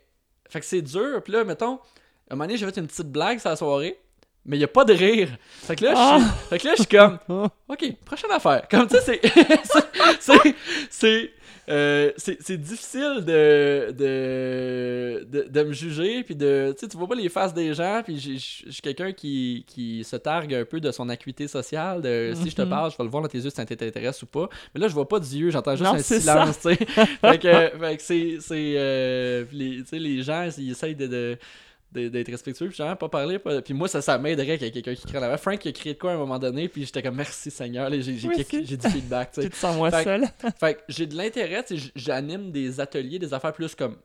Fait 0.51 0.61
que 0.61 0.67
c'est 0.67 0.83
dur. 0.83 1.23
Puis 1.25 1.33
là, 1.33 1.45
mettons, 1.45 1.77
à 1.77 1.79
un 2.33 2.37
moment 2.37 2.45
donné, 2.45 2.59
j'ai 2.59 2.67
fait 2.67 2.77
une 2.79 2.87
petite 2.89 3.11
blague 3.11 3.39
sur 3.39 3.49
la 3.49 3.57
soirée. 3.57 3.99
Mais 4.45 4.59
il 4.59 4.65
a 4.65 4.69
pas 4.69 4.85
de 4.85 4.93
rire. 4.93 5.31
Fait 5.49 5.77
que 5.77 5.85
là, 5.87 5.95
je 5.95 6.23
suis, 6.25 6.31
fait 6.51 6.59
que 6.59 6.67
là, 6.67 6.75
je 6.77 6.83
suis 6.83 6.97
comme. 6.97 7.19
OK, 7.69 7.95
prochaine 8.05 8.33
affaire. 8.33 8.69
Comme 8.71 8.89
ça, 8.91 9.01
c'est. 9.01 9.21
C'est. 10.91 11.33
Euh, 11.71 12.11
c'est 12.17 12.57
difficile 12.61 13.25
de, 13.25 13.93
de, 13.93 15.25
de, 15.25 15.49
de 15.49 15.63
me 15.63 15.73
juger, 15.73 16.23
puis 16.25 16.35
de, 16.35 16.73
tu 16.77 16.81
sais, 16.81 16.89
tu 16.89 16.97
vois 16.97 17.07
pas 17.09 17.15
les 17.15 17.29
faces 17.29 17.55
des 17.55 17.73
gens, 17.75 18.03
puis 18.05 18.19
je 18.19 18.71
suis 18.71 18.83
quelqu'un 18.83 19.13
qui, 19.13 19.65
qui 19.67 20.03
se 20.05 20.17
targue 20.17 20.55
un 20.55 20.65
peu 20.65 20.81
de 20.81 20.91
son 20.91 21.09
acuité 21.09 21.47
sociale, 21.49 22.03
de 22.03 22.33
si 22.35 22.51
je 22.51 22.57
te 22.57 22.63
Mhm. 22.63 22.69
parle, 22.69 22.91
je 22.91 22.97
vais 22.97 23.05
le 23.05 23.11
voir 23.11 23.23
dans 23.23 23.29
tes 23.29 23.39
yeux 23.39 23.51
si 23.51 23.57
ça 23.57 23.65
t'intéresse 23.65 24.23
ou 24.23 24.27
pas, 24.27 24.49
mais 24.75 24.81
là, 24.81 24.89
je 24.89 24.95
vois 24.95 25.09
pas 25.09 25.21
d'yeux, 25.21 25.51
j'entends 25.51 25.77
juste 25.77 25.85
Non, 25.91 25.95
un 25.95 26.03
silence, 26.03 26.59
tu 26.61 26.75
sais. 26.75 26.77
fait 27.21 27.39
que, 27.39 27.97
que 27.97 28.03
c'est, 28.03 28.75
euh, 28.77 29.45
les, 29.53 29.83
les 29.93 30.23
gens, 30.23 30.49
ils 30.59 30.71
essayent 30.73 30.97
de- 30.97 31.39
d'être 31.93 32.31
respectueux 32.31 32.69
puis 32.69 32.77
genre 32.77 32.97
pas 32.97 33.09
parler 33.09 33.39
pas- 33.39 33.63
puis 33.63 33.75
moi 33.75 33.89
ça 33.89 34.01
ça 34.01 34.17
m'aiderait 34.17 34.59
qu'il 34.59 34.67
y 34.67 34.69
ait 34.69 34.73
quelqu'un 34.73 34.95
qui 34.95 35.07
crie 35.07 35.19
en 35.19 35.23
avant 35.23 35.37
Frank 35.37 35.65
il 35.65 35.69
a 35.69 35.73
crié 35.73 35.95
de 35.95 35.99
quoi 35.99 36.13
à 36.13 36.15
un 36.15 36.19
moment 36.19 36.39
donné 36.39 36.69
puis 36.69 36.85
j'étais 36.85 37.03
comme 37.03 37.17
merci 37.17 37.51
Seigneur 37.51 37.91
j'ai 37.91 38.13
du 38.77 38.89
feedback 38.89 39.33
tu 39.35 39.51
te 39.51 39.57
sens 39.57 39.77
moins 39.77 39.91
Fait 39.91 39.99
que- 39.99 40.05
seul. 40.05 40.25
fait 40.61 40.75
que 40.75 40.81
j'ai 40.89 41.07
de 41.07 41.17
l'intérêt, 41.17 41.65
j'anime 41.97 42.53
des 42.53 42.79
ateliers, 42.81 43.19
des 43.19 43.35
affaires 43.35 43.53
plus 43.53 43.75
comme 43.75 43.97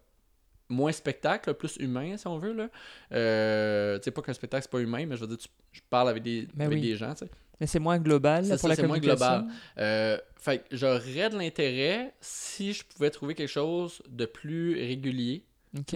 moins 0.68 0.92
spectacle, 0.92 1.54
plus 1.54 1.76
humain 1.80 2.18
si 2.18 2.26
on 2.26 2.40
veut 2.40 2.54
là. 2.54 2.70
Euh, 3.12 3.98
tu 4.00 4.06
sais 4.06 4.12
pas 4.12 4.22
qu'un 4.24 4.34
spectacle 4.34 4.64
c'est 4.64 4.72
pas 4.72 4.80
humain, 4.80 5.06
mais 5.06 5.16
je 5.16 5.22
veux 5.22 5.28
dire 5.28 5.38
tu- 5.38 5.48
je 5.72 5.82
parle 5.90 6.10
avec 6.10 6.24
des 6.24 6.48
Mais 6.56 6.66
avec 6.66 6.80
oui. 6.80 6.90
des 6.90 6.96
gens, 6.96 7.14
tu 7.14 7.26
sais. 7.26 7.32
Mais 7.62 7.68
c'est 7.68 7.80
moins 7.80 8.00
global 8.00 8.42
là, 8.44 8.58
C'est 8.58 8.62
pour 8.62 8.62
ça, 8.62 8.68
la 8.70 8.76
c'est 8.76 8.88
moins 8.88 8.98
communication. 9.00 9.38
global. 9.38 9.56
Euh, 9.78 10.18
fait 10.38 10.58
que 10.60 10.64
j'aurais 10.76 11.30
de 11.30 11.38
l'intérêt 11.38 12.14
si 12.20 12.74
je 12.74 12.84
pouvais 12.84 13.10
trouver 13.12 13.36
quelque 13.36 13.48
chose 13.50 14.02
de 14.10 14.26
plus 14.26 14.74
régulier. 14.76 15.44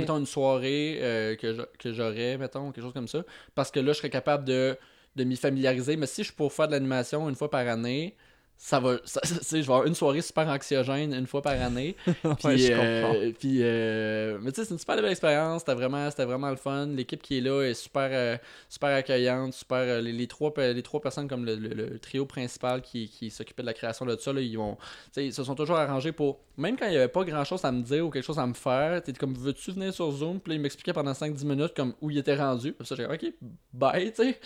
Mettons 0.02 0.18
une 0.18 0.26
soirée 0.26 1.00
euh, 1.02 1.36
que 1.36 1.54
j'a- 1.54 1.68
que 1.80 1.94
j'aurais, 1.94 2.38
mettons, 2.38 2.72
quelque 2.72 2.84
chose 2.84 2.94
comme 2.94 3.08
ça. 3.08 3.24
Parce 3.56 3.72
que 3.72 3.80
là, 3.80 3.94
je 3.94 3.98
serais 4.00 4.10
capable 4.10 4.46
de, 4.46 4.78
de 5.16 5.24
m'y 5.24 5.36
familiariser. 5.38 5.96
Mais 5.98 6.08
si 6.08 6.24
je 6.24 6.34
peux 6.34 6.50
faire 6.50 6.68
de 6.68 6.74
l'animation 6.74 7.28
une 7.30 7.36
fois 7.36 7.50
par 7.50 7.68
année, 7.68 8.16
ça 8.62 8.78
va. 8.82 8.98
Ça, 9.06 9.22
tu 9.22 9.30
sais, 9.36 9.62
je 9.62 9.68
vais 9.68 9.74
avoir 9.74 9.86
une 9.88 9.96
soirée 9.96 10.22
super 10.22 10.46
anxiogène 10.50 11.14
une 11.14 11.26
fois 11.28 11.42
par 11.42 11.54
année. 11.54 11.96
Ouais, 12.26 12.36
Puis, 12.38 12.58
je 12.66 12.74
euh, 12.74 13.02
comprends. 13.02 13.32
puis, 13.40 13.60
euh, 13.62 14.38
mais 14.42 14.52
tu 14.52 14.60
sais, 14.60 14.66
c'est 14.68 14.74
une 14.74 14.80
super 14.80 14.98
belle 14.98 15.06
expérience. 15.06 15.62
C'était 15.62 15.74
vraiment, 15.76 16.10
c'était 16.12 16.26
vraiment 16.26 16.50
le 16.50 16.58
fun. 16.58 16.88
L'équipe 16.88 17.22
qui 17.22 17.38
est 17.38 17.42
là 17.42 17.62
est 17.64 17.74
super, 17.74 18.10
euh, 18.12 18.38
super 18.68 18.90
accueillante. 18.90 19.54
Super, 19.54 19.78
euh, 19.78 20.02
les, 20.02 20.12
les 20.12 20.28
trois, 20.28 20.52
les 20.58 20.84
trois 20.84 21.00
personnes 21.00 21.30
comme 21.30 21.46
le, 21.46 21.56
le- 21.56 21.70
le 21.74 22.00
trio 22.00 22.26
principal 22.26 22.82
qui, 22.82 23.08
qui 23.08 23.30
s'occupait 23.30 23.64
de 23.64 23.68
la 23.68 23.74
création 23.74 24.06
de 24.06 24.18
ça, 24.18 24.34
là, 24.34 24.42
ils, 24.42 24.58
ont, 24.58 24.76
tu 24.76 24.82
sais, 25.14 25.26
ils 25.28 25.34
se 25.34 25.44
sont 25.44 25.56
toujours 25.56 25.78
arrangés 25.78 26.12
pour. 26.12 26.40
Même 26.58 26.76
quand 26.76 26.88
il 26.88 26.92
n'y 26.92 26.98
avait 26.98 27.08
pas 27.08 27.24
grand 27.24 27.46
chose 27.46 27.64
à 27.64 27.72
me 27.72 27.82
dire 27.82 28.06
ou 28.06 28.10
quelque 28.10 28.26
chose 28.26 28.40
à 28.40 28.46
me 28.46 28.54
faire, 28.54 29.02
t'es 29.02 29.14
comme, 29.14 29.34
veux-tu 29.36 29.72
venir 29.72 29.94
sur 29.94 30.12
Zoom? 30.12 30.42
Puis 30.42 30.52
là, 30.52 30.56
ils 30.58 30.62
m'expliquaient 30.62 30.92
pendant 30.92 31.14
5-10 31.14 31.46
minutes 31.46 31.74
comme 31.74 31.94
où 32.02 32.12
ils 32.12 32.18
étaient 32.18 32.36
rendus. 32.36 32.74
Puis 32.74 32.86
ça, 32.86 32.96
j'ai 32.96 33.08
dit, 33.08 33.14
ok, 33.14 33.34
bye, 33.72 34.12
tu 34.12 34.24
sais. 34.24 34.40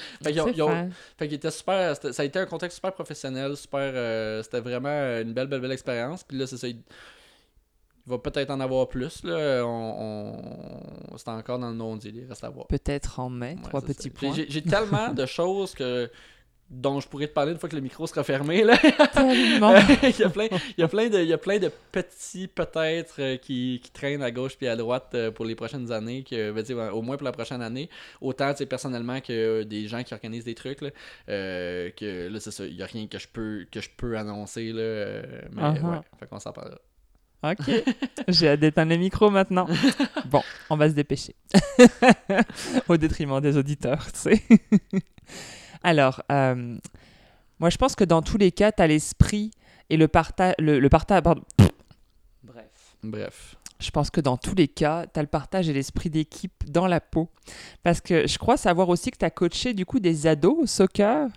Fait 1.17 1.27
qu'ils 1.27 1.33
était 1.37 1.49
super. 1.49 1.95
Ça 1.97 2.21
a 2.21 2.25
été 2.25 2.37
un 2.37 2.45
contexte 2.45 2.75
super 2.75 2.93
professionnel, 2.93 3.57
super. 3.57 3.91
Euh, 4.03 4.43
c'était 4.43 4.59
vraiment 4.61 4.89
une 5.21 5.33
belle, 5.33 5.47
belle, 5.47 5.61
belle 5.61 5.71
expérience. 5.71 6.23
Puis 6.23 6.37
là, 6.37 6.47
c'est 6.47 6.57
ça. 6.57 6.67
Il, 6.67 6.77
il 8.05 8.09
va 8.09 8.17
peut-être 8.17 8.49
en 8.51 8.59
avoir 8.59 8.87
plus. 8.89 9.23
Là. 9.23 9.63
On, 9.65 10.33
on- 11.13 11.17
c'est 11.17 11.29
encore 11.29 11.57
dans 11.59 11.69
le 11.69 11.75
non-dit. 11.75 12.11
Il 12.13 12.25
reste 12.27 12.43
à 12.43 12.49
voir. 12.49 12.67
Peut-être 12.67 13.19
en 13.19 13.29
mai, 13.29 13.55
Ouais, 13.57 13.63
trois 13.63 13.81
petits 13.81 14.09
ça. 14.09 14.09
Points. 14.09 14.33
J'ai 14.47 14.61
tellement 14.61 15.09
de 15.13 15.25
choses 15.25 15.73
que 15.73 16.09
dont 16.69 16.99
je 16.99 17.07
pourrais 17.07 17.27
te 17.27 17.33
parler 17.33 17.51
une 17.51 17.59
fois 17.59 17.69
que 17.69 17.75
le 17.75 17.81
micro 17.81 18.07
sera 18.07 18.23
fermé. 18.23 18.63
Là. 18.63 18.75
Il, 20.03 20.19
y 20.19 20.23
a 20.23 20.29
plein, 20.29 20.47
il, 20.51 20.81
y 20.81 20.83
a 20.83 20.87
plein 20.87 21.09
de, 21.09 21.19
il 21.19 21.27
y 21.27 21.33
a 21.33 21.37
plein 21.37 21.59
de 21.59 21.71
petits 21.91 22.47
peut-être 22.47 23.15
euh, 23.19 23.37
qui, 23.37 23.79
qui 23.83 23.91
traînent 23.91 24.23
à 24.23 24.31
gauche 24.31 24.57
puis 24.57 24.67
à 24.67 24.75
droite 24.75 25.11
euh, 25.13 25.31
pour 25.31 25.45
les 25.45 25.55
prochaines 25.55 25.91
années, 25.91 26.23
que, 26.23 26.51
ben, 26.51 26.89
au 26.91 27.01
moins 27.01 27.17
pour 27.17 27.25
la 27.25 27.31
prochaine 27.31 27.61
année. 27.61 27.89
Autant 28.21 28.53
personnellement 28.67 29.19
que 29.21 29.63
des 29.63 29.87
gens 29.87 30.03
qui 30.03 30.13
organisent 30.13 30.45
des 30.45 30.55
trucs. 30.55 30.81
Là, 30.81 30.89
euh, 31.29 31.89
que 31.91 32.27
là, 32.27 32.39
c'est 32.39 32.51
ça, 32.51 32.65
il 32.65 32.75
n'y 32.75 32.81
a 32.81 32.87
rien 32.87 33.07
que 33.07 33.19
je 33.19 33.27
peux, 33.27 33.65
que 33.71 33.79
je 33.79 33.89
peux 33.95 34.17
annoncer. 34.17 34.71
Là, 34.71 35.21
mais 35.51 35.63
Uh-huh. 35.63 35.91
ouais, 35.91 35.97
fait 36.19 36.27
qu'on 36.27 36.39
s'en 36.39 36.51
parlera. 36.51 36.77
Ok. 37.43 37.69
J'ai 38.27 38.49
hâte 38.49 38.59
d'éteindre 38.61 38.91
les 38.91 38.97
micros 38.97 39.29
maintenant. 39.29 39.67
Bon, 40.25 40.41
on 40.69 40.77
va 40.77 40.89
se 40.89 40.95
dépêcher. 40.95 41.35
Au 42.87 42.97
détriment 42.97 43.41
des 43.41 43.57
auditeurs, 43.57 44.11
tu 44.11 44.19
sais. 44.19 44.43
Alors, 45.83 46.21
euh, 46.31 46.77
moi, 47.59 47.69
je 47.69 47.77
pense 47.77 47.95
que 47.95 48.03
dans 48.03 48.21
tous 48.21 48.37
les 48.37 48.51
cas, 48.51 48.71
tu 48.71 48.81
as 48.81 48.87
l'esprit 48.87 49.51
et 49.89 49.97
le 49.97 50.07
partage. 50.07 50.55
Le, 50.59 50.79
le 50.79 50.89
partage. 50.89 51.21
Pardon. 51.21 51.43
Bref. 52.43 52.95
Bref. 53.03 53.55
Je 53.79 53.91
pense 53.91 54.09
que 54.09 54.21
dans 54.21 54.37
tous 54.37 54.55
les 54.55 54.67
cas, 54.69 55.05
tu 55.13 55.19
as 55.19 55.23
le 55.23 55.27
partage 55.27 55.67
et 55.69 55.73
l'esprit 55.73 56.09
d'équipe 56.09 56.63
dans 56.69 56.87
la 56.87 57.01
peau. 57.01 57.29
Parce 57.83 57.99
que 57.99 58.27
je 58.27 58.37
crois 58.37 58.55
savoir 58.55 58.87
aussi 58.89 59.11
que 59.11 59.17
tu 59.17 59.25
as 59.25 59.29
coaché 59.31 59.73
du 59.73 59.85
coup 59.85 59.99
des 59.99 60.25
ados 60.25 60.55
au 60.57 60.65
soccer. 60.65 61.27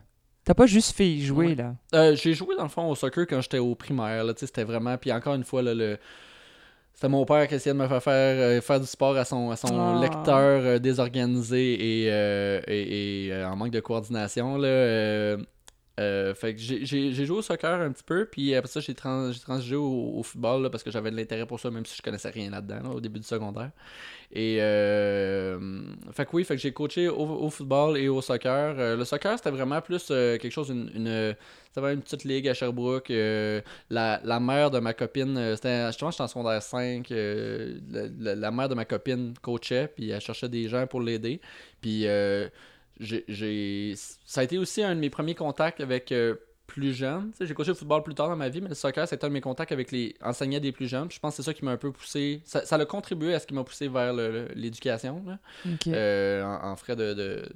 T'as 0.44 0.54
pas 0.54 0.66
juste 0.66 0.94
fait 0.94 1.08
y 1.10 1.24
jouer 1.24 1.48
Ouais. 1.48 1.54
là. 1.56 1.74
Euh, 1.94 2.14
j'ai 2.14 2.32
joué 2.34 2.54
dans 2.56 2.62
le 2.62 2.68
fond 2.68 2.88
au 2.88 2.94
soccer 2.94 3.26
quand 3.26 3.40
j'étais 3.40 3.58
au 3.58 3.74
primaire. 3.74 4.24
C'était 4.36 4.62
vraiment. 4.62 4.96
Puis 4.96 5.10
encore 5.12 5.34
une 5.34 5.42
fois, 5.44 5.60
là, 5.62 5.74
le. 5.74 5.98
C'était 6.96 7.08
mon 7.10 7.26
père 7.26 7.46
qui 7.46 7.54
essayait 7.54 7.74
de 7.74 7.78
me 7.78 7.86
faire 7.86 8.02
faire, 8.02 8.36
euh, 8.38 8.60
faire 8.62 8.80
du 8.80 8.86
sport 8.86 9.14
à 9.18 9.26
son, 9.26 9.50
à 9.50 9.56
son 9.56 9.68
Ah. 9.78 10.00
lecteur 10.00 10.32
euh, 10.64 10.78
désorganisé 10.78 12.04
et, 12.04 12.10
euh, 12.10 12.58
et, 12.66 13.26
et, 13.26 13.32
euh, 13.34 13.46
en 13.50 13.54
manque 13.54 13.70
de 13.70 13.80
coordination. 13.80 14.56
Là, 14.56 15.36
euh, 15.98 16.34
fait 16.34 16.54
que 16.54 16.60
j'ai- 16.60 16.84
joué 17.24 17.38
au 17.38 17.42
soccer 17.42 17.80
un 17.80 17.90
petit 17.92 18.02
peu, 18.04 18.26
puis 18.26 18.54
après 18.54 18.70
ça, 18.70 18.80
j'ai 18.80 18.94
trans, 18.94 19.30
transigé 19.42 19.76
au, 19.76 20.12
au 20.16 20.22
football 20.22 20.62
là, 20.64 20.70
parce 20.70 20.82
que 20.82 20.90
j'avais 20.90 21.10
de 21.10 21.16
l'intérêt 21.16 21.46
pour 21.46 21.58
ça, 21.58 21.70
même 21.70 21.86
si 21.86 21.96
je 21.96 22.02
connaissais 22.02 22.28
rien 22.30 22.50
là-dedans 22.50 22.80
là, 22.84 22.90
au 22.90 23.00
début 23.00 23.18
du 23.20 23.26
secondaire. 23.26 23.70
Et 24.32 24.58
euh, 24.60 25.58
fait 26.12 26.24
que 26.26 26.30
oui, 26.34 26.44
fait 26.44 26.56
que 26.56 26.60
j'ai 26.62 26.72
coaché 26.72 27.08
au, 27.08 27.16
au 27.20 27.50
football 27.50 27.96
et 27.96 28.08
au 28.08 28.20
soccer. 28.20 28.74
Euh, 28.78 28.96
le 28.96 29.04
soccer, 29.04 29.36
c'était 29.38 29.50
vraiment 29.50 29.80
plus 29.80 30.08
euh, 30.10 30.36
quelque 30.38 30.52
chose, 30.52 30.68
une, 30.70 30.90
une, 30.94 31.34
c'était 31.72 31.92
une 31.94 32.02
petite 32.02 32.24
ligue 32.24 32.48
à 32.48 32.54
Sherbrooke. 32.54 33.08
la, 33.10 34.20
la 34.24 34.40
mère 34.40 34.70
de 34.70 34.78
ma 34.78 34.94
copine, 34.94 35.54
c'était 35.56 35.86
justement, 35.88 36.10
j'étais 36.10 36.22
en 36.24 36.28
secondaire 36.28 36.62
5. 36.62 37.10
euh, 37.12 37.78
la, 37.90 38.02
la- 38.18 38.34
la 38.34 38.50
mère 38.50 38.68
de 38.68 38.74
ma 38.74 38.84
copine 38.84 39.34
coachait, 39.42 39.88
puis 39.88 40.10
elle 40.10 40.20
cherchait 40.20 40.48
des 40.48 40.68
gens 40.68 40.86
pour 40.86 41.00
l'aider. 41.00 41.40
Puis 41.80 42.04
j'ai, 42.98 43.94
ça 44.24 44.40
a 44.40 44.44
été 44.44 44.58
aussi 44.58 44.82
un 44.82 44.94
de 44.94 45.00
mes 45.00 45.10
premiers 45.10 45.34
contacts 45.34 45.80
avec 45.80 46.12
euh, 46.12 46.34
plus 46.66 46.92
jeunes. 46.94 47.30
J'ai 47.40 47.54
coaché 47.54 47.70
le 47.70 47.74
football 47.76 48.02
plus 48.02 48.14
tard 48.14 48.28
dans 48.28 48.36
ma 48.36 48.48
vie, 48.48 48.60
mais 48.60 48.68
le 48.68 48.74
soccer, 48.74 49.06
c'était 49.06 49.24
un 49.24 49.28
de 49.28 49.34
mes 49.34 49.40
contacts 49.40 49.72
avec 49.72 49.92
les 49.92 50.14
enseignants 50.22 50.58
des 50.60 50.72
plus 50.72 50.88
jeunes. 50.88 51.08
Puis 51.08 51.16
je 51.16 51.20
pense 51.20 51.36
que 51.36 51.42
c'est 51.42 51.50
ça 51.50 51.54
qui 51.54 51.64
m'a 51.64 51.72
un 51.72 51.76
peu 51.76 51.92
poussé. 51.92 52.40
Ça, 52.44 52.64
ça 52.64 52.76
a 52.76 52.84
contribué 52.86 53.34
à 53.34 53.38
ce 53.38 53.46
qui 53.46 53.54
m'a 53.54 53.64
poussé 53.64 53.88
vers 53.88 54.12
l'éducation. 54.54 55.22
Euh, 55.94 56.42
en, 56.44 56.70
en 56.72 56.76
frais 56.76 56.96
de. 56.96 57.14
de- 57.14 57.48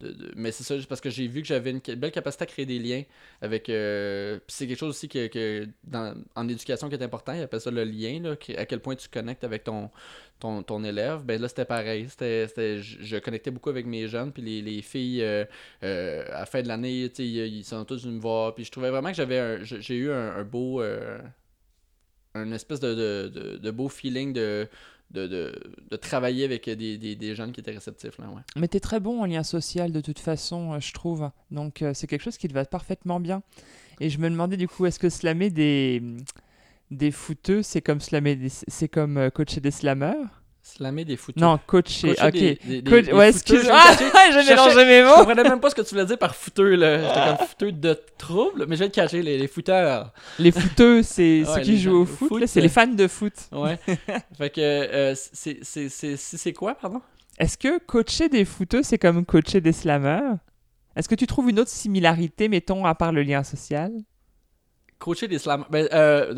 de- 0.00 0.32
mais 0.36 0.52
c'est 0.52 0.64
ça, 0.64 0.74
parce 0.88 1.00
que 1.00 1.10
j'ai 1.10 1.26
vu 1.28 1.42
que 1.42 1.48
j'avais 1.48 1.70
une 1.70 1.80
belle 1.96 2.10
capacité 2.12 2.44
à 2.44 2.46
créer 2.46 2.66
des 2.66 2.78
liens 2.78 3.02
avec. 3.42 3.68
euh, 3.68 4.38
c'est 4.48 4.66
quelque 4.66 4.78
chose 4.78 4.90
aussi 4.90 5.08
que, 5.08 5.26
que 5.28 5.68
dans, 5.84 6.14
en 6.34 6.48
éducation 6.48 6.88
qui 6.88 6.94
est 6.96 7.02
important, 7.02 7.32
ils 7.32 7.42
appellent 7.42 7.60
ça 7.60 7.70
le 7.70 7.84
lien, 7.84 8.20
là, 8.22 8.36
à 8.58 8.66
quel 8.66 8.80
point 8.80 8.96
tu 8.96 9.08
connectes 9.08 9.44
avec 9.44 9.64
ton, 9.64 9.90
ton, 10.38 10.62
ton 10.62 10.82
élève. 10.84 11.22
Ben 11.24 11.40
là, 11.40 11.48
c'était 11.48 11.64
pareil. 11.64 12.06
C'était, 12.08 12.46
je, 12.78 13.18
connectais 13.18 13.50
beaucoup 13.50 13.70
avec 13.70 13.86
mes 13.86 14.08
jeunes, 14.08 14.32
puis 14.32 14.42
les, 14.42 14.62
les 14.62 14.82
filles, 14.82 15.22
euh, 15.22 15.44
euh, 15.84 16.24
à 16.32 16.40
la 16.40 16.46
fin 16.46 16.62
de 16.62 16.68
l'année, 16.68 17.10
ils, 17.18 17.36
ils 17.46 17.64
sont 17.64 17.84
tous 17.84 18.02
venus 18.04 18.16
me 18.16 18.20
voir. 18.20 18.54
Puis 18.54 18.64
je 18.64 18.70
trouvais 18.70 18.90
vraiment 18.90 19.10
que 19.10 19.16
j'avais 19.16 19.64
j'ai 19.64 19.96
eu 19.96 20.10
un, 20.10 20.36
un 20.36 20.44
beau. 20.44 20.80
euh, 20.82 21.18
un 22.34 22.52
espèce 22.52 22.80
de, 22.80 22.94
de- 23.28 23.56
de 23.56 23.70
beau 23.70 23.88
feeling 23.88 24.32
de 24.32 24.68
de, 25.10 25.26
de, 25.26 25.74
de 25.90 25.96
travailler 25.96 26.44
avec 26.44 26.68
des, 26.68 26.98
des, 26.98 27.16
des 27.16 27.34
jeunes 27.34 27.52
qui 27.52 27.60
étaient 27.60 27.72
réceptifs. 27.72 28.18
Là, 28.18 28.28
ouais. 28.28 28.42
Mais 28.56 28.68
t'es 28.68 28.80
très 28.80 29.00
bon 29.00 29.20
en 29.22 29.26
lien 29.26 29.42
social 29.42 29.92
de 29.92 30.00
toute 30.00 30.18
façon, 30.18 30.74
euh, 30.74 30.80
je 30.80 30.92
trouve. 30.92 31.30
Donc 31.50 31.82
euh, 31.82 31.92
c'est 31.94 32.06
quelque 32.06 32.22
chose 32.22 32.38
qui 32.38 32.48
te 32.48 32.54
va 32.54 32.64
parfaitement 32.64 33.20
bien. 33.20 33.42
Et 34.00 34.08
je 34.08 34.18
me 34.18 34.30
demandais 34.30 34.56
du 34.56 34.68
coup, 34.68 34.86
est-ce 34.86 34.98
que 34.98 35.08
slammer 35.10 35.50
des, 35.50 36.02
des 36.90 37.10
footeux, 37.10 37.62
c'est 37.62 37.82
comme 37.82 38.00
slammer 38.00 38.36
des- 38.36 38.48
c'est 38.48 38.88
comme 38.88 39.18
euh, 39.18 39.30
coacher 39.30 39.60
des 39.60 39.70
slammeurs? 39.70 40.39
Slammer 40.62 41.04
des 41.04 41.16
footeux. 41.16 41.40
Non, 41.40 41.58
coacher. 41.66 42.14
Coacher 42.14 42.26
ok. 42.26 42.32
des- 42.82 42.92
ouais, 42.92 43.02
je 43.02 43.12
vais 43.12 43.62
le 43.62 44.42
J'ai 44.42 44.50
mélangé 44.50 44.84
mes 44.84 45.00
Je 45.00 45.06
mots. 45.08 45.14
comprenais 45.24 45.42
même 45.42 45.58
pas 45.60 45.70
ce 45.70 45.74
que 45.74 45.80
tu 45.82 45.94
voulais 45.94 46.04
dire 46.06 46.18
par 46.18 46.34
fouteux, 46.36 46.74
là. 46.76 46.98
J'étais 47.02 47.26
comme 47.38 47.46
fouteux 47.48 47.72
de 47.72 47.98
trouble, 48.18 48.66
mais 48.68 48.76
je 48.76 48.80
vais 48.80 48.86
le 48.86 48.90
cacher, 48.92 49.22
les, 49.22 49.38
les 49.38 49.48
fouteurs. 49.48 50.12
Les 50.38 50.52
footeux, 50.52 51.02
c'est 51.02 51.40
Ouais, 51.40 51.54
ceux 51.54 51.60
qui 51.62 51.80
jouent 51.80 52.02
au 52.02 52.06
foot. 52.06 52.42
c'est 52.46 52.60
euh. 52.60 52.62
les 52.62 52.68
fans 52.68 52.86
de 52.86 53.08
foot. 53.08 53.32
Ouais. 53.52 53.78
fait 54.38 54.50
que, 54.50 54.60
euh, 54.60 55.14
c'est, 55.16 56.52
quoi, 56.52 56.74
pardon? 56.74 57.00
Est-ce 57.38 57.56
que 57.56 57.78
coacher 57.78 58.28
des 58.28 58.44
footeux, 58.44 58.82
c'est 58.82 58.98
comme 58.98 59.24
coacher 59.24 59.60
des 59.62 59.72
slammeurs? 59.72 60.36
Est-ce 60.94 61.08
que 61.08 61.14
tu 61.14 61.26
trouves 61.26 61.48
une 61.48 61.58
autre 61.60 61.70
similarité, 61.70 62.48
mettons, 62.48 62.84
à 62.84 62.94
part 62.94 63.12
le 63.12 63.22
lien 63.22 63.42
social? 63.44 63.92
Coacher 64.98 65.26
des 65.28 65.38
slams. 65.38 65.64
Ben, 65.70 65.88
euh, 65.94 66.34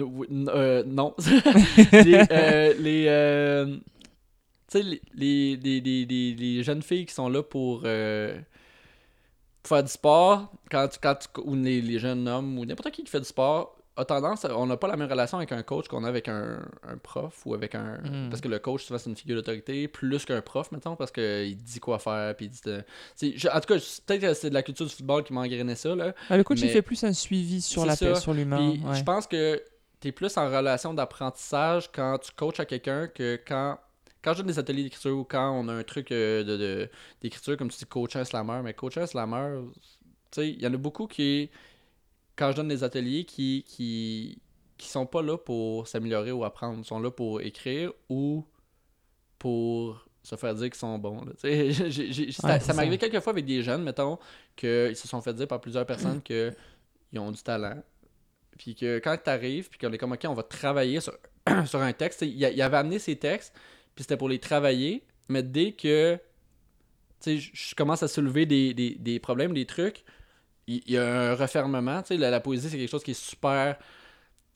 euh, 0.48 0.84
non. 0.86 1.14
les, 1.92 2.22
euh, 2.30 2.74
les, 2.78 3.06
euh, 3.08 3.76
sais, 4.78 4.82
les, 5.14 5.56
les, 5.56 6.36
les, 6.36 6.62
jeunes 6.62 6.82
filles 6.82 7.06
qui 7.06 7.14
sont 7.14 7.28
là 7.28 7.42
pour, 7.42 7.82
euh, 7.84 8.38
pour 9.62 9.68
faire 9.76 9.84
du 9.84 9.90
sport, 9.90 10.52
quand, 10.70 10.88
tu- 10.88 10.98
quand 11.02 11.14
tu- 11.16 11.40
ou 11.42 11.54
les, 11.54 11.80
les 11.80 11.98
jeunes 11.98 12.26
hommes, 12.28 12.58
ou 12.58 12.64
n'importe 12.64 12.90
qui 12.90 13.04
qui 13.04 13.10
fait 13.10 13.20
du 13.20 13.26
sport, 13.26 13.76
a 13.94 14.06
tendance, 14.06 14.46
on 14.48 14.64
n'a 14.66 14.78
pas 14.78 14.88
la 14.88 14.96
même 14.96 15.08
relation 15.10 15.36
avec 15.36 15.52
un 15.52 15.62
coach 15.62 15.86
qu'on 15.86 16.02
a 16.04 16.08
avec 16.08 16.26
un, 16.26 16.60
un 16.88 16.96
prof 16.96 17.42
ou 17.44 17.52
avec 17.52 17.74
un. 17.74 17.98
Mm. 17.98 18.30
Parce 18.30 18.40
que 18.40 18.48
le 18.48 18.58
coach, 18.58 18.84
souvent, 18.84 18.98
c'est 18.98 19.10
une 19.10 19.16
figure 19.16 19.36
d'autorité, 19.36 19.86
plus 19.86 20.24
qu'un 20.24 20.40
prof, 20.40 20.72
mettons, 20.72 20.96
parce 20.96 21.10
qu'il 21.12 21.56
dit 21.58 21.78
quoi 21.78 21.98
faire, 21.98 22.34
puis 22.34 22.46
il 22.46 22.50
dit. 22.50 23.34
je- 23.36 23.48
en 23.48 23.60
tout 23.60 23.74
cas, 23.74 23.80
peut-être 24.06 24.20
que 24.22 24.32
c'est 24.34 24.48
de 24.48 24.54
la 24.54 24.62
culture 24.62 24.86
du 24.86 24.92
football 24.94 25.22
qui 25.24 25.34
m'a 25.34 25.42
engrainé 25.42 25.74
ça, 25.74 25.94
là. 25.94 26.14
Ah, 26.30 26.38
Le 26.38 26.42
coach, 26.44 26.60
il 26.62 26.70
fait 26.70 26.80
plus 26.82 27.04
un 27.04 27.12
suivi 27.12 27.60
sur 27.60 27.84
la 27.84 27.94
ça. 27.94 28.14
sur 28.14 28.32
l'humain. 28.32 28.70
Ouais. 28.82 28.94
je 28.96 29.02
pense 29.04 29.26
que 29.26 29.62
tu 30.00 30.08
es 30.08 30.12
plus 30.12 30.34
en 30.38 30.46
relation 30.50 30.94
d'apprentissage 30.94 31.90
quand 31.92 32.16
tu 32.18 32.32
coaches 32.34 32.60
à 32.60 32.64
quelqu'un 32.64 33.08
que 33.08 33.38
quand. 33.46 33.78
Quand 34.22 34.32
je 34.34 34.38
donne 34.38 34.46
des 34.46 34.58
ateliers 34.58 34.84
d'écriture 34.84 35.16
ou 35.18 35.24
quand 35.24 35.50
on 35.52 35.68
a 35.68 35.72
un 35.74 35.82
truc 35.82 36.12
euh, 36.12 36.44
de, 36.44 36.88
d'écriture, 37.20 37.56
comme 37.56 37.68
tu 37.70 37.78
dis, 37.78 37.86
coacher 37.86 38.20
un 38.20 38.24
slammer, 38.24 38.60
mais 38.62 38.72
coacher 38.74 39.00
un 39.00 39.06
slammer, 39.06 39.60
tu 39.74 39.80
sais, 40.40 40.50
il 40.50 40.62
y 40.62 40.66
en 40.66 40.72
a 40.72 40.76
beaucoup 40.76 41.06
qui, 41.08 41.50
quand 42.36 42.52
je 42.52 42.56
donne 42.56 42.68
des 42.68 42.84
ateliers, 42.84 43.24
qui, 43.24 43.64
qui, 43.66 44.40
qui 44.78 44.88
sont 44.88 45.06
pas 45.06 45.22
là 45.22 45.36
pour 45.38 45.88
s'améliorer 45.88 46.30
ou 46.32 46.44
apprendre, 46.44 46.78
ils 46.78 46.84
sont 46.84 47.00
là 47.00 47.10
pour 47.10 47.40
écrire 47.40 47.92
ou 48.08 48.44
pour 49.38 50.06
se 50.22 50.36
faire 50.36 50.54
dire 50.54 50.66
qu'ils 50.70 50.74
sont 50.78 50.98
bons. 50.98 51.24
là. 51.24 51.32
J'ai- 51.42 51.72
j'ai- 51.90 52.12
j'ai- 52.12 52.30
ça 52.32 52.58
m'est 52.58 52.78
arrivé 52.78 52.98
quelques 52.98 53.20
fois 53.20 53.32
avec 53.32 53.44
des 53.44 53.62
jeunes, 53.62 53.82
mettons, 53.82 54.18
qu'ils 54.54 54.94
se 54.96 55.08
sont 55.08 55.20
fait 55.20 55.34
dire 55.34 55.48
par 55.48 55.60
plusieurs 55.60 55.84
personnes 55.84 56.22
qu'ils 56.22 56.54
ont 57.16 57.32
du 57.32 57.42
talent. 57.42 57.82
Puis 58.56 58.76
que 58.76 58.98
quand 59.00 59.16
tu 59.22 59.30
arrives, 59.30 59.68
puis 59.68 59.78
qu'on 59.80 59.92
est 59.92 59.98
comme, 59.98 60.12
OK, 60.12 60.24
on 60.28 60.34
va 60.34 60.44
travailler 60.44 61.00
sur, 61.00 61.12
sur 61.66 61.80
un 61.80 61.92
texte, 61.92 62.22
il, 62.22 62.38
il 62.40 62.62
avait 62.62 62.76
amené 62.76 63.00
ses 63.00 63.16
textes, 63.16 63.52
puis 63.95 64.05
c'était 64.05 64.16
pour 64.16 64.28
les 64.28 64.38
travailler, 64.38 65.03
mais 65.28 65.43
dès 65.43 65.72
que 65.72 66.18
je- 67.26 67.74
commence 67.74 68.03
à 68.03 68.09
soulever 68.09 68.47
des, 68.47 68.74
des, 68.74 68.90
des 68.99 69.18
problèmes, 69.20 69.55
des 69.55 69.66
trucs, 69.66 70.05
il 70.66 70.82
y, 70.90 70.97
a 70.97 71.30
un 71.32 71.34
refermement. 71.34 72.03
La, 72.11 72.30
la 72.30 72.40
poésie, 72.40 72.70
c'est 72.70 72.78
quelque 72.78 72.90
chose 72.90 73.03
qui 73.03 73.11
est 73.12 73.20
super 73.20 73.76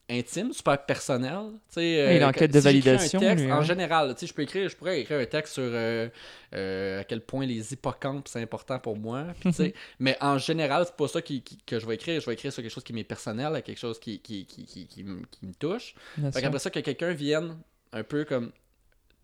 intime, 0.09 0.53
super 0.53 0.87
personnel. 0.87 1.37
tu 1.68 1.74
sais, 1.74 1.80
Ouais, 1.80 2.16
il 2.16 2.22
est 2.22 2.24
en 2.24 2.28
quand- 2.28 2.39
quête 2.39 2.53
de 2.53 2.59
si 2.61 2.64
validation, 2.64 3.18
texte, 3.18 3.45
lui, 3.45 3.51
en 3.53 3.57
hein. 3.57 3.62
général, 3.62 4.14
je 4.20 4.32
peux 4.32 4.43
écrire, 4.43 4.68
je 4.68 4.76
pourrais 4.76 5.01
écrire 5.01 5.18
un 5.18 5.26
texte 5.26 5.55
sur 5.55 5.64
euh, 5.64 6.09
euh, 6.55 7.01
à 7.01 7.05
quel 7.05 7.22
point 7.22 7.45
les 7.45 7.72
hippocampes 7.72 8.28
c'est 8.28 8.41
important 8.41 8.78
pour 8.78 8.97
moi. 8.97 9.26
mais 9.99 10.16
en 10.20 10.39
général, 10.39 10.84
c'est 10.87 10.95
pas 10.97 11.09
ça 11.09 11.20
qui, 11.22 11.43
qui- 11.43 11.59
que 11.66 11.80
je 11.80 11.87
vais 11.87 11.97
écrire. 11.97 12.20
Je 12.20 12.26
vais 12.26 12.34
écrire 12.34 12.53
sur 12.53 12.62
quelque 12.62 12.72
chose 12.72 12.84
qui 12.84 12.93
m'est 12.93 13.03
personnel, 13.03 13.61
quelque 13.64 13.78
chose 13.80 13.99
qui, 13.99 14.20
qui, 14.20 14.47
qui, 14.47 14.64
qui, 14.87 15.03
me- 15.03 15.22
touche. 15.59 15.95
Qu'après 16.32 16.59
ça, 16.61 16.70
que 16.70 16.78
quelqu'un 16.80 17.12
vienne 17.12 17.57
un 17.93 18.05
peu 18.05 18.24
comme 18.24 18.53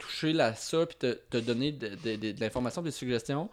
toucher 0.02 0.32
là 0.32 0.54
ça, 0.54 0.84
puis 0.86 0.96
te, 0.98 1.12
te 1.30 1.38
donner 1.38 1.72
de, 1.72 1.88
de- 2.04 2.16
de- 2.32 2.40
l'information, 2.40 2.82
des 2.82 2.90
suggestions, 2.90 3.48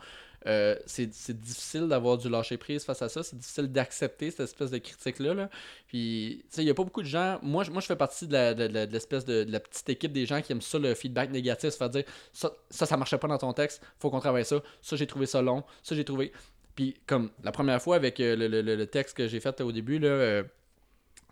euh, 0.47 0.75
c'est 0.85 1.07
difficile 1.37 1.87
d'avoir 1.89 2.17
du 2.17 2.29
lâcher 2.29 2.57
prise 2.57 2.85
face 2.85 3.01
à 3.01 3.09
ça. 3.09 3.23
C'est 3.23 3.37
difficile 3.37 3.67
d'accepter 3.71 4.31
cette 4.31 4.39
espèce 4.41 4.71
de 4.71 4.77
critique-là. 4.77 5.33
Là. 5.33 5.49
Puis, 5.87 6.39
tu 6.43 6.55
sais, 6.55 6.61
il 6.61 6.65
n'y 6.65 6.71
a 6.71 6.73
pas 6.73 6.83
beaucoup 6.85 7.01
de 7.01 7.07
gens. 7.07 7.39
Moi, 7.41 7.65
moi 7.71 7.81
je 7.81 7.87
fais 7.87 7.95
partie 7.97 8.25
de 8.25 8.85
l'espèce 8.91 9.25
de, 9.25 9.43
de 9.43 9.51
la 9.51 9.59
petite 9.59 9.89
équipe 9.89 10.13
des 10.13 10.25
gens 10.25 10.41
qui 10.41 10.53
aiment 10.53 10.61
ça, 10.61 10.79
le 10.79 10.93
feedback 10.95 11.29
négatif. 11.31 11.71
Se 11.71 11.77
faire 11.77 11.89
dire 11.89 12.05
ça, 12.31 12.51
ça, 12.69 12.85
ça 12.85 12.95
marchait 12.95 13.17
pas 13.17 13.27
dans 13.27 13.37
ton 13.37 13.51
texte, 13.51 13.81
faut 13.99 14.09
qu'on 14.09 14.21
travaille 14.21 14.45
ça. 14.45 14.61
Ça, 14.81 14.95
j'ai 14.95 15.07
trouvé 15.07 15.25
ça 15.25 15.41
long. 15.41 15.63
Ça, 15.83 15.93
j'ai 15.93 16.05
trouvé. 16.05 16.31
Puis, 16.73 16.95
comme 17.05 17.31
la 17.43 17.51
première 17.51 17.81
fois 17.81 17.97
avec 17.97 18.19
euh, 18.21 18.37
le, 18.37 18.47
le- 18.47 18.61
le- 18.61 18.75
le 18.77 18.87
texte 18.87 19.17
que 19.17 19.27
j'ai 19.27 19.41
fait 19.41 19.59
au 19.59 19.73
début, 19.73 19.99
là. 19.99 20.07
euh, 20.07 20.43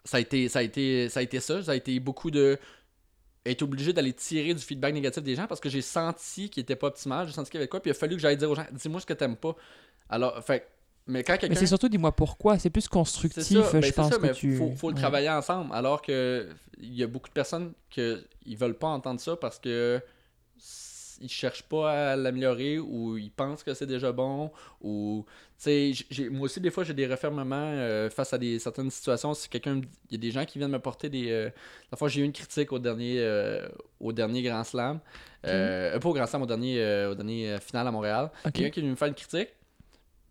ça 0.03 0.18
a 0.18 0.20
été 0.22 0.47
ça 0.47 0.59
a 0.59 0.61
été 0.63 1.09
ça 1.09 1.20
a 1.20 1.24
été 1.24 1.41
ça 1.41 1.61
ça 1.63 1.72
a 1.72 1.76
été 1.76 1.99
beaucoup 1.99 2.32
de 2.32 2.57
être 3.51 3.61
obligé 3.63 3.93
d'aller 3.93 4.13
tirer 4.13 4.53
du 4.53 4.61
feedback 4.61 4.93
négatif 4.93 5.23
des 5.23 5.35
gens 5.35 5.47
parce 5.47 5.59
que 5.59 5.69
j'ai 5.69 5.81
senti 5.81 6.49
qu'il 6.49 6.61
était 6.61 6.75
pas 6.75 6.87
optimal 6.87 7.27
j'ai 7.27 7.33
senti 7.33 7.49
qu'il 7.51 7.59
y 7.59 7.61
avait 7.61 7.67
quoi 7.67 7.79
puis 7.79 7.89
il 7.89 7.91
a 7.91 7.95
fallu 7.95 8.15
que 8.15 8.21
j'aille 8.21 8.37
dire 8.37 8.49
aux 8.49 8.55
gens 8.55 8.65
dis-moi 8.71 8.99
ce 9.01 9.05
que 9.05 9.13
t'aimes 9.13 9.37
pas 9.37 9.55
alors 10.09 10.43
fait 10.43 10.67
mais 11.07 11.23
quand 11.23 11.33
Mais 11.33 11.39
quelqu'un 11.39 11.55
c'est 11.55 11.67
surtout, 11.67 11.87
dis-moi 11.87 12.11
pourquoi. 12.11 12.59
C'est 12.59 12.69
plus 12.69 12.87
constructif, 12.89 13.43
ça, 13.43 13.71
ben, 13.71 13.81
je 13.81 13.87
c'est 13.87 13.93
pense 13.93 14.09
ça, 14.11 14.17
que 14.17 14.21
mais 14.21 14.33
tu. 14.33 14.57
faut, 14.57 14.71
faut 14.71 14.89
le 14.89 14.95
ouais. 14.95 14.99
travailler 15.01 15.29
ensemble 15.29 15.73
alors 15.73 16.01
que 16.01 16.49
il 16.79 16.93
y 16.93 17.01
a 17.01 17.07
beaucoup 17.07 17.29
de 17.29 17.33
personnes 17.33 17.73
que 17.89 18.23
ils 18.45 18.57
veulent 18.57 18.77
pas 18.77 18.87
entendre 18.87 19.19
ça 19.19 19.35
parce 19.37 19.57
que 19.57 20.01
ils 21.19 21.29
cherchent 21.29 21.63
pas 21.63 22.11
à 22.11 22.15
l'améliorer 22.15 22.77
ou 22.77 23.17
ils 23.17 23.31
pensent 23.31 23.63
que 23.63 23.73
c'est 23.73 23.87
déjà 23.87 24.11
bon 24.11 24.51
ou 24.81 25.25
tu 25.59 25.63
sais 25.63 25.93
j- 25.93 26.05
j'ai- 26.11 26.29
moi 26.29 26.45
aussi 26.45 26.59
des 26.61 26.69
fois 26.69 26.83
j'ai 26.83 26.93
des 26.93 27.07
refermements 27.07 27.55
euh, 27.55 28.09
face 28.11 28.31
à 28.33 28.37
des 28.37 28.59
certaines 28.59 28.91
situations. 28.91 29.33
Si 29.33 29.49
quelqu'un 29.49 29.81
il 30.09 30.11
y 30.11 30.15
a 30.15 30.19
des 30.19 30.31
gens 30.31 30.45
qui 30.45 30.59
viennent 30.59 30.71
me 30.71 30.79
porter 30.79 31.09
des 31.09 31.31
euh, 31.31 31.49
la 31.91 31.97
fois 31.97 32.07
j'ai 32.09 32.21
eu 32.21 32.23
une 32.25 32.31
critique 32.33 32.71
au 32.71 32.79
dernier 32.79 33.17
euh, 33.19 33.67
au 33.99 34.13
dernier 34.13 34.43
Grand 34.43 34.63
Slam. 34.63 34.99
Euh, 35.45 35.95
euh, 35.95 35.99
pas 35.99 36.09
au 36.09 36.13
Grand 36.13 36.27
Slam 36.27 36.41
au 36.43 36.45
dernier 36.45 37.05
au 37.09 37.15
dernier 37.15 37.57
final 37.59 37.87
à 37.87 37.91
Montréal. 37.91 38.29
Ok. 38.45 38.51
quelqu'un 38.53 38.69
qui 38.69 38.79
est 38.79 38.83
venu 38.83 38.91
me 38.91 38.95
faire 38.95 39.07
une 39.07 39.15
critique. 39.15 39.49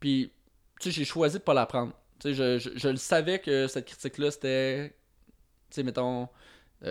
Puis 0.01 0.31
tu 0.81 0.91
sais 0.91 0.97
j'ai 0.99 1.05
choisi 1.05 1.39
de 1.39 1.43
pas 1.43 1.55
la 1.55 1.67
prendre. 1.67 1.93
Tu 2.21 2.29
sais 2.29 2.35
je, 2.35 2.59
je, 2.59 2.71
je 2.79 2.89
le 2.89 2.97
savais 2.97 3.39
que 3.41 3.67
cette 3.67 3.87
critique 3.87 4.19
là 4.19 4.31
c'était 4.31 4.91
tu 5.71 5.75
sais 5.77 5.83
mettons 5.83 6.29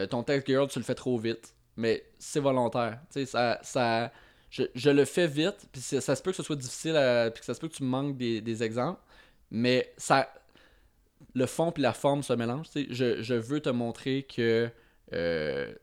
ton 0.09 0.23
texte 0.23 0.47
girl 0.47 0.67
tu 0.67 0.79
le 0.79 0.83
fais 0.85 0.95
trop 0.95 1.17
vite. 1.17 1.53
Mais 1.77 2.03
c'est 2.19 2.39
volontaire. 2.41 2.99
Tu 3.13 3.19
sais 3.21 3.25
ça 3.25 3.59
ça 3.61 4.11
je, 4.57 4.63
je 4.73 4.89
le 4.89 5.03
fais 5.05 5.27
vite 5.27 5.67
puis 5.71 5.81
ça 5.81 6.15
se 6.15 6.21
peut 6.21 6.31
que 6.31 6.37
ce 6.37 6.43
soit 6.43 6.55
difficile 6.55 6.95
à- 6.95 7.29
puis 7.31 7.39
que 7.41 7.45
ça 7.45 7.53
se 7.53 7.59
peut 7.59 7.67
que 7.67 7.75
tu 7.75 7.83
manques 7.83 8.15
des, 8.17 8.39
des 8.41 8.63
exemples 8.63 9.01
mais 9.51 9.91
ça 9.97 10.29
le 11.33 11.45
fond 11.45 11.71
puis 11.71 11.83
la 11.83 11.91
forme 11.93 12.23
se 12.23 12.31
mélangent 12.33 12.69
tu 12.69 12.83
sais. 12.83 12.87
je, 12.89 13.21
je 13.21 13.33
veux 13.33 13.59
te 13.59 13.69
montrer 13.69 14.23
que 14.23 14.69
euh, 15.13 15.73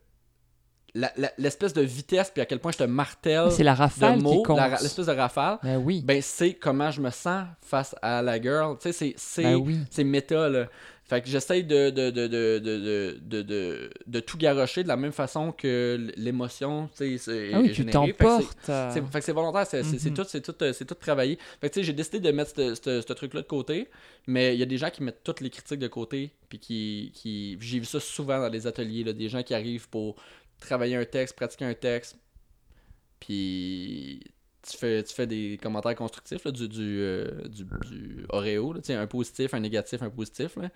l'espèce 1.39 1.73
de 1.73 1.81
vitesse 1.81 2.29
puis 2.29 2.41
à 2.41 2.45
quel 2.45 2.59
point 2.59 2.71
je 2.71 2.77
te 2.77 2.83
martèle 2.83 3.51
C'est 3.51 3.63
la 3.63 3.73
de 3.73 3.77
rafale 3.79 4.21
mots 4.21 4.43
l'espèce 4.81 5.07
de 5.07 5.11
rafale 5.11 5.57
Ben 5.63 5.77
oui. 5.77 6.01
ben 6.05 6.21
c'est 6.21 6.53
comment 6.53 6.91
je 6.91 7.01
me 7.01 7.09
sens 7.09 7.47
face 7.61 7.95
à 8.01 8.21
la 8.21 8.39
girl. 8.39 8.77
Tu 8.77 8.91
sais, 8.91 8.93
c'est- 8.93 9.13
c'est 9.17 9.43
Ben 9.43 9.55
oui. 9.55 9.79
méta, 10.05 10.49
là. 10.49 10.67
Fait 11.05 11.21
que 11.21 11.27
j'essaye 11.27 11.63
de 11.65 11.89
de, 11.89 12.09
de, 12.11 12.27
de, 12.27 12.59
de, 12.59 12.69
de, 13.19 13.19
de, 13.21 13.41
de- 13.41 13.91
de 14.07 14.19
tout 14.21 14.37
garrocher 14.37 14.83
de 14.83 14.87
la 14.87 14.95
même 14.95 15.11
façon 15.11 15.51
que 15.51 16.11
l'émotion, 16.15 16.87
tu 16.95 16.97
sais, 16.97 17.17
c'est 17.17 17.51
Ah 17.53 17.59
oui, 17.59 17.71
tu 17.73 17.83
t'emportes. 17.91 18.69
euh, 18.69 18.93
fait 19.11 19.19
que 19.19 19.25
c'est 19.25 19.31
volontaire, 19.33 19.67
c'est 19.67 19.83
Mhm. 19.83 20.13
tout, 20.13 20.23
c'est 20.27 20.41
tout, 20.41 20.55
c'est 20.73 20.85
tout 20.85 20.95
travaillé. 20.95 21.37
Fait 21.59 21.69
que 21.69 21.73
tu 21.73 21.79
sais, 21.81 21.83
j'ai 21.83 21.93
décidé 21.93 22.19
de 22.21 22.31
mettre 22.31 22.51
ce 22.55 23.13
truc-là 23.13 23.41
de 23.41 23.47
côté, 23.47 23.89
mais 24.27 24.55
il 24.55 24.59
y 24.59 24.63
a 24.63 24.65
des 24.65 24.77
gens 24.77 24.89
qui 24.89 25.03
mettent 25.03 25.23
toutes 25.25 25.41
les 25.41 25.49
critiques 25.49 25.79
de 25.79 25.89
côté, 25.89 26.31
puis 26.47 26.57
qui, 26.59 27.11
qui 27.13 27.57
j'ai 27.59 27.79
vu 27.79 27.85
ça 27.85 27.99
souvent 27.99 28.39
dans 28.39 28.49
les 28.49 28.65
ateliers, 28.65 29.03
là, 29.03 29.11
des 29.11 29.27
gens 29.27 29.43
qui 29.43 29.53
arrivent 29.53 29.89
pour 29.89 30.15
travailler 30.61 30.95
un 30.95 31.03
texte, 31.05 31.35
pratiquer 31.35 31.65
un 31.65 31.73
texte, 31.73 32.15
puis 33.19 34.21
tu 34.69 34.77
fais, 34.77 35.03
tu 35.03 35.13
fais 35.13 35.27
des 35.27 35.59
commentaires 35.61 35.95
constructifs 35.95 36.43
là, 36.45 36.51
du, 36.51 36.67
du, 36.69 36.99
euh, 37.01 37.47
du, 37.47 38.25
Oreo, 38.29 38.75
un 38.89 39.07
positif, 39.07 39.53
un 39.53 39.59
négatif, 39.59 40.01
un 40.01 40.09
positif, 40.09 40.55
là, 40.57 40.69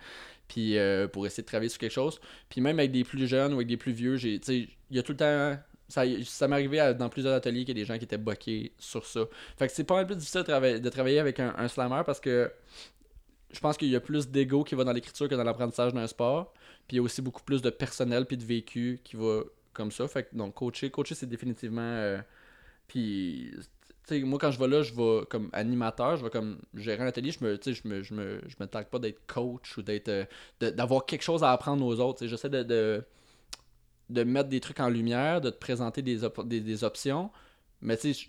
puis 0.48 0.78
euh, 0.78 1.08
pour 1.08 1.26
essayer 1.26 1.44
de 1.44 1.48
travailler 1.48 1.70
sur 1.70 1.80
quelque 1.80 1.92
chose. 1.94 2.20
Puis 2.50 2.62
même 2.62 2.80
avec 2.80 2.92
des 2.92 3.04
plus 3.04 3.28
jeunes 3.28 3.54
ou 3.54 3.58
avec 3.58 3.68
des 3.68 3.78
plus 3.78 3.94
vieux, 3.94 4.18
il 4.24 4.68
y 4.92 5.00
a 5.00 5.04
tout 5.04 5.14
le 5.14 5.18
temps. 5.18 5.58
Ça, 5.90 6.04
ça 6.26 6.48
m'est 6.50 6.56
arrivé 6.56 6.80
à- 6.82 6.94
dans 6.94 7.08
plusieurs 7.10 7.34
ateliers 7.34 7.60
qu'il 7.64 7.70
y 7.78 7.80
a 7.80 7.84
des 7.84 7.86
gens 7.86 7.98
qui 7.98 8.04
étaient 8.04 8.18
boqués 8.18 8.74
sur 8.78 9.06
ça. 9.06 9.22
Fait 9.58 9.68
que 9.68 9.74
c'est 9.74 9.86
pas 9.86 9.96
mal 9.96 10.06
plus 10.06 10.18
difficile 10.18 10.42
de, 10.42 10.46
travailler- 10.48 10.80
de 10.82 10.90
travailler 10.90 11.20
avec 11.20 11.40
un, 11.40 11.54
un 11.58 11.68
slammer 11.70 12.02
parce 12.06 12.20
que 12.20 12.52
je 13.52 13.60
pense 13.62 13.78
qu'il 13.78 13.88
y 13.90 13.96
a 13.96 14.02
plus 14.02 14.28
d'ego 14.28 14.64
qui 14.64 14.76
va 14.76 14.84
dans 14.84 14.92
l'écriture 14.92 15.30
que 15.30 15.36
dans 15.36 15.44
l'apprentissage 15.46 15.94
d'un 15.94 16.08
sport. 16.08 16.54
Puis 16.88 16.96
il 16.96 16.98
y 16.98 17.00
a 17.00 17.04
aussi 17.04 17.22
beaucoup 17.22 17.44
plus 17.44 17.62
de 17.62 17.70
personnel 17.70 18.26
puis 18.26 18.38
de 18.38 18.44
vécu 18.46 19.00
qui 19.04 19.16
va 19.16 19.44
comme 19.74 19.92
ça. 19.92 20.08
Fait 20.08 20.24
que 20.24 20.36
donc 20.36 20.56
coacher, 20.56 20.90
coacher 20.92 21.16
c'est 21.16 21.28
définitivement. 21.30 21.82
euh, 21.82 22.20
puis 22.88 23.52
moi 24.12 24.40
quand 24.40 24.52
je 24.52 24.60
vais 24.60 24.68
là, 24.68 24.82
je 24.84 24.94
vais 24.94 25.26
comme 25.30 25.50
animateur, 25.54 26.18
je 26.18 26.24
vais 26.24 26.30
comme 26.30 26.60
gérer 26.76 27.04
un 27.04 27.08
atelier, 27.08 27.32
je 27.32 27.44
me, 27.44 27.60
je 27.64 27.88
me, 27.88 28.04
je 28.04 28.14
me, 28.14 28.42
je 28.48 28.56
me 28.60 28.66
targue 28.68 28.88
pas 28.88 29.00
d'être 29.00 29.26
coach 29.28 29.78
ou 29.78 29.82
d'être, 29.82 30.10
euh, 30.10 30.26
d'avoir 30.60 31.06
quelque 31.06 31.24
chose 31.24 31.44
à 31.44 31.52
apprendre 31.52 31.86
aux 31.86 32.00
autres. 32.00 32.26
J'essaie 32.28 32.50
de, 32.50 32.64
de 32.64 33.04
de 34.10 34.24
mettre 34.24 34.50
des 34.50 34.60
trucs 34.60 34.80
en 34.80 34.90
lumière, 34.90 35.42
de 35.42 35.50
te 35.50 35.58
présenter 35.58 36.02
des, 36.02 36.24
op- 36.24 36.48
des, 36.48 36.62
des 36.62 36.84
options. 36.84 37.30
Mais 37.82 37.98
tu 37.98 38.14
sais, 38.14 38.28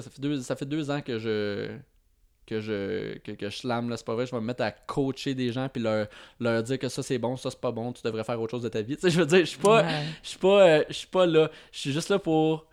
ça, 0.00 0.10
fait 0.10 0.20
deux, 0.20 0.40
ça 0.40 0.56
fait 0.56 0.66
deux 0.66 0.90
ans 0.90 1.00
que 1.00 1.18
je 1.18 1.76
que 2.46 2.60
je 2.60 3.18
que, 3.18 3.32
que 3.32 3.50
je 3.50 3.56
slam 3.58 3.90
là, 3.90 3.96
c'est 3.98 4.06
pas 4.06 4.14
vrai, 4.14 4.26
je 4.26 4.32
vais 4.32 4.40
me 4.40 4.46
mettre 4.46 4.62
à 4.62 4.70
coacher 4.72 5.34
des 5.34 5.52
gens 5.52 5.68
puis 5.68 5.82
leur, 5.82 6.08
leur 6.40 6.62
dire 6.62 6.78
que 6.78 6.88
ça 6.88 7.02
c'est 7.02 7.18
bon, 7.18 7.36
ça 7.36 7.50
c'est 7.50 7.60
pas 7.60 7.72
bon, 7.72 7.92
tu 7.92 8.02
devrais 8.02 8.24
faire 8.24 8.40
autre 8.40 8.52
chose 8.52 8.62
de 8.62 8.70
ta 8.70 8.82
vie. 8.82 8.96
Tu 8.98 9.02
sais, 9.02 9.10
je 9.10 9.20
veux 9.20 9.26
dire, 9.26 9.40
je 9.40 9.44
suis 9.44 9.58
pas 9.58 9.82
Ouais. 9.84 10.06
je 10.22 10.28
suis 10.30 10.38
pas 10.38 10.66
euh, 10.68 10.84
je 10.88 10.94
suis 10.94 11.06
pas 11.08 11.26
là, 11.26 11.50
je 11.72 11.78
suis 11.80 11.92
juste 11.92 12.08
là 12.10 12.18
pour 12.18 12.66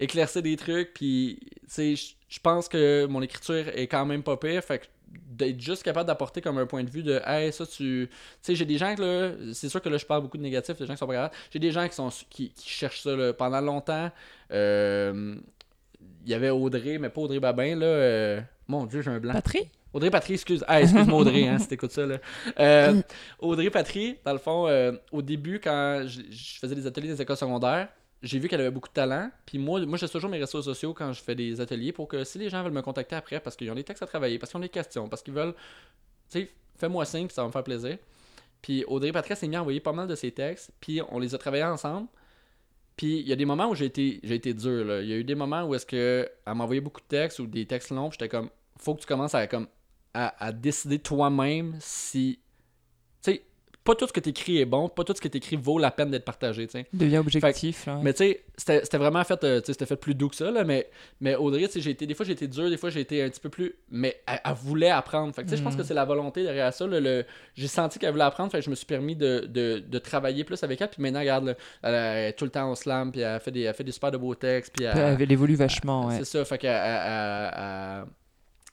éclaircir 0.00 0.42
des 0.42 0.56
trucs 0.56 0.92
puis 0.94 1.38
tu 1.42 1.58
sais, 1.68 1.94
je 2.28 2.40
pense 2.40 2.68
que 2.68 3.06
mon 3.06 3.22
écriture 3.22 3.68
est 3.68 3.86
quand 3.86 4.04
même 4.06 4.22
pas 4.22 4.36
pire, 4.36 4.62
fait 4.62 4.80
que 4.80 4.86
d'être 5.28 5.60
juste 5.60 5.82
capable 5.82 6.06
d'apporter 6.06 6.40
comme 6.40 6.58
un 6.58 6.66
point 6.66 6.82
de 6.82 6.90
vue 6.90 7.02
de 7.02 7.20
hey 7.26 7.52
ça 7.52 7.66
tu 7.66 8.08
tu 8.08 8.10
sais 8.42 8.54
j'ai 8.54 8.64
des 8.64 8.78
gens 8.78 8.94
que 8.94 9.02
là 9.02 9.52
c'est 9.52 9.68
sûr 9.68 9.80
que 9.80 9.88
là 9.88 9.98
je 9.98 10.04
parle 10.04 10.22
beaucoup 10.22 10.36
de 10.36 10.42
négatifs 10.42 10.76
des 10.76 10.86
gens 10.86 10.94
qui 10.94 10.98
sont 10.98 11.06
pas 11.06 11.14
capables 11.14 11.34
j'ai 11.50 11.58
des 11.58 11.70
gens 11.70 11.86
qui 11.88 11.94
sont 11.94 12.08
qui, 12.30 12.50
qui 12.50 12.68
cherchent 12.68 13.02
ça 13.02 13.14
là. 13.14 13.32
pendant 13.32 13.60
longtemps 13.60 14.10
euh, 14.52 15.36
il 16.24 16.30
y 16.30 16.34
avait 16.34 16.50
Audrey 16.50 16.98
mais 16.98 17.08
pas 17.08 17.20
Audrey 17.20 17.40
Babin 17.40 17.76
là 17.76 17.86
euh, 17.86 18.40
mon 18.68 18.86
dieu 18.86 19.02
j'ai 19.02 19.10
un 19.10 19.20
blanc 19.20 19.32
Patrie? 19.32 19.70
Audrey 19.92 20.10
Patry, 20.10 20.34
excuse. 20.34 20.62
Ah, 20.68 20.82
excuse-moi 20.82 21.18
Audrey, 21.18 21.48
hein, 21.48 21.58
si 21.58 21.68
t'écoutes 21.68 21.92
ça. 21.92 22.04
Là. 22.04 22.18
Euh, 22.60 23.00
Audrey 23.38 23.70
Patry, 23.70 24.18
dans 24.22 24.34
le 24.34 24.38
fond, 24.38 24.66
euh, 24.68 24.92
au 25.10 25.22
début, 25.22 25.58
quand 25.58 26.02
je, 26.06 26.20
je 26.28 26.58
faisais 26.58 26.74
des 26.74 26.86
ateliers 26.86 27.08
des 27.08 27.22
écoles 27.22 27.38
secondaires, 27.38 27.88
j'ai 28.22 28.38
vu 28.38 28.48
qu'elle 28.48 28.60
avait 28.60 28.70
beaucoup 28.70 28.88
de 28.88 28.94
talent. 28.94 29.30
Puis 29.44 29.58
moi, 29.58 29.84
moi 29.86 29.98
j'ai 29.98 30.08
toujours 30.08 30.30
mes 30.30 30.38
réseaux 30.38 30.62
sociaux 30.62 30.94
quand 30.94 31.12
je 31.12 31.22
fais 31.22 31.34
des 31.34 31.60
ateliers 31.60 31.92
pour 31.92 32.08
que 32.08 32.24
si 32.24 32.38
les 32.38 32.48
gens 32.48 32.62
veulent 32.62 32.72
me 32.72 32.82
contacter 32.82 33.16
après 33.16 33.40
parce 33.40 33.56
qu'ils 33.56 33.70
ont 33.70 33.74
des 33.74 33.84
textes 33.84 34.02
à 34.02 34.06
travailler, 34.06 34.38
parce 34.38 34.50
qu'ils 34.50 34.58
ont 34.58 34.62
des 34.62 34.68
questions, 34.68 35.08
parce 35.08 35.22
qu'ils 35.22 35.34
veulent. 35.34 35.54
Tu 36.30 36.40
sais, 36.40 36.50
fais-moi 36.76 37.04
signe, 37.04 37.26
puis 37.26 37.34
ça 37.34 37.42
va 37.42 37.48
me 37.48 37.52
faire 37.52 37.64
plaisir. 37.64 37.98
Puis 38.62 38.84
Audrey 38.86 39.12
Patry 39.12 39.36
s'est 39.36 39.48
mis 39.48 39.56
à 39.56 39.60
envoyer 39.60 39.80
pas 39.80 39.92
mal 39.92 40.08
de 40.08 40.14
ses 40.14 40.32
textes, 40.32 40.72
puis 40.80 41.00
on 41.10 41.18
les 41.18 41.34
a 41.34 41.38
travaillés 41.38 41.64
ensemble. 41.64 42.08
Puis 42.96 43.20
il 43.20 43.28
y 43.28 43.32
a 43.32 43.36
des 43.36 43.44
moments 43.44 43.68
où 43.68 43.74
j'ai 43.74 43.84
été, 43.84 44.20
j'ai 44.24 44.34
été 44.34 44.54
dur. 44.54 44.84
Là. 44.84 45.02
Il 45.02 45.08
y 45.08 45.12
a 45.12 45.16
eu 45.16 45.24
des 45.24 45.34
moments 45.34 45.64
où 45.64 45.74
est-ce 45.74 45.86
que 45.86 46.28
elle 46.46 46.54
m'envoyait 46.54 46.80
beaucoup 46.80 47.02
de 47.02 47.06
textes 47.06 47.38
ou 47.38 47.46
des 47.46 47.66
textes 47.66 47.90
longs, 47.90 48.10
j'étais 48.10 48.28
comme, 48.28 48.48
faut 48.78 48.94
que 48.94 49.00
tu 49.00 49.06
commences 49.06 49.34
à 49.34 49.46
comme 49.46 49.68
à 50.14 50.50
décider 50.50 50.98
toi-même 50.98 51.76
si. 51.78 52.40
Pas 53.86 53.94
tout 53.94 54.06
ce 54.06 54.12
que 54.12 54.20
tu 54.20 54.30
écris 54.30 54.58
est 54.58 54.64
bon, 54.64 54.88
pas 54.88 55.04
tout 55.04 55.14
ce 55.16 55.20
que 55.20 55.28
tu 55.28 55.38
écris 55.38 55.56
vaut 55.56 55.78
la 55.78 55.90
peine 55.90 56.10
d'être 56.10 56.24
partagé, 56.24 56.66
tu 56.66 56.72
sais. 56.72 56.86
Devient 56.92 57.18
objectif. 57.18 57.86
là, 57.86 57.94
ouais. 57.94 58.00
Mais 58.02 58.12
tu 58.12 58.24
sais, 58.24 58.44
c'était 58.56 58.98
vraiment 58.98 59.22
fait, 59.22 59.42
euh, 59.44 59.60
c'était 59.64 59.86
fait 59.86 59.96
plus 59.96 60.14
doux 60.14 60.28
que 60.28 60.36
ça, 60.36 60.50
là, 60.50 60.64
mais, 60.64 60.90
mais 61.20 61.36
Audrey, 61.36 61.68
j'ai 61.74 61.90
été, 61.90 62.06
des 62.06 62.14
fois 62.14 62.26
j'ai 62.26 62.32
été 62.32 62.48
dur, 62.48 62.68
des 62.68 62.76
fois 62.76 62.90
j'ai 62.90 63.00
été 63.00 63.22
un 63.22 63.30
petit 63.30 63.40
peu 63.40 63.48
plus. 63.48 63.74
Mais 63.90 64.20
elle, 64.26 64.40
elle 64.44 64.54
voulait 64.54 64.90
apprendre. 64.90 65.32
Fait 65.34 65.44
je 65.48 65.62
pense 65.62 65.76
que 65.76 65.84
c'est 65.84 65.94
la 65.94 66.04
volonté 66.04 66.42
derrière 66.42 66.74
ça. 66.74 66.86
là, 66.86 67.00
le, 67.00 67.24
j'ai 67.54 67.68
senti 67.68 67.98
qu'elle 67.98 68.10
voulait 68.10 68.24
apprendre, 68.24 68.50
fait 68.50 68.58
que 68.58 68.64
je 68.64 68.70
me 68.70 68.74
suis 68.74 68.86
permis 68.86 69.14
de, 69.14 69.46
de, 69.48 69.78
de 69.78 69.98
travailler 69.98 70.44
plus 70.44 70.62
avec 70.64 70.80
elle. 70.80 70.88
Puis 70.88 71.00
maintenant, 71.00 71.20
regarde, 71.20 71.44
là, 71.46 71.54
elle, 71.82 71.94
est 72.28 72.32
tout 72.32 72.44
le 72.44 72.50
temps 72.50 72.70
au 72.70 72.74
slam, 72.74 73.12
puis 73.12 73.20
elle 73.20 73.40
fait 73.40 73.52
des, 73.52 73.62
elle 73.62 73.74
fait 73.74 73.84
des 73.84 73.92
super 73.92 74.10
de 74.10 74.16
beaux 74.16 74.34
textes, 74.34 74.72
puis 74.76 74.84
elle, 74.84 75.16
Elle 75.20 75.32
évolue 75.32 75.54
vachement, 75.54 76.06
ouais. 76.06 76.18
c'est 76.18 76.24
ça, 76.24 76.44
fait 76.44 76.58
qu'elle 76.58 76.72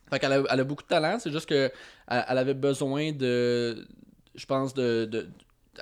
fait 0.10 0.20
qu'elle 0.20 0.34
a, 0.34 0.44
elle 0.52 0.60
a 0.60 0.64
beaucoup 0.64 0.84
de 0.84 0.88
talent, 0.88 1.18
c'est 1.20 1.32
juste 1.32 1.48
que 1.48 1.72
elle, 2.08 2.26
elle 2.28 2.38
avait 2.38 2.54
besoin 2.54 3.12
de, 3.12 3.88
je 4.36 4.46
pense, 4.46 4.74
de, 4.74 5.06
de- 5.06 5.28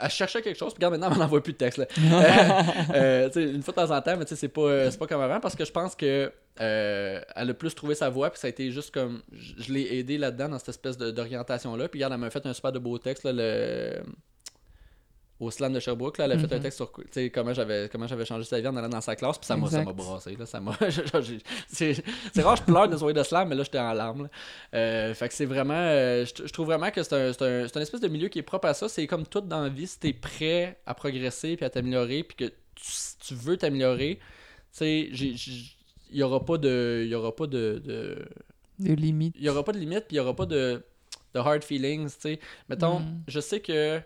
elle 0.01 0.09
cherchait 0.09 0.41
quelque 0.41 0.57
chose, 0.57 0.73
puis 0.73 0.77
regarde, 0.85 0.93
maintenant, 0.99 1.13
elle 1.13 1.19
n'envoie 1.19 1.43
plus 1.43 1.53
de 1.53 1.57
texte. 1.57 1.77
Là. 1.77 1.85
Euh, 2.95 3.29
sais, 3.31 3.43
une 3.43 3.61
fois 3.61 3.73
de 3.73 3.87
temps 3.87 3.95
en 3.95 4.01
temps, 4.01 4.17
mais 4.17 4.25
tu 4.25 4.29
sais, 4.29 4.35
c'est 4.35 4.47
pas, 4.47 4.61
euh, 4.61 4.91
pas 4.91 5.07
comme 5.07 5.21
avant, 5.21 5.39
parce 5.39 5.55
que 5.55 5.65
je 5.65 5.71
pense 5.71 5.95
que 5.95 6.31
euh, 6.59 7.21
elle 7.35 7.49
a 7.49 7.53
plus 7.53 7.73
trouvé 7.75 7.95
sa 7.95 8.09
voie, 8.09 8.29
puis 8.29 8.39
ça 8.39 8.47
a 8.47 8.49
été 8.49 8.71
juste 8.71 8.93
comme, 8.93 9.21
je, 9.31 9.63
je 9.63 9.73
l'ai 9.73 9.97
aidé 9.97 10.17
là-dedans, 10.17 10.49
dans 10.49 10.59
cette 10.59 10.69
espèce 10.69 10.97
d'orientation-là, 10.97 11.87
puis 11.89 11.99
regarde, 11.99 12.13
elle 12.13 12.19
m'a 12.19 12.29
fait 12.29 12.45
un 12.45 12.53
super 12.53 12.71
de 12.71 12.79
beau 12.79 12.97
texte, 12.97 13.23
là, 13.23 13.31
le... 13.33 14.01
Au 15.41 15.49
slam 15.49 15.73
de 15.73 15.79
Sherbrooke, 15.79 16.19
là, 16.19 16.25
elle 16.25 16.33
a 16.33 16.37
fait 16.37 16.53
un 16.53 16.57
Mhm. 16.57 16.61
texte 16.61 16.77
sur 16.77 16.91
comment 17.33 17.53
j'avais 17.53 17.89
comment 17.91 18.05
j'avais 18.05 18.25
changé 18.25 18.43
sa 18.45 18.61
vie 18.61 18.67
en 18.67 18.75
allant 18.77 18.87
dans 18.89 19.01
sa 19.01 19.15
classe, 19.15 19.37
puis 19.39 19.47
ça 19.47 19.57
m'a 19.57 19.67
brassé. 19.91 20.35
Là, 20.37 20.45
ça 20.45 20.59
m'a, 20.61 20.77
c'est, 21.67 21.93
rare, 22.43 22.55
je 22.57 22.61
pleure 22.63 22.87
de 22.87 22.95
soirée 22.95 23.13
de 23.13 23.23
slam, 23.23 23.49
mais 23.49 23.55
là, 23.55 23.63
j'étais 23.63 23.79
en 23.79 23.91
larmes. 23.93 24.23
là. 24.23 24.29
Euh, 24.77 25.13
fait 25.15 25.27
que 25.27 25.33
c'est 25.33 25.45
vraiment. 25.45 25.73
euh, 25.75 26.25
je, 26.25 26.51
trouve 26.53 26.67
vraiment 26.67 26.91
que 26.91 27.01
c'est 27.03 27.13
un, 27.15 27.31
un, 27.31 27.63
un 27.65 27.81
espèce 27.81 28.01
de 28.01 28.07
milieu 28.07 28.27
qui 28.27 28.39
est 28.39 28.43
propre 28.43 28.67
à 28.67 28.73
ça. 28.75 28.87
C'est 28.87 29.07
comme 29.07 29.25
tout 29.25 29.41
dans 29.41 29.61
la 29.63 29.69
vie, 29.69 29.87
si 29.87 29.99
t'es 29.99 30.13
prêt 30.13 30.77
à 30.85 30.93
progresser 30.93 31.55
puis 31.57 31.65
à 31.65 31.69
t'améliorer, 31.71 32.23
puis 32.23 32.37
que 32.37 32.53
tu, 32.75 32.91
tu 33.27 33.33
veux 33.33 33.57
t'améliorer, 33.57 34.19
il 34.79 35.77
y 36.11 36.23
aura 36.23 36.43
pas 36.45 36.57
de. 36.57 37.01
Il 37.05 37.09
y 37.09 37.15
aura 37.15 37.35
pas 37.35 37.47
de- 37.47 37.81
de 37.83 38.25
De 38.79 38.93
limite. 38.93 39.35
il 39.37 39.43
y 39.45 39.49
aura 39.49 39.63
pas 39.63 39.71
de 39.71 39.79
limite, 39.79 40.05
puis 40.07 40.15
il 40.15 40.17
y 40.17 40.19
aura 40.19 40.35
pas 40.35 40.45
de, 40.45 40.81
de 41.33 41.39
hard 41.39 41.63
feelings, 41.63 42.09
tu 42.09 42.15
sais. 42.19 42.39
Mettons, 42.69 42.99
Mm. 42.99 43.23
je 43.27 43.39
sais 43.39 43.59
que 43.59 44.01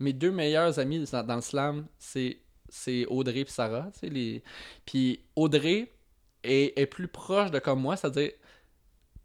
mes 0.00 0.12
deux 0.12 0.30
meilleurs 0.30 0.78
amis 0.78 1.04
dans, 1.12 1.36
le 1.36 1.40
slam, 1.40 1.86
c'est 1.98 2.38
c'est 2.68 3.06
Audrey 3.06 3.40
et 3.40 3.46
Sarah. 3.46 3.90
Les... 4.02 4.42
Puis 4.86 5.24
Audrey 5.36 5.92
est, 6.42 6.78
est 6.78 6.86
plus 6.86 7.08
proche 7.08 7.50
de 7.50 7.58
comme 7.58 7.80
moi, 7.80 7.96
c'est-à-dire, 7.96 8.30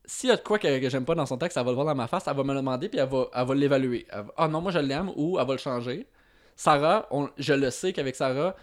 s'il 0.05 0.29
y 0.29 0.33
a 0.33 0.35
de 0.35 0.41
quoi 0.41 0.59
que, 0.59 0.89
j'aime 0.89 1.05
pas 1.05 1.15
dans 1.15 1.25
son 1.25 1.37
texte, 1.37 1.57
elle 1.57 1.63
va 1.63 1.71
le 1.71 1.75
voir 1.75 1.85
dans 1.85 1.95
ma 1.95 2.07
face, 2.07 2.27
elle 2.27 2.35
va 2.35 2.43
me 2.43 2.53
le 2.53 2.59
demander, 2.59 2.89
puis 2.89 2.99
elle 2.99 3.09
va, 3.09 3.27
elle 3.33 3.45
va 3.45 3.55
l'évaluer. 3.55 4.07
Ah 4.37 4.47
non, 4.47 4.61
moi 4.61 4.71
je 4.71 4.79
l'aime, 4.79 5.11
ou 5.15 5.39
elle 5.39 5.47
va 5.47 5.53
le 5.53 5.59
changer. 5.59 6.07
Sarah, 6.55 7.07
je 7.37 7.53
le 7.53 7.71
sais 7.71 7.93
qu'avec 7.93 8.15
Sarah, 8.15 8.55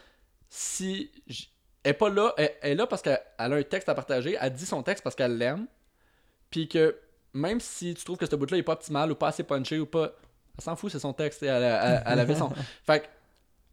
si... 0.49 1.11
Elle 1.85 1.91
est 1.91 1.95
pas 1.95 2.11
là, 2.11 2.33
elle, 2.37 2.53
est 2.63 2.75
là 2.77 2.87
parce 2.87 3.03
qu'elle 3.03 3.21
elle 3.41 3.53
a 3.53 3.57
un 3.57 3.63
texte 3.65 3.89
à 3.89 3.95
partager, 3.97 4.37
elle 4.41 4.53
dit 4.53 4.67
son 4.67 4.85
texte 4.85 5.03
parce 5.03 5.17
qu'elle 5.17 5.37
l'aime, 5.37 5.67
puis 6.49 6.69
que 6.69 6.97
même 7.33 7.59
si 7.59 7.95
tu 7.95 8.05
trouves 8.05 8.19
que 8.19 8.27
ce 8.27 8.37
bout-là 8.37 8.59
est 8.59 8.63
pas 8.63 8.75
optimal 8.75 9.11
ou 9.11 9.17
pas 9.17 9.29
assez 9.29 9.43
punché 9.43 9.81
ou 9.81 9.87
pas. 9.87 10.13
Elle 10.59 10.65
s'en 10.65 10.77
fout, 10.77 10.91
c'est 10.93 10.99
son 10.99 11.13
texte. 11.13 11.43
Elle, 11.43 11.49
elle- 11.63 12.03
elle 12.07 12.19
avait 12.21 12.35
son. 12.35 12.51
fait 12.87 13.01
que, 13.01 13.07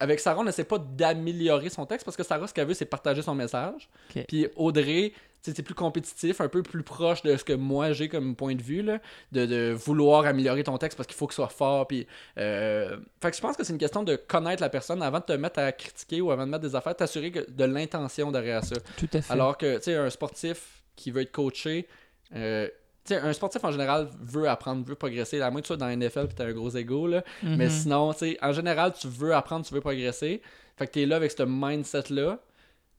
avec 0.01 0.19
Sarah, 0.21 0.39
on 0.39 0.45
n'essaie 0.45 0.63
pas 0.63 0.77
d'améliorer 0.80 1.69
son 1.69 1.86
texte 1.86 2.05
parce 2.05 2.15
que 2.15 2.23
Sarah, 2.23 2.47
ce 2.47 2.53
qu'elle 2.53 2.67
veut, 2.67 2.73
c'est 2.73 2.86
partager 2.86 3.21
son 3.21 3.36
message. 3.36 3.89
Puis 4.27 4.47
Audrey, 4.55 5.11
c'est 5.41 5.61
plus 5.63 5.73
compétitif, 5.75 6.39
un 6.41 6.47
peu 6.47 6.63
plus 6.63 6.84
proche 6.84 7.21
de 7.21 7.36
ce 7.36 7.43
que 7.43 7.53
moi 7.53 7.91
j'ai 7.93 8.07
comme 8.09 8.36
point 8.36 8.55
de 8.55 8.61
vue, 8.61 8.82
là, 8.82 8.99
de, 9.32 9.45
de 9.45 9.71
vouloir 9.71 10.25
améliorer 10.25 10.63
ton 10.63 10.77
texte 10.77 10.95
parce 10.97 11.07
qu'il 11.07 11.15
faut 11.17 11.27
qu'il 11.27 11.36
soit 11.36 11.47
fort. 11.49 11.88
Puis, 11.88 12.07
euh, 12.38 12.97
Fait 13.21 13.32
que 13.32 13.36
je 13.38 13.41
pense 13.41 13.57
que 13.57 13.63
c'est 13.65 13.73
une 13.73 13.80
question 13.80 14.03
de 14.03 14.15
connaître 14.15 14.61
la 14.61 14.69
personne 14.69 15.01
avant 15.01 15.19
de 15.19 15.23
te 15.25 15.34
mettre 15.34 15.59
à 15.59 15.71
critiquer 15.73 16.21
ou 16.21 16.32
avant 16.32 16.45
de 16.45 16.51
mettre 16.51 16.63
des 16.63 16.75
affaires, 16.75 16.95
t'assurer 16.95 17.32
que- 17.32 17.49
de 17.49 17.63
l'intention 17.65 18.32
derrière 18.32 18.63
ça. 18.63 18.75
Tout 18.97 19.09
à 19.13 19.21
fait. 19.21 19.34
Alors 19.34 19.57
que, 19.57 19.77
tu 19.77 19.84
sais, 19.84 19.95
un 19.95 20.09
sportif 20.09 20.84
qui 20.95 21.11
veut 21.11 21.21
être 21.21 21.32
coaché, 21.32 21.88
euh, 22.36 22.67
sais, 23.10 23.18
un 23.20 23.34
sportif 23.34 23.64
en 23.64 23.72
général 23.72 24.10
veut 24.22 24.47
apprendre, 24.49 24.84
veut 24.86 24.95
progresser. 24.95 25.41
À 25.41 25.51
moins 25.51 25.62
que 25.62 25.66
tu 25.66 25.68
sois 25.68 25.78
dans 25.78 25.88
la 25.88 25.95
NFL 25.95 26.28
et 26.32 26.36
tu 26.36 26.41
as 26.41 26.45
un 26.45 26.53
gros 26.53 26.76
ego, 26.76 27.07
là. 27.07 27.24
Mais 27.43 27.66
Mhm. 27.66 27.70
sinon, 27.70 28.14
tu 28.14 28.20
sais, 28.20 28.38
en 28.41 28.53
général, 28.53 28.93
tu 28.99 29.07
veux 29.07 29.36
apprendre, 29.36 29.66
tu 29.66 29.74
veux 29.74 29.82
progresser. 29.82 30.41
Fait 30.78 30.88
que 30.88 30.93
tu 30.93 31.01
es 31.01 31.05
là 31.05 31.18
avec 31.18 31.32
ce 31.32 31.43
mindset-là. 31.43 32.39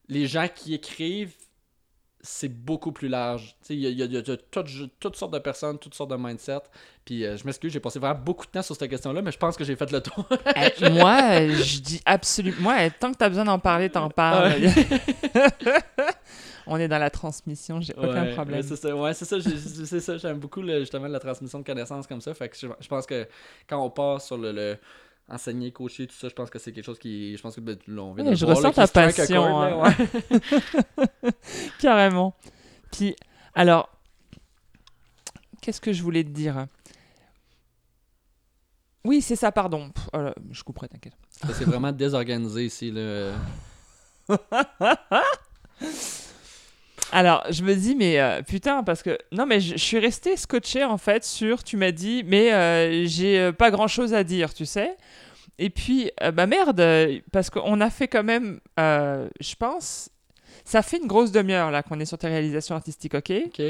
Les 0.09 0.27
gens 0.27 0.47
qui 0.55 0.75
écrivent, 0.75 1.33
c'est 2.23 2.49
beaucoup 2.51 2.93
plus 2.93 3.09
large. 3.09 3.57
Il 3.71 3.77
y 3.79 3.87
a, 3.87 3.91
y 3.91 4.03
a- 4.03 4.05
il 4.05 4.13
y 4.13 4.17
a 4.19 4.23
toutes, 4.23 4.67
toutes 5.01 5.17
sortes 5.17 5.33
de 5.33 5.39
personnes, 5.39 5.79
toutes 5.79 5.95
sortes 5.95 6.11
de 6.11 6.17
mindset. 6.17 6.59
Puis 7.07 7.25
euh, 7.25 7.37
je 7.39 7.47
m'excuse, 7.47 7.73
j'ai 7.73 7.81
passé 7.81 7.99
vraiment 7.99 8.19
beaucoup 8.21 8.45
de 8.45 8.51
temps 8.51 8.61
sur 8.63 8.77
cette 8.77 8.91
question-là, 8.91 9.23
mais 9.23 9.33
je 9.33 9.39
pense 9.39 9.57
que 9.57 9.65
j'ai 9.65 9.75
fait 9.77 9.91
le 9.91 10.03
tour. 10.03 10.27
Eh, 10.57 10.91
moi, 10.91 11.47
je 11.49 11.81
dis 11.81 12.03
absolument. 12.05 12.61
Moi, 12.61 12.91
tant 12.91 13.13
que 13.13 13.17
tu 13.19 13.25
as 13.25 13.29
besoin 13.31 13.45
d'en 13.45 13.59
parler, 13.59 13.89
t'en 13.89 14.11
parles. 14.11 14.53
On 16.73 16.77
est 16.79 16.89
dans 16.89 16.99
la 16.99 17.11
transmission, 17.11 17.81
j'ai 17.81 17.93
aucun 17.95 18.23
Ouais, 18.25 18.33
problème. 18.35 18.63
c'est 18.63 18.77
ça, 18.77 18.95
ouais, 18.97 19.13
c'est 19.13 19.25
ça, 19.25 19.39
j'ai- 19.41 19.57
c'est 19.87 20.01
ça, 20.01 20.17
j'aime 20.19 20.39
beaucoup 20.39 20.63
le- 20.63 20.81
justement 20.81 21.09
la 21.09 21.19
transmission 21.19 21.59
de 21.59 21.65
connaissances 21.65 22.07
comme 22.07 22.21
ça. 22.21 22.33
Fait 22.33 22.49
que 22.49 22.57
je, 22.57 22.69
je 22.81 22.89
pense 22.89 23.07
que 23.07 23.27
quand 23.69 23.85
on 23.85 23.91
part 23.91 24.21
sur 24.21 24.39
le, 24.39 24.53
le 24.53 24.79
enseigner, 25.29 25.73
coacher, 25.73 26.07
tout 26.07 26.15
ça, 26.15 26.29
je 26.29 26.35
pense 26.35 26.49
que 26.49 26.59
c'est 26.61 26.71
quelque 26.73 26.85
chose 26.85 26.99
qui. 26.99 27.37
Je 27.37 27.43
pense 27.43 27.57
que 27.57 27.61
ben, 27.61 27.77
on 27.99 28.15
vient 28.15 28.25
de 28.25 28.35
je 28.35 28.45
voir, 28.45 28.57
ressens 28.57 28.73
ta 28.73 28.87
passion, 28.87 29.45
là, 29.61 29.85
hein. 29.85 29.95
ouais. 31.23 31.31
Carrément. 31.81 32.35
Puis, 32.93 33.15
alors, 33.55 33.89
qu'est-ce 35.61 35.81
que 35.81 35.93
je 35.93 36.03
voulais 36.03 36.23
te 36.25 36.31
dire? 36.31 36.67
Oui, 39.05 39.23
c'est 39.23 39.37
ça, 39.37 39.51
pardon. 39.51 39.91
Pff, 39.91 40.09
oh 40.13 40.29
je 40.51 40.63
couperai, 40.63 40.89
t'inquiète. 40.89 41.15
C'est 41.55 41.65
vraiment 41.65 41.91
désorganisé 42.07 42.67
ici. 42.67 42.91
Là. 42.93 43.33
Alors, 47.13 47.45
je 47.51 47.63
me 47.63 47.75
dis, 47.75 47.95
mais 47.95 48.21
euh, 48.21 48.43
putain, 48.43 48.83
parce 48.83 49.03
que. 49.03 49.19
Non, 49.33 49.47
mais 49.47 49.61
je, 49.61 49.77
suis 49.77 49.99
resté 49.99 50.37
scotché 50.37 50.85
en 50.85 50.99
fait 50.99 51.25
sur. 51.25 51.65
Tu 51.65 51.77
m'as 51.77 51.91
dit, 51.91 52.23
mais 52.25 52.53
euh, 52.53 53.07
j'ai 53.07 53.39
euh, 53.39 53.53
pas 53.53 53.71
grand 53.71 53.89
chose 53.89 54.15
à 54.15 54.25
dire, 54.25 54.55
tu 54.55 54.67
sais. 54.67 54.97
Et 55.59 55.69
puis, 55.69 56.11
bah 56.33 56.47
merde, 56.47 56.83
parce 57.33 57.51
qu'on 57.51 57.83
a 57.83 57.91
fait 57.91 58.09
quand 58.09 58.25
même, 58.25 58.61
je 58.79 59.55
pense, 59.59 60.09
ça 60.65 60.81
fait 60.81 60.97
une 60.97 61.07
grosse 61.07 61.33
demi-heure 61.33 61.71
là 61.71 61.83
qu'on 61.83 62.01
est 62.01 62.07
sur 62.07 62.17
tes 62.17 62.29
réalisations 62.29 62.75
artistiques, 62.75 63.15
ok? 63.15 63.31
Ok, 63.47 63.63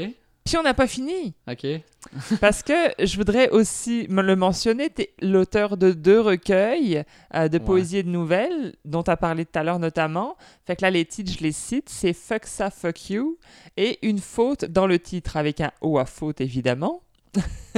Puis 0.43 0.57
on 0.57 0.63
n'a 0.63 0.73
pas 0.73 0.87
fini. 0.87 1.33
ok. 1.49 1.65
Parce 2.41 2.63
que 2.63 2.73
je 2.99 3.15
voudrais 3.15 3.49
aussi 3.51 4.07
me 4.09 4.21
le 4.23 4.35
mentionner, 4.35 4.89
tu 4.89 5.03
es 5.03 5.13
l'auteur 5.21 5.77
de 5.77 5.91
deux 5.91 6.19
recueils 6.19 7.03
euh, 7.35 7.47
de 7.47 7.59
Ouais. 7.59 7.63
poésie 7.63 7.97
et 7.97 8.03
de 8.03 8.09
nouvelles, 8.09 8.75
dont 8.83 9.03
tu 9.03 9.11
as 9.11 9.17
parlé 9.17 9.45
tout 9.45 9.57
à 9.59 9.63
l'heure 9.63 9.77
notamment. 9.79 10.35
Fait 10.65 10.75
que 10.75 10.81
là, 10.81 10.89
les 10.89 11.05
titres, 11.05 11.31
je 11.31 11.43
les 11.43 11.51
cite, 11.51 11.89
c'est 11.89 12.13
Fuck 12.13 12.45
ça, 12.47 12.71
fuck 12.71 13.09
you, 13.11 13.37
et 13.77 13.99
Une 14.07 14.17
faute 14.19 14.65
dans 14.65 14.87
le 14.87 14.97
titre, 14.99 15.37
avec 15.37 15.61
un 15.61 15.71
O 15.81 15.99
à 15.99 16.05
faute 16.05 16.41
évidemment. 16.41 17.03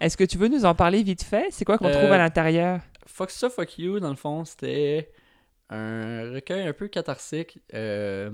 Est-ce 0.00 0.16
que 0.16 0.24
tu 0.24 0.38
veux 0.38 0.48
nous 0.48 0.64
en 0.64 0.74
parler 0.74 1.02
vite 1.02 1.22
fait? 1.22 1.46
C'est 1.50 1.64
quoi 1.64 1.78
qu'on 1.78 1.86
Euh, 1.88 1.98
trouve 1.98 2.12
à 2.12 2.18
l'intérieur? 2.18 2.80
Fuck 3.06 3.30
ça, 3.30 3.50
fuck 3.50 3.78
you, 3.78 4.00
dans 4.00 4.10
le 4.10 4.16
fond, 4.16 4.44
c'était 4.44 5.10
un 5.68 6.30
recueil 6.32 6.66
un 6.66 6.72
peu 6.72 6.88
catharsique. 6.88 7.58
Euh, 7.74 8.30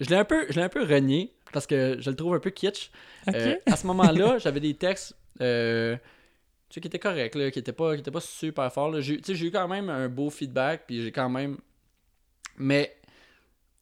je 0.00 0.08
l'ai 0.10 0.16
un 0.16 0.24
peu, 0.24 0.46
je 0.48 0.54
l'ai 0.56 0.62
un 0.62 0.68
peu 0.68 0.82
renié 0.82 1.32
parce 1.52 1.66
que 1.66 1.96
je 2.00 2.10
le 2.10 2.16
trouve 2.16 2.34
un 2.34 2.40
peu 2.40 2.50
kitsch. 2.50 2.90
Euh, 3.34 3.56
à 3.66 3.76
ce 3.76 3.86
moment-là, 3.86 4.38
j'avais 4.42 4.60
des 4.60 4.74
textes 4.74 5.14
euh, 5.40 5.96
tu 6.68 6.74
sais, 6.74 6.80
qui 6.80 6.86
étaient 6.88 6.98
corrects, 6.98 7.34
là, 7.34 7.50
qui 7.50 7.58
étaient 7.58 7.72
pas, 7.72 7.94
qui 7.94 8.00
étaient 8.00 8.10
pas 8.10 8.20
super 8.20 8.72
forts. 8.72 8.90
là. 8.90 9.00
J'ai 9.00 9.16
tu 9.18 9.24
sais, 9.24 9.34
j'ai 9.34 9.46
eu 9.46 9.50
quand 9.50 9.68
même 9.68 9.88
un 9.90 10.08
beau 10.08 10.30
feedback, 10.30 10.84
puis 10.86 11.02
j'ai 11.02 11.12
quand 11.12 11.28
même. 11.28 11.58
Mais 12.56 12.96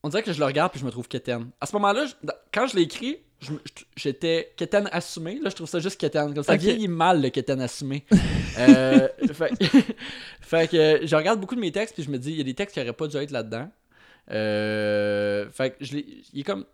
on 0.03 0.09
dirait 0.09 0.23
que 0.23 0.33
je 0.33 0.39
le 0.39 0.45
regarde 0.47 0.71
puis 0.73 0.81
je 0.81 0.85
me 0.87 0.91
trouve 0.91 1.09
quétaine. 1.09 1.51
À 1.61 1.67
ce 1.67 1.75
moment-là, 1.77 2.07
je- 2.07 2.29
quand 2.53 2.67
je 2.69 2.77
l'ai 2.77 2.83
écrit, 2.83 3.19
je 3.41 3.53
j'étais 3.97 4.53
quétaine 4.57 4.89
assumé. 4.93 5.39
Là, 5.43 5.51
je 5.51 5.57
trouve 5.57 5.69
ça 5.69 5.79
juste 5.81 6.01
quétaine. 6.01 6.33
Comme 6.35 6.43
ça 6.45 6.55
Ok. 6.55 6.61
vieillit 6.61 6.89
mal 6.89 7.21
le 7.23 7.31
quétaine 7.31 7.61
assumé. 7.61 8.05
Euh, 8.59 9.07
fait, 9.35 9.53
fait 10.41 10.69
que 10.69 11.07
je 11.07 11.15
regarde 11.15 11.39
beaucoup 11.39 11.55
de 11.55 11.61
mes 11.61 11.71
textes 11.71 11.95
puis 11.95 12.03
je 12.03 12.11
me 12.11 12.19
dis, 12.19 12.33
il 12.33 12.39
y 12.39 12.41
a 12.41 12.45
des 12.45 12.55
textes 12.55 12.75
qui 12.75 12.81
auraient 12.81 12.93
pas 12.93 13.07
dû 13.07 13.17
être 13.19 13.31
là-dedans. 13.31 13.71
Euh, 14.31 15.49
fait 15.51 15.71
que 15.71 15.77
je. 15.85 15.97
Il 16.33 16.41
est 16.41 16.45
comme. 16.45 16.65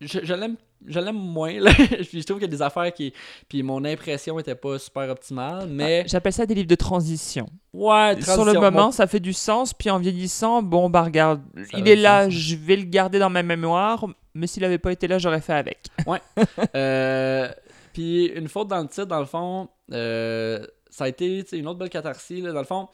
Je, 0.00 0.18
je 0.22 0.34
l'aime. 0.34 0.56
Je 0.86 0.98
l'aime 0.98 1.16
moins. 1.16 1.60
Là. 1.60 1.70
Je 1.78 2.22
trouve 2.24 2.38
qu'il 2.38 2.42
y 2.50 2.52
a 2.52 2.56
des 2.56 2.62
affaires 2.62 2.92
qui. 2.92 3.12
Puis 3.48 3.62
mon 3.62 3.84
impression 3.84 4.38
était 4.38 4.54
pas 4.56 4.78
super 4.78 5.08
optimale. 5.10 5.68
Mais. 5.68 6.02
Ah, 6.04 6.08
J'appelle 6.08 6.32
ça 6.32 6.44
des 6.46 6.54
livres 6.54 6.66
de 6.68 6.74
transition. 6.74 7.46
ouais, 7.72 8.16
Sur 8.20 8.44
le 8.44 8.52
transition. 8.52 8.60
moment, 8.60 8.84
Bon, 8.86 8.90
ça 8.90 9.06
fait 9.06 9.20
du 9.20 9.32
sens, 9.32 9.72
puis 9.74 9.90
en 9.90 9.98
vieillissant, 9.98 10.62
bon, 10.62 10.90
bah 10.90 11.02
regarde, 11.02 11.40
Ça 11.70 11.78
il 11.78 11.86
est 11.88 11.96
là, 11.96 12.24
sens. 12.24 12.32
je 12.34 12.56
vais 12.56 12.76
le 12.76 12.84
garder 12.84 13.18
dans 13.20 13.30
ma 13.30 13.42
mémoire, 13.44 14.06
mais 14.34 14.46
s'il 14.48 14.64
avait 14.64 14.78
pas 14.78 14.90
été 14.92 15.06
là, 15.06 15.18
j'aurais 15.18 15.40
fait 15.40 15.52
avec. 15.54 15.78
Euh, 16.74 17.48
puis 17.92 18.26
une 18.26 18.48
faute 18.48 18.68
dans 18.68 18.80
le 18.80 18.88
titre, 18.88 19.04
dans 19.06 19.20
le 19.20 19.26
fond, 19.26 19.68
euh, 19.92 20.64
ça 20.90 21.04
a 21.04 21.08
été 21.08 21.44
une 21.52 21.68
autre 21.68 21.78
belle 21.78 21.90
catharsis. 21.90 22.42
Là, 22.42 22.52
dans 22.52 22.60
le 22.60 22.66
fond, 22.66 22.88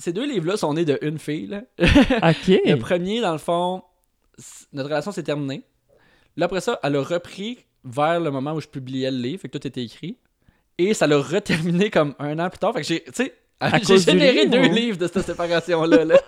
ces 0.00 0.12
deux 0.12 0.26
livres-là 0.26 0.56
sont 0.56 0.74
nés 0.74 0.84
de 0.84 0.98
une 1.02 1.18
fille. 1.18 1.46
Là. 1.46 1.62
Ok. 1.78 2.48
Le 2.64 2.74
premier, 2.76 3.20
dans 3.20 3.32
le 3.32 3.38
fond, 3.38 3.82
notre 4.72 4.88
relation 4.88 5.12
s'est 5.12 5.22
terminée. 5.22 5.62
Là, 6.36 6.46
après 6.46 6.60
ça, 6.60 6.78
elle 6.82 6.96
a 6.96 7.02
repris 7.02 7.58
vers 7.84 8.20
le 8.20 8.30
moment 8.30 8.52
où 8.54 8.60
je 8.60 8.68
publiais 8.68 9.10
le 9.10 9.18
livre, 9.18 9.40
fait 9.42 9.48
que 9.48 9.58
tout 9.58 9.66
était 9.66 9.82
écrit. 9.84 10.16
Et 10.78 10.94
ça 10.94 11.06
l'a 11.06 11.18
reterminé 11.18 11.90
comme 11.90 12.14
un 12.18 12.38
an 12.38 12.48
plus 12.50 12.58
tard. 12.58 12.72
Fait 12.72 12.80
que 12.82 12.86
j'ai, 12.86 13.02
tu 13.04 13.12
sais, 13.12 13.34
j'ai 13.86 13.98
généré 13.98 14.44
livre, 14.46 14.50
deux 14.50 14.68
ou? 14.68 14.72
livres 14.74 14.98
de 14.98 15.06
cette 15.06 15.26
séparation-là. 15.26 16.04
là. 16.06 16.18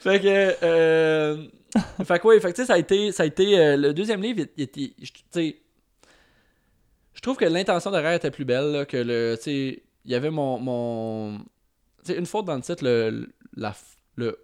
fait 0.00 0.20
que, 0.20 0.64
euh, 0.64 1.46
fait 2.04 2.18
que, 2.18 2.26
ouais, 2.26 2.40
fait 2.40 2.50
que, 2.50 2.56
tu 2.56 2.62
sais, 2.62 2.66
ça 2.66 2.74
a 2.74 2.78
été, 2.78 3.12
ça 3.12 3.22
a 3.22 3.26
été 3.26 3.58
euh, 3.58 3.76
le 3.76 3.94
deuxième 3.94 4.20
livre, 4.22 4.44
il, 4.56 4.62
était, 4.64 4.92
je- 5.00 5.12
tu 5.12 5.20
sais, 5.30 5.58
je 7.14 7.20
trouve 7.20 7.36
que 7.36 7.44
l'intention 7.44 7.90
derrière 7.90 8.12
était 8.14 8.30
plus 8.30 8.44
belle, 8.44 8.72
là, 8.72 8.84
que 8.86 8.96
le, 8.96 9.34
tu 9.36 9.42
sais, 9.42 9.82
il 10.04 10.10
y 10.10 10.14
avait 10.14 10.30
mon, 10.30 10.58
mon, 10.58 11.38
une 12.16 12.26
faute 12.26 12.44
dans 12.46 12.54
le 12.54 12.62
titre, 12.62 12.84
le, 12.84 13.28
la, 13.56 13.74
le, 14.16 14.38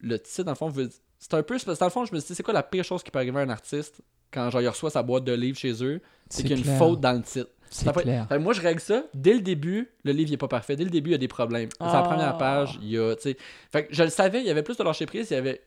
le 0.00 0.18
titre, 0.18 0.44
dans 0.44 0.52
le 0.52 0.56
fond, 0.56 0.68
veut- 0.68 0.88
c'est 1.18 1.34
un 1.34 1.42
peu, 1.42 1.58
c'est 1.58 1.64
parce 1.66 1.78
que 1.78 1.80
dans 1.80 1.86
le 1.86 1.90
fond, 1.92 2.04
je 2.04 2.14
me 2.14 2.20
suis 2.20 2.28
dit, 2.28 2.34
c'est 2.34 2.42
quoi 2.42 2.54
la 2.54 2.62
pire 2.62 2.84
chose 2.84 3.02
qui 3.02 3.10
peut 3.10 3.18
arriver 3.18 3.38
à 3.38 3.42
un 3.42 3.48
artiste 3.48 4.00
quand, 4.32 4.50
genre, 4.50 4.60
il 4.62 4.68
reçoit 4.68 4.90
sa 4.90 5.02
boîte 5.02 5.24
de 5.24 5.32
livres 5.32 5.56
chez 5.58 5.82
eux, 5.84 6.00
c'est 6.28 6.42
qu'il 6.42 6.50
y 6.50 6.54
a 6.54 6.56
une 6.56 6.62
clair. 6.64 6.78
faute 6.78 7.00
dans 7.00 7.12
le 7.12 7.22
titre. 7.22 7.50
C'est 7.70 7.90
clair. 7.92 8.26
Fait 8.28 8.36
que 8.36 8.40
moi, 8.40 8.52
je 8.52 8.60
règle 8.60 8.80
ça. 8.80 9.04
Dès 9.14 9.34
le 9.34 9.40
début, 9.40 9.90
le 10.04 10.12
livre 10.12 10.30
n'est 10.30 10.36
pas 10.36 10.48
parfait. 10.48 10.76
Dès 10.76 10.84
le 10.84 10.90
début, 10.90 11.10
il 11.10 11.12
y 11.12 11.16
a 11.16 11.18
des 11.18 11.28
problèmes. 11.28 11.68
C'est 11.78 11.84
la 11.84 11.98
Ah. 12.00 12.02
première 12.02 12.36
page, 12.38 12.78
il 12.82 12.88
y 12.90 12.98
a, 12.98 13.14
tu 13.16 13.22
sais... 13.22 13.36
Fait 13.72 13.86
que 13.86 13.94
je 13.94 14.02
le 14.02 14.10
savais, 14.10 14.40
il 14.40 14.46
y 14.46 14.50
avait 14.50 14.62
plus 14.62 14.76
de 14.76 14.82
lâcher 14.84 15.06
prise, 15.06 15.30
il 15.30 15.34
y 15.34 15.36
avait... 15.36 15.62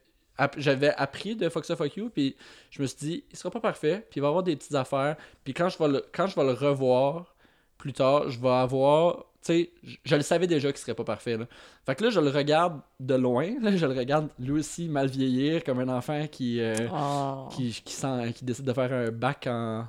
J'avais 0.57 0.89
appris 0.95 1.35
de 1.35 1.49
ça, 1.63 1.75
Fuck 1.75 1.95
You, 1.97 2.09
puis 2.11 2.35
je 2.69 2.81
me 2.81 2.87
suis 2.87 2.97
dit, 2.99 3.23
il 3.31 3.35
sera 3.37 3.49
pas 3.49 3.59
parfait, 3.59 4.05
puis 4.11 4.19
il 4.19 4.21
va 4.21 4.27
y 4.27 4.29
avoir 4.29 4.43
des 4.43 4.55
petites 4.55 4.75
affaires, 4.75 5.15
puis 5.43 5.53
quand 5.55 5.67
je 5.69 5.79
vais 5.79 5.87
le, 5.87 6.05
quand 6.13 6.27
je 6.27 6.35
vais 6.35 6.43
le 6.43 6.51
revoir 6.53 7.35
plus 7.79 7.91
tard, 7.93 8.29
je 8.29 8.39
vais 8.39 8.47
avoir... 8.49 9.25
Sais, 9.47 9.71
je, 10.03 10.15
le 10.15 10.21
savais 10.23 10.45
déjà 10.47 10.69
qu'il 10.71 10.79
serait 10.79 10.93
pas 10.93 11.03
parfait, 11.05 11.37
là. 11.37 11.45
Fait 11.85 11.95
que 11.95 12.03
là, 12.03 12.09
je 12.09 12.19
le 12.19 12.29
regarde 12.29 12.81
de 12.99 13.15
loin, 13.15 13.47
là, 13.61 13.75
je 13.75 13.85
le 13.85 13.93
regarde 13.93 14.27
lui 14.39 14.51
aussi 14.51 14.87
mal 14.89 15.07
vieillir, 15.07 15.63
comme 15.63 15.79
un 15.79 15.87
enfant 15.89 16.27
qui... 16.27 16.59
euh, 16.59 16.75
Oh. 16.93 17.47
qui, 17.55 17.71
qui, 17.85 17.93
sent- 17.93 18.33
qui 18.35 18.43
décide 18.45 18.65
de 18.65 18.73
faire 18.73 18.91
un 18.91 19.09
bac 19.11 19.47
en, 19.47 19.85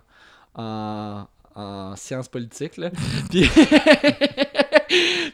en, 0.54 1.26
en 1.54 1.96
sciences 1.96 2.28
politiques. 2.28 2.76
Là. 2.76 2.90
Puis, 3.30 3.48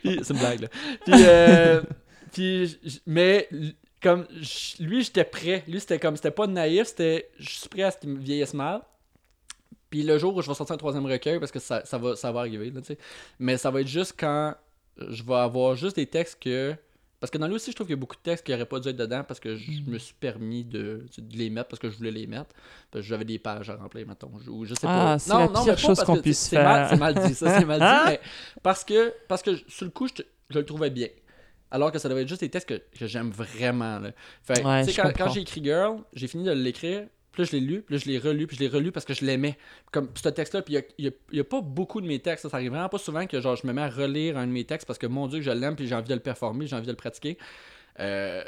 Puis- 0.03 0.21
c'est 0.23 0.33
une 0.33 0.39
blague. 0.39 0.61
Là. 0.63 0.69
Puis, 1.05 1.15
euh, 1.27 1.83
puis 2.33 2.79
mais 3.07 3.49
comme 4.03 4.27
lui, 4.81 5.03
j'étais 5.03 5.25
prêt. 5.25 5.65
Lui, 5.69 5.81
c'était 5.81 5.99
comme, 5.99 6.17
c'était 6.17 6.31
pas 6.31 6.47
naïf, 6.47 6.89
c'était 6.89 7.29
je 7.39 7.51
suis 7.51 7.69
prêt 7.69 7.83
à 7.83 7.91
ce 7.91 7.99
qu'il 7.99 8.11
me 8.11 8.19
vieillisse 8.19 8.55
mal. 8.55 8.81
Puis 9.95 10.03
le 10.03 10.19
jour 10.19 10.35
où 10.35 10.43
je 10.43 10.49
vais 10.49 10.55
sortir 10.55 10.75
un 10.75 10.77
troisième 10.77 11.07
recueil, 11.07 11.39
parce 11.39 11.53
que 11.53 11.61
ça, 11.61 11.85
ça, 11.85 11.99
va, 11.99 12.17
ça 12.17 12.33
va 12.33 12.41
arriver, 12.41 12.69
là, 12.73 12.81
tu 12.81 12.89
sais. 12.89 12.99
mais 13.39 13.57
ça 13.57 13.71
va 13.71 13.81
être 13.81 13.87
juste 13.87 14.17
quand 14.19 14.57
je 14.97 15.23
vais 15.23 15.35
avoir 15.35 15.77
juste 15.77 15.95
des 15.95 16.07
textes 16.07 16.43
que. 16.43 16.75
Parce 17.21 17.31
que 17.31 17.39
dans 17.39 17.47
lui 17.47 17.55
aussi, 17.55 17.71
je 17.71 17.77
trouve 17.77 17.87
qu'il 17.87 17.95
y 17.95 17.99
a 17.99 18.01
beaucoup 18.01 18.17
de 18.17 18.21
textes 18.23 18.45
qui 18.45 18.51
n'auraient 18.51 18.67
pas 18.67 18.81
dû 18.81 18.89
être 18.89 18.97
dedans 18.97 19.23
parce 19.23 19.39
que 19.39 19.55
je 19.55 19.71
Mm. 19.71 19.85
me 19.93 19.99
suis 19.99 20.15
permis 20.15 20.65
de, 20.65 21.07
de 21.17 21.37
les 21.37 21.49
mettre 21.49 21.69
parce 21.69 21.79
que 21.79 21.89
je 21.89 21.97
voulais 21.97 22.11
les 22.11 22.27
mettre. 22.27 22.51
Parce 22.91 23.05
que 23.05 23.09
j'avais 23.09 23.25
des 23.25 23.39
pages 23.39 23.71
à 23.71 23.77
remplir, 23.77 24.05
mettons. 24.07 24.33
Ou 24.49 24.65
je 24.65 24.75
sais 24.75 24.81
Ah, 24.89 25.15
pas. 25.15 25.19
c'est 25.21 25.33
la 25.33 25.49
pire 25.65 25.79
chose 25.79 26.01
qu'on 26.03 26.21
puisse 26.21 26.49
faire. 26.49 26.89
C'est 26.91 26.97
mal 26.97 27.15
dit, 27.15 27.35
ça, 27.35 27.59
c'est 27.61 27.65
mal 27.65 27.79
dit. 27.81 28.11
mais 28.11 28.21
parce 28.63 28.85
que, 28.85 29.15
parce 29.29 29.43
que 29.43 29.53
sur 29.69 29.85
le 29.87 29.91
coup, 29.93 30.09
je, 30.09 30.59
le 30.59 30.67
trouvais 30.67 30.91
bien. 30.91 31.09
Alors 31.71 31.93
que 31.93 31.99
ça 32.01 32.09
devait 32.09 32.23
être 32.23 32.29
juste 32.29 32.41
des 32.43 32.51
textes 32.51 32.69
que, 32.69 32.83
que 32.99 33.07
j'aime 33.07 33.31
vraiment. 33.31 34.01
Là. 34.01 34.11
Fait 34.43 34.63
Ouais, 34.65 34.81
tu 34.85 34.91
sais, 34.91 34.97
je 34.97 35.01
quand, 35.03 35.13
quand 35.17 35.31
j'ai 35.31 35.41
écrit 35.41 35.63
Girl, 35.65 36.01
j'ai 36.13 36.27
fini 36.27 36.45
de 36.45 36.51
l'écrire. 36.53 37.07
Puis 37.35 37.43
là, 37.43 37.49
je 37.51 37.57
l'ai 37.57 37.61
lu, 37.61 37.83
puis 37.83 37.97
là, 37.97 38.01
je 38.05 38.11
l'ai 38.11 38.19
relu, 38.19 38.47
puis 38.47 38.57
je 38.57 38.63
l'ai 38.63 38.69
relu 38.69 38.93
parce 38.93 39.05
que 39.05 39.13
je 39.15 39.25
l'aimais. 39.25 39.59
Comme 39.93 40.09
ce 40.15 40.29
texte-là, 40.29 40.63
puis 40.63 40.75
il 40.99 41.05
y 41.05 41.09
a, 41.09 41.11
a- 41.11 41.13
il 41.33 41.37
y 41.37 41.41
a 41.41 41.45
pas 41.45 41.61
beaucoup 41.61 42.01
de 42.01 42.07
mes 42.07 42.19
textes, 42.21 42.49
ça, 42.49 42.57
arrive 42.57 42.71
vraiment 42.71 42.89
pas 42.89 42.99
souvent 42.99 43.27
que 43.27 43.41
genre, 43.41 43.57
je 43.57 43.67
me 43.67 43.73
mets 43.73 43.83
à 43.83 43.89
relire 43.91 44.39
un 44.39 44.47
de 44.47 44.53
mes 44.53 44.65
textes 44.65 44.87
parce 44.87 44.99
que 44.99 45.07
mon 45.07 45.27
Dieu, 45.27 45.41
que 45.41 45.45
je 45.45 45.51
l'aime, 45.51 45.75
puis 45.77 45.87
j'ai 45.87 45.95
envie 45.95 46.09
de 46.09 46.15
le 46.15 46.21
performer, 46.21 46.67
j'ai 46.67 46.77
envie 46.77 46.87
de 46.87 46.93
le 46.93 46.97
pratiquer. 46.97 47.37
Euh, 48.01 48.43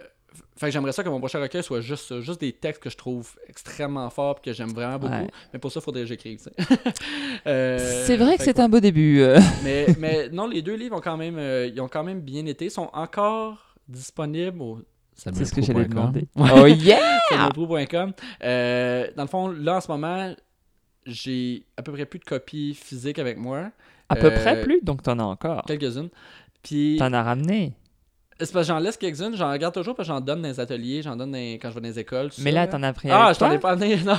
fait 0.57 0.66
que 0.66 0.72
j'aimerais 0.72 0.93
ça 0.93 1.03
que 1.03 1.09
mon 1.09 1.18
prochain 1.18 1.41
recueil 1.41 1.62
soit 1.62 1.80
juste 1.80 2.09
ça, 2.09 2.20
juste 2.20 2.41
des 2.41 2.53
textes 2.53 2.82
que 2.82 2.91
je 2.91 2.97
trouve 2.97 3.30
extrêmement 3.49 4.11
forts, 4.11 4.34
puis 4.41 4.51
que 4.51 4.57
j'aime 4.57 4.68
vraiment 4.72 4.99
beaucoup. 4.99 5.12
Ouais. 5.14 5.30
Mais 5.53 5.59
pour 5.59 5.72
ça, 5.72 5.80
il 5.80 5.82
faudrait 5.84 6.03
que 6.03 6.09
j'écrive. 6.09 6.41
Euh, 7.47 8.05
C'est 8.07 8.16
vrai 8.16 8.37
que 8.37 8.43
c'est 8.45 8.59
un 8.59 8.68
beau 8.68 8.80
début. 8.80 9.20
euh. 9.20 9.39
mais, 9.64 9.87
mais 9.99 10.28
non, 10.30 10.47
les 10.47 10.62
deux 10.62 10.74
livres 10.74 10.97
ont 10.97 11.01
quand 11.01 11.16
même, 11.16 11.37
euh, 11.39 11.66
ils 11.72 11.80
ont 11.80 11.89
quand 11.89 12.03
même 12.05 12.20
bien 12.20 12.45
été. 12.47 12.66
Ils 12.66 12.70
sont 12.70 12.91
encore 12.93 13.76
disponibles 13.89 14.61
au 14.61 14.78
C'est 15.17 15.45
ce 15.45 15.53
que 15.55 15.62
j'allais 15.62 15.87
demander. 15.87 16.29
Oh 16.37 16.67
yeah! 16.67 17.19
samuelpro.com. 17.31 18.12
Euh, 18.45 19.09
dans 19.17 19.23
le 19.23 19.29
fond, 19.29 19.49
là 19.49 19.77
en 19.77 19.81
ce 19.81 19.89
moment, 19.91 20.35
j'ai 21.07 21.64
à 21.77 21.83
peu 21.83 21.93
près 21.93 22.05
plus 22.07 22.19
de 22.19 22.25
copies 22.25 22.75
physiques 22.75 23.19
avec 23.19 23.39
moi. 23.39 23.71
À 24.09 24.14
peu 24.17 24.27
Euh, 24.27 24.43
près 24.43 24.61
plus, 24.62 24.81
donc 24.83 25.03
t'en 25.03 25.19
as 25.19 25.25
encore. 25.25 25.64
Quelques-unes. 25.67 26.11
Puis, 26.62 26.97
T'en 26.99 27.12
as 27.12 27.23
ramené? 27.23 27.73
C'est 28.39 28.53
parce 28.53 28.66
que 28.66 28.72
j'en 28.74 28.78
laisse 28.78 28.97
quelques-unes. 28.97 29.34
J'en 29.37 29.51
regarde 29.51 29.72
toujours 29.74 29.95
parce 29.95 30.09
que 30.09 30.14
j'en 30.14 30.20
donne 30.20 30.43
dans 30.43 30.49
les 30.49 30.61
ateliers, 30.61 31.01
j'en 31.03 31.16
donne 31.16 31.32
dans- 31.32 31.39
quand 31.39 31.70
je 31.70 31.74
vais 31.74 31.80
dans 31.80 31.89
les 31.89 31.99
écoles. 31.99 32.28
tout 32.30 32.41
Mais 32.43 32.51
ça, 32.51 32.57
là, 32.57 32.66
t'en 32.66 32.82
as 32.82 32.93
pris 32.93 33.09
Ah, 33.11 33.32
je 33.32 33.39
t'en 33.39 33.51
ai 33.51 33.59
pas 33.59 33.70
amené, 33.70 33.97
non. 34.05 34.16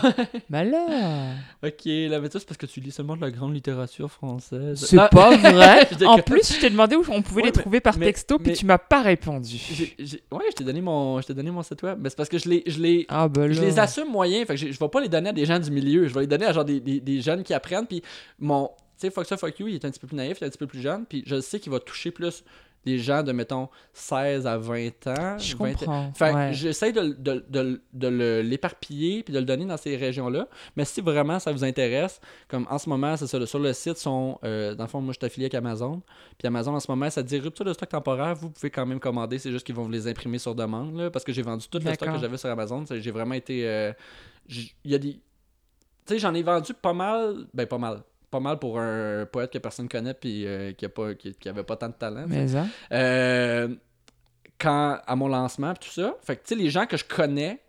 Bah 0.49 0.63
là, 0.63 1.33
ok, 1.63 1.85
là, 1.85 2.19
mais 2.19 2.29
ça, 2.29 2.39
c'est 2.39 2.47
parce 2.47 2.57
que 2.57 2.65
tu 2.65 2.79
lis 2.79 2.91
seulement 2.91 3.15
de 3.15 3.21
la 3.21 3.31
grande 3.31 3.53
littérature 3.53 4.11
française. 4.11 4.83
c'est 4.85 4.95
Non, 4.95 5.07
pas 5.11 5.35
vrai. 5.37 5.87
En 6.05 6.17
plus, 6.19 6.53
je 6.55 6.59
t'ai 6.61 6.69
demandé 6.69 6.95
où 6.95 7.03
on 7.09 7.21
pouvait 7.21 7.41
Ouais, 7.43 7.47
les 7.49 7.53
mais- 7.55 7.61
trouver 7.61 7.79
par 7.79 7.97
mais- 7.97 8.05
texto, 8.07 8.37
puis 8.39 8.51
mais- 8.51 8.55
tu 8.57 8.65
m'as 8.65 8.77
pas 8.77 9.01
répondu. 9.01 9.55
j'ai- 9.57 9.95
j'ai- 9.99 10.23
ouais, 10.31 10.45
je 10.49 10.55
t'ai 10.55 10.63
donné 10.63 10.81
mon, 10.81 11.21
je 11.21 11.27
t'ai 11.27 11.33
donné 11.33 11.51
mon 11.51 11.63
site 11.63 11.83
web. 11.83 11.97
Mais 12.01 12.09
c'est 12.09 12.15
parce 12.17 12.29
que 12.29 12.37
je 12.37 12.49
l'ai, 12.49 12.63
je 12.65 12.79
l'ai, 12.81 13.05
Ah 13.09 13.27
là. 13.35 13.51
Je 13.51 13.61
les 13.61 13.77
assume 13.79 14.09
moyens, 14.09 14.47
fait 14.47 14.53
que 14.55 14.59
je 14.59 14.71
je 14.71 14.79
vais 14.79 14.89
pas 14.89 15.01
les 15.01 15.09
donner 15.09 15.29
à 15.29 15.33
des 15.33 15.45
gens 15.45 15.59
du 15.59 15.71
milieu, 15.71 16.07
je 16.07 16.13
vais 16.13 16.21
les 16.21 16.27
donner 16.27 16.45
à 16.45 16.53
genre 16.53 16.65
des, 16.65 16.79
des, 16.79 16.99
des 16.99 17.21
jeunes 17.21 17.43
qui 17.43 17.53
apprennent, 17.53 17.85
puis 17.87 18.01
mon, 18.39 18.67
tu 18.67 18.73
sais, 19.07 19.09
Fuck 19.11 19.25
ça, 19.27 19.37
Fuck 19.37 19.59
You, 19.59 19.67
il 19.67 19.75
est 19.75 19.85
un 19.85 19.91
petit 19.91 19.99
peu 19.99 20.07
plus 20.07 20.15
naïf, 20.17 20.37
il 20.39 20.43
est 20.43 20.47
un 20.47 20.49
petit 20.49 20.57
peu 20.57 20.67
plus 20.67 20.81
jeune, 20.81 21.05
puis 21.07 21.23
je 21.25 21.39
sais 21.39 21.59
qu'il 21.59 21.71
va 21.71 21.79
toucher 21.79 22.11
plus 22.11 22.43
des 22.87 22.99
gens 22.99 23.21
de, 23.21 23.31
mettons, 23.31 23.67
16 23.93 24.47
à 24.47 24.57
20 24.57 25.07
ans. 25.07 25.37
Je 25.37 25.55
20 25.57 25.73
comprends. 25.73 26.11
Fait 26.13 26.31
que 26.31 26.35
ouais. 26.35 26.53
j'essaie 26.53 26.91
de, 26.93 27.15
de, 27.17 27.45
de, 27.49 27.81
de 27.93 28.07
le- 28.07 28.41
l'éparpiller 28.41 29.23
puis 29.23 29.33
de 29.33 29.39
le 29.39 29.45
donner 29.45 29.65
dans 29.65 29.75
ces 29.77 29.95
régions-là. 29.97 30.47
Mais 30.75 30.85
si 30.85 31.01
vraiment 31.01 31.37
ça 31.39 31.51
vous 31.51 31.63
intéresse, 31.63 32.19
comme 32.47 32.65
en 32.69 32.77
ce 32.77 32.87
moment, 32.89 33.17
c'est 33.17 33.27
ça, 33.27 33.45
sur 33.45 33.59
le 33.59 33.73
site, 33.73 33.97
sont, 33.97 34.39
euh, 34.43 34.73
dans 34.75 34.85
le 34.85 34.89
fond, 34.89 35.01
moi 35.01 35.13
je 35.13 35.19
suis 35.19 35.25
affilié 35.25 35.45
avec 35.45 35.55
Amazon. 35.55 36.01
Puis 36.37 36.47
Amazon 36.47 36.73
en 36.73 36.79
ce 36.79 36.89
moment, 36.89 37.09
ça 37.09 37.21
dit 37.23 37.37
rupture 37.39 37.65
de 37.65 37.73
stock 37.73 37.89
temporaire. 37.89 38.35
Vous 38.35 38.49
pouvez 38.49 38.69
quand 38.69 38.85
même 38.85 38.99
commander, 38.99 39.37
c'est 39.37 39.51
juste 39.51 39.65
qu'ils 39.65 39.75
vont 39.75 39.83
vous 39.83 39.91
les 39.91 40.07
imprimer 40.07 40.37
sur 40.39 40.55
demande. 40.55 40.95
Là, 40.95 41.11
parce 41.11 41.25
que 41.25 41.33
j'ai 41.33 41.41
vendu 41.41 41.67
tout 41.69 41.79
le 41.83 41.93
stock 41.93 42.09
que 42.13 42.19
j'avais 42.19 42.37
sur 42.37 42.49
Amazon. 42.49 42.83
J'ai 42.89 43.11
vraiment 43.11 43.35
été. 43.35 43.67
euh, 43.67 43.91
Il 44.49 44.71
y 44.91 44.95
a 44.95 44.97
des. 44.97 45.13
Tu 45.13 46.13
sais, 46.13 46.19
j'en 46.19 46.33
ai 46.33 46.41
vendu 46.43 46.73
pas 46.73 46.93
mal. 46.93 47.47
Ben, 47.53 47.65
pas 47.67 47.77
mal. 47.77 48.01
Pas 48.29 48.39
mal 48.41 48.59
pour 48.59 48.77
un 48.79 49.25
poète 49.25 49.51
que 49.53 49.57
personne 49.57 49.87
connaît 49.87 50.13
puis 50.13 50.45
euh, 50.45 50.73
qui, 50.73 50.85
a 50.85 50.89
pas, 50.89 51.13
qui, 51.15 51.33
qui 51.33 51.47
avait 51.47 51.63
pas 51.63 51.77
tant 51.77 51.87
de 51.87 51.93
talent. 51.93 52.25
Mais 52.27 52.47
ça. 52.49 52.65
Euh, 52.91 53.69
quand 54.59 54.99
à 55.05 55.15
mon 55.15 55.27
lancement 55.27 55.73
tout 55.75 55.89
ça. 55.89 56.15
Fait 56.21 56.35
que 56.35 56.41
tu 56.41 56.49
sais, 56.49 56.55
les 56.55 56.69
gens 56.69 56.85
que 56.85 56.97
je 56.97 57.05
connais, 57.05 57.55
tu 57.55 57.61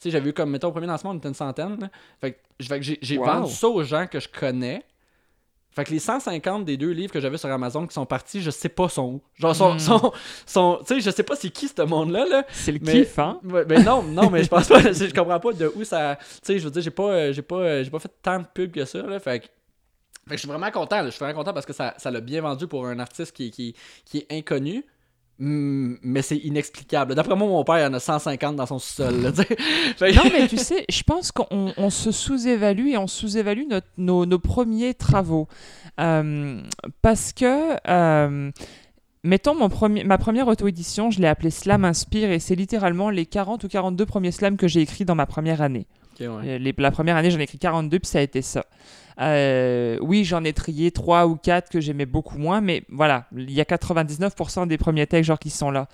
sais, 0.00 0.10
j'avais 0.10 0.30
eu 0.30 0.32
comme, 0.32 0.50
mettons, 0.50 0.68
au 0.68 0.72
premier 0.72 0.86
lancement, 0.86 1.10
on 1.10 1.16
était 1.18 1.28
une 1.28 1.34
centaine. 1.34 1.78
là. 1.80 1.88
Fait 2.20 2.32
que, 2.32 2.38
que 2.78 2.96
j'ai, 3.00 3.18
Wow. 3.18 3.24
vendu 3.26 3.52
ça 3.52 3.68
aux 3.68 3.82
gens 3.84 4.06
que 4.06 4.18
je 4.18 4.28
connais. 4.28 4.82
Fait 5.74 5.84
que 5.84 5.90
les 5.90 6.00
150 6.00 6.64
des 6.66 6.76
deux 6.76 6.90
livres 6.90 7.12
que 7.12 7.20
j'avais 7.20 7.38
sur 7.38 7.48
Amazon 7.50 7.86
qui 7.86 7.94
sont 7.94 8.04
partis, 8.04 8.42
je 8.42 8.50
sais 8.50 8.68
pas 8.68 8.88
sont 8.90 9.04
où. 9.14 9.22
Genre, 9.36 9.54
sont, 9.56 9.74
Hmm. 9.74 9.78
sont, 9.78 10.12
sont- 10.44 10.78
tu 10.86 10.94
sais, 10.96 11.00
je 11.00 11.10
sais 11.10 11.22
pas 11.22 11.34
c'est 11.36 11.48
qui 11.50 11.66
ce 11.68 11.80
monde-là, 11.82 12.26
là. 12.28 12.44
C'est 12.50 12.72
le 12.72 12.78
Mais- 12.82 12.92
kiff, 13.04 13.18
hein? 13.18 13.40
Ben 13.42 13.82
non, 13.82 14.02
non, 14.02 14.28
mais 14.28 14.42
je 14.42 14.48
pense 14.48 14.68
pas, 14.68 14.80
je 14.92 15.14
comprends 15.14 15.40
pas 15.40 15.52
de 15.54 15.72
où 15.74 15.82
ça. 15.84 16.16
Tu 16.16 16.24
sais, 16.42 16.58
je 16.58 16.64
veux 16.64 16.70
dire, 16.70 16.82
j'ai 16.82 16.90
pas, 16.90 17.04
euh, 17.10 17.32
j'ai 17.32 17.40
pas, 17.42 17.82
j'ai 17.82 17.90
pas 17.90 17.98
fait 18.00 18.10
tant 18.20 18.38
de 18.40 18.44
pubs 18.52 18.70
que 18.72 18.84
ça, 18.84 19.00
là. 19.02 19.18
Fait 19.18 19.40
que 19.40 19.46
Je 20.30 20.36
suis 20.36 20.48
vraiment 20.48 20.70
content, 20.70 21.04
je 21.04 21.10
suis 21.10 21.18
vraiment 21.18 21.38
content 21.38 21.52
parce 21.52 21.66
que 21.66 21.72
ça 21.72 21.94
ça 21.98 22.10
l'a 22.10 22.20
bien 22.20 22.40
vendu 22.42 22.66
pour 22.66 22.86
un 22.86 22.98
artiste 22.98 23.32
qui, 23.32 23.50
qui, 23.50 23.74
qui 24.04 24.18
est 24.18 24.26
inconnu. 24.30 24.84
Mm, 25.38 25.94
mais 26.02 26.22
c'est 26.22 26.36
inexplicable. 26.36 27.14
D'après 27.16 27.34
moi, 27.34 27.48
mon 27.48 27.64
père, 27.64 27.78
il 27.80 27.86
en 27.86 27.94
a 27.94 28.00
150 28.00 28.54
dans 28.54 28.66
son 28.66 28.78
sous-sol. 28.78 29.14
Non, 30.00 30.22
mais 30.32 30.46
tu 30.46 30.56
sais, 30.56 30.84
je 30.88 31.02
pense 31.02 31.32
qu'on 31.32 31.72
on 31.76 31.90
se 31.90 32.12
sous-évalue 32.12 32.88
et 32.88 32.96
on 32.96 33.08
sous-évalue 33.08 33.64
nos, 33.98 34.26
nos 34.26 34.38
premiers 34.38 34.94
travaux. 34.94 35.48
Euh, 36.00 36.60
parce 37.00 37.32
que, 37.32 37.76
euh, 37.88 38.50
mettons, 39.24 39.54
mon 39.56 39.68
premier, 39.68 40.04
ma 40.04 40.18
première 40.18 40.46
auto-édition, 40.48 41.10
je 41.10 41.20
l'ai 41.20 41.28
appelée 41.28 41.50
Slam 41.50 41.84
Inspire 41.84 42.30
et 42.30 42.38
c'est 42.38 42.54
littéralement 42.54 43.10
les 43.10 43.26
40 43.26 43.64
ou 43.64 43.68
42 43.68 44.06
premiers 44.06 44.32
slams 44.32 44.56
que 44.56 44.68
j'ai 44.68 44.80
écrits 44.80 45.04
dans 45.04 45.16
ma 45.16 45.26
première 45.26 45.60
année. 45.60 45.86
Ouais. 46.20 46.26
Euh, 46.28 46.58
les- 46.58 46.74
la 46.76 46.90
première 46.90 47.16
année, 47.16 47.30
j'en 47.30 47.38
ai 47.38 47.44
écrit 47.44 47.58
42, 47.58 47.98
puis 47.98 48.08
ça 48.08 48.18
a 48.18 48.22
été 48.22 48.42
ça. 48.42 48.64
Euh, 49.20 49.98
oui, 50.00 50.24
j'en 50.24 50.42
ai 50.44 50.52
trié 50.52 50.90
3 50.90 51.26
ou 51.26 51.36
4 51.36 51.68
que 51.70 51.80
j'aimais 51.80 52.06
beaucoup 52.06 52.38
moins, 52.38 52.60
mais 52.60 52.82
voilà, 52.88 53.26
il 53.36 53.50
y 53.50 53.60
a 53.60 53.64
99% 53.64 54.66
des 54.66 54.78
premiers 54.78 55.06
textes 55.06 55.28
genre 55.28 55.38
qui 55.38 55.50
sont 55.50 55.70
là. 55.70 55.86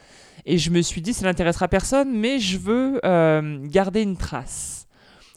Et 0.46 0.56
je 0.56 0.70
me 0.70 0.80
suis 0.82 1.00
dit, 1.02 1.12
ça 1.12 1.24
n'intéressera 1.26 1.68
personne, 1.68 2.16
mais 2.16 2.38
je 2.38 2.58
veux 2.58 3.00
euh, 3.04 3.58
garder 3.64 4.02
une 4.02 4.16
trace. 4.16 4.86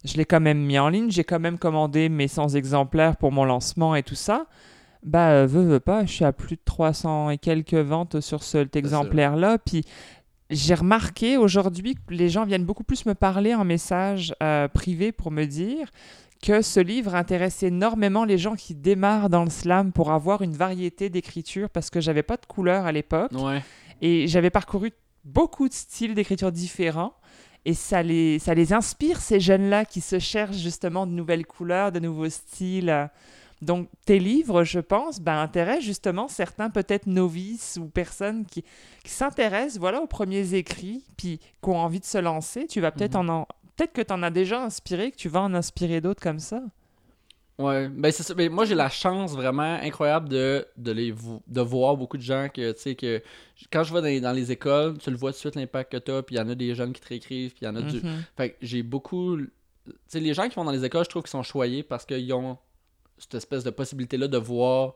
Je 0.04 0.16
l'ai 0.18 0.26
quand 0.26 0.40
même 0.40 0.60
mis 0.60 0.80
en 0.80 0.90
ligne, 0.90 1.12
j'ai 1.12 1.24
quand 1.24 1.40
même 1.40 1.58
commandé 1.58 2.08
mes 2.10 2.28
100 2.28 2.50
exemplaires 2.56 3.18
pour 3.18 3.32
mon 3.32 3.46
lancement 3.46 3.96
et 3.96 4.04
tout 4.04 4.16
ça. 4.16 4.46
Bah, 5.04 5.30
euh, 5.32 5.48
veux, 5.48 5.64
veux 5.64 5.80
pas, 5.80 6.06
je 6.06 6.12
suis 6.12 6.26
à 6.26 6.32
plus 6.32 6.56
de 6.56 6.62
300 6.64 7.32
et 7.32 7.38
quelques 7.40 7.74
ventes 7.74 8.20
sur 8.22 8.44
cet 8.44 8.76
exemplaire-là. 8.76 9.58
Puis 9.58 9.84
j'ai 10.52 10.74
remarqué 10.74 11.38
aujourd'hui 11.38 11.96
que 11.96 12.14
les 12.14 12.30
gens 12.30 12.46
viennent 12.46 12.66
beaucoup 12.66 12.84
plus 12.84 13.06
me 13.06 13.14
parler 13.16 13.56
en 13.56 13.64
message 13.66 14.34
euh, 14.44 14.68
privé 14.68 15.12
pour 15.12 15.32
me 15.32 15.46
dire 15.46 15.90
que 16.44 16.62
ce 16.62 16.80
livre 16.80 17.16
intéresse 17.16 17.64
énormément 17.64 18.26
les 18.26 18.38
gens 18.38 18.56
qui 18.56 18.74
démarrent 18.76 19.30
dans 19.30 19.44
le 19.44 19.50
slam 19.50 19.92
pour 19.92 20.12
avoir 20.12 20.42
une 20.42 20.54
variété 20.54 21.10
d'écriture 21.10 21.70
parce 21.70 21.90
que 21.90 22.02
j'avais 22.02 22.24
pas 22.24 22.38
de 22.38 22.46
couleur 22.46 22.86
à 22.86 22.92
l'époque 22.92 23.32
Ouais. 23.34 23.62
et 24.02 24.28
j'avais 24.28 24.50
parcouru 24.50 24.92
beaucoup 25.24 25.70
de 25.70 25.74
styles 25.74 26.16
d'écriture 26.16 26.52
différents 26.52 27.14
et 27.64 27.76
ça 27.76 28.02
les, 28.02 28.40
ça 28.40 28.56
les 28.56 28.74
inspire 28.74 29.22
ces 29.22 29.40
jeunes-là 29.40 29.86
qui 29.86 30.02
se 30.02 30.18
cherchent 30.18 30.58
justement 30.58 31.06
de 31.06 31.12
nouvelles 31.12 31.46
couleurs, 31.46 31.92
de 31.92 32.00
nouveaux 32.00 32.30
styles. 32.30 33.10
Donc 33.62 33.90
tes 34.06 34.18
livres, 34.20 34.64
je 34.64 34.80
pense, 34.80 35.20
ben, 35.20 35.38
intéressent 35.40 35.86
justement 35.86 36.28
certains 36.28 36.70
peut-être 36.70 37.06
novices 37.06 37.78
ou 37.80 37.86
personnes 37.88 38.46
qui, 38.46 38.64
qui 39.04 39.12
s'intéressent 39.12 39.78
voilà, 39.80 40.02
aux 40.02 40.08
premiers 40.08 40.56
écrits 40.56 41.04
puis 41.18 41.38
qui 41.40 41.70
ont 41.70 41.78
envie 41.78 42.00
de 42.00 42.06
se 42.06 42.18
lancer. 42.18 42.66
Tu 42.68 42.82
vas 42.82 42.92
peut-être 42.92 43.18
Mhm. 43.22 43.30
en, 43.30 43.34
en- 43.42 43.48
peut-être 43.76 43.94
que 43.94 44.02
tu 44.02 44.14
en 44.14 44.24
as 44.24 44.32
déjà 44.32 44.64
inspiré, 44.64 45.12
que 45.12 45.16
tu 45.18 45.30
vas 45.30 45.42
en 45.42 45.54
inspirer 45.54 46.02
d'autres 46.02 46.22
comme 46.22 46.40
ça. 46.40 46.62
Ouais, 47.60 47.90
ben 47.90 48.12
c'est 48.12 48.24
ça. 48.24 48.34
Ben, 48.34 48.52
moi 48.52 48.66
j'ai 48.66 48.74
la 48.74 48.90
chance 48.90 49.34
vraiment 49.34 49.76
incroyable 49.84 50.30
de, 50.30 50.66
de 50.78 50.92
les 50.92 51.12
vo- 51.12 51.44
de 51.46 51.62
voir 51.62 51.96
beaucoup 51.96 52.18
de 52.18 52.24
gens 52.24 52.48
que 52.52 52.72
tu 52.72 52.82
sais 52.82 52.96
que 52.96 53.22
quand 53.72 53.84
je 53.84 53.94
vais 53.94 54.00
dans 54.02 54.08
les, 54.08 54.22
dans 54.22 54.32
les 54.32 54.52
écoles, 54.52 54.98
tu 54.98 55.12
le 55.12 55.18
vois 55.18 55.32
tout 55.32 55.36
de 55.36 55.40
suite 55.42 55.56
l'impact 55.56 55.92
que 55.92 55.98
t'as, 55.98 56.24
puis 56.24 56.36
il 56.36 56.40
y 56.40 56.42
en 56.42 56.50
a 56.50 56.56
des 56.56 56.74
jeunes 56.74 56.94
qui 56.94 57.02
te 57.02 57.08
réécrivent, 57.10 57.52
puis 57.52 57.60
il 57.62 57.66
y 57.66 57.68
en 57.68 57.76
a 57.76 57.84
du. 57.84 57.98
Mhm. 57.98 58.24
Fait 58.36 58.50
que 58.52 58.56
j'ai 58.64 58.82
beaucoup. 58.82 59.38
Tu 59.38 59.94
sais, 60.08 60.20
les 60.20 60.34
gens 60.34 60.50
qui 60.50 60.56
vont 60.56 60.64
dans 60.64 60.72
les 60.72 60.84
écoles, 60.86 61.04
je 61.04 61.10
trouve 61.10 61.22
qu'ils 61.22 61.30
sont 61.30 61.44
choyés 61.44 61.84
parce 61.84 62.06
qu'ils 62.06 62.34
ont 62.34 62.58
cette 63.22 63.36
espèce 63.36 63.64
de 63.64 63.70
possibilité-là 63.70 64.28
de 64.28 64.38
voir 64.38 64.96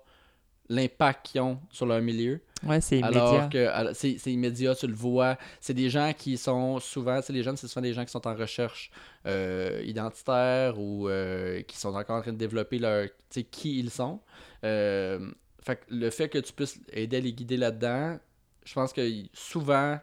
l'impact 0.67 1.27
qu'ils 1.27 1.41
ont 1.41 1.59
sur 1.71 1.85
leur 1.85 2.01
milieu. 2.01 2.41
Ouais, 2.63 2.81
c'est 2.81 2.97
immédiat. 2.99 3.21
Alors 3.23 3.49
que 3.49 3.93
c'est 3.93 4.17
c'est 4.17 4.31
immédiat, 4.31 4.73
tu 4.73 4.87
le 4.87 4.95
vois. 4.95 5.37
C'est 5.61 5.75
des 5.75 5.89
gens 5.91 6.11
qui 6.17 6.37
sont 6.37 6.79
souvent, 6.79 7.19
tu 7.21 7.27
sais, 7.27 7.33
les 7.33 7.43
jeunes, 7.43 7.55
c'est 7.57 7.67
souvent 7.67 7.83
des 7.83 7.93
gens 7.93 8.03
qui 8.03 8.11
sont 8.11 8.25
en 8.27 8.33
recherche 8.35 8.89
euh, 9.27 9.81
identitaire 9.85 10.79
ou 10.79 11.07
euh, 11.07 11.61
qui 11.63 11.77
sont 11.77 11.93
encore 11.93 12.17
en 12.17 12.21
train 12.21 12.33
de 12.33 12.37
développer 12.37 12.79
leur, 12.79 13.05
tu 13.05 13.11
sais, 13.29 13.43
qui 13.43 13.77
ils 13.79 13.91
sont. 13.91 14.19
Euh, 14.63 15.31
fait 15.61 15.75
que 15.75 15.81
le 15.89 16.09
fait 16.09 16.29
que 16.29 16.39
tu 16.39 16.51
puisses 16.53 16.79
aider 16.91 17.17
à 17.17 17.19
les 17.19 17.33
guider 17.33 17.57
là-dedans, 17.57 18.17
je 18.65 18.73
pense 18.73 18.91
que 18.91 19.07
souvent, 19.33 19.99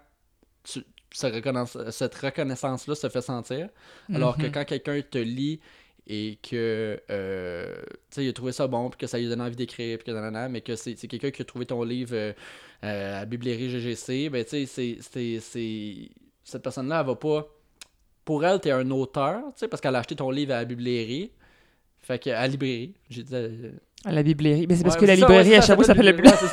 tu- 0.62 0.85
cette 1.11 2.15
reconnaissance-là 2.15 2.94
se 2.94 3.09
fait 3.09 3.20
sentir. 3.20 3.69
Alors 4.15 4.36
que 4.39 4.47
Mhm. 4.47 4.53
quand 4.53 4.65
quelqu'un 4.65 5.01
te 5.03 5.19
lit 5.19 5.61
et 6.06 6.38
que 6.42 7.00
euh, 7.10 7.74
il 8.16 8.28
a 8.28 8.32
trouvé 8.32 8.52
ça 8.52 8.66
bon, 8.66 8.90
puis 8.90 8.98
que 8.98 9.06
ça 9.06 9.18
lui 9.18 9.28
donne 9.28 9.40
envie 9.40 9.56
d'écrire, 9.56 9.98
puis 9.98 10.06
que 10.06 10.10
nanana, 10.12 10.48
mais 10.48 10.60
que 10.60 10.74
c'est 10.76 10.94
quelqu'un 10.96 11.30
qui 11.30 11.42
a 11.42 11.44
trouvé 11.44 11.66
ton 11.66 11.82
livre 11.84 12.14
euh, 12.14 12.32
euh, 12.84 13.22
à 13.22 13.24
Bibliothèque 13.24 13.68
GGC, 13.70 14.28
ben 14.30 14.44
tu 14.44 14.66
sais, 14.66 14.98
c'est- 15.00 16.10
cette 16.44 16.62
personne-là, 16.62 17.00
elle 17.00 17.06
va 17.06 17.14
pas. 17.14 17.46
Pour 18.24 18.44
elle, 18.44 18.60
t'es 18.60 18.70
un 18.72 18.90
auteur, 18.90 19.40
tu 19.54 19.60
sais, 19.60 19.68
parce 19.68 19.80
qu'elle 19.80 19.94
a 19.96 20.00
acheté 20.00 20.16
ton 20.16 20.30
livre 20.30 20.52
à 20.52 20.56
la 20.58 20.64
bibliothèque. 20.64 21.32
Fait 22.02 22.18
que, 22.18 22.30
à 22.30 22.42
la 22.42 22.48
librairie. 22.48 22.94
J'ai 23.10 23.22
dit. 23.22 23.34
À 24.04 24.12
la 24.12 24.22
librairie. 24.22 24.66
Mais 24.68 24.76
c'est 24.76 24.82
parce 24.82 24.96
ouais, 24.96 25.00
que 25.02 25.06
la 25.06 25.14
ça, 25.14 25.20
librairie 25.20 25.50
ouais, 25.50 25.56
à 25.56 25.62
ça, 25.62 25.76
ça 25.76 25.84
s'appelle 25.84 26.16
la 26.16 26.30
ça. 26.30 26.46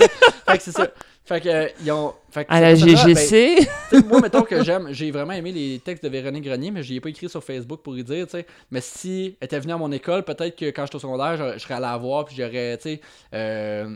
Fait 0.49 0.57
que 0.57 0.63
c'est 0.63 0.71
ça. 0.71 0.87
Fait 1.25 1.41
que, 1.41 1.49
euh, 1.49 1.67
ils 1.83 1.91
ont. 1.91 2.13
Fait 2.31 2.45
que 2.45 2.51
À 2.51 2.59
la 2.59 2.73
ben, 2.73 2.97
GGC. 2.97 3.67
moi, 4.07 4.19
mettons 4.21 4.41
que 4.41 4.63
j'aime, 4.63 4.87
j'ai 4.91 5.11
vraiment 5.11 5.33
aimé 5.33 5.51
les 5.51 5.79
textes 5.79 6.03
de 6.03 6.09
Véronique 6.09 6.43
Grenier, 6.43 6.71
mais 6.71 6.81
je 6.81 6.91
n'y 6.91 6.97
ai 6.97 7.01
pas 7.01 7.09
écrit 7.09 7.29
sur 7.29 7.43
Facebook 7.43 7.81
pour 7.83 7.97
y 7.97 8.03
dire, 8.03 8.25
tu 8.25 8.31
sais. 8.31 8.45
Mais 8.71 8.81
si 8.81 9.37
elle 9.39 9.45
était 9.45 9.59
venue 9.59 9.73
à 9.73 9.77
mon 9.77 9.91
école, 9.91 10.23
peut-être 10.23 10.55
que 10.55 10.65
quand 10.65 10.85
j'étais 10.85 10.95
au 10.95 10.99
secondaire, 10.99 11.37
je, 11.37 11.53
je 11.53 11.59
serais 11.59 11.75
allé 11.75 11.83
la 11.83 11.97
voir, 11.97 12.25
puis 12.25 12.35
j'aurais, 12.35 12.77
tu 12.77 12.83
sais, 12.83 13.01
euh, 13.33 13.95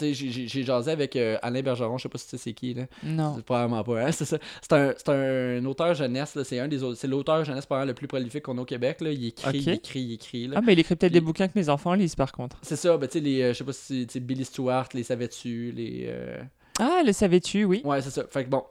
j'ai- 0.00 0.14
j'ai 0.14 0.48
j'ai 0.48 0.62
jasé 0.62 0.90
avec 0.90 1.16
euh, 1.16 1.38
Alain 1.42 1.62
Bergeron, 1.62 1.98
je 1.98 2.02
sais 2.04 2.08
pas 2.08 2.18
si 2.18 2.24
tu 2.26 2.30
sais 2.30 2.36
c'est 2.38 2.52
qui, 2.52 2.74
là. 2.74 2.84
Non. 3.02 3.34
C'est 3.36 3.44
probablement 3.44 3.82
pas, 3.84 4.06
hein, 4.06 4.12
c'est 4.12 4.24
ça. 4.24 4.38
C'est 4.62 4.72
un, 4.72 4.94
c'est 4.96 5.08
un 5.08 5.64
auteur 5.64 5.94
jeunesse, 5.94 6.34
là. 6.34 6.44
C'est 6.44 6.58
un 6.58 6.68
des 6.68 6.78
c'est 6.94 7.06
l'auteur 7.08 7.44
jeunesse 7.44 7.66
probablement 7.66 7.88
le 7.90 7.94
plus 7.94 8.06
prolifique 8.08 8.42
qu'on 8.42 8.58
a 8.58 8.62
au 8.62 8.64
Québec, 8.64 9.00
là. 9.00 9.10
Il 9.10 9.26
écrit, 9.26 9.58
il 9.58 9.68
écrit, 9.70 10.00
il 10.00 10.12
écrit, 10.14 10.46
là. 10.48 10.56
Ah, 10.58 10.62
mais 10.64 10.72
il 10.74 10.78
écrit 10.78 10.96
peut-être 10.96 11.12
des 11.12 11.20
bouquins 11.20 11.48
que 11.48 11.58
mes 11.58 11.68
enfants 11.68 11.94
lisent 11.94 12.14
par 12.16 12.32
contre. 12.32 12.56
C'est 12.62 12.76
ça, 12.76 12.96
ben, 12.96 13.06
tu 13.08 13.14
sais, 13.14 13.20
les, 13.20 13.42
euh, 13.42 13.52
je 13.52 13.58
sais 13.58 13.64
pas 13.64 13.72
si, 13.72 14.06
sais, 14.10 14.20
Billy 14.20 14.44
Stewart, 14.44 14.88
les 14.94 15.02
savais-tu, 15.02 15.72
les... 15.72 16.04
euh, 16.08 16.42
Ah, 16.78 17.02
le 17.04 17.12
savais-tu, 17.12 17.64
oui. 17.64 17.80
Ouais, 17.84 18.02
c'est 18.02 18.10
ça. 18.10 18.24
Fait 18.28 18.44
que 18.44 18.50
bon. 18.50 18.64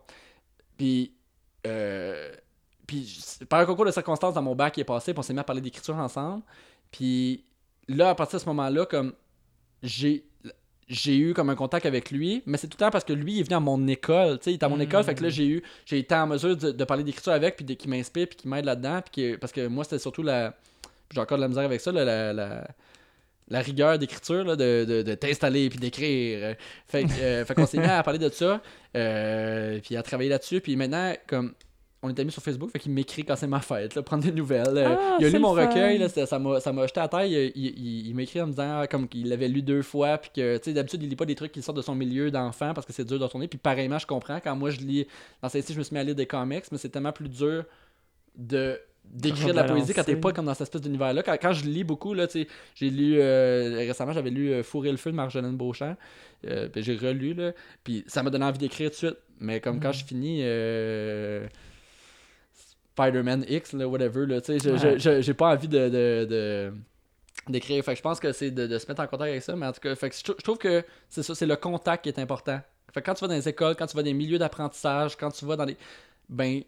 Puis. 0.78 1.12
Euh, 1.68 2.32
puis, 2.86 3.12
par 3.50 3.60
un 3.62 3.66
concours 3.66 3.86
de 3.86 3.92
circonstances 3.92 4.36
dans 4.36 4.42
mon 4.44 4.54
bac 4.56 4.74
qui 4.76 4.82
est 4.82 4.84
passé, 4.86 5.12
puis 5.14 5.20
on 5.20 5.24
s'est 5.24 5.34
mis 5.34 5.40
à 5.40 5.44
parler 5.44 5.62
d'écriture 5.62 5.96
ensemble. 5.96 6.44
Puis 6.92 7.44
là, 7.88 8.10
à 8.10 8.16
partir 8.16 8.38
de 8.38 8.44
ce 8.44 8.50
moment-là, 8.50 8.86
comme. 8.86 9.14
J'ai. 9.82 10.24
J'ai 10.88 11.18
eu 11.18 11.34
comme 11.34 11.50
un 11.50 11.56
contact 11.56 11.86
avec 11.88 12.12
lui, 12.12 12.44
mais 12.46 12.58
c'est 12.58 12.68
tout 12.68 12.78
le 12.80 12.86
temps 12.86 12.92
parce 12.92 13.04
que 13.04 13.14
lui 13.14 13.34
il 13.34 13.40
est 13.40 13.44
venu 13.44 13.56
à 13.56 13.60
mon 13.60 13.88
école, 13.88 14.38
tu 14.38 14.44
sais, 14.46 14.52
il 14.52 14.54
est 14.56 14.64
à 14.64 14.70
mon 14.70 14.78
Mm. 14.78 14.82
école, 14.82 15.04
fait 15.04 15.16
que 15.16 15.24
là 15.24 15.30
j'ai 15.30 15.48
eu, 15.48 15.64
j'ai 15.86 15.98
été 15.98 16.14
en 16.14 16.28
mesure 16.28 16.56
de, 16.56 16.72
de 16.72 16.84
parler 16.84 17.04
d'écriture 17.04 17.34
avec, 17.34 17.56
puis 17.56 17.66
de- 17.66 17.74
qui 17.74 17.88
m'inspire, 17.90 18.28
puis 18.28 18.38
qui 18.38 18.48
m'aide 18.48 18.66
là-dedans, 18.66 19.02
puis 19.02 19.12
que- 19.34 19.36
parce 19.38 19.52
que 19.52 19.66
moi 19.66 19.84
c'était 19.84 19.98
surtout 19.98 20.22
la, 20.22 20.54
j'ai 21.12 21.20
encore 21.20 21.38
de 21.40 21.42
la 21.42 21.48
misère 21.48 21.64
avec 21.64 21.82
ça, 21.82 21.92
là, 21.92 22.06
la, 22.06 22.34
la, 22.34 22.68
la 23.48 23.60
rigueur 23.62 23.98
d'écriture, 23.98 24.44
là, 24.44 24.56
de, 24.56 24.86
de, 24.88 25.02
de 25.02 25.14
t'installer 25.16 25.70
puis 25.70 25.80
d'écrire. 25.80 26.56
Fait, 26.88 27.04
que, 27.06 27.12
euh, 27.20 27.46
fait 27.46 27.56
qu'on 27.56 27.66
s'est 27.66 27.78
mis 27.80 27.86
à 27.86 28.04
parler 28.04 28.20
de 28.20 28.30
ça, 28.30 28.62
euh, 28.96 29.80
puis 29.84 29.96
à 29.98 30.04
travailler 30.04 30.30
là-dessus, 30.30 30.62
puis 30.62 30.76
maintenant, 30.76 31.14
comme 31.28 31.54
on 32.06 32.10
est 32.10 32.20
amis 32.20 32.32
sur 32.32 32.42
Facebook, 32.42 32.70
fait 32.72 32.80
qu'il 32.80 32.92
m'écrit 32.92 33.24
quand 33.26 33.36
c'est 33.36 33.48
ma 33.48 33.60
fête, 33.60 33.96
là, 33.96 34.02
prendre 34.04 34.24
des 34.24 34.32
nouvelles. 34.32 34.78
Euh, 34.78 34.96
Ah, 34.98 35.18
il 35.20 35.26
a 35.26 35.30
lu 35.30 35.40
mon 35.40 35.56
fun. 35.56 35.68
recueil, 35.68 35.98
là, 35.98 36.08
ça 36.10 36.40
m'a 36.40 36.88
jeté 36.88 37.00
à 37.00 37.08
terre. 37.08 37.26
Il, 37.26 37.52
il, 37.56 38.08
il- 38.08 38.16
m'écrit 38.16 38.42
en 38.42 38.46
me 38.48 38.52
disant 38.52 38.80
ah, 38.82 38.88
comme 38.88 39.08
qu'il 39.08 39.28
l'avait 39.30 39.48
lu 39.48 39.62
deux 39.62 39.82
fois, 39.82 40.18
puis 40.18 40.30
que, 40.36 40.58
tu 40.58 40.64
sais, 40.66 40.74
d'habitude, 40.74 41.02
il 41.04 41.10
lit 41.10 41.16
pas 41.16 41.26
des 41.26 41.36
trucs 41.36 41.52
qui 41.52 41.62
sortent 41.62 41.78
de 41.78 41.82
son 41.82 41.96
milieu 41.96 42.32
d'enfant 42.32 42.74
parce 42.74 42.86
que 42.88 42.94
c'est 42.94 43.06
dur 43.06 43.20
de 43.20 43.24
retourner. 43.24 43.48
Puis 43.48 43.58
pareillement, 43.58 44.00
je 44.00 44.06
comprends, 44.08 44.40
quand 44.40 44.56
moi 44.56 44.70
je 44.70 44.80
lis, 44.80 45.08
dans 45.42 45.50
celle-ci, 45.50 45.74
je 45.74 45.80
me 45.80 45.84
suis 45.84 45.94
mis 45.94 46.00
à 46.00 46.04
lire 46.04 46.16
des 46.16 46.26
comics, 46.26 46.64
mais 46.72 46.78
c'est 46.78 46.90
tellement 46.90 47.12
plus 47.12 47.30
dur 47.30 47.64
de 48.38 48.80
d'écrire 49.08 49.50
de 49.50 49.54
la 49.54 49.66
poésie 49.66 49.94
quand 49.94 50.04
t'es 50.04 50.16
pas 50.16 50.34
comme 50.34 50.46
dans 50.46 50.56
cette 50.56 50.64
espèce 50.64 50.82
d'univers-là. 50.82 51.22
Quand, 51.22 51.38
quand 51.40 51.54
je 51.54 51.66
lis 51.66 51.84
beaucoup, 51.84 52.16
là, 52.16 52.26
tu 52.26 52.42
sais, 52.42 52.48
j'ai 52.74 52.90
lu 52.90 53.18
euh, 53.20 53.76
récemment, 53.78 54.14
j'avais 54.14 54.32
lu 54.32 54.52
euh, 54.52 54.64
Fourrer 54.64 54.90
le 54.90 54.98
feu 54.98 55.12
de 55.12 55.16
Marjolaine 55.16 55.56
Beauchamp. 55.56 55.96
Euh, 56.48 56.68
puis 56.70 56.82
j'ai 56.82 56.96
relu, 56.96 57.36
là. 57.36 57.52
Puis 57.84 58.04
ça 58.08 58.24
m'a 58.24 58.32
donné 58.32 58.46
envie 58.46 58.58
d'écrire 58.58 58.90
tout 58.90 58.94
de 58.94 58.98
suite. 58.98 59.18
Mais 59.40 59.60
comme 59.60 59.80
quand 59.80 59.90
Mm. 59.90 59.94
je 59.94 60.06
finis 60.06 60.40
euh, 60.42 61.46
Spider-Man 62.98 63.46
X, 63.50 63.74
là, 63.74 63.88
whatever, 63.88 64.26
là, 64.26 64.42
sais, 64.42 64.58
Ouais. 64.70 65.22
j'ai 65.22 65.34
pas 65.34 65.54
envie 65.54 65.68
de. 65.68 65.90
de, 65.90 66.26
de- 66.30 66.74
d'écrire 67.50 67.84
fait 67.84 67.92
que 67.92 67.98
je 67.98 68.02
pense 68.02 68.20
que 68.20 68.32
c'est 68.32 68.50
de, 68.50 68.66
de 68.66 68.78
se 68.80 68.88
mettre 68.88 69.02
en 69.02 69.08
contact 69.08 69.30
avec 69.30 69.44
ça 69.44 69.56
mais 69.56 69.68
en 69.68 69.72
tout 69.72 69.82
cas 69.82 69.94
fait 69.94 70.10
que 70.10 70.16
je, 70.16 70.24
trou- 70.24 70.36
je 70.40 70.44
trouve 70.44 70.58
que 70.58 70.84
c'est 71.10 71.22
ça 71.22 71.36
c'est 71.36 71.46
le 71.46 71.56
contact 71.58 72.04
qui 72.04 72.10
est 72.10 72.18
important 72.18 72.60
fait 72.92 73.02
que 73.02 73.06
quand 73.06 73.14
tu 73.14 73.22
vas 73.22 73.28
dans 73.28 73.36
les 73.36 73.48
écoles 73.48 73.76
quand 73.76 73.86
tu 73.86 73.96
vas 73.96 74.02
dans 74.02 74.08
des 74.08 74.14
milieux 74.16 74.40
d'apprentissage 74.40 75.16
quand 75.16 75.30
tu 75.30 75.46
vas 75.46 75.56
dans 75.56 75.66
des 75.66 75.78
ben 76.28 76.62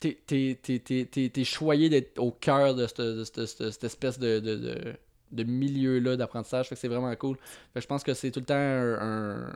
t'es, 0.00 0.18
t'es, 0.26 0.58
t'es, 0.60 0.80
t'es, 0.80 1.04
t'es- 1.10 1.30
t'es 1.30 1.44
choyé 1.44 1.88
d'être 1.88 2.18
au 2.18 2.30
cœur 2.32 2.74
de 2.74 2.86
cette, 2.88 3.00
de 3.00 3.24
cette- 3.24 3.46
cette- 3.46 3.70
cette 3.70 3.84
espèce 3.84 4.18
de, 4.18 4.38
de, 4.40 4.56
de, 4.56 4.92
de 5.30 5.42
milieu-là 5.44 6.16
d'apprentissage. 6.16 6.68
Fait 6.68 6.74
que 6.74 6.80
c'est 6.80 6.88
vraiment 6.88 7.14
cool. 7.16 7.36
Fait 7.72 7.78
que 7.78 7.80
je 7.82 7.86
pense 7.86 8.02
que 8.02 8.12
c'est 8.12 8.30
tout 8.32 8.40
le 8.40 8.46
temps 8.46 8.54
un. 8.54 8.98
un- 9.46 9.52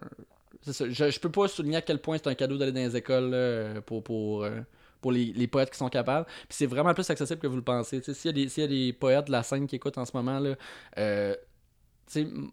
c'est 0.63 0.73
ça. 0.73 0.85
Je, 0.89 1.11
je 1.11 1.21
peux 1.21 1.31
pas 1.31 1.49
souligner 1.49 1.79
à 1.79 1.83
quel 1.83 1.99
point 1.99 2.17
c'est 2.17 2.29
un 2.29 2.35
cadeau 2.35 2.57
d'aller 2.57 2.73
dans 2.73 2.81
les 2.81 2.97
écoles 2.97 3.31
là, 3.31 3.81
pour, 3.83 4.03
pour, 4.05 4.45
euh, 4.45 4.61
pour 5.01 5.13
les, 5.13 5.27
les 5.27 5.47
poètes 5.47 5.71
qui 5.71 5.79
sont 5.79 5.89
capables. 5.89 6.27
Puis 6.27 6.57
c'est 6.59 6.67
vraiment 6.67 6.95
plus 6.95 7.09
accessible 7.11 7.41
que 7.41 7.47
vous 7.47 7.57
le 7.57 7.63
pensez. 7.63 8.01
S'il 8.03 8.27
y, 8.27 8.29
a 8.29 8.33
des- 8.33 8.49
s'il 8.49 8.63
y 8.63 8.67
a 8.67 8.69
des 8.69 8.93
poètes 8.93 9.27
de 9.27 9.33
la 9.33 9.43
scène 9.43 9.67
qui 9.67 9.77
écoutent 9.77 9.99
en 9.99 10.05
ce 10.05 10.13
moment, 10.15 10.39
là, 10.39 10.55
euh, 10.99 11.35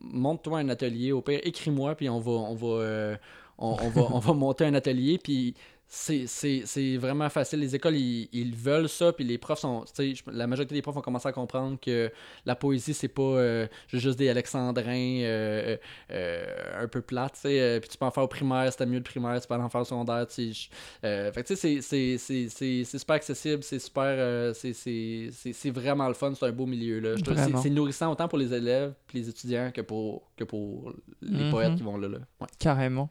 monte-toi 0.01 0.59
un 0.59 0.69
atelier. 0.69 1.11
Au 1.11 1.21
pire, 1.21 1.39
écris-moi, 1.43 1.95
puis 1.95 2.09
on 2.09 2.19
va, 2.19 2.31
on 2.31 2.55
va, 2.55 2.67
euh, 2.67 3.17
on 3.57 3.75
va, 3.75 4.01
on 4.11 4.19
va 4.19 4.33
monter 4.33 4.65
un 4.65 4.73
atelier. 4.73 5.17
Puis 5.17 5.53
c'est- 5.95 6.97
vraiment 6.97 7.29
facile. 7.29 7.59
Les 7.59 7.75
écoles, 7.75 7.95
ils, 7.95 8.27
ils 8.33 8.55
veulent 8.55 8.89
ça, 8.89 9.13
puis 9.13 9.23
les 9.23 9.37
profs 9.37 9.59
sont. 9.59 9.85
La 10.31 10.47
majorité 10.47 10.73
des 10.73 10.81
profs 10.81 10.97
ont 10.97 11.01
commencé 11.01 11.27
à 11.27 11.31
comprendre 11.31 11.77
que 11.79 12.11
la 12.47 12.55
poésie, 12.55 12.95
c'est 12.95 13.07
pas 13.07 13.21
euh, 13.21 13.67
juste 13.87 14.17
des 14.17 14.27
alexandrins 14.29 14.87
euh, 15.21 15.77
euh, 16.11 16.83
un 16.83 16.87
peu 16.87 17.01
plates, 17.01 17.33
tu 17.35 17.41
sais. 17.41 17.77
puis 17.79 17.89
tu 17.89 17.97
peux 17.97 18.05
en 18.05 18.11
faire 18.11 18.23
au 18.23 18.27
primaire, 18.27 18.71
c'était 18.71 18.87
mieux 18.87 18.97
le 18.97 19.03
primaire, 19.03 19.39
tu 19.39 19.47
peux 19.47 19.53
en 19.53 19.69
faire 19.69 19.81
au 19.81 19.85
secondaire, 19.85 20.25
tu 20.27 20.51
sais. 20.51 20.69
je- 21.03 21.31
fait 21.31 21.43
que 21.43 21.47
tu 21.47 21.55
sais, 21.55 21.81
c'est- 21.81 21.81
c'est- 21.81 22.17
c'est- 22.17 22.49
c'est 22.49 22.83
c'est 22.83 22.97
super 22.97 23.15
accessible, 23.17 23.61
c'est 23.63 23.79
super. 23.79 24.53
c'est- 24.55 25.69
vraiment 25.69 26.07
le 26.07 26.13
fun, 26.15 26.33
c'est 26.33 26.45
un 26.45 26.51
beau 26.51 26.65
milieu, 26.65 26.99
là. 26.99 27.15
C'est 27.61 27.69
nourrissant 27.69 28.11
autant 28.11 28.27
pour 28.27 28.39
les 28.39 28.51
élèves, 28.51 28.93
puis 29.07 29.19
les 29.19 29.29
étudiants, 29.29 29.71
que 29.71 29.81
pour, 29.81 30.23
que 30.35 30.43
pour 30.43 30.91
les 31.21 31.43
Mhm. 31.45 31.51
poètes 31.51 31.75
qui 31.75 31.83
vont 31.83 31.97
là. 31.97 32.07
là. 32.07 32.17
Ouais. 32.41 32.47
Carrément. 32.57 33.09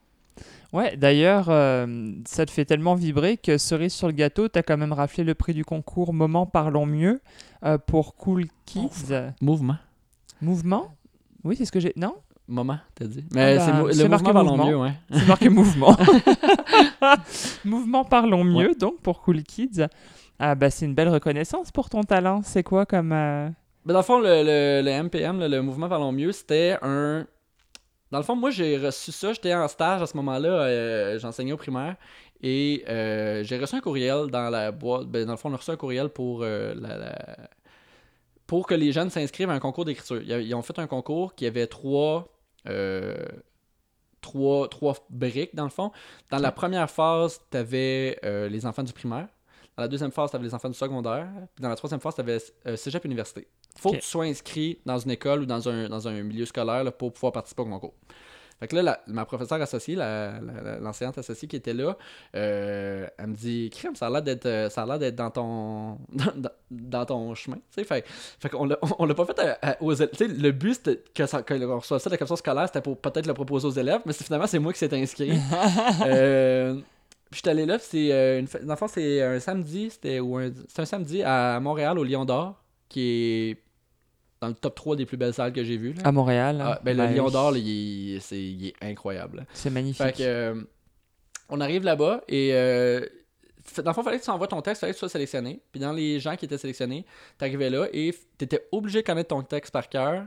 Ouais, 0.73 0.97
d'ailleurs, 0.97 1.47
euh, 1.49 2.13
ça 2.27 2.47
te 2.47 2.51
fait 2.51 2.65
tellement 2.65 2.95
vibrer 2.95 3.37
que 3.37 3.59
cerise 3.59 3.93
sur 3.93 4.07
le 4.07 4.15
gâteau, 4.15 4.49
t'as 4.49 4.63
quand 4.63 4.77
même 4.79 4.93
raflé 4.93 5.23
le 5.25 5.35
prix 5.35 5.53
du 5.55 5.65
concours 5.65 6.15
Moment 6.15 6.47
Parlons 6.47 6.87
Mieux 6.87 7.21
euh, 7.65 7.77
pour 7.79 8.15
Cool 8.17 8.47
Kids. 8.65 9.13
Mouvement. 9.41 9.77
Mouvement 10.41 10.95
Oui, 11.45 11.57
c'est 11.57 11.65
ce 11.67 11.73
que 11.73 11.81
j'ai. 11.81 11.93
Non? 11.97 12.15
Moment, 12.49 12.79
t'as 12.95 13.05
dit. 13.07 13.25
Mais 13.35 13.57
bah, 13.57 13.89
c'est 13.93 14.03
le 14.03 14.09
marqué 14.09 14.33
mouvement, 14.33 14.45
parlons 14.45 14.67
mieux, 14.67 14.77
ouais. 14.77 14.93
C'est 15.13 15.29
marqué 15.29 15.49
mouvement. 15.49 15.97
mouvement 17.65 18.05
Parlons 18.05 18.45
Mieux, 18.45 18.75
donc 18.79 19.01
pour 19.01 19.21
Cool 19.23 19.43
Kids. 19.43 19.87
Ah, 20.39 20.55
bah, 20.55 20.71
c'est 20.71 20.87
une 20.87 20.95
belle 20.95 21.09
reconnaissance 21.09 21.71
pour 21.71 21.89
ton 21.89 22.03
talent. 22.03 22.41
C'est 22.45 22.63
quoi 22.63 22.85
comme. 22.87 23.13
euh, 23.13 23.49
Mais 23.85 23.93
dans 23.93 24.01
le 24.01 24.05
fond, 24.05 24.19
le, 24.19 24.43
le, 24.43 24.83
le 24.85 25.03
MPM, 25.05 25.39
le 25.41 25.61
mouvement 25.63 25.89
Parlons 25.89 26.13
mieux, 26.13 26.33
c'était 26.33 26.77
un. 26.83 27.27
Dans 28.13 28.19
le 28.19 28.25
fond, 28.25 28.37
moi, 28.37 28.51
j'ai 28.51 28.77
reçu 28.79 29.11
ça. 29.11 29.33
J'étais 29.33 29.55
en 29.55 29.67
stage 29.67 30.03
à 30.03 30.07
ce 30.07 30.17
moment-là. 30.19 30.49
euh, 30.51 31.19
J'enseignais 31.19 31.53
au 31.53 31.57
primaire. 31.57 31.97
Et 32.43 32.85
euh, 32.89 33.43
j'ai 33.43 33.59
reçu 33.59 33.75
un 33.75 33.81
courriel 33.81 34.27
dans 34.27 34.51
la 34.51 34.71
boîte. 34.71 35.07
Ben, 35.07 35.25
dans 35.25 35.33
le 35.33 35.39
fond, 35.39 35.49
on 35.51 35.55
a 35.55 35.57
reçu 35.57 35.71
un 35.71 35.77
courriel 35.77 36.11
pour 36.11 36.43
euh, 36.43 36.75
la, 36.75 36.99
la- 36.99 37.49
pour 38.47 38.67
que 38.67 38.75
les 38.75 38.93
jeunes 38.93 39.09
s'inscrivent 39.09 39.49
à 39.49 39.55
un 39.55 39.61
concours 39.61 39.87
d'écriture. 39.87 40.21
Ils, 40.23 40.55
ont 40.55 40.61
fait 40.63 40.79
un 40.79 40.87
concours 40.87 41.35
qui 41.35 41.47
avait 41.47 41.67
trois. 41.67 42.29
Trois, 44.21 44.69
trois 44.69 44.95
briques 45.11 45.53
dans 45.55 45.65
le 45.65 45.71
fond. 45.71 45.91
Dans 46.31 46.39
la 46.39 46.53
première 46.53 46.89
phase, 46.89 47.41
tu 47.51 47.57
avais 47.57 48.21
les 48.23 48.65
enfants 48.67 48.85
du 48.85 48.93
primaire. 48.93 49.27
Dans 49.77 49.83
la 49.83 49.89
deuxième 49.89 50.13
phase, 50.13 50.31
tu 50.31 50.37
avais 50.37 50.45
les 50.45 50.55
enfants 50.55 50.69
du 50.69 50.77
secondaire. 50.79 51.29
Puis 51.55 51.63
dans 51.63 51.69
la 51.71 51.75
troisième 51.77 51.99
phase, 51.99 52.15
tu 52.15 52.21
avais 52.21 52.39
cégep 52.77 53.05
université. 53.05 53.49
Faut 53.79 53.91
que 53.93 53.97
tu 53.97 54.07
sois 54.07 54.25
inscrit 54.25 54.79
dans 54.87 54.99
une 54.99 55.11
école 55.11 55.43
ou 55.43 55.47
dans 55.47 55.69
un, 55.69 55.89
dans 55.89 56.07
un 56.09 56.23
milieu 56.23 56.45
scolaire 56.47 56.85
là, 56.85 56.91
pour 56.93 57.13
pouvoir 57.13 57.33
participer 57.33 57.63
au 57.63 57.67
concours. 57.67 57.95
Fait 58.61 58.69
que 58.69 58.77
là, 58.77 58.83
la- 58.83 59.01
ma 59.09 59.25
professeure 59.25 59.61
associée, 59.61 59.97
l'enseignante 60.81 61.19
associée 61.19 61.49
qui 61.49 61.57
était 61.57 61.75
là, 61.75 61.97
euh, 62.37 63.09
elle 63.19 63.27
me 63.27 63.35
dit 63.35 63.71
Crème, 63.71 63.97
ça 63.97 64.07
a 64.07 64.11
l'air 64.11 64.23
d'être 64.23 64.47
euh, 64.47 64.71
ça 64.71 64.83
a 64.83 64.87
l'air 64.87 64.99
d'être 65.01 65.17
dans 65.17 65.31
ton 65.31 65.99
dans, 66.37 66.51
dans 66.71 67.05
ton 67.05 67.35
chemin. 67.35 67.59
Fait, 67.71 67.85
fait 67.85 68.49
qu'on 68.49 68.67
l'a, 68.67 68.79
on 69.01 69.05
l'a 69.07 69.15
pas 69.15 69.27
fait 69.27 69.39
à- 69.41 69.59
à- 69.63 69.83
aux 69.83 69.93
élèves. 69.93 70.11
Le 70.21 70.51
but 70.53 70.75
c'était 70.75 71.03
que 71.13 71.27
ça, 71.27 71.43
qu'on 71.43 71.55
reçoive 71.79 72.01
ça 72.01 72.09
de 72.09 72.15
la 72.15 72.19
commission 72.19 72.37
scolaire, 72.37 72.67
c'était 72.69 72.83
pour 72.83 72.97
peut-être 72.99 73.27
le 73.27 73.35
proposer 73.35 73.67
aux 73.67 73.71
élèves, 73.73 74.01
mais 74.07 74.13
finalement 74.13 74.47
c'est 74.47 74.61
moi 74.61 74.73
qui 74.73 74.79
s'est 74.79 74.95
inscrit. 74.95 75.33
Euh, 76.07 76.75
puis 77.31 77.39
j'étais 77.39 77.51
allé 77.51 77.67
là, 77.67 77.79
c'est 77.79 78.13
euh, 78.13 78.39
une 78.41 78.47
fa- 78.47 78.59
dans 78.61 78.75
le 78.75 78.77
fond, 78.77 78.89
c'est 78.89 79.23
un 79.23 79.41
samedi, 79.41 79.91
c'était 79.91 80.21
ou 80.21 80.37
un, 80.37 80.51
c'est 80.69 80.83
un 80.83 80.85
samedi 80.85 81.23
à 81.23 81.59
Montréal 81.61 81.99
au 81.99 82.05
Lion 82.05 82.25
d'Or, 82.25 82.62
qui 82.93 83.01
est 83.51 83.57
dans 84.41 84.49
le 84.49 84.55
top 84.55 84.75
3 84.75 84.97
des 84.97 85.07
plus 85.07 85.17
belles 85.17 85.35
salles 85.35 85.53
que 85.53 85.63
j'ai 85.65 85.77
vues. 85.77 85.93
là. 85.95 86.03
À 86.05 86.13
Montréal. 86.13 86.61
hein? 86.61 86.73
Ah, 86.75 86.81
ben, 86.85 86.97
Ben, 86.97 87.11
le 87.11 87.17
Lion 87.17 87.31
d'Or, 87.31 87.57
il, 87.57 87.65
il 88.33 88.67
est 88.67 88.75
incroyable. 88.83 89.47
C'est 89.53 89.71
magnifique. 89.71 90.05
Fait 90.05 90.13
que, 90.13 90.23
euh, 90.23 90.63
on 91.49 91.61
arrive 91.61 91.85
là-bas 91.85 92.23
et 92.29 92.51
euh, 92.53 93.01
dans 93.77 93.91
le 93.91 93.95
fond, 93.95 94.01
il 94.01 94.05
fallait 94.05 94.19
que 94.19 94.25
tu 94.25 94.31
envoies 94.31 94.49
ton 94.49 94.61
texte, 94.63 94.81
il 94.81 94.83
fallait 94.83 94.93
que 94.93 94.97
tu 94.97 95.01
sois 95.01 95.09
sélectionné. 95.09 95.61
Puis 95.71 95.81
dans 95.81 95.93
les 95.93 96.19
gens 96.19 96.35
qui 96.37 96.45
étaient 96.47 96.59
sélectionnés, 96.59 97.05
tu 97.39 97.45
arrivais 97.45 97.71
là 97.71 97.87
et 97.93 98.13
tu 98.39 98.45
étais 98.45 98.67
obligé 98.73 99.03
de 99.03 99.07
connaître 99.07 99.29
ton 99.29 99.43
texte 99.43 99.73
par 99.73 99.89
cœur. 99.89 100.27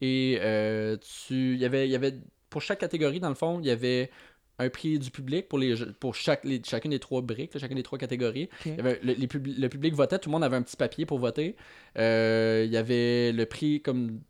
Et 0.00 0.38
euh, 0.42 0.96
tu, 1.26 1.54
il 1.54 1.58
y 1.58 1.64
avait, 1.64 1.88
y 1.88 1.94
avait, 1.94 2.14
pour 2.50 2.60
chaque 2.60 2.80
catégorie, 2.80 3.20
dans 3.20 3.28
le 3.30 3.34
fond, 3.34 3.60
il 3.60 3.66
y 3.66 3.70
avait 3.70 4.10
un 4.58 4.68
prix 4.68 4.98
du 4.98 5.10
public 5.10 5.48
pour, 5.48 5.58
les, 5.58 5.74
pour 5.98 6.14
chaque, 6.14 6.44
les- 6.44 6.62
chacune 6.64 6.92
des 6.92 7.00
trois 7.00 7.20
briques, 7.22 7.54
là, 7.54 7.60
chacune 7.60 7.76
des 7.76 7.82
trois 7.82 7.98
catégories. 7.98 8.48
Ok. 8.60 8.66
Il 8.66 8.76
y 8.76 8.80
avait- 8.80 9.00
le, 9.02 9.12
les 9.14 9.28
le 9.60 9.68
public 9.68 9.94
votait, 9.94 10.18
tout 10.18 10.28
le 10.28 10.32
monde 10.32 10.44
avait 10.44 10.56
un 10.56 10.62
petit 10.62 10.76
papier 10.76 11.06
pour 11.06 11.18
voter. 11.18 11.56
Euh, 11.98 12.62
il 12.64 12.72
y 12.72 12.76
avait 12.76 13.32
le 13.32 13.46
prix 13.46 13.80
comme 13.82 14.20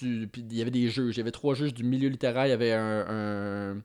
du. 0.00 0.28
Puis 0.32 0.42
il 0.50 0.56
y 0.56 0.62
avait 0.62 0.70
des 0.70 0.88
juges. 0.88 1.16
Il 1.16 1.18
y 1.18 1.20
avait 1.20 1.30
trois 1.30 1.54
juges 1.54 1.74
du 1.74 1.84
milieu 1.84 2.08
littéraire. 2.08 2.46
Il 2.46 2.50
y 2.50 2.52
avait 2.52 2.72
un. 2.72 3.04
un- 3.08 3.82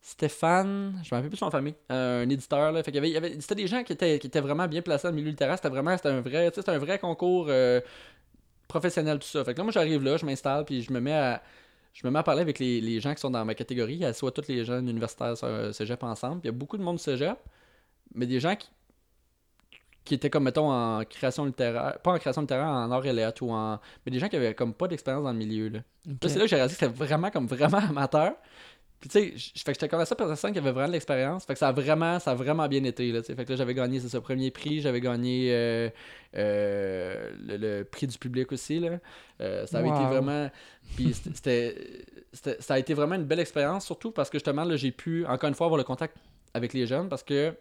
Stéphane, 0.00 1.00
je 1.04 1.08
me 1.14 1.16
rappelle 1.16 1.28
plus 1.28 1.36
son 1.36 1.50
famille, 1.50 1.74
euh, 1.92 2.24
un 2.24 2.28
éditeur. 2.30 2.72
Là. 2.72 2.82
Fait 2.82 2.90
qu'il 2.92 2.94
y 2.94 2.98
avait, 2.98 3.10
il 3.10 3.12
y 3.12 3.16
avait- 3.18 3.40
c'était 3.40 3.56
des 3.56 3.66
gens 3.66 3.82
qui 3.84 3.92
étaient, 3.92 4.18
qui 4.18 4.26
étaient 4.28 4.40
vraiment 4.40 4.66
bien 4.66 4.80
placés 4.80 5.02
dans 5.06 5.10
le 5.10 5.16
milieu 5.16 5.28
littéraire. 5.28 5.56
C'était 5.56 5.68
vraiment 5.68 5.94
c'était 5.98 6.08
un 6.08 6.22
vrai, 6.22 6.50
c'était 6.54 6.70
un 6.70 6.78
vrai 6.78 6.98
concours 6.98 7.46
euh, 7.50 7.80
professionnel, 8.68 9.18
tout 9.18 9.26
ça. 9.26 9.44
Fait 9.44 9.52
que 9.52 9.58
là, 9.58 9.64
moi, 9.64 9.72
j'arrive 9.72 10.02
là, 10.02 10.16
je 10.16 10.24
m'installe, 10.24 10.64
puis 10.64 10.80
je 10.82 10.92
me 10.92 11.00
mets 11.00 11.12
à. 11.12 11.42
Je 11.92 12.06
me 12.06 12.12
mets 12.12 12.18
à 12.18 12.22
parler 12.22 12.42
avec 12.42 12.58
les, 12.58 12.80
les 12.80 13.00
gens 13.00 13.14
qui 13.14 13.20
sont 13.20 13.30
dans 13.30 13.44
ma 13.44 13.54
catégorie, 13.54 14.02
soit 14.14 14.30
tous 14.30 14.48
les 14.48 14.64
jeunes 14.64 14.88
universitaires 14.88 15.34
cégep 15.72 16.02
ensemble. 16.02 16.40
Puis 16.40 16.48
il 16.48 16.52
y 16.52 16.54
a 16.54 16.58
beaucoup 16.58 16.78
de 16.78 16.82
monde 16.82 17.00
cégep, 17.00 17.38
mais 18.14 18.26
des 18.26 18.40
gens 18.40 18.54
qui, 18.54 18.68
qui 20.08 20.14
étaient 20.14 20.30
comme, 20.30 20.44
mettons, 20.44 20.70
en 20.70 21.04
création 21.04 21.44
littéraire, 21.44 21.98
pas 22.02 22.12
en 22.12 22.18
création 22.18 22.40
littéraire, 22.40 22.66
en 22.66 22.90
art 22.90 23.04
et 23.04 23.12
lettres, 23.12 23.42
ou 23.42 23.52
en. 23.52 23.78
Mais 24.04 24.12
des 24.12 24.18
gens 24.18 24.28
qui 24.28 24.36
avaient 24.36 24.54
comme 24.54 24.72
pas 24.72 24.88
d'expérience 24.88 25.24
dans 25.24 25.32
le 25.32 25.38
milieu. 25.38 25.68
Là. 25.68 25.80
Ok. 26.06 26.22
Là, 26.22 26.28
c'est 26.28 26.38
là 26.38 26.44
que 26.44 26.50
j'ai 26.50 26.56
réalisé 26.56 26.76
que 26.76 26.86
c'était 26.86 27.04
vraiment 27.04 27.30
comme 27.30 27.46
vraiment 27.46 27.78
amateur. 27.88 28.32
Puis 29.00 29.08
tu 29.08 29.18
sais, 29.18 29.30
fait 29.64 29.72
que 29.72 29.78
j'étais 29.78 29.88
comme 29.88 30.04
ça 30.04 30.16
pour 30.16 30.26
personne 30.26 30.52
qui 30.52 30.58
avait 30.58 30.72
vraiment 30.72 30.88
de 30.88 30.92
l'expérience. 30.92 31.44
Fait 31.44 31.52
que 31.52 31.58
ça 31.60 31.68
a 31.68 31.72
vraiment, 31.72 32.18
ça 32.18 32.32
a 32.32 32.34
vraiment 32.34 32.66
bien 32.66 32.82
été. 32.82 33.12
Là, 33.12 33.22
fait 33.22 33.44
que 33.44 33.50
là, 33.50 33.56
j'avais 33.56 33.74
gagné 33.74 34.00
ce 34.00 34.18
premier 34.18 34.50
prix, 34.50 34.80
j'avais 34.80 35.00
gagné 35.00 35.50
euh, 35.52 35.88
euh, 36.36 37.30
le, 37.46 37.56
le 37.56 37.84
prix 37.84 38.06
du 38.08 38.18
public 38.18 38.50
aussi. 38.52 38.80
Là. 38.80 38.98
Euh, 39.40 39.66
ça 39.66 39.78
avait 39.78 39.88
été 39.88 39.98
vraiment. 40.08 40.50
Puis 40.96 41.14
c'était- 41.34 41.76
ça 42.60 42.74
a 42.74 42.78
été 42.78 42.92
vraiment 42.94 43.14
une 43.14 43.24
belle 43.24 43.40
expérience, 43.40 43.86
surtout 43.86 44.10
parce 44.10 44.30
que 44.30 44.38
justement, 44.38 44.64
là, 44.64 44.76
j'ai 44.76 44.90
pu 44.90 45.24
encore 45.26 45.48
une 45.48 45.54
fois 45.54 45.66
avoir 45.66 45.78
le 45.78 45.84
contact 45.84 46.16
avec 46.54 46.72
les 46.72 46.86
jeunes 46.86 47.08
parce 47.08 47.22
que 47.22 47.54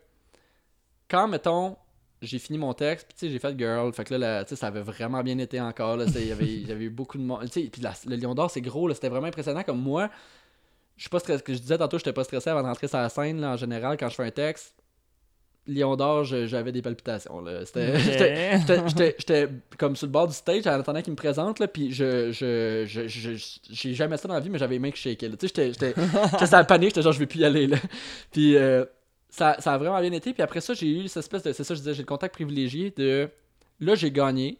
quand, 1.10 1.28
mettons, 1.28 1.78
j'ai 2.22 2.40
fini 2.40 2.58
mon 2.58 2.74
texte, 2.74 3.08
puis 3.08 3.16
tu 3.18 3.28
sais, 3.28 3.32
j'ai 3.32 3.40
fait 3.40 3.58
girl, 3.58 3.94
fait 3.94 4.04
que 4.04 4.14
là, 4.16 4.18
la- 4.40 4.44
tu 4.44 4.50
sais, 4.50 4.56
ça 4.56 4.68
avait 4.68 4.82
vraiment 4.82 5.22
bien 5.24 5.38
été 5.38 5.62
encore, 5.62 6.02
il 6.02 6.28
y 6.28 6.32
avait, 6.32 6.46
il 6.48 6.68
y 6.68 6.72
avait 6.72 6.86
eu 6.86 6.90
beaucoup 6.90 7.18
de 7.18 7.24
monde, 7.24 7.42
tu 7.50 7.62
sais, 7.62 7.70
puis 7.70 7.82
la- 7.82 7.94
le 8.08 8.16
Lion 8.16 8.34
d'Or, 8.34 8.50
c'est 8.50 8.62
gros, 8.62 8.88
là, 8.88 8.94
c'était 8.96 9.10
vraiment 9.10 9.28
impressionnant, 9.28 9.64
comme 9.64 9.80
moi, 9.82 10.10
je 10.98 11.04
suis 11.04 11.10
pas 11.10 11.20
stressé, 11.20 11.42
que 11.44 11.54
je 11.54 11.60
disais 11.60 11.78
tantôt, 11.78 11.98
j'étais 11.98 12.14
pas 12.14 12.24
stressé 12.24 12.50
avant 12.50 12.62
de 12.64 12.68
rentrer 12.68 12.88
sur 12.88 12.98
la 12.98 13.10
scène, 13.10 13.40
là, 13.40 13.52
en 13.52 13.58
général, 13.58 13.98
quand 13.98 14.10
je 14.10 14.16
fais 14.16 14.24
un 14.26 14.32
texte, 14.32 14.74
Lion 15.70 15.96
d'Or, 15.98 16.24
j'avais 16.24 16.72
des 16.72 16.82
palpitations, 16.82 17.42
j'étais- 19.18 19.50
comme 19.78 19.96
sur 19.98 20.08
le 20.08 20.12
bord 20.14 20.28
du 20.28 20.34
stage 20.34 20.66
en 20.66 20.72
attendant 20.72 21.02
qu'il 21.02 21.12
me 21.12 21.18
présente, 21.18 21.60
là, 21.60 21.68
puis 21.68 21.92
je, 21.92 22.32
je, 22.32 22.86
je, 22.88 23.08
je- 23.08 23.60
j'ai 23.70 23.94
jamais 23.94 24.16
ça 24.18 24.28
dans 24.30 24.34
la 24.34 24.40
vie, 24.40 24.50
mais 24.50 24.58
j'avais 24.60 24.76
les 24.76 24.80
mains 24.80 24.92
qui 24.92 25.02
shakaient, 25.02 25.28
là. 25.30 25.36
Tu 25.38 25.48
sais, 25.50 25.72
j'étais- 25.74 25.94
la 26.52 26.64
panique, 26.64 26.90
j'étais 26.90 27.02
genre, 27.02 27.12
je 27.12 27.20
vais 27.20 27.26
plus 27.26 27.40
y 27.42 27.46
aller, 27.46 27.68
là. 27.68 27.78
Puis 28.32 28.56
euh, 28.56 28.86
ça, 29.30 29.58
ça 29.60 29.74
a 29.74 29.78
vraiment 29.78 30.00
bien 30.00 30.14
été, 30.14 30.32
puis 30.34 30.42
après 30.42 30.62
ça, 30.62 30.74
j'ai 30.74 30.88
eu 30.88 31.08
cette 31.10 31.18
espèce 31.24 31.44
de, 31.44 31.52
c'est 31.52 31.64
ça, 31.66 31.74
je 31.74 31.80
disais, 31.80 31.94
j'ai 31.94 32.02
le 32.04 32.08
contact 32.08 32.34
privilégié 32.34 32.92
de, 32.96 33.30
là, 33.82 33.94
j'ai 33.96 34.10
gagné, 34.10 34.60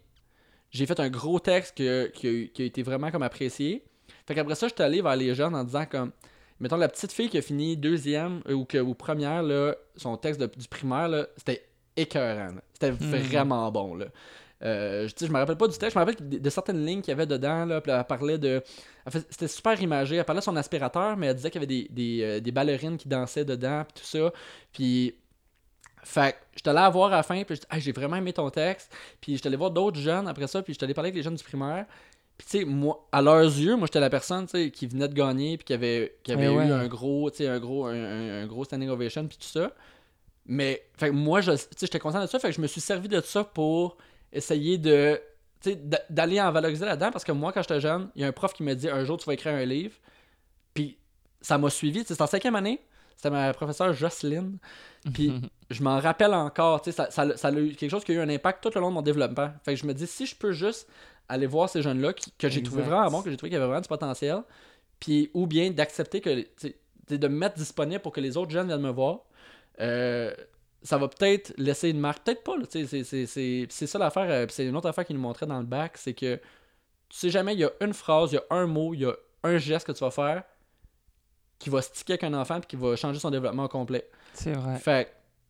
j'ai 0.70 0.84
fait 0.84 1.00
un 1.00 1.08
gros 1.08 1.40
texte 1.40 1.76
que- 1.78 2.08
qui, 2.14 2.28
a, 2.28 2.46
qui 2.54 2.62
a 2.62 2.64
été 2.66 2.82
vraiment 2.82 3.10
comme 3.10 3.22
apprécié. 3.22 3.82
Fait 4.26 4.34
qu'après 4.34 4.54
ça, 4.56 4.68
j'étais 4.68 4.82
allé 4.82 5.00
vers 5.00 5.16
les 5.16 5.34
jeunes 5.34 5.54
en 5.54 5.64
disant 5.64 5.86
comme, 5.86 6.12
mettons, 6.60 6.76
la 6.76 6.88
petite 6.88 7.12
fille 7.12 7.28
qui 7.28 7.38
a 7.38 7.42
fini 7.42 7.76
deuxième 7.76 8.42
euh, 8.48 8.52
ou, 8.54 8.64
que, 8.64 8.78
ou 8.78 8.94
première, 8.94 9.42
là, 9.42 9.74
son 9.96 10.16
texte 10.16 10.40
de- 10.40 10.50
du 10.56 10.68
primaire, 10.68 11.26
c'était 11.36 11.64
écœurant. 11.96 12.50
C'était 12.72 12.90
vraiment 12.90 13.70
bon. 13.72 13.94
Là. 13.96 14.06
Euh, 14.64 15.06
je, 15.06 15.26
je 15.26 15.30
me 15.30 15.38
rappelle 15.38 15.56
pas 15.56 15.68
du 15.68 15.78
texte, 15.78 15.94
je 15.94 15.98
me 16.00 16.04
rappelle 16.04 16.28
de, 16.28 16.38
de 16.38 16.50
certaines 16.50 16.84
lignes 16.84 17.00
qu'il 17.00 17.12
y 17.12 17.14
avait 17.14 17.26
dedans. 17.26 17.64
Là, 17.64 17.80
puis 17.80 17.92
elle 17.92 18.04
parlait 18.04 18.38
de. 18.38 18.62
C'était 19.10 19.48
super 19.48 19.80
imagé. 19.80 20.16
Elle 20.16 20.24
parlait 20.24 20.40
de 20.40 20.44
son 20.44 20.56
aspirateur, 20.56 21.16
mais 21.16 21.28
elle 21.28 21.36
disait 21.36 21.50
qu'il 21.50 21.60
y 21.62 21.64
avait 21.64 21.74
des, 21.74 21.88
des, 21.90 22.22
euh, 22.22 22.40
des 22.40 22.50
ballerines 22.52 22.96
qui 22.96 23.08
dansaient 23.08 23.44
dedans, 23.44 23.84
puis 23.84 24.02
tout 24.02 24.08
ça. 24.08 24.32
Puis. 24.72 25.14
Fait 26.04 26.32
que 26.32 26.36
j'étais 26.56 26.70
allé 26.70 26.78
la 26.78 26.88
voir 26.88 27.12
à 27.12 27.16
la 27.16 27.22
fin, 27.22 27.42
puis 27.42 27.56
je 27.56 27.60
dis, 27.60 27.66
Hey, 27.70 27.80
j'ai 27.80 27.92
vraiment 27.92 28.16
aimé 28.16 28.32
ton 28.32 28.48
texte. 28.50 28.90
Puis 29.20 29.34
j'étais 29.36 29.48
allé 29.48 29.56
voir 29.56 29.70
d'autres 29.70 29.98
jeunes 29.98 30.26
après 30.28 30.46
ça, 30.46 30.62
puis 30.62 30.72
j'étais 30.72 30.84
allé 30.84 30.94
parler 30.94 31.08
avec 31.08 31.16
les 31.16 31.22
jeunes 31.22 31.34
du 31.34 31.44
primaire. 31.44 31.86
Puis 32.38 32.46
tu 32.48 32.58
sais, 32.60 32.64
moi, 32.64 33.06
à 33.12 33.20
leurs 33.20 33.42
yeux, 33.42 33.76
moi 33.76 33.86
j'étais 33.86 34.00
la 34.00 34.10
personne 34.10 34.46
tu 34.46 34.52
sais, 34.52 34.70
qui 34.70 34.86
venait 34.86 35.08
de 35.08 35.14
gagner, 35.14 35.56
puis 35.58 35.64
qui 35.64 35.72
avait, 35.74 36.16
qui 36.22 36.32
avait 36.32 36.46
eu 36.54 36.72
un 36.72 36.86
gros, 36.88 37.30
tu 37.30 37.38
sais, 37.38 37.48
un 37.48 37.58
gros, 37.58 37.86
un, 37.86 37.92
un- 37.94 38.42
un 38.44 38.46
gros 38.46 38.64
standing 38.64 38.88
ovation, 38.88 39.26
puis 39.26 39.36
tout 39.36 39.48
ça. 39.48 39.72
Mais, 40.46 40.82
fait 40.96 41.10
moi, 41.10 41.40
je, 41.40 41.50
tu 41.52 41.58
sais, 41.58 41.66
j'étais 41.82 41.98
content 41.98 42.22
de 42.22 42.26
ça, 42.26 42.38
fait 42.38 42.48
que 42.48 42.54
je 42.54 42.60
me 42.60 42.66
suis 42.68 42.80
servi 42.80 43.08
de 43.08 43.20
ça 43.20 43.44
pour 43.44 43.98
essayer 44.32 44.78
de, 44.78 45.20
tu 45.60 45.70
sais, 45.70 45.76
d'a- 45.76 46.00
d'aller 46.08 46.40
en 46.40 46.50
valoriser 46.52 46.86
là-dedans, 46.86 47.10
parce 47.10 47.24
que 47.24 47.32
moi, 47.32 47.52
quand 47.52 47.60
j'étais 47.62 47.80
jeune, 47.80 48.08
il 48.14 48.22
y 48.22 48.24
a 48.24 48.28
un 48.28 48.32
prof 48.32 48.52
qui 48.54 48.62
m'a 48.62 48.74
dit, 48.74 48.88
un 48.88 49.04
jour, 49.04 49.18
tu 49.18 49.26
vas 49.26 49.34
écrire 49.34 49.54
un 49.54 49.64
livre, 49.64 49.94
puis 50.74 50.96
ça 51.40 51.58
m'a 51.58 51.70
suivi, 51.70 52.00
tu 52.00 52.06
sais, 52.08 52.14
c'était 52.14 52.22
en 52.22 52.26
cinquième 52.28 52.54
année, 52.54 52.80
c'était 53.16 53.30
ma 53.30 53.52
professeure 53.52 53.92
Jocelyne, 53.92 54.58
puis 55.12 55.32
je 55.70 55.82
m'en 55.82 55.98
rappelle 55.98 56.34
encore, 56.34 56.82
tu 56.82 56.92
sais, 56.92 56.96
ça, 56.96 57.10
ça, 57.10 57.36
ça 57.36 57.48
a 57.48 57.52
eu 57.52 57.74
quelque 57.74 57.90
chose 57.90 58.04
qui 58.04 58.12
a 58.12 58.14
eu 58.14 58.20
un 58.20 58.28
impact 58.28 58.62
tout 58.62 58.70
le 58.74 58.80
long 58.80 58.88
de 58.90 58.94
mon 58.94 59.02
développement. 59.02 59.50
Fait 59.64 59.74
que 59.74 59.80
je 59.80 59.86
me 59.86 59.92
dis, 59.92 60.06
si 60.06 60.24
je 60.24 60.34
peux 60.36 60.52
juste 60.52 60.88
aller 61.28 61.46
voir 61.46 61.68
ces 61.68 61.82
jeunes-là, 61.82 62.12
que 62.12 62.48
j'ai 62.48 62.62
trouvé 62.62 62.82
vraiment 62.82 63.10
bon, 63.10 63.22
que 63.22 63.30
j'ai 63.30 63.36
trouvé 63.36 63.50
qu'il 63.50 63.54
y 63.54 63.56
avait 63.56 63.66
vraiment 63.66 63.80
du 63.82 63.88
potentiel, 63.88 64.42
puis 65.00 65.30
ou 65.34 65.46
bien 65.46 65.70
d'accepter 65.70 66.20
que, 66.20 66.44
de 67.10 67.28
me 67.28 67.36
mettre 67.36 67.56
disponible 67.56 68.00
pour 68.00 68.12
que 68.12 68.20
les 68.20 68.36
autres 68.36 68.50
jeunes 68.50 68.66
viennent 68.68 68.80
me 68.82 68.90
voir, 68.90 69.20
euh, 69.80 70.32
ça 70.82 70.96
va 70.98 71.08
peut-être 71.08 71.52
laisser 71.56 71.90
une 71.90 72.00
marque. 72.00 72.24
Peut-être 72.24 72.42
pas, 72.44 72.54
c'est- 72.70 73.86
ça 73.86 73.98
l'affaire. 73.98 74.26
euh, 74.30 74.46
c'est 74.48 74.66
une 74.66 74.76
autre 74.76 74.88
affaire 74.88 75.04
qu'il 75.04 75.16
nous 75.16 75.22
montrait 75.22 75.46
dans 75.46 75.58
le 75.58 75.66
bac, 75.66 75.96
c'est 75.96 76.14
que 76.14 76.36
tu 76.36 77.16
sais 77.18 77.30
jamais, 77.30 77.54
il 77.54 77.60
y 77.60 77.64
a 77.64 77.70
une 77.80 77.94
phrase, 77.94 78.32
il 78.32 78.36
y 78.36 78.38
a 78.38 78.44
un 78.50 78.66
mot, 78.66 78.94
il 78.94 79.00
y 79.00 79.04
a 79.06 79.14
un 79.44 79.58
geste 79.58 79.86
que 79.86 79.92
tu 79.92 80.00
vas 80.00 80.10
faire 80.10 80.42
qui 81.58 81.70
va 81.70 81.82
sticker 81.82 82.12
avec 82.14 82.24
un 82.24 82.34
enfant 82.34 82.60
puis 82.60 82.68
qui 82.68 82.76
va 82.76 82.94
changer 82.96 83.18
son 83.18 83.30
développement 83.30 83.64
au 83.64 83.68
complet. 83.68 84.08
C'est 84.34 84.52
vrai. 84.52 84.78
Fait 84.78 85.08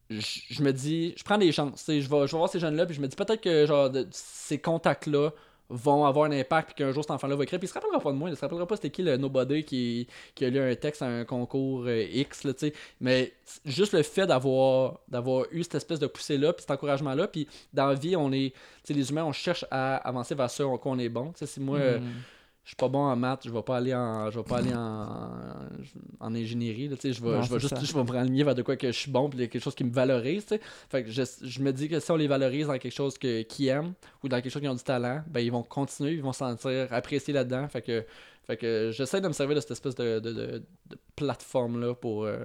que 0.08 0.14
je 0.16 0.40
je 0.50 0.62
me 0.62 0.72
dis, 0.72 1.14
je 1.18 1.22
prends 1.24 1.36
des 1.36 1.52
chances. 1.52 1.84
Je 1.86 1.92
vais, 1.92 2.00
je 2.00 2.08
vais 2.08 2.26
voir 2.38 2.48
ces 2.48 2.58
jeunes-là, 2.60 2.86
puis 2.86 2.94
je 2.94 3.00
me 3.00 3.08
dis 3.08 3.16
peut-être 3.16 3.42
que 3.42 3.66
genre 3.66 3.90
de- 3.90 4.06
ces 4.10 4.58
contacts-là 4.58 5.30
vont 5.70 6.04
avoir 6.04 6.26
un 6.26 6.32
impact, 6.32 6.68
puis 6.68 6.76
qu'un 6.76 6.92
jour 6.92 7.04
cet 7.04 7.10
enfant-là 7.10 7.36
va 7.36 7.44
écrire. 7.44 7.58
Puis 7.58 7.66
il 7.66 7.70
se 7.70 7.74
rappellera 7.74 8.00
pas 8.00 8.10
de 8.10 8.16
moi, 8.16 8.30
il 8.30 8.36
se 8.36 8.40
rappellera 8.40 8.66
pas 8.66 8.76
c'était 8.76 8.90
qui 8.90 9.02
le 9.02 9.16
nobody 9.16 9.64
qui, 9.64 10.06
qui 10.34 10.44
a 10.44 10.50
lu 10.50 10.58
un 10.58 10.74
texte 10.74 11.02
à 11.02 11.06
un 11.06 11.24
concours 11.24 11.84
euh, 11.86 12.04
X, 12.10 12.44
là. 12.44 12.52
Mais 13.00 13.32
juste 13.64 13.92
le 13.92 14.02
fait 14.02 14.26
d'avoir 14.26 15.00
d'avoir 15.08 15.46
eu 15.50 15.62
cette 15.62 15.76
espèce 15.76 15.98
de 15.98 16.06
poussée-là, 16.06 16.52
puis 16.52 16.62
cet 16.62 16.70
encouragement-là, 16.70 17.28
puis 17.28 17.46
dans 17.72 17.86
la 17.86 17.94
vie, 17.94 18.16
on 18.16 18.32
est, 18.32 18.54
les 18.88 19.10
humains, 19.10 19.24
on 19.24 19.32
cherche 19.32 19.64
à 19.70 19.96
avancer 19.96 20.34
vers 20.34 20.50
ce 20.50 20.62
en 20.62 20.78
quoi 20.78 20.92
on 20.92 20.98
est 20.98 21.08
bon. 21.08 21.32
Tu 21.32 21.40
sais, 21.40 21.46
si 21.46 21.60
moi, 21.60 21.78
euh, 21.78 21.98
Mm. 21.98 22.22
Je 22.68 22.72
suis 22.72 22.76
pas 22.76 22.88
bon 22.88 22.98
en 22.98 23.16
maths, 23.16 23.44
je 23.46 23.50
vais 23.50 23.62
pas 23.62 23.78
aller 23.78 23.94
en 23.94 24.30
je 24.30 24.38
vais 24.38 24.44
pas 24.44 24.58
aller 24.58 24.74
en, 24.74 25.40
en 26.20 26.34
ingénierie 26.34 26.86
là, 26.88 26.96
tu 26.96 27.00
sais, 27.00 27.12
je 27.14 27.22
vais 27.22 27.30
je 27.42 27.48
vais 27.54 27.58
juste 27.60 27.72
je 27.86 27.94
vais 27.94 28.04
me 28.04 28.10
renligner 28.10 28.44
vers 28.44 28.54
de 28.54 28.60
quoi 28.60 28.76
que 28.76 28.88
je 28.92 28.98
suis 28.98 29.10
bon 29.10 29.30
puis 29.30 29.38
quelque 29.48 29.58
chose 29.58 29.74
qui 29.74 29.84
me 29.84 29.90
valorise, 29.90 30.44
tu 30.44 30.56
sais. 30.56 30.60
Fait 30.90 31.02
que 31.02 31.10
je, 31.10 31.22
je 31.42 31.62
me 31.62 31.72
dis 31.72 31.88
que 31.88 31.98
si 31.98 32.10
on 32.10 32.16
les 32.16 32.26
valorise 32.26 32.66
dans 32.66 32.76
quelque 32.76 32.92
chose 32.94 33.16
que 33.16 33.40
qu'ils 33.40 33.68
aiment 33.68 33.94
ou 34.22 34.28
dans 34.28 34.36
quelque 34.42 34.52
chose 34.52 34.60
qui 34.60 34.68
ont 34.68 34.74
du 34.74 34.82
talent, 34.82 35.22
ben 35.28 35.40
ils 35.40 35.50
vont 35.50 35.62
continuer, 35.62 36.12
ils 36.12 36.22
vont 36.22 36.34
se 36.34 36.40
sentir 36.40 36.88
appréciés 36.92 37.32
là-dedans, 37.32 37.66
fait 37.68 37.80
que 37.80 38.04
fait 38.46 38.58
que 38.58 38.90
j'essaie 38.92 39.22
de 39.22 39.28
me 39.28 39.32
servir 39.32 39.56
de 39.56 39.60
cette 39.62 39.70
espèce 39.70 39.94
de, 39.94 40.18
de, 40.20 40.32
de- 40.34 40.62
de 40.90 40.98
plateforme 41.16 41.80
là 41.80 41.94
pour 41.94 42.24
euh, 42.24 42.38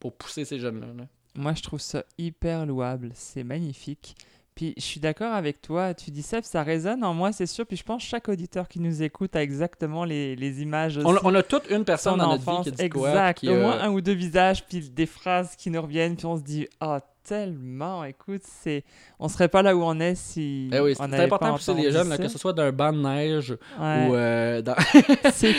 pour 0.00 0.12
pousser 0.14 0.44
ces 0.44 0.58
jeunes 0.58 0.80
là. 0.80 1.04
Moi, 1.36 1.54
je 1.54 1.62
trouve 1.62 1.80
ça 1.80 2.04
hyper 2.18 2.64
louable. 2.66 3.10
C'est 3.14 3.42
magnifique. 3.42 4.14
Puis, 4.54 4.72
je 4.76 4.82
suis 4.82 5.00
d'accord 5.00 5.32
avec 5.34 5.60
toi. 5.62 5.94
Tu 5.94 6.10
dis 6.12 6.22
ça, 6.22 6.40
ça 6.42 6.62
résonne 6.62 7.02
en 7.02 7.12
moi, 7.12 7.32
c'est 7.32 7.46
sûr. 7.46 7.66
Puis, 7.66 7.76
je 7.76 7.82
pense 7.82 8.02
que 8.04 8.08
chaque 8.08 8.28
auditeur 8.28 8.68
qui 8.68 8.78
nous 8.78 9.02
écoute 9.02 9.34
a 9.34 9.42
exactement 9.42 10.04
les, 10.04 10.36
les 10.36 10.62
images 10.62 10.96
aussi. 10.98 11.06
On, 11.06 11.16
a- 11.16 11.20
on 11.24 11.34
a 11.34 11.42
toute 11.42 11.68
une 11.70 11.78
son 11.78 11.84
personne 11.84 12.18
dans 12.18 12.28
notre 12.28 12.58
vie 12.58 12.70
qui 12.70 12.70
dit 12.72 12.88
quoi, 12.88 13.08
exact. 13.10 13.44
Au 13.44 13.48
euh, 13.50 13.60
moins 13.62 13.80
un 13.80 13.90
ou 13.90 14.00
deux 14.00 14.12
visages, 14.12 14.64
puis 14.64 14.88
des 14.90 15.06
phrases 15.06 15.56
qui 15.56 15.70
nous 15.70 15.82
reviennent. 15.82 16.16
Puis, 16.16 16.26
on 16.26 16.36
se 16.36 16.42
dit, 16.42 16.68
ah, 16.80 17.00
tellement. 17.24 18.04
Écoute, 18.04 18.42
c'est... 18.44 18.84
on 19.18 19.28
serait 19.28 19.48
pas 19.48 19.62
là 19.62 19.74
où 19.74 19.82
on 19.82 19.98
est 20.00 20.14
si. 20.14 20.70
eh 20.72 20.80
oui, 20.80 20.94
on 20.98 21.08
c'est 21.08 21.24
important 21.24 21.46
pas 21.46 21.52
de 21.52 21.56
pousser 21.56 21.74
les 21.74 21.90
jeunes, 21.90 22.08
là, 22.08 22.18
que 22.18 22.28
ce 22.28 22.38
soit 22.38 22.52
d'un 22.52 22.70
banc 22.72 22.92
de 22.92 22.98
neige 23.02 23.56
Ouais. 23.80 24.06
ou 24.08 24.14
euh, 24.14 24.62
dans... 24.62 24.74
C'est. 25.32 25.54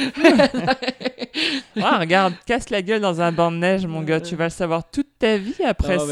Ouais, 1.75 1.97
regarde, 1.99 2.33
casse 2.45 2.69
la 2.69 2.81
gueule 2.81 3.01
dans 3.01 3.19
un 3.21 3.31
banc 3.31 3.51
de 3.51 3.57
neige, 3.57 3.85
mon 3.85 4.01
gars. 4.01 4.21
Tu 4.21 4.35
vas 4.35 4.45
le 4.45 4.49
savoir 4.51 4.89
toute 4.89 5.07
ta 5.19 5.37
vie 5.37 5.63
après 5.65 5.97
Non, 5.97 6.05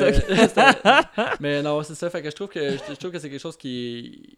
ça. 0.53 0.71
mais 1.39 1.61
non, 1.63 1.81
c'est 1.83 1.95
ça. 1.95 2.09
Fait 2.09 2.21
que 2.21 2.29
je 2.29 2.35
trouve 2.35 2.49
que 2.49 2.71
je 2.71 2.95
trouve 2.95 3.11
que 3.11 3.19
c'est 3.19 3.29
quelque 3.29 3.41
chose 3.41 3.57
qui 3.57 4.37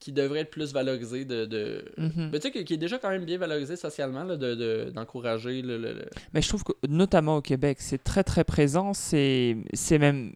qui 0.00 0.12
devrait 0.12 0.40
être 0.40 0.50
plus 0.50 0.72
valorisé 0.72 1.24
de, 1.24 1.44
de... 1.44 1.84
Mhm. 1.96 2.30
Mais 2.32 2.38
tu 2.38 2.50
sais 2.52 2.64
qui, 2.64 2.74
est 2.74 2.76
déjà 2.76 2.98
quand 2.98 3.10
même 3.10 3.24
bien 3.24 3.38
valorisé 3.38 3.76
socialement 3.76 4.22
là, 4.24 4.36
de 4.36 4.54
de- 4.54 4.90
d'encourager 4.94 5.60
le, 5.62 5.76
le- 5.78 5.92
le- 5.92 6.06
Mais 6.32 6.40
je 6.42 6.48
trouve 6.48 6.62
que, 6.64 6.72
notamment 6.88 7.36
au 7.38 7.42
Québec, 7.42 7.78
c'est 7.80 8.02
très 8.02 8.22
très 8.24 8.44
présent. 8.44 8.94
C'est 8.94 9.56
c'est 9.72 9.98
même 9.98 10.32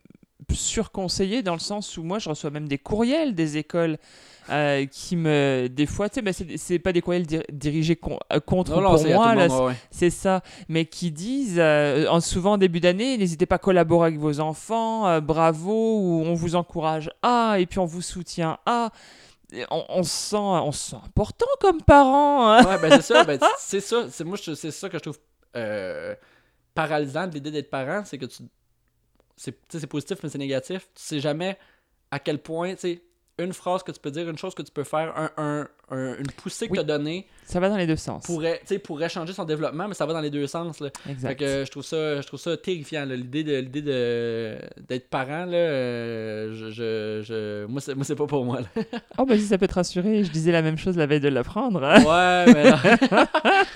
surconseillé 0.52 1.43
dans 1.43 1.55
le 1.55 1.59
sens 1.60 1.97
où 1.97 2.02
moi, 2.02 2.18
je 2.18 2.28
reçois 2.28 2.51
même 2.51 2.68
des 2.68 2.78
courriels 2.78 3.34
des 3.34 3.56
écoles 3.56 3.98
euh, 4.51 4.86
qui 4.86 5.14
me. 5.16 5.68
Des 5.68 5.86
fois, 5.86 6.09
tu 6.09 6.16
sais, 6.16 6.22
mais 6.22 6.32
c'est- 6.32 6.56
c'est 6.56 6.78
pas 6.80 6.93
des 6.93 7.01
courriels 7.01 7.26
dir- 7.26 7.44
dirigés 7.52 7.94
con- 7.97 8.18
euh, 8.32 8.40
contre 8.40 8.72
Non, 8.72 8.82
pour 8.90 8.98
moi, 9.14 9.34
ouais, 9.68 9.74
c'est 9.93 10.10
ça. 10.10 10.43
Mais 10.68 10.84
qui 10.84 11.12
disent, 11.12 11.59
euh, 11.59 12.09
en 12.09 12.20
souvent 12.20 12.52
en 12.55 12.59
début 12.59 12.80
d'année, 12.80 13.16
n'hésitez 13.18 13.47
pas 13.47 13.55
à 13.55 13.59
collaborer 13.59 14.09
avec 14.09 14.18
vos 14.18 14.40
enfants, 14.40 15.20
bravo, 15.20 15.98
ou 16.01 16.22
on 16.26 16.34
vous 16.34 16.56
encourage 16.56 17.09
à, 17.22 17.56
et 17.60 17.66
puis 17.66 17.78
on 17.78 17.86
vous 17.86 18.02
soutient 18.02 18.59
à. 18.66 18.90
Et 18.90 19.22
On, 19.70 19.85
on 19.89 20.03
se 20.03 20.11
sent, 20.11 20.37
on 20.37 20.73
se 20.73 20.91
sent 20.91 20.97
important 21.05 21.47
comme 21.61 21.83
parent. 21.83 22.49
hein. 22.53 22.65
Ouais, 22.65 22.79
ben 22.81 22.91
c'est 23.01 23.03
ça, 23.15 23.24
ben, 23.24 23.39
c'est 23.59 23.81
ça, 23.81 24.09
c'est 24.11 24.24
moi 24.24 24.39
je- 24.43 24.55
c'est 24.55 24.70
ça 24.70 24.89
que 24.89 24.97
je 24.99 25.03
trouve 25.03 25.19
euh, 25.57 26.15
paralysant 26.74 27.27
de 27.27 27.35
l'idée 27.35 27.51
d'être 27.51 27.69
parent, 27.70 28.03
c'est 28.05 28.16
que 28.19 28.24
tu 28.27 28.45
c'est 29.37 29.53
tu 29.53 29.59
sais, 29.73 29.81
c'est 29.81 29.87
positif 29.87 30.19
mais 30.23 30.29
c'est 30.29 30.39
négatif, 30.39 30.89
tu 30.95 31.03
sais 31.03 31.20
jamais 31.20 31.59
à 32.11 32.19
quel 32.19 32.39
point, 32.41 32.74
tu 32.74 32.81
sais, 32.81 33.03
une 33.38 33.52
phrase 33.54 33.82
que 33.82 33.90
tu 33.92 33.98
peux 33.98 34.10
dire, 34.10 34.28
une 34.28 34.36
chose 34.38 34.54
que 34.54 34.62
tu 34.62 34.70
peux 34.70 34.84
faire, 34.84 35.12
un, 35.16 35.30
un- 35.38 35.68
un- 35.90 36.16
une 36.18 36.26
poussée 36.36 36.66
que 36.66 36.72
Oui. 36.72 36.78
tu 36.78 36.80
as 36.82 36.84
donnée 36.84 37.26
Ça 37.46 37.60
va 37.60 37.68
dans 37.70 37.76
les 37.78 37.86
deux 37.86 37.96
sens. 37.96 38.24
pourrait, 38.24 38.60
tu 38.60 38.66
sais, 38.68 38.78
pourrait 38.78 39.09
changer 39.09 39.32
son 39.32 39.44
développement, 39.44 39.88
mais 39.88 39.94
ça 39.94 40.04
va 40.06 40.12
dans 40.12 40.20
les 40.20 40.30
deux 40.30 40.46
sens. 40.46 40.80
Là. 40.80 40.90
Exact. 41.09 41.28
Fait 41.30 41.36
que 41.36 41.64
je 41.64 41.70
trouve 41.70 41.82
ça, 41.82 42.20
je 42.20 42.26
trouve 42.26 42.38
ça 42.38 42.56
terrifiant. 42.56 43.04
là. 43.06 43.16
L'idée 43.16 43.42
de, 43.42 43.56
l'idée 43.56 43.82
de 43.82 44.59
d'être 44.86 45.09
parent, 45.09 45.46
là, 45.46 45.56
euh, 45.56 46.52
je, 46.54 46.70
je, 46.70 47.22
je- 47.24 47.66
moi 47.66 47.80
c'est, 47.80 47.94
moi 47.94 48.04
c'est 48.04 48.16
pas 48.16 48.26
pour 48.26 48.44
moi. 48.44 48.60
Là. 48.60 48.82
Oh, 49.18 49.24
bah 49.24 49.36
si 49.36 49.44
ça 49.46 49.56
peut 49.59 49.66
te 49.68 49.74
rassurer, 49.74 50.24
je 50.24 50.30
disais 50.30 50.52
la 50.52 50.62
même 50.62 50.76
chose 50.78 50.96
la 50.96 51.06
veille 51.06 51.20
de 51.20 51.28
l'apprendre. 51.28 51.82
hein. 51.82 52.02
Ouais, 52.04 52.52
mais 52.52 52.70
non. 52.70 53.26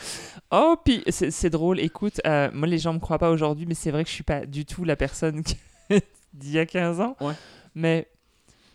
Oh, 0.52 0.76
puis 0.84 1.02
c'est 1.08 1.30
c'est 1.32 1.50
drôle, 1.50 1.80
écoute, 1.80 2.20
euh, 2.24 2.48
moi 2.52 2.68
les 2.68 2.78
gens 2.78 2.92
me 2.92 3.00
croient 3.00 3.18
pas 3.18 3.30
aujourd'hui, 3.30 3.66
mais 3.66 3.74
c'est 3.74 3.90
vrai 3.90 4.04
que 4.04 4.08
je 4.10 4.14
suis 4.14 4.22
pas 4.22 4.46
du 4.46 4.64
tout 4.64 4.84
la 4.84 4.94
personne 4.94 5.42
d'il 6.34 6.52
y 6.52 6.58
a 6.60 6.66
15 6.66 7.00
ans. 7.00 7.16
Ouais. 7.20 7.32
Mais 7.74 8.06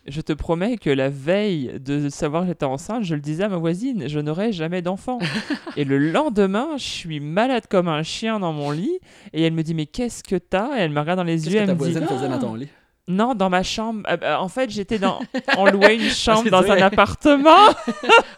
je 0.06 0.20
te 0.20 0.32
promets 0.32 0.76
que 0.78 0.90
la 0.90 1.08
veille 1.08 1.78
de 1.78 2.08
savoir 2.08 2.42
que 2.42 2.48
j'étais 2.48 2.64
enceinte, 2.66 3.04
je 3.04 3.14
le 3.14 3.20
disais 3.20 3.44
à 3.44 3.48
ma 3.48 3.56
voisine, 3.56 4.08
je 4.08 4.18
n'aurai 4.20 4.52
jamais 4.52 4.82
d'enfant. 4.82 5.18
et 5.76 5.84
le 5.84 5.98
lendemain, 5.98 6.70
je 6.76 6.82
suis 6.84 7.20
malade 7.20 7.64
comme 7.68 7.88
un 7.88 8.02
chien 8.02 8.40
dans 8.40 8.52
mon 8.52 8.70
lit, 8.70 8.98
et 9.32 9.42
elle 9.42 9.52
me 9.52 9.62
dit, 9.62 9.74
mais 9.74 9.86
qu'est-ce 9.86 10.22
que 10.24 10.36
t'as? 10.36 10.76
Et 10.78 10.80
elle 10.80 10.90
me 10.90 11.00
regarde 11.00 11.18
dans 11.18 11.24
les 11.24 11.46
yeux, 11.46 11.52
que 11.54 11.58
elle 11.58 11.66
ta 11.66 11.74
me 11.74 11.78
dit, 11.78 11.92
voisine 11.92 12.06
faisait 12.08 12.28
dans 12.28 12.38
ton 12.38 12.54
lit? 12.56 12.68
non, 13.08 13.34
dans 13.34 13.50
ma 13.50 13.64
chambre. 13.64 14.00
Euh, 14.08 14.16
euh, 14.22 14.36
en 14.36 14.48
fait, 14.48 14.70
j'étais 14.70 14.98
dans, 14.98 15.18
on 15.58 15.66
louait 15.66 15.96
une 15.96 16.02
chambre 16.08 16.42
C'est 16.44 16.50
dans 16.50 16.70
un 16.70 16.76
appartement. 16.82 17.68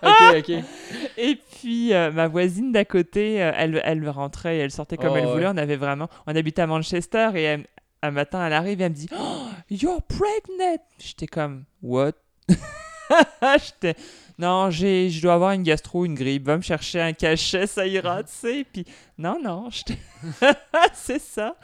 Ok, 0.02 0.38
ok. 0.38 0.50
Et 1.18 1.38
puis 1.60 1.92
euh, 1.92 2.10
ma 2.10 2.28
voisine 2.28 2.72
d'à 2.72 2.84
côté, 2.86 3.42
euh, 3.42 3.52
elle, 3.56 3.80
elle 3.84 4.08
rentrait 4.08 4.56
et 4.56 4.60
elle 4.60 4.70
sortait 4.70 4.96
comme 4.96 5.10
Oh, 5.12 5.16
elle 5.16 5.26
voulait. 5.26 5.44
ouais. 5.46 5.52
On 5.54 5.58
avait 5.58 5.76
vraiment, 5.76 6.08
on 6.26 6.34
habitait 6.34 6.62
à 6.62 6.66
Manchester 6.66 7.28
et 7.34 7.42
elle- 7.42 7.66
un 8.06 8.10
matin 8.10 8.46
elle 8.46 8.52
arrive 8.52 8.80
et 8.80 8.84
elle 8.84 8.92
me 8.92 8.96
dit, 8.96 9.08
oh, 9.18 9.46
you're 9.70 10.02
pregnant. 10.02 10.78
J'étais 10.98 11.26
comme 11.26 11.64
what? 11.82 12.12
J'étais 13.42 13.94
non, 14.38 14.68
j'ai, 14.70 15.10
je 15.10 15.22
dois 15.22 15.34
avoir 15.34 15.52
une 15.52 15.62
gastro, 15.62 16.04
une 16.04 16.14
grippe. 16.14 16.46
Va 16.46 16.56
me 16.56 16.62
chercher 16.62 17.00
un 17.00 17.12
cachet, 17.12 17.66
ça 17.68 17.86
ira, 17.86 18.24
tu 18.24 18.32
sais. 18.32 18.66
Puis 18.72 18.84
non, 19.16 19.38
non, 19.42 19.68
c'est 20.92 21.20
ça. 21.20 21.56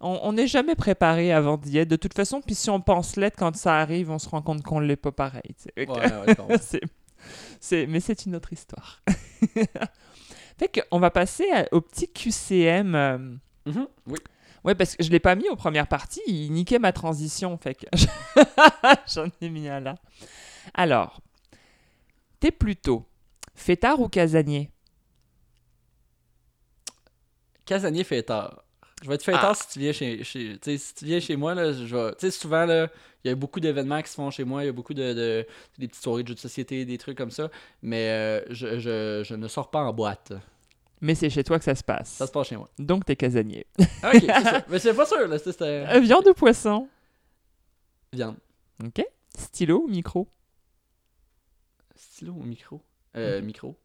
On 0.00 0.32
n'est 0.32 0.46
jamais 0.46 0.74
préparé 0.76 1.32
avant 1.32 1.56
d'y 1.56 1.78
être. 1.78 1.88
De 1.88 1.96
toute 1.96 2.14
façon, 2.14 2.40
puis 2.40 2.54
si 2.54 2.70
on 2.70 2.80
pense 2.80 3.16
l'être 3.16 3.36
quand 3.36 3.54
ça 3.56 3.78
arrive, 3.78 4.10
on 4.10 4.18
se 4.20 4.28
rend 4.28 4.42
compte 4.42 4.62
qu'on 4.62 4.80
ne 4.80 4.86
l'est 4.86 4.94
pas 4.96 5.10
pareil. 5.12 5.54
Ouais, 5.76 5.86
ouais. 5.88 6.56
C'est- 7.60 7.86
mais 7.86 7.98
c'est 8.00 8.24
une 8.26 8.36
autre 8.36 8.52
histoire. 8.52 9.02
fait 10.56 10.86
qu'on 10.90 10.98
va 11.00 11.10
passer 11.10 11.50
à- 11.52 11.66
au 11.72 11.80
petit 11.80 12.08
QCM. 12.12 12.94
euh, 12.94 13.18
Mhm, 13.66 13.86
Oui. 14.06 14.18
Ouais, 14.64 14.74
parce 14.74 14.96
que 14.96 15.02
je 15.04 15.10
l'ai 15.10 15.20
pas 15.20 15.34
mis 15.34 15.48
aux 15.48 15.56
premières 15.56 15.86
parties, 15.88 16.20
il 16.26 16.50
niquait 16.52 16.78
ma 16.78 16.92
transition, 16.92 17.56
fait 17.58 17.74
que 17.74 17.86
j'en 19.14 19.26
ai 19.40 19.48
mis 19.50 19.68
un 19.68 19.80
là. 19.80 19.94
Alors, 20.74 21.20
t'es 22.40 22.50
plutôt 22.50 23.06
fêtard 23.54 24.00
ou 24.00 24.08
casanier? 24.08 24.70
Casanier 27.64 28.04
fêtard. 28.04 28.62
Je 29.02 29.08
vais 29.08 29.14
être 29.14 29.22
fêtard 29.24 29.50
Ah. 29.52 29.54
si 29.54 29.68
tu 29.68 29.78
viens 29.78 29.92
chez, 29.92 30.24
chez 30.24 30.58
si 30.78 30.94
tu 30.94 31.04
viens 31.04 31.20
chez 31.20 31.36
moi 31.36 31.54
là, 31.54 31.72
je 31.72 31.84
vais, 31.94 32.10
tu 32.12 32.16
sais 32.20 32.30
souvent 32.32 32.64
là, 32.66 32.88
il 33.24 33.28
y 33.28 33.30
a 33.30 33.36
beaucoup 33.36 33.60
d'événements 33.60 34.02
qui 34.02 34.08
se 34.10 34.14
font 34.16 34.30
chez 34.30 34.42
moi, 34.44 34.64
il 34.64 34.66
y 34.66 34.68
a 34.68 34.72
beaucoup 34.72 34.94
de, 34.94 35.12
de- 35.12 35.46
des 35.78 35.86
petites 35.86 36.02
soirées 36.02 36.24
de 36.24 36.28
jeux 36.28 36.34
de 36.34 36.40
société, 36.40 36.84
des 36.84 36.98
trucs 36.98 37.16
comme 37.16 37.30
ça, 37.30 37.48
mais 37.82 38.08
euh, 38.08 38.40
je, 38.50 38.80
je, 38.80 39.22
je 39.24 39.34
ne 39.36 39.46
sors 39.46 39.70
pas 39.70 39.80
en 39.82 39.92
boîte. 39.92 40.32
Mais 41.00 41.14
c'est 41.14 41.30
chez 41.30 41.44
toi 41.44 41.58
que 41.58 41.64
ça 41.64 41.74
se 41.74 41.84
passe. 41.84 42.08
Ça 42.10 42.26
se 42.26 42.32
passe 42.32 42.48
chez 42.48 42.56
moi. 42.56 42.68
Donc 42.78 43.04
t'es 43.04 43.14
casanier. 43.16 43.66
Ok, 43.78 43.86
c'est 44.20 44.26
ça. 44.26 44.64
Mais 44.68 44.78
c'est 44.78 44.94
pas 44.94 45.06
sûr 45.06 45.26
là, 45.28 45.38
c'était 45.38 45.86
Euh, 45.88 46.00
viande 46.00 46.26
ou 46.26 46.34
poisson? 46.34 46.88
Viande. 48.12 48.36
Ok. 48.84 49.04
Stylo 49.36 49.82
ou 49.84 49.88
micro? 49.88 50.28
Stylo 51.94 52.32
ou 52.32 52.42
micro? 52.42 52.82
Euh, 53.16 53.40
Mhm. 53.40 53.46
Micro. 53.46 53.76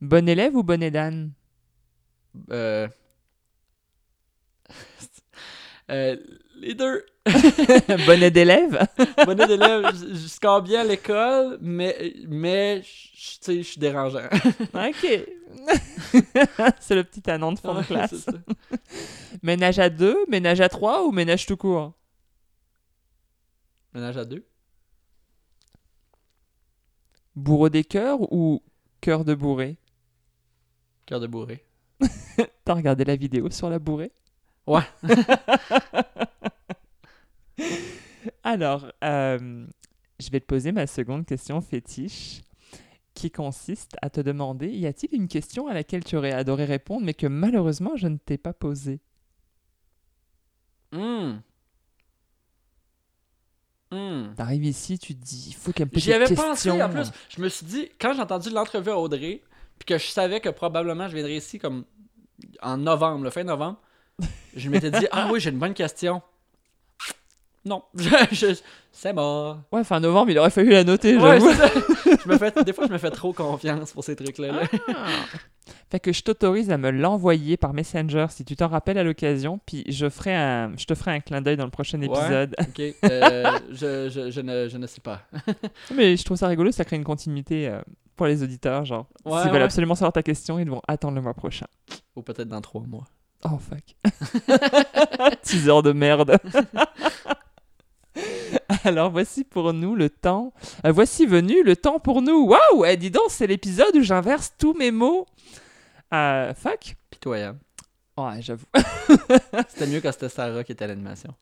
Bon 0.00 0.28
élève 0.28 0.54
ou 0.56 0.62
bonnet 0.62 0.90
d'âne 0.90 1.32
Euh... 2.50 2.88
euh, 5.90 6.16
les 6.60 6.74
deux. 6.74 7.04
Bonnet 8.06 8.30
d'élève 8.30 8.86
Bonnet 9.26 9.46
d'élève, 9.46 9.90
je 9.94 10.26
score 10.28 10.62
bien 10.62 10.80
à 10.80 10.84
l'école, 10.84 11.58
mais, 11.60 12.14
mais 12.28 12.82
je- 12.82 13.08
tu 13.12 13.38
sais, 13.40 13.56
je 13.58 13.62
suis 13.68 13.78
dérangeant. 13.80 14.28
Ok. 14.74 15.06
c'est 16.80 16.94
le 16.94 17.04
petit 17.04 17.28
anon 17.30 17.52
de 17.52 17.58
fond 17.58 17.74
de 17.74 17.82
classe. 17.82 18.26
Ménage 19.42 19.78
à 19.78 19.90
deux, 19.90 20.16
ménage 20.28 20.60
à 20.60 20.68
trois 20.68 21.04
ou 21.04 21.12
ménage 21.12 21.46
tout 21.46 21.56
court? 21.56 21.92
Ménage 23.94 24.16
à 24.16 24.24
deux. 24.24 24.46
Bourreau 27.36 27.68
des 27.68 27.84
cœurs 27.84 28.20
ou 28.32 28.62
cœur 29.00 29.24
de 29.24 29.34
bourré 29.34 29.76
Cœur 31.06 31.20
de 31.20 31.26
bourré. 31.26 31.64
T'as 32.64 32.74
regardé 32.74 33.04
la 33.04 33.16
vidéo 33.16 33.48
sur 33.50 33.70
la 33.70 33.78
bourrée? 33.78 34.12
Ouais. 34.66 34.82
Alors, 38.44 38.90
euh, 39.04 39.66
je 40.20 40.30
vais 40.30 40.40
te 40.40 40.46
poser 40.46 40.72
ma 40.72 40.86
seconde 40.86 41.26
question 41.26 41.60
fétiche 41.60 42.42
qui 43.14 43.30
consiste 43.30 43.96
à 44.00 44.10
te 44.10 44.20
demander 44.20 44.68
y 44.68 44.86
a-t-il 44.86 45.14
une 45.14 45.28
question 45.28 45.66
à 45.66 45.74
laquelle 45.74 46.04
tu 46.04 46.16
aurais 46.16 46.32
adoré 46.32 46.64
répondre 46.64 47.04
mais 47.04 47.14
que 47.14 47.26
malheureusement 47.26 47.96
je 47.96 48.06
ne 48.06 48.16
t'ai 48.16 48.38
pas 48.38 48.52
posée? 48.52 49.00
Hmm. 50.92 51.38
Hmm. 53.90 54.34
T'arrives 54.36 54.66
ici, 54.66 54.98
tu 54.98 55.14
te 55.14 55.24
dis 55.24 55.46
il 55.48 55.54
faut 55.54 55.72
qu'elle 55.72 55.86
me 55.86 55.92
pose 55.92 56.02
J'y 56.02 56.12
avais 56.12 56.32
pensé 56.34 56.70
en 56.70 56.88
plus. 56.90 57.10
Je 57.30 57.40
me 57.40 57.48
suis 57.48 57.66
dit, 57.66 57.88
quand 58.00 58.12
j'ai 58.12 58.20
entendu 58.20 58.50
l'entrevue 58.50 58.90
à 58.90 58.98
Audrey, 58.98 59.42
puis 59.78 59.86
que 59.86 59.98
je 59.98 60.06
savais 60.06 60.40
que 60.40 60.50
probablement 60.50 61.08
je 61.08 61.14
viendrais 61.14 61.36
ici 61.36 61.58
comme 61.58 61.84
en 62.62 62.76
novembre, 62.76 63.24
le 63.24 63.30
fin 63.30 63.44
novembre, 63.44 63.80
je 64.54 64.68
m'étais 64.68 64.90
dit, 64.90 65.06
ah 65.12 65.28
oui, 65.32 65.40
j'ai 65.40 65.50
une 65.50 65.58
bonne 65.58 65.74
question. 65.74 66.22
Non, 67.68 67.82
c'est 68.92 69.12
mort. 69.12 69.58
Ouais, 69.70 69.84
fin 69.84 70.00
novembre, 70.00 70.30
il 70.30 70.38
aurait 70.38 70.50
fallu 70.50 70.70
la 70.70 70.84
noter, 70.84 71.18
j'avoue. 71.20 71.50
Je 72.24 72.28
me 72.28 72.38
fais, 72.38 72.50
des 72.64 72.72
fois, 72.72 72.86
je 72.86 72.92
me 72.92 72.98
fais 72.98 73.10
trop 73.10 73.32
confiance 73.32 73.92
pour 73.92 74.02
ces 74.02 74.16
trucs-là. 74.16 74.52
là. 74.52 74.62
Fait 75.90 76.00
que 76.00 76.12
je 76.12 76.22
t'autorise 76.22 76.70
à 76.70 76.78
me 76.78 76.90
l'envoyer 76.90 77.56
par 77.56 77.72
Messenger 77.74 78.26
si 78.30 78.44
tu 78.44 78.56
t'en 78.56 78.68
rappelles 78.68 78.98
à 78.98 79.04
l'occasion, 79.04 79.60
puis 79.66 79.84
je 79.88 80.08
ferai 80.08 80.34
un, 80.34 80.72
je 80.76 80.84
te 80.86 80.94
ferai 80.94 81.12
un 81.12 81.20
clin 81.20 81.40
d'œil 81.42 81.56
dans 81.56 81.64
le 81.64 81.70
prochain 81.70 81.98
Ouais. 82.00 82.06
épisode. 82.06 82.54
Ok, 82.60 82.80
euh, 83.04 83.58
je, 83.70 84.08
je, 84.10 84.30
je, 84.30 84.40
ne, 84.40 84.68
je 84.68 84.76
ne 84.78 84.86
sais 84.86 85.00
pas. 85.00 85.20
Mais 85.94 86.16
je 86.16 86.24
trouve 86.24 86.36
ça 86.36 86.48
rigolo, 86.48 86.72
ça 86.72 86.84
crée 86.84 86.96
une 86.96 87.04
continuité 87.04 87.68
euh, 87.68 87.80
pour 88.16 88.26
les 88.26 88.42
auditeurs, 88.42 88.84
genre. 88.84 89.06
Ouais, 89.24 89.42
S'ils 89.42 89.50
veulent 89.50 89.62
absolument 89.62 89.94
savoir 89.94 90.12
ta 90.12 90.22
question, 90.22 90.58
ils 90.58 90.68
vont 90.68 90.82
attendre 90.88 91.14
le 91.14 91.22
mois 91.22 91.34
prochain. 91.34 91.66
Ou 92.16 92.22
peut-être 92.22 92.48
dans 92.48 92.60
trois 92.60 92.82
mois. 92.82 93.04
Oh 93.44 93.58
fuck. 93.58 93.94
Teaser 95.42 95.82
de 95.82 95.92
merde. 95.92 96.38
Alors 98.84 99.10
voici 99.10 99.44
pour 99.44 99.72
nous 99.72 99.94
le 99.94 100.10
temps. 100.10 100.52
euh, 100.84 100.92
voici 100.92 101.26
venu 101.26 101.62
le 101.62 101.76
temps 101.76 101.98
pour 101.98 102.22
nous. 102.22 102.46
Waouh, 102.46 102.84
eh, 102.86 102.96
dis 102.96 103.10
donc, 103.10 103.24
c'est 103.28 103.46
l'épisode 103.46 103.94
où 103.96 104.02
j'inverse 104.02 104.52
tous 104.58 104.74
mes 104.74 104.90
mots. 104.90 105.26
Euh, 106.12 106.54
fuck. 106.54 106.96
Pitoyable. 107.10 107.58
Ouais, 108.16 108.40
j'avoue. 108.40 108.66
C'était 109.68 109.86
mieux 109.86 110.00
quand 110.00 110.12
c'était 110.12 110.28
Sarah 110.28 110.64
qui 110.64 110.72
était 110.72 110.84
à 110.84 110.88
l'animation. 110.88 111.34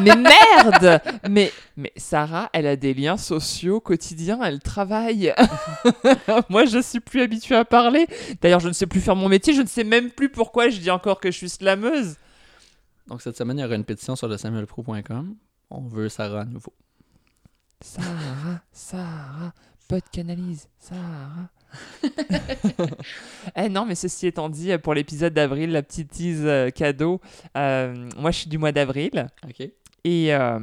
mais 0.00 0.14
merde 0.14 1.00
mais, 1.28 1.52
mais 1.76 1.92
Sarah, 1.96 2.48
elle 2.52 2.68
a 2.68 2.76
des 2.76 2.94
liens 2.94 3.16
sociaux 3.16 3.80
quotidiens, 3.80 4.38
elle 4.44 4.60
travaille. 4.60 5.34
Moi, 6.48 6.66
je 6.66 6.80
suis 6.80 7.00
plus 7.00 7.20
habituée 7.22 7.56
à 7.56 7.64
parler. 7.64 8.06
D'ailleurs, 8.40 8.60
je 8.60 8.68
ne 8.68 8.72
sais 8.72 8.86
plus 8.86 9.00
faire 9.00 9.16
mon 9.16 9.28
métier, 9.28 9.52
je 9.52 9.62
ne 9.62 9.66
sais 9.66 9.82
même 9.82 10.10
plus 10.10 10.28
pourquoi 10.28 10.68
je 10.68 10.78
dis 10.78 10.90
encore 10.90 11.18
que 11.18 11.32
je 11.32 11.36
suis 11.36 11.48
slameuse. 11.48 12.14
Donc 13.08 13.22
cette 13.22 13.36
semaine, 13.36 13.58
il 13.58 13.62
y 13.62 13.64
aura 13.64 13.74
une 13.74 13.84
pétition 13.84 14.14
sur 14.14 14.28
le 14.28 14.36
samuelpro.com. 14.36 15.34
On 15.70 15.82
veut 15.82 16.08
Sarah 16.08 16.40
à 16.42 16.44
nouveau. 16.44 16.72
Sarah, 17.82 18.60
Sarah, 18.72 19.52
pas 19.88 20.00
de 20.00 20.08
canalise, 20.12 20.68
Sarah. 20.78 21.48
eh 23.56 23.68
non, 23.68 23.86
mais 23.86 23.94
ceci 23.94 24.26
étant 24.26 24.48
dit, 24.48 24.76
pour 24.78 24.92
l'épisode 24.94 25.32
d'avril, 25.32 25.70
la 25.70 25.82
petite 25.82 26.10
tease 26.10 26.42
euh, 26.44 26.70
cadeau, 26.70 27.20
euh, 27.56 28.08
moi 28.18 28.32
je 28.32 28.38
suis 28.38 28.50
du 28.50 28.58
mois 28.58 28.72
d'avril 28.72 29.28
Ok. 29.44 29.68
et, 30.04 30.34
euh, 30.34 30.58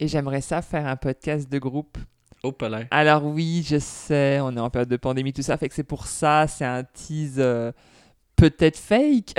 et 0.00 0.08
j'aimerais 0.08 0.40
ça 0.40 0.62
faire 0.62 0.86
un 0.86 0.96
podcast 0.96 1.50
de 1.50 1.58
groupe. 1.58 1.98
Au 2.42 2.52
palais. 2.52 2.88
Alors 2.90 3.24
oui, 3.24 3.64
je 3.66 3.78
sais, 3.78 4.38
on 4.40 4.56
est 4.56 4.60
en 4.60 4.70
période 4.70 4.88
de 4.88 4.96
pandémie, 4.96 5.32
tout 5.32 5.42
ça, 5.42 5.56
fait 5.56 5.68
que 5.68 5.74
c'est 5.74 5.84
pour 5.84 6.06
ça, 6.06 6.46
c'est 6.46 6.64
un 6.64 6.82
tease 6.84 7.36
euh, 7.38 7.70
peut-être 8.36 8.78
fake. 8.78 9.34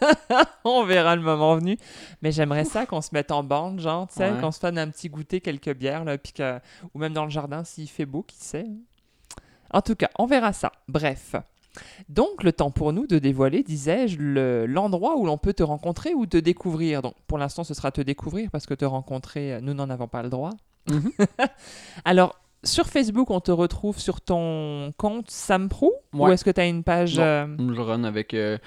on 0.64 0.84
verra 0.84 1.16
le 1.16 1.22
moment 1.22 1.56
venu. 1.56 1.76
Mais 2.22 2.32
j'aimerais 2.32 2.64
ça 2.64 2.86
qu'on 2.86 3.00
se 3.00 3.10
mette 3.12 3.30
en 3.32 3.42
bande, 3.42 3.80
genre, 3.80 4.06
tu 4.08 4.14
sais, 4.14 4.30
Ouais. 4.30 4.40
qu'on 4.40 4.52
se 4.52 4.60
donne 4.60 4.78
un 4.78 4.88
petit 4.88 5.08
goûter, 5.08 5.40
quelques 5.40 5.74
bières, 5.74 6.04
là, 6.04 6.18
puis 6.18 6.32
que... 6.32 6.58
ou 6.94 6.98
même 6.98 7.12
dans 7.12 7.24
le 7.24 7.30
jardin 7.30 7.64
s'il 7.64 7.88
fait 7.88 8.06
beau, 8.06 8.22
qui 8.22 8.36
sait. 8.36 8.66
En 9.72 9.82
tout 9.82 9.94
cas, 9.94 10.08
on 10.18 10.26
verra 10.26 10.52
ça. 10.52 10.72
Bref. 10.88 11.34
Donc, 12.08 12.42
le 12.42 12.52
temps 12.52 12.70
pour 12.70 12.92
nous 12.92 13.06
de 13.06 13.18
dévoiler, 13.18 13.62
disais-je, 13.62 14.18
le- 14.18 14.66
l'endroit 14.66 15.16
où 15.16 15.26
l'on 15.26 15.38
peut 15.38 15.52
te 15.52 15.62
rencontrer 15.62 16.14
ou 16.14 16.26
te 16.26 16.36
découvrir. 16.38 17.02
Donc, 17.02 17.14
pour 17.26 17.38
l'instant, 17.38 17.62
ce 17.64 17.74
sera 17.74 17.92
te 17.92 18.00
découvrir 18.00 18.50
parce 18.50 18.66
que 18.66 18.74
te 18.74 18.84
rencontrer, 18.84 19.54
euh, 19.54 19.60
nous 19.60 19.74
n'en 19.74 19.88
avons 19.90 20.08
pas 20.08 20.22
le 20.22 20.28
droit. 20.30 20.50
Mhm. 20.90 21.12
Alors, 22.04 22.38
sur 22.64 22.86
Facebook, 22.86 23.30
on 23.30 23.40
te 23.40 23.50
retrouve 23.50 23.98
sur 23.98 24.20
ton 24.20 24.92
compte 24.96 25.30
Sampro 25.30 25.92
Ou 26.12 26.28
est-ce 26.28 26.44
que 26.44 26.50
tu 26.50 26.60
as 26.60 26.66
une 26.66 26.82
page 26.84 27.16
Non. 27.18 27.22
euh, 27.24 27.46
Je 27.74 27.80
run 27.80 28.04
avec. 28.04 28.34
euh, 28.34 28.58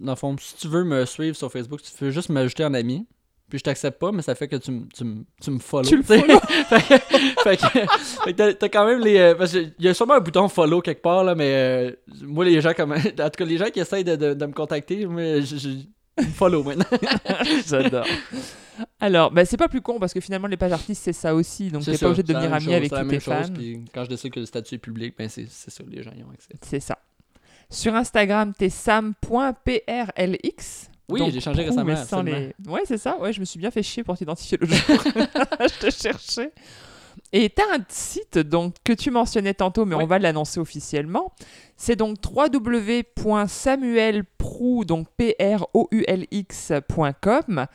dans 0.00 0.12
le 0.12 0.16
fond, 0.16 0.34
si 0.38 0.56
tu 0.56 0.68
veux 0.68 0.84
me 0.84 1.04
suivre 1.04 1.36
sur 1.36 1.50
Facebook, 1.52 1.80
tu 1.82 1.92
peux 1.96 2.10
juste 2.10 2.28
m'ajouter 2.30 2.64
en 2.64 2.74
ami. 2.74 3.06
Puis 3.48 3.60
je 3.60 3.62
t'accepte 3.64 4.00
pas, 4.00 4.10
mais 4.10 4.22
ça 4.22 4.34
fait 4.34 4.48
que 4.48 4.56
tu, 4.56 4.72
me- 4.72 4.88
tu, 4.88 5.04
me- 5.04 5.24
tu 5.40 5.52
me 5.52 5.60
follow. 5.60 5.88
Tu 5.88 5.98
le 5.98 6.02
follow. 6.02 6.40
fait 7.44 7.56
que, 7.56 8.50
t'as- 8.52 8.68
quand 8.68 8.84
même 8.86 8.98
les. 9.00 9.18
euh, 9.18 9.34
parce 9.36 9.52
qu'il 9.52 9.72
y 9.78 9.86
a 9.86 9.94
sûrement 9.94 10.14
un 10.14 10.20
bouton 10.20 10.48
follow 10.48 10.80
quelque 10.80 11.02
part, 11.02 11.22
là, 11.22 11.36
mais 11.36 11.96
moi, 12.22 12.44
les 12.44 12.60
gens, 12.60 12.72
comme, 12.74 12.92
en 12.94 13.00
tout 13.00 13.10
cas, 13.38 13.44
les 13.44 13.56
gens 13.58 13.66
qui 13.66 13.78
essayent 13.78 14.02
de, 14.02 14.16
de- 14.16 14.34
de 14.34 14.46
me 14.46 14.52
contacter, 14.52 15.06
moi, 15.06 15.40
je, 15.42 15.56
follow 16.34 16.62
maintenant. 16.62 16.84
J'adore. 17.66 18.06
Alors, 19.00 19.30
bah, 19.30 19.44
c'est 19.44 19.56
pas 19.56 19.68
plus 19.68 19.80
con 19.80 19.98
parce 19.98 20.12
que 20.12 20.20
finalement, 20.20 20.48
les 20.48 20.56
pages 20.56 20.72
artistes, 20.72 21.02
c'est 21.04 21.12
ça 21.12 21.34
aussi. 21.34 21.70
Donc, 21.70 21.84
t'es 21.84 21.96
pas 21.98 22.06
obligé 22.06 22.22
de 22.22 22.32
devenir 22.32 22.52
ami 22.52 22.64
chose, 22.64 22.74
avec 22.74 22.92
tous 22.92 23.08
tes 23.08 23.20
fans. 23.20 23.42
quand 23.94 24.04
je 24.04 24.08
décide 24.10 24.32
que 24.32 24.40
le 24.40 24.46
statut 24.46 24.74
est 24.74 24.78
public, 24.78 25.14
ben 25.16 25.28
c'est 25.28 25.48
ça, 25.48 25.82
les 25.88 26.02
gens 26.02 26.12
y 26.12 26.22
ont 26.22 26.30
accès. 26.32 26.54
C'est 26.62 26.80
ça. 26.80 26.98
Sur 27.70 27.94
Instagram, 27.94 28.52
t'es 28.56 28.70
sam.prlx. 28.70 30.90
Oui, 31.08 31.30
j'ai 31.32 31.40
changé 31.40 31.64
Prou, 31.64 31.76
récemment. 31.76 31.96
sans 32.04 32.22
les... 32.22 32.52
Ouais, 32.66 32.82
c'est 32.84 32.98
ça. 32.98 33.16
Ouais, 33.18 33.32
je 33.32 33.40
me 33.40 33.44
suis 33.44 33.58
bien 33.58 33.70
fait 33.70 33.82
chier 33.82 34.02
pour 34.02 34.16
t'identifier 34.18 34.58
le 34.60 34.66
jour. 34.66 34.76
je 34.88 35.78
te 35.86 35.90
cherchais. 35.90 36.52
Et 37.32 37.48
tu 37.50 37.62
as 37.62 37.76
un 37.76 37.84
site 37.88 38.38
donc, 38.38 38.74
que 38.84 38.92
tu 38.92 39.10
mentionnais 39.10 39.54
tantôt, 39.54 39.84
mais 39.84 39.94
Ouais. 39.94 40.02
on 40.02 40.06
va 40.06 40.18
l'annoncer 40.18 40.60
officiellement. 40.60 41.32
C'est 41.76 41.96
donc 41.96 42.20
donc 44.84 45.06
P-R-O-U-L-X.com, 45.16 47.66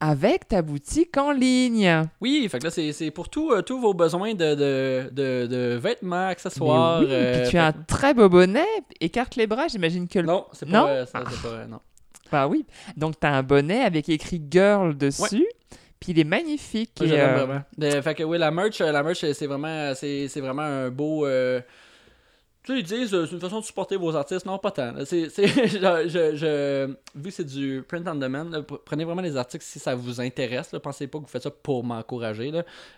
avec 0.00 0.48
ta 0.48 0.62
boutique 0.62 1.16
en 1.16 1.32
ligne. 1.32 2.04
Oui, 2.20 2.48
fait 2.50 2.58
que 2.58 2.64
là, 2.64 2.70
c'est 2.70 3.10
pour 3.10 3.28
tout, 3.28 3.50
euh, 3.52 3.62
tous 3.62 3.80
vos 3.80 3.94
besoins 3.94 4.34
de, 4.34 4.54
de, 4.54 5.10
de, 5.12 5.46
de 5.46 5.76
vêtements, 5.76 6.28
accessoires. 6.28 7.00
Mais 7.00 7.06
oui, 7.06 7.12
euh, 7.12 7.42
puis 7.42 7.50
tu 7.50 7.58
as 7.58 7.66
un 7.66 7.72
très 7.72 8.14
beau 8.14 8.28
bonnet. 8.28 8.66
Écarte 9.00 9.36
les 9.36 9.46
bras, 9.46 9.68
j'imagine 9.68 10.08
que 10.08 10.18
le 10.18 10.26
Non, 10.26 10.46
c'est 10.52 10.66
pas, 10.66 10.72
Non? 10.78 10.86
euh, 10.88 11.06
ça, 11.06 11.22
c'est 11.30 11.48
pas, 11.48 11.66
non. 11.66 11.80
Bah 12.30 12.46
oui. 12.46 12.64
Donc, 12.96 13.18
tu 13.18 13.26
as 13.26 13.34
un 13.34 13.42
bonnet 13.42 13.82
avec 13.82 14.08
écrit 14.08 14.40
girl 14.50 14.96
dessus. 14.96 15.46
Puis 15.98 16.12
il 16.12 16.18
est 16.18 16.24
magnifique. 16.24 16.98
Et, 17.02 17.06
l'aime 17.08 17.28
euh, 17.28 17.44
vraiment. 17.44 18.02
Fait 18.02 18.14
que 18.14 18.22
oui, 18.22 18.38
la 18.38 18.50
merch, 18.50 18.78
la 18.78 19.02
merch 19.02 19.24
c'est 19.32 19.46
vraiment, 19.46 19.92
vraiment 20.36 20.62
un 20.62 20.90
beau. 20.90 21.26
euh, 21.26 21.60
Tu 22.62 22.74
sais, 22.74 22.78
ils 22.80 22.84
disent, 22.84 23.14
euh, 23.14 23.24
c'est 23.24 23.32
une 23.32 23.40
façon 23.40 23.60
de 23.60 23.64
supporter 23.64 23.96
vos 23.96 24.14
artistes. 24.14 24.44
Non, 24.44 24.58
pas 24.58 24.70
tant. 24.70 24.92
C'est, 25.06 25.30
je, 25.36 26.36
je- 26.36 26.86
vu 27.14 27.24
que 27.24 27.30
c'est 27.30 27.44
du 27.46 27.82
print 27.88 28.06
on 28.06 28.14
demand, 28.16 28.44
là, 28.44 28.60
prenez 28.84 29.04
vraiment 29.04 29.22
les 29.22 29.34
articles 29.38 29.64
si 29.64 29.78
ça 29.78 29.94
vous 29.94 30.20
intéresse. 30.20 30.70
Là. 30.72 30.78
Pensez 30.78 31.06
pas 31.06 31.18
que 31.18 31.24
vous 31.24 31.30
faites 31.30 31.42
ça 31.42 31.50
pour 31.50 31.82
m'encourager. 31.84 32.52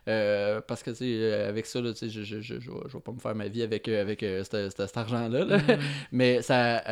Euh, 0.09 0.61
parce 0.67 0.83
que, 0.83 0.91
euh, 1.01 1.49
avec 1.49 1.67
ça, 1.67 1.81
là, 1.81 1.93
je, 2.01 2.09
je, 2.09 2.23
je, 2.25 2.41
je, 2.41 2.55
vais- 2.71 3.01
pas 3.05 3.13
me 3.13 3.21
faire 3.21 3.37
ma 3.37 3.47
vie 3.47 3.63
avec, 3.63 3.87
avec 3.87 4.25
cet, 4.51 4.97
argent-là. 4.97 5.45
là. 5.45 5.59
mm. 5.59 5.79
Mais 6.11 6.43
ça. 6.43 6.83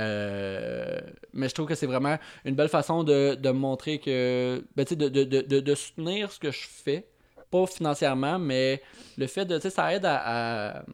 mais 1.33 1.49
je 1.49 1.55
trouve 1.55 1.67
que 1.67 1.75
c'est 1.75 1.87
vraiment 1.87 2.19
une 2.45 2.55
belle 2.55 2.69
façon 2.69 3.03
de, 3.03 3.51
montrer 3.51 3.99
que. 3.99 4.63
Ben, 4.77 4.85
de, 4.89 4.95
de, 4.95 5.25
de, 5.25 5.41
de, 5.41 5.61
de 5.61 5.75
soutenir 5.75 6.31
ce 6.31 6.39
que 6.39 6.53
je 6.53 6.67
fais. 6.69 7.05
Pas 7.51 7.67
financièrement, 7.67 8.39
mais 8.39 8.81
le 9.19 9.27
fait 9.27 9.45
de. 9.45 9.57
Tu 9.57 9.63
sais, 9.63 9.71
ça 9.71 9.93
aide 9.93 10.05
à 10.07 10.85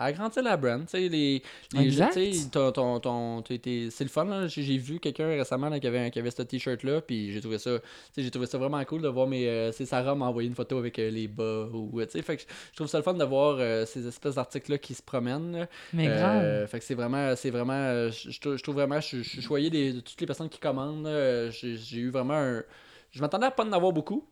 agrandir 0.00 0.42
la 0.42 0.56
brand, 0.56 0.84
tu 0.84 0.90
sais, 0.90 1.08
les, 1.08 1.42
les 1.72 1.84
Exact. 1.84 2.12
tu 2.14 2.32
sais, 2.32 2.48
ton, 2.50 2.72
ton, 2.72 3.00
ton- 3.00 3.44
c'est 3.46 4.00
le 4.00 4.08
fun, 4.08 4.24
là. 4.24 4.46
J'ai, 4.46 4.78
vu 4.78 4.98
quelqu'un 4.98 5.28
récemment 5.28 5.68
là, 5.68 5.78
qui, 5.78 5.86
avait, 5.86 5.98
un- 5.98 6.10
qui 6.10 6.18
avait 6.18 6.30
ce 6.30 6.42
t-shirt-là, 6.42 7.00
puis 7.02 7.32
j'ai 7.32 7.40
trouvé 7.40 7.58
ça, 7.58 7.78
j'ai 8.16 8.30
trouvé 8.30 8.46
ça 8.46 8.58
vraiment 8.58 8.82
cool 8.84 9.02
de 9.02 9.08
voir 9.08 9.26
mes, 9.26 9.48
euh, 9.48 9.72
c'est 9.72 9.86
Sarah 9.86 10.14
m'a 10.14 10.26
envoyé 10.26 10.48
une 10.48 10.54
photo 10.54 10.78
avec 10.78 10.98
euh, 10.98 11.10
les 11.10 11.28
bas, 11.28 11.66
ou, 11.72 12.00
euh, 12.00 12.06
fait 12.06 12.36
que 12.36 12.42
je 12.70 12.76
trouve 12.76 12.88
ça 12.88 12.98
le 12.98 13.04
fun 13.04 13.14
de 13.14 13.24
voir 13.24 13.56
euh, 13.58 13.86
ces 13.86 14.06
espèces 14.06 14.34
d'articles-là 14.36 14.78
qui 14.78 14.94
se 14.94 15.02
promènent, 15.02 15.52
là. 15.52 15.66
Mais 15.92 16.06
grave. 16.06 16.66
fait 16.66 16.78
que 16.78 16.84
c'est 16.84 16.94
vraiment, 16.94 17.34
c'est 17.36 17.50
vraiment, 17.50 18.08
je, 18.10 18.40
trouve- 18.40 18.74
vraiment, 18.74 19.00
je, 19.00 19.22
suis 19.22 19.42
choyé 19.42 19.70
de 19.70 20.00
toutes 20.00 20.20
les 20.20 20.26
personnes 20.26 20.48
qui 20.48 20.60
commandent. 20.60 21.08
j'ai 21.50 21.98
eu 21.98 22.10
vraiment 22.10 22.34
un, 22.34 22.62
je 23.10 23.20
m'attendais 23.20 23.46
à 23.46 23.50
pas 23.50 23.64
en 23.64 23.72
avoir 23.72 23.92
beaucoup. 23.92 24.24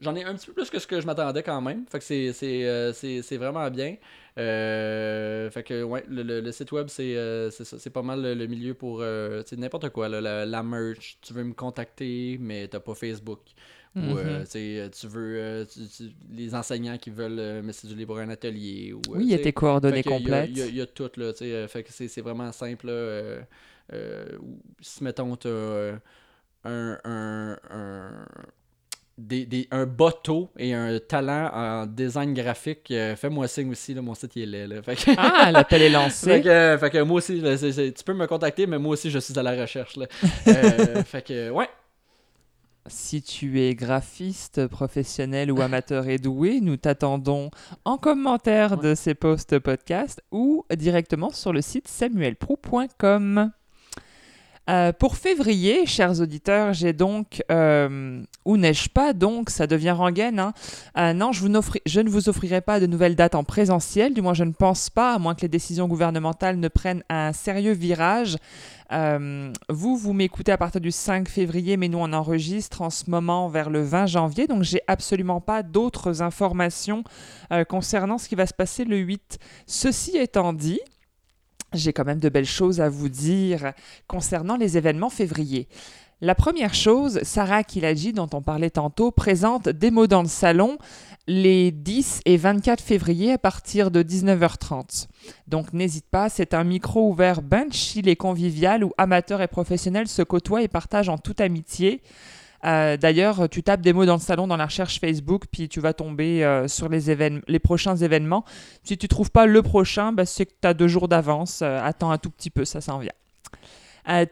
J'en 0.00 0.14
ai 0.14 0.22
un 0.24 0.34
petit 0.34 0.46
peu 0.46 0.52
plus 0.54 0.70
que 0.70 0.78
ce 0.78 0.86
que 0.86 1.00
je 1.00 1.06
m'attendais 1.06 1.42
quand 1.42 1.60
même. 1.60 1.84
Fait 1.90 1.98
que 1.98 2.04
c'est, 2.04 2.32
c'est, 2.32 2.64
euh, 2.66 2.92
c'est, 2.92 3.22
c'est 3.22 3.36
vraiment 3.36 3.68
bien. 3.70 3.96
Euh, 4.38 5.50
fait 5.50 5.64
que 5.64 5.82
ouais, 5.82 6.04
le, 6.08 6.22
le- 6.22 6.40
le 6.40 6.52
site 6.52 6.70
web 6.70 6.86
c'est, 6.88 7.16
euh, 7.16 7.50
c'est, 7.50 7.64
ça, 7.64 7.78
c'est 7.80 7.90
pas 7.90 8.02
mal 8.02 8.22
le, 8.22 8.34
le 8.34 8.46
milieu 8.46 8.74
pour 8.74 9.00
n'importe 9.56 9.88
quoi. 9.90 10.08
là, 10.08 10.20
la, 10.20 10.46
la 10.46 10.62
merch, 10.62 11.18
tu 11.20 11.32
veux 11.32 11.42
me 11.42 11.52
contacter 11.54 12.38
mais 12.40 12.68
t'as 12.68 12.78
pas 12.80 12.94
Facebook. 12.94 13.40
Ou 14.00 14.16
euh, 14.16 14.44
Mhm. 14.44 14.90
tu 14.90 15.06
veux 15.08 15.66
tu- 15.72 15.88
tu- 15.88 16.12
les 16.30 16.54
enseignants 16.54 16.98
qui 16.98 17.10
veulent 17.10 17.62
me 17.64 17.72
céduler 17.72 18.06
pour 18.06 18.18
un 18.18 18.28
atelier. 18.28 18.92
Ou, 18.92 19.00
oui, 19.16 19.24
il 19.24 19.30
y 19.30 19.34
a 19.34 19.38
tes 19.40 19.52
coordonnées 19.52 20.04
il 20.04 20.06
y 20.06 20.08
complètes. 20.08 20.50
Il 20.52 20.56
y, 20.58 20.62
a- 20.62 20.66
il 20.66 20.74
y 20.76 20.80
a 20.80 20.86
tout, 20.86 21.10
là, 21.16 21.32
Fait 21.68 21.82
que 21.82 21.92
c'est 21.92 22.06
c'est 22.08 22.20
vraiment 22.20 22.52
simple, 22.52 22.86
là, 22.86 23.40
si, 24.80 25.02
mettons, 25.04 25.36
t'as 25.36 25.98
un, 26.64 26.98
un, 27.04 27.58
un, 27.70 28.26
des, 29.18 29.44
des- 29.46 29.66
un 29.72 29.84
bateau 29.84 30.48
et 30.56 30.72
un 30.72 30.98
talent 31.00 31.50
en 31.52 31.86
design 31.86 32.32
graphique, 32.32 32.90
euh, 32.92 33.16
fais-moi 33.16 33.48
signe 33.48 33.70
aussi, 33.72 33.92
là, 33.92 34.00
mon 34.00 34.14
site 34.14 34.36
il 34.36 34.42
est 34.42 34.46
laid. 34.46 34.66
Là. 34.68 34.82
Fait 34.84 34.94
que, 34.96 35.10
Ah, 35.16 35.50
l'appel 35.52 35.82
est 35.82 35.86
fait 35.86 35.90
lancé. 35.92 36.40
que, 36.40 36.48
euh, 36.48 36.78
fait 36.78 36.90
que 36.90 37.02
moi 37.02 37.16
aussi, 37.18 37.40
là, 37.40 37.56
tu 37.58 38.04
peux 38.04 38.14
me 38.14 38.26
contacter, 38.26 38.66
mais 38.66 38.78
moi 38.78 38.92
aussi, 38.92 39.10
je 39.10 39.18
suis 39.18 39.38
à 39.38 39.42
la 39.42 39.60
recherche. 39.60 39.96
Là. 39.96 40.06
Euh, 40.46 41.02
fait 41.04 41.22
que, 41.26 41.50
ouais. 41.50 41.68
Si 42.90 43.20
tu 43.20 43.60
es 43.60 43.74
graphiste, 43.74 44.66
professionnel 44.66 45.52
ou 45.52 45.60
amateur 45.60 46.08
et 46.08 46.16
doué, 46.16 46.60
nous 46.62 46.78
t'attendons 46.78 47.50
en 47.84 47.98
commentaire 47.98 48.78
de 48.78 48.94
ces 48.94 49.14
posts 49.14 49.58
podcast 49.58 50.22
ou 50.30 50.64
directement 50.74 51.30
sur 51.30 51.52
le 51.52 51.60
site 51.60 51.86
samuelprou.com. 51.86 53.50
Euh, 54.68 54.92
pour 54.92 55.16
février, 55.16 55.86
chers 55.86 56.20
auditeurs, 56.20 56.74
j'ai 56.74 56.92
donc, 56.92 57.42
euh, 57.50 58.22
ou 58.44 58.56
n'ai-je 58.58 58.90
pas, 58.90 59.14
donc 59.14 59.48
ça 59.48 59.66
devient 59.66 59.92
rengaine. 59.92 60.38
hein. 60.38 60.52
Euh, 60.98 61.14
non, 61.14 61.32
je, 61.32 61.46
ne 61.46 62.08
vous 62.10 62.28
offrirai 62.28 62.60
pas 62.60 62.78
de 62.78 62.86
nouvelles 62.86 63.16
dates 63.16 63.34
en 63.34 63.44
présentiel, 63.44 64.12
du 64.12 64.20
moins 64.20 64.34
je 64.34 64.44
ne 64.44 64.52
pense 64.52 64.90
pas, 64.90 65.14
à 65.14 65.18
moins 65.18 65.34
que 65.34 65.40
les 65.40 65.48
décisions 65.48 65.88
gouvernementales 65.88 66.58
ne 66.58 66.68
prennent 66.68 67.02
un 67.08 67.32
sérieux 67.32 67.72
virage. 67.72 68.36
Vous, 68.90 69.96
vous 69.98 70.12
m'écoutez 70.14 70.50
à 70.52 70.56
partir 70.56 70.80
du 70.80 70.90
5 70.90 71.28
février, 71.28 71.76
mais 71.76 71.88
nous 71.88 71.98
on 71.98 72.12
enregistre 72.14 72.80
en 72.80 72.88
ce 72.88 73.10
moment 73.10 73.48
vers 73.48 73.68
le 73.68 73.82
20 73.82 74.06
janvier, 74.06 74.46
donc 74.46 74.62
j'ai 74.62 74.80
absolument 74.86 75.42
pas 75.42 75.62
d'autres 75.62 76.22
informations 76.22 77.04
concernant 77.68 78.16
ce 78.16 78.30
qui 78.30 78.34
va 78.34 78.46
se 78.46 78.54
passer 78.54 78.86
le 78.86 78.96
8. 78.96 79.38
Ceci 79.66 80.16
étant 80.16 80.54
dit, 80.54 80.80
j'ai 81.72 81.92
quand 81.92 82.04
même 82.04 82.20
de 82.20 82.28
belles 82.28 82.44
choses 82.44 82.80
à 82.80 82.88
vous 82.88 83.08
dire 83.08 83.72
concernant 84.06 84.56
les 84.56 84.76
événements 84.76 85.10
février. 85.10 85.68
La 86.20 86.34
première 86.34 86.74
chose, 86.74 87.20
Sarah 87.22 87.62
Kiladji, 87.62 88.12
dont 88.12 88.28
on 88.32 88.42
parlait 88.42 88.70
tantôt, 88.70 89.12
présente 89.12 89.68
mots 89.92 90.08
dans 90.08 90.22
le 90.22 90.28
salon 90.28 90.76
les 91.28 91.70
10 91.70 92.22
et 92.24 92.36
24 92.36 92.82
février 92.82 93.32
à 93.32 93.38
partir 93.38 93.92
de 93.92 94.02
19h30. 94.02 95.06
Donc 95.46 95.72
n'hésite 95.72 96.06
pas, 96.10 96.28
c'est 96.28 96.54
un 96.54 96.64
micro 96.64 97.08
ouvert 97.08 97.40
ben 97.40 97.70
chill 97.70 98.08
et 98.08 98.16
convivial 98.16 98.82
où 98.82 98.92
amateurs 98.98 99.42
et 99.42 99.46
professionnels 99.46 100.08
se 100.08 100.22
côtoient 100.22 100.62
et 100.62 100.68
partagent 100.68 101.10
en 101.10 101.18
toute 101.18 101.40
amitié. 101.40 102.02
Euh, 102.64 102.96
D'ailleurs, 102.96 103.48
tu 103.48 103.62
tapes 103.62 103.80
des 103.80 103.92
mots 103.92 104.06
dans 104.06 104.14
le 104.14 104.20
salon 104.20 104.46
dans 104.46 104.56
la 104.56 104.66
recherche 104.66 105.00
Facebook, 105.00 105.44
puis 105.50 105.68
tu 105.68 105.80
vas 105.80 105.92
tomber 105.92 106.44
euh, 106.44 106.68
sur 106.68 106.88
les, 106.88 107.02
les 107.46 107.58
prochains 107.58 107.96
événements. 107.96 108.44
Si 108.82 108.98
tu 108.98 109.08
trouves 109.08 109.30
pas 109.30 109.46
le 109.46 109.62
prochain, 109.62 110.12
bah, 110.12 110.26
c'est 110.26 110.46
que 110.46 110.54
tu 110.60 110.68
as 110.68 110.74
deux 110.74 110.88
jours 110.88 111.08
d'avance. 111.08 111.60
Euh, 111.62 111.80
attends 111.82 112.10
un 112.10 112.18
tout 112.18 112.30
petit 112.30 112.50
peu, 112.50 112.64
ça 112.64 112.80
s'en 112.80 112.98
vient. 112.98 113.12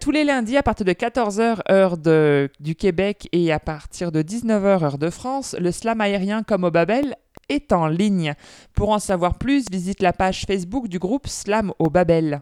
Tous 0.00 0.10
les 0.10 0.24
lundis 0.24 0.56
à 0.56 0.62
partir 0.62 0.86
de 0.86 0.92
14h 0.92 1.60
heure 1.70 1.98
de, 1.98 2.48
du 2.60 2.74
Québec 2.74 3.28
et 3.32 3.52
à 3.52 3.60
partir 3.60 4.10
de 4.10 4.22
19h 4.22 4.82
heure 4.82 4.96
de 4.96 5.10
France, 5.10 5.54
le 5.60 5.70
slam 5.70 6.00
aérien 6.00 6.42
comme 6.42 6.64
au 6.64 6.70
Babel 6.70 7.14
est 7.50 7.72
en 7.72 7.86
ligne. 7.86 8.32
Pour 8.74 8.88
en 8.88 8.98
savoir 8.98 9.34
plus, 9.34 9.66
visite 9.70 10.00
la 10.00 10.14
page 10.14 10.44
Facebook 10.46 10.88
du 10.88 10.98
groupe 10.98 11.26
Slam 11.26 11.72
au 11.78 11.90
Babel. 11.90 12.40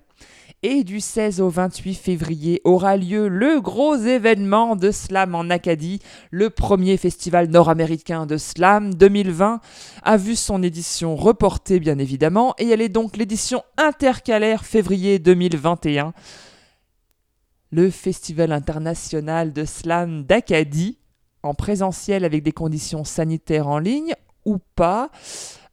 Et 0.66 0.82
du 0.82 0.98
16 0.98 1.42
au 1.42 1.50
28 1.50 1.92
février 1.92 2.62
aura 2.64 2.96
lieu 2.96 3.28
le 3.28 3.60
gros 3.60 3.96
événement 3.96 4.76
de 4.76 4.90
slam 4.90 5.34
en 5.34 5.50
Acadie. 5.50 6.00
Le 6.30 6.48
premier 6.48 6.96
festival 6.96 7.48
nord-américain 7.48 8.24
de 8.24 8.38
slam 8.38 8.94
2020 8.94 9.60
a 10.02 10.16
vu 10.16 10.34
son 10.34 10.62
édition 10.62 11.16
reportée 11.16 11.80
bien 11.80 11.98
évidemment 11.98 12.54
et 12.56 12.66
elle 12.70 12.80
est 12.80 12.88
donc 12.88 13.18
l'édition 13.18 13.62
intercalaire 13.76 14.64
février 14.64 15.18
2021 15.18 16.14
le 17.70 17.90
Festival 17.90 18.50
international 18.50 19.52
de 19.52 19.66
slam 19.66 20.24
d'Acadie, 20.24 20.96
en 21.42 21.52
présentiel 21.52 22.24
avec 22.24 22.42
des 22.42 22.52
conditions 22.52 23.04
sanitaires 23.04 23.68
en 23.68 23.78
ligne 23.78 24.14
ou 24.46 24.56
pas. 24.76 25.10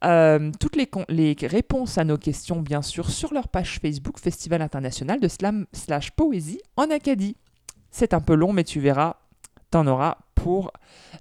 Euh, 0.04 0.52
toutes 0.60 0.76
les, 0.76 0.90
les 1.10 1.36
réponses 1.44 1.98
à 1.98 2.04
nos 2.04 2.18
questions, 2.18 2.62
bien 2.62 2.82
sûr, 2.82 3.10
sur 3.10 3.34
leur 3.34 3.48
page 3.48 3.80
Facebook 3.80 4.20
Festival 4.20 4.62
international 4.62 5.20
de 5.20 5.28
slam 5.28 5.68
slash 5.74 6.12
poésie 6.12 6.62
en 6.76 6.90
Acadie. 6.90 7.36
C'est 7.92 8.14
un 8.14 8.22
peu 8.22 8.34
long, 8.34 8.54
mais 8.54 8.64
tu 8.64 8.80
verras, 8.80 9.18
t'en 9.70 9.86
auras 9.86 10.18
pour 10.36 10.72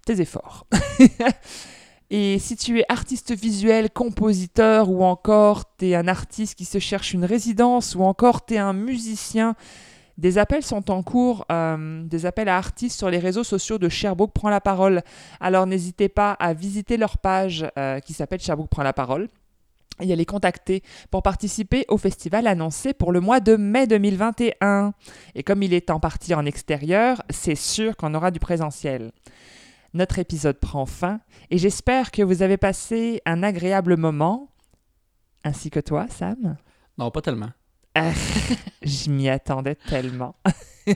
tes 0.07 0.20
efforts. 0.20 0.66
Et 2.11 2.40
si 2.40 2.57
tu 2.57 2.81
es 2.81 2.85
artiste 2.89 3.32
visuel, 3.32 3.90
compositeur, 3.90 4.90
ou 4.90 5.05
encore 5.05 5.77
tu 5.77 5.90
es 5.90 5.94
un 5.94 6.09
artiste 6.09 6.57
qui 6.57 6.65
se 6.65 6.78
cherche 6.78 7.12
une 7.12 7.24
résidence, 7.24 7.94
ou 7.94 8.02
encore 8.02 8.44
tu 8.44 8.55
es 8.55 8.59
un 8.59 8.73
musicien, 8.73 9.55
des 10.20 10.36
appels 10.36 10.62
sont 10.62 10.90
en 10.90 11.02
cours, 11.02 11.47
euh, 11.51 12.05
des 12.05 12.26
appels 12.26 12.51
à 12.51 12.56
artistes 12.59 12.98
sur 12.98 13.09
les 13.09 13.18
réseaux 13.18 13.42
sociaux 13.42 13.78
de 13.78 13.88
Sherbrooke 13.88 14.34
prend 14.34 14.51
la 14.51 14.60
parole. 14.60 15.01
Alors 15.40 15.66
n'hésitez 15.66 16.10
pas 16.10 16.32
à 16.32 16.52
visiter 16.52 16.98
leur 16.98 17.16
page 17.16 17.66
euh, 17.78 18.01
qui 18.01 18.12
s'appelle 18.12 18.40
Sherbrooke 18.40 18.68
prend 18.68 18.82
la 18.82 18.92
parole 18.92 19.28
et 19.98 20.12
à 20.12 20.16
les 20.16 20.26
contacter 20.26 20.82
pour 21.10 21.22
participer 21.22 21.86
au 21.88 21.97
festival 21.97 22.47
annoncé 22.47 22.92
pour 22.92 23.12
le 23.12 23.20
mois 23.20 23.40
de 23.40 23.56
mai 23.56 23.86
2021. 23.86 24.92
Et 25.34 25.42
comme 25.42 25.62
il 25.62 25.72
est 25.72 25.88
en 25.88 26.01
partie 26.01 26.34
en 26.34 26.44
extérieur, 26.44 27.22
c'est 27.30 27.55
sûr 27.55 27.97
qu'on 27.97 28.12
aura 28.12 28.30
du 28.30 28.40
présentiel. 28.40 29.12
Notre 29.94 30.18
épisode 30.18 30.59
prend 30.59 30.84
fin 30.84 31.20
et 31.51 31.56
j'espère 31.56 32.10
que 32.10 32.22
vous 32.22 32.42
avez 32.42 32.59
passé 32.59 33.22
un 33.24 33.42
agréable 33.42 33.97
moment, 33.97 34.51
ainsi 35.44 35.70
que 35.70 35.80
toi, 35.80 36.09
Sam. 36.10 36.59
Non, 36.98 37.10
pas 37.10 37.22
tellement. 37.22 37.48
Je 38.82 39.10
m'y 39.10 39.28
attendais 39.28 39.74
tellement. 39.74 40.34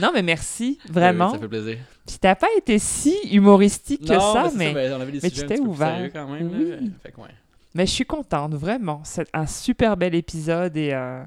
non, 0.00 0.10
mais 0.14 0.22
merci, 0.22 0.78
Euh, 0.88 0.92
vraiment. 0.92 1.32
ça 1.32 1.38
fait 1.38 1.48
plaisir. 1.48 1.78
Puis 2.06 2.16
t'as 2.20 2.34
pas 2.34 2.48
été 2.56 2.78
si 2.78 3.14
humoristique 3.30 4.02
que 4.02 4.18
ça, 4.18 4.48
c'est 4.50 4.56
mais, 4.56 4.72
ben, 4.72 4.92
on 4.94 5.00
avait 5.00 5.12
des 5.12 5.20
mais 5.22 5.30
tu 5.30 5.46
t'es 5.46 5.60
ouvert. 5.60 5.88
sérieux 5.96 6.10
quand 6.12 6.28
même. 6.28 6.50
Oui. 6.52 6.70
là. 6.70 6.76
Fait 7.02 7.12
que 7.12 7.20
ouais. 7.20 7.28
mais 7.74 7.86
je 7.86 7.92
suis 7.92 8.04
contente, 8.06 8.54
vraiment. 8.54 9.00
C'est 9.04 9.28
un 9.32 9.46
super 9.46 9.96
bel 9.96 10.14
épisode 10.14 10.76
et 10.76 10.92
euh, 10.92 11.22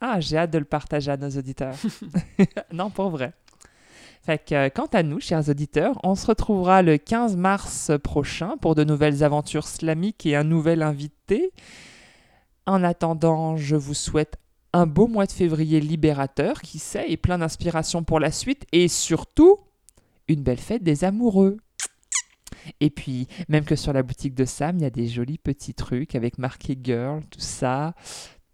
ah, 0.00 0.20
j'ai 0.20 0.36
hâte 0.36 0.50
de 0.50 0.58
le 0.58 0.64
partager 0.64 1.10
à 1.10 1.16
nos 1.16 1.30
auditeurs. 1.30 1.74
non, 2.72 2.90
pour 2.90 3.10
vrai. 3.10 3.32
Fait 4.24 4.38
que, 4.42 4.54
euh, 4.54 4.68
quant 4.70 4.86
à 4.92 5.02
nous, 5.02 5.20
chers 5.20 5.48
auditeurs, 5.48 5.98
on 6.02 6.14
se 6.14 6.26
retrouvera 6.26 6.82
le 6.82 6.96
15 6.98 7.36
mars 7.36 7.90
prochain 8.02 8.56
pour 8.60 8.74
de 8.74 8.82
nouvelles 8.84 9.22
aventures 9.24 9.66
slamiques 9.66 10.24
et 10.26 10.34
un 10.36 10.44
nouvel 10.44 10.82
invité. 10.82 11.52
En 12.66 12.82
attendant, 12.82 13.56
je 13.56 13.76
vous 13.76 13.94
souhaite 13.94 14.36
un 14.72 14.86
beau 14.86 15.06
mois 15.06 15.26
de 15.26 15.32
février 15.32 15.80
libérateur, 15.80 16.60
qui 16.62 16.78
sait, 16.78 17.10
et 17.10 17.16
plein 17.16 17.38
d'inspiration 17.38 18.02
pour 18.02 18.18
la 18.20 18.32
suite, 18.32 18.66
et 18.72 18.88
surtout, 18.88 19.58
une 20.28 20.42
belle 20.42 20.58
fête 20.58 20.82
des 20.82 21.04
amoureux. 21.04 21.58
Et 22.80 22.90
puis, 22.90 23.28
même 23.48 23.64
que 23.64 23.76
sur 23.76 23.92
la 23.92 24.02
boutique 24.02 24.34
de 24.34 24.44
Sam, 24.44 24.78
il 24.78 24.82
y 24.82 24.86
a 24.86 24.90
des 24.90 25.06
jolis 25.06 25.38
petits 25.38 25.74
trucs 25.74 26.14
avec 26.14 26.38
marqué 26.38 26.78
girl, 26.82 27.22
tout 27.30 27.40
ça. 27.40 27.94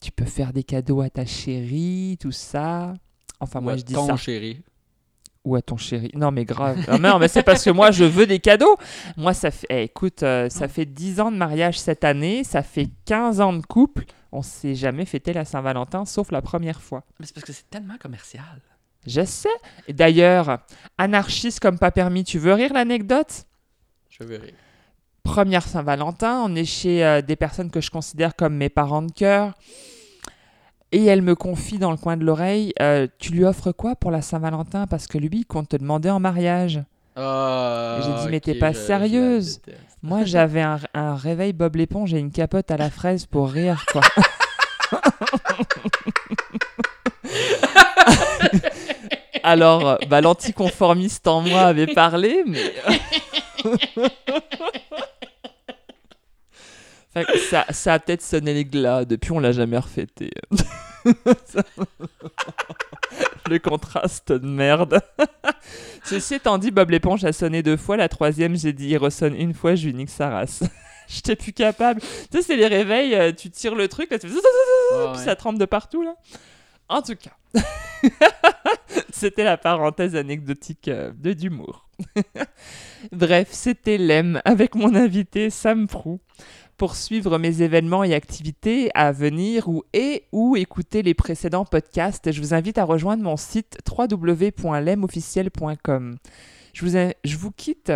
Tu 0.01 0.11
peux 0.11 0.25
faire 0.25 0.53
des 0.53 0.65
cadeaux 0.65 1.01
à 1.01 1.11
ta 1.11 1.25
chérie, 1.25 2.17
tout 2.21 2.33
ça. 2.33 2.95
Enfin, 3.39 3.61
moi, 3.61 3.77
je 3.77 3.83
dis 3.83 3.95
ça. 3.95 4.17
chéri. 4.17 4.63
Ou 5.45 5.57
à 5.57 5.63
ton 5.63 5.77
chéri. 5.79 6.11
Non, 6.15 6.31
mais 6.31 6.45
grave. 6.45 6.79
Ah, 6.87 6.99
non, 6.99 7.19
mais 7.19 7.29
c'est 7.29 7.43
parce 7.43 7.65
que 7.65 7.71
moi, 7.71 7.91
je 7.91 8.05
veux 8.05 8.27
des 8.27 8.41
cadeaux. 8.41 8.77
Moi, 9.17 9.33
ça 9.33 9.51
fait. 9.51 9.67
eh, 9.71 9.83
écoute, 9.85 10.23
euh, 10.23 10.51
ça 10.51 10.69
fait 10.69 10.85
10 10.85 11.21
ans 11.21 11.33
de 11.33 11.37
mariage 11.37 11.79
cette 11.79 12.05
année. 12.05 12.45
Ça 12.45 12.63
fait 12.63 12.89
15 13.07 13.41
ans 13.41 13.55
de 13.55 13.65
couple. 13.65 14.05
On 14.33 14.43
s'est 14.43 14.75
jamais 14.75 15.07
fêté 15.07 15.33
la 15.33 15.45
Saint-Valentin, 15.47 16.05
sauf 16.05 16.31
la 16.31 16.43
première 16.43 16.83
fois. 16.83 17.05
Mais 17.19 17.27
c'est 17.27 17.35
parce 17.35 17.47
que 17.47 17.53
c'est 17.53 17.69
tellement 17.71 17.97
commercial. 17.99 18.61
Je 19.07 19.25
sais. 19.25 19.49
D'ailleurs, 19.89 20.59
anarchiste 20.99 21.59
comme 21.61 21.79
pas 21.79 21.91
permis, 21.91 22.23
tu 22.23 22.39
veux 22.39 22.53
rire 22.53 22.75
l'anecdote? 22.75 23.45
Je 24.11 24.25
verrai. 24.25 24.55
Première 25.23 25.67
Saint-Valentin, 25.67 26.43
on 26.45 26.55
est 26.55 26.65
chez 26.67 27.05
euh, 27.05 27.23
des 27.23 27.37
personnes 27.37 27.71
que 27.71 27.81
je 27.81 27.91
considère 27.91 28.37
comme 28.37 28.55
mes 28.57 28.69
parents 28.69 29.03
de 29.03 29.13
cœur. 29.13 29.55
Et 30.93 31.05
elle 31.05 31.23
me 31.23 31.35
confie 31.37 31.79
dans 31.79 31.91
le 31.93 31.97
coin 31.97 32.17
de 32.17 32.25
l'oreille 32.25 32.73
euh, 32.81 33.07
Tu 33.19 33.33
lui 33.33 33.45
offres 33.45 33.71
quoi 33.73 33.95
pour 33.95 34.11
la 34.11 34.23
Saint-Valentin? 34.23 34.87
Parce 34.89 35.07
que 35.07 35.19
lui, 35.19 35.31
il 35.33 35.45
compte 35.47 35.69
te 35.69 35.77
demander 35.77 36.11
en 36.11 36.19
mariage. 36.21 36.83
Ah, 37.17 37.99
J'ai 38.03 38.13
dit, 38.25 38.29
mais 38.31 38.41
t'es 38.41 38.55
pas 38.55 38.73
je- 38.73 38.79
sérieuse. 38.79 39.61
Moi, 40.03 40.25
j'avais 40.25 40.63
un, 40.63 40.79
un 40.95 41.15
réveil 41.15 41.53
Bob 41.53 41.77
l'éponge 41.77 42.15
et 42.15 42.19
une 42.19 42.31
capote 42.33 42.71
à 42.71 42.77
la 42.79 42.89
fraise 42.91 43.27
pour 43.27 43.51
rire, 43.51 43.85
quoi. 43.93 44.01
Alors, 49.43 49.99
bah, 50.09 50.21
l'anticonformiste 50.21 51.27
en 51.27 51.41
moi 51.41 51.63
avait 51.63 51.87
parlé, 51.87 52.45
mais... 52.47 52.75
Fait 57.13 57.25
que 57.25 57.39
ça, 57.39 57.67
ça 57.71 57.95
a 57.95 57.99
peut-être 57.99 58.23
sonné 58.23 58.55
les 58.55 58.65
glas. 58.65 59.05
Depuis, 59.05 59.33
on 59.33 59.41
l'a 59.41 59.53
jamais 59.53 59.79
refêté. 59.79 60.31
Le 63.49 63.59
contraste 63.59 64.31
de 64.33 64.47
merde. 64.47 65.01
Ceci 66.05 66.35
étant 66.35 66.59
dit, 66.59 66.71
Bob 66.71 66.91
l'éponge 66.91 67.25
a 67.25 67.33
sonné 67.33 67.65
deux 67.65 67.77
fois. 67.77 67.97
La 67.97 68.09
troisième, 68.09 68.57
j'ai 68.57 68.73
dit, 68.73 68.91
il 68.91 68.97
ressonne 68.97 69.35
une 69.35 69.55
fois, 69.55 69.75
je 69.75 69.87
lui 69.87 69.95
nique 69.95 70.11
sa 70.11 70.31
race. 70.31 70.63
J'étais 71.09 71.35
plus 71.35 71.53
capable. 71.53 72.01
Tu 72.01 72.09
sais, 72.31 72.43
c'est 72.43 72.57
les 72.57 72.69
réveils, 72.69 73.17
euh, 73.17 73.33
tu 73.33 73.51
tires 73.51 73.75
le 73.75 73.89
truc, 73.89 74.13
là, 74.13 74.19
tu 74.21 74.29
fais... 74.29 74.35
Ouais, 74.35 74.41
puis 75.11 75.19
ouais. 75.19 75.25
ça 75.25 75.35
trempe 75.35 75.59
de 75.59 75.65
partout, 75.65 76.03
là. 76.03 76.15
En 76.89 77.03
tout 77.03 77.17
cas, 77.17 77.33
c'était 79.11 79.45
la 79.45 79.57
parenthèse 79.57 80.15
anecdotique 80.15 80.87
euh, 80.89 81.13
de 81.17 81.33
d'humour. 81.33 81.89
Bref, 83.13 83.49
c'était 83.51 83.99
Lem 83.99 84.41
avec 84.45 84.75
mon 84.75 84.95
invité 84.95 85.51
Sam 85.51 85.87
Prou 85.87 86.21
pour 86.81 86.97
suivre 86.97 87.37
mes 87.37 87.61
événements 87.61 88.05
et 88.05 88.15
activités 88.15 88.91
à 88.95 89.13
venir 89.13 89.69
ou 89.69 89.85
et 89.93 90.25
ou 90.33 90.57
écouter 90.57 91.03
les 91.03 91.13
précédents 91.13 91.67
podcasts, 91.67 92.33
je 92.33 92.41
vous 92.41 92.55
invite 92.55 92.79
à 92.79 92.85
rejoindre 92.85 93.23
mon 93.23 93.37
site 93.37 93.77
www.lemofficiel.com. 93.87 96.17
Je 96.73 96.87
vous, 96.87 96.97
je 97.23 97.37
vous 97.37 97.51
quitte, 97.51 97.93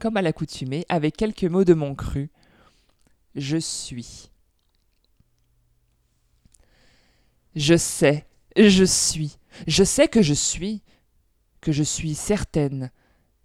comme 0.00 0.18
à 0.18 0.22
l'accoutumée, 0.22 0.84
avec 0.90 1.16
quelques 1.16 1.44
mots 1.44 1.64
de 1.64 1.72
mon 1.72 1.94
cru. 1.94 2.28
Je 3.34 3.56
suis. 3.56 4.28
Je 7.56 7.78
sais, 7.78 8.26
je 8.54 8.84
suis. 8.84 9.38
Je 9.66 9.82
sais 9.82 10.08
que 10.08 10.20
je 10.20 10.34
suis, 10.34 10.82
que 11.62 11.72
je 11.72 11.84
suis 11.84 12.14
certaine, 12.14 12.90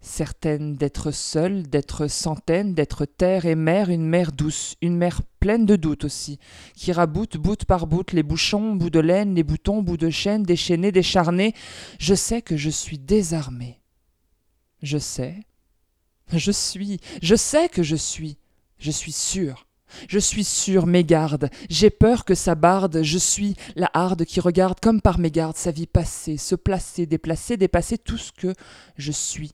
certaine 0.04 0.74
d'être 0.76 1.10
seule, 1.10 1.64
d'être 1.64 2.06
centaine, 2.08 2.74
d'être 2.74 3.06
terre 3.06 3.46
et 3.46 3.54
mère, 3.54 3.90
une 3.90 4.06
mère 4.06 4.32
douce, 4.32 4.76
une 4.82 4.96
mère 4.96 5.22
pleine 5.40 5.66
de 5.66 5.76
doutes 5.76 6.04
aussi, 6.04 6.38
qui 6.74 6.92
raboute 6.92 7.36
bout 7.36 7.64
par 7.64 7.86
bout 7.86 8.12
les 8.12 8.22
bouchons, 8.22 8.74
bouts 8.74 8.90
de 8.90 9.00
laine, 9.00 9.34
les 9.34 9.42
boutons, 9.42 9.82
bouts 9.82 9.96
de 9.96 10.10
chaîne, 10.10 10.42
déchaînés, 10.42 10.92
décharnés. 10.92 11.54
Je 11.98 12.14
sais 12.14 12.42
que 12.42 12.56
je 12.56 12.70
suis 12.70 12.98
désarmée. 12.98 13.80
Je 14.82 14.98
sais. 14.98 15.36
Je 16.32 16.52
suis. 16.52 17.00
Je 17.22 17.34
sais 17.34 17.68
que 17.68 17.82
je 17.82 17.96
suis. 17.96 18.38
Je 18.78 18.90
suis 18.90 19.12
sûre. 19.12 19.66
Je 20.08 20.18
suis 20.18 20.44
sûre, 20.44 20.86
mégarde, 20.86 21.50
j'ai 21.70 21.88
peur 21.88 22.24
que 22.24 22.34
ça 22.34 22.56
barde, 22.56 23.02
je 23.04 23.18
suis 23.18 23.54
la 23.76 23.88
harde 23.94 24.24
qui 24.24 24.40
regarde 24.40 24.80
comme 24.80 25.00
par 25.00 25.20
mégarde 25.20 25.56
sa 25.56 25.70
vie 25.70 25.86
passer, 25.86 26.36
se 26.36 26.56
placer, 26.56 27.06
déplacer, 27.06 27.56
dépasser 27.56 27.96
tout 27.96 28.18
ce 28.18 28.32
que 28.32 28.54
je 28.96 29.12
suis 29.12 29.52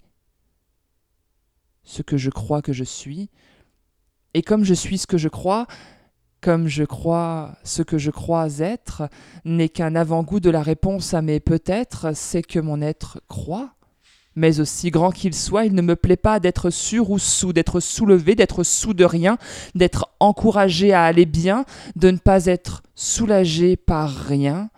ce 1.82 2.02
que 2.02 2.16
je 2.16 2.30
crois 2.30 2.62
que 2.62 2.72
je 2.72 2.84
suis, 2.84 3.30
et 4.34 4.42
comme 4.42 4.64
je 4.64 4.74
suis 4.74 4.98
ce 4.98 5.06
que 5.06 5.18
je 5.18 5.28
crois, 5.28 5.66
comme 6.40 6.68
je 6.68 6.84
crois 6.84 7.56
ce 7.64 7.82
que 7.82 7.98
je 7.98 8.10
crois 8.10 8.58
être, 8.58 9.08
n'est 9.44 9.68
qu'un 9.68 9.94
avant-goût 9.94 10.40
de 10.40 10.50
la 10.50 10.62
réponse 10.62 11.14
à 11.14 11.22
mes 11.22 11.40
peut-être, 11.40 12.14
c'est 12.14 12.42
que 12.42 12.58
mon 12.58 12.80
être 12.80 13.20
croit. 13.28 13.74
Mais 14.36 14.60
aussi 14.60 14.92
grand 14.92 15.10
qu'il 15.10 15.34
soit, 15.34 15.64
il 15.64 15.74
ne 15.74 15.82
me 15.82 15.96
plaît 15.96 16.16
pas 16.16 16.38
d'être 16.38 16.70
sûr 16.70 17.10
ou 17.10 17.18
sous, 17.18 17.52
d'être 17.52 17.80
soulevé, 17.80 18.36
d'être 18.36 18.62
sous 18.62 18.94
de 18.94 19.04
rien, 19.04 19.38
d'être 19.74 20.08
encouragé 20.20 20.92
à 20.92 21.02
aller 21.02 21.26
bien, 21.26 21.64
de 21.96 22.12
ne 22.12 22.16
pas 22.16 22.46
être 22.46 22.82
soulagé 22.94 23.76
par 23.76 24.08
rien. 24.08 24.70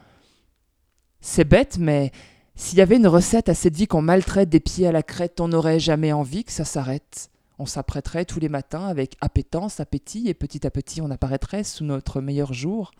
C'est 1.20 1.44
bête, 1.44 1.76
mais 1.78 2.12
s'il 2.54 2.78
y 2.78 2.82
avait 2.82 2.96
une 2.96 3.06
recette 3.06 3.48
à 3.48 3.54
cette 3.54 3.76
vie 3.76 3.86
qu'on 3.86 4.02
maltraite 4.02 4.48
des 4.48 4.60
pieds 4.60 4.86
à 4.86 4.92
la 4.92 5.02
crête, 5.02 5.40
on 5.40 5.48
n'aurait 5.48 5.80
jamais 5.80 6.12
envie 6.12 6.44
que 6.44 6.52
ça 6.52 6.64
s'arrête. 6.64 7.30
On 7.58 7.66
s'apprêterait 7.66 8.24
tous 8.24 8.40
les 8.40 8.48
matins 8.48 8.86
avec 8.86 9.16
appétence, 9.20 9.80
appétit, 9.80 10.28
et 10.28 10.34
petit 10.34 10.66
à 10.66 10.70
petit 10.70 11.00
on 11.00 11.10
apparaîtrait 11.10 11.64
sous 11.64 11.84
notre 11.84 12.20
meilleur 12.20 12.52
jour. 12.52 12.92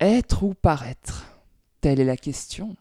Être 0.00 0.42
ou 0.42 0.54
paraître? 0.54 1.26
Telle 1.80 2.00
est 2.00 2.04
la 2.04 2.16
question. 2.16 2.76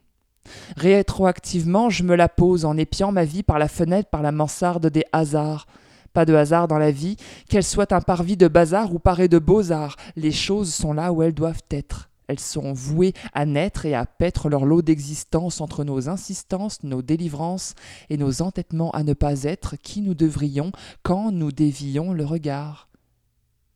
Rétroactivement, 0.78 1.90
je 1.90 2.04
me 2.04 2.16
la 2.16 2.30
pose 2.30 2.66
en 2.66 2.78
épiant 2.78 3.12
ma 3.12 3.26
vie 3.26 3.44
par 3.44 3.60
la 3.60 3.68
fenêtre, 3.68 4.10
par 4.10 4.22
la 4.22 4.32
mansarde 4.32 4.88
des 4.88 5.06
hasards. 5.12 5.66
Pas 6.14 6.26
de 6.26 6.34
hasard 6.34 6.68
dans 6.68 6.78
la 6.78 6.92
vie, 6.92 7.18
qu'elle 7.50 7.64
soit 7.64 7.92
un 7.92 8.02
parvis 8.02 8.38
de 8.38 8.48
bazar 8.48 8.94
ou 8.94 9.00
parée 9.00 9.28
de 9.28 9.40
beaux-arts, 9.40 9.96
les 10.16 10.32
choses 10.32 10.74
sont 10.74 10.94
là 10.94 11.12
où 11.12 11.24
elles 11.24 11.34
doivent 11.34 11.64
être. 11.72 12.10
Elles 12.28 12.40
sont 12.40 12.74
vouées 12.74 13.14
à 13.34 13.46
naître 13.46 13.86
et 13.86 13.94
à 13.94 14.06
paître 14.06 14.50
leur 14.50 14.66
lot 14.66 14.82
d'existence 14.82 15.62
entre 15.62 15.84
nos 15.84 16.10
insistances, 16.10 16.84
nos 16.84 17.02
délivrances 17.02 17.76
et 18.10 18.18
nos 18.18 18.42
entêtements 18.42 18.92
à 18.92 19.04
ne 19.04 19.14
pas 19.14 19.44
être 19.44 19.76
qui 19.76 20.02
nous 20.02 20.16
devrions 20.16 20.72
quand 21.04 21.32
nous 21.32 21.52
dévions 21.52 22.14
le 22.14 22.26
regard. 22.26 22.90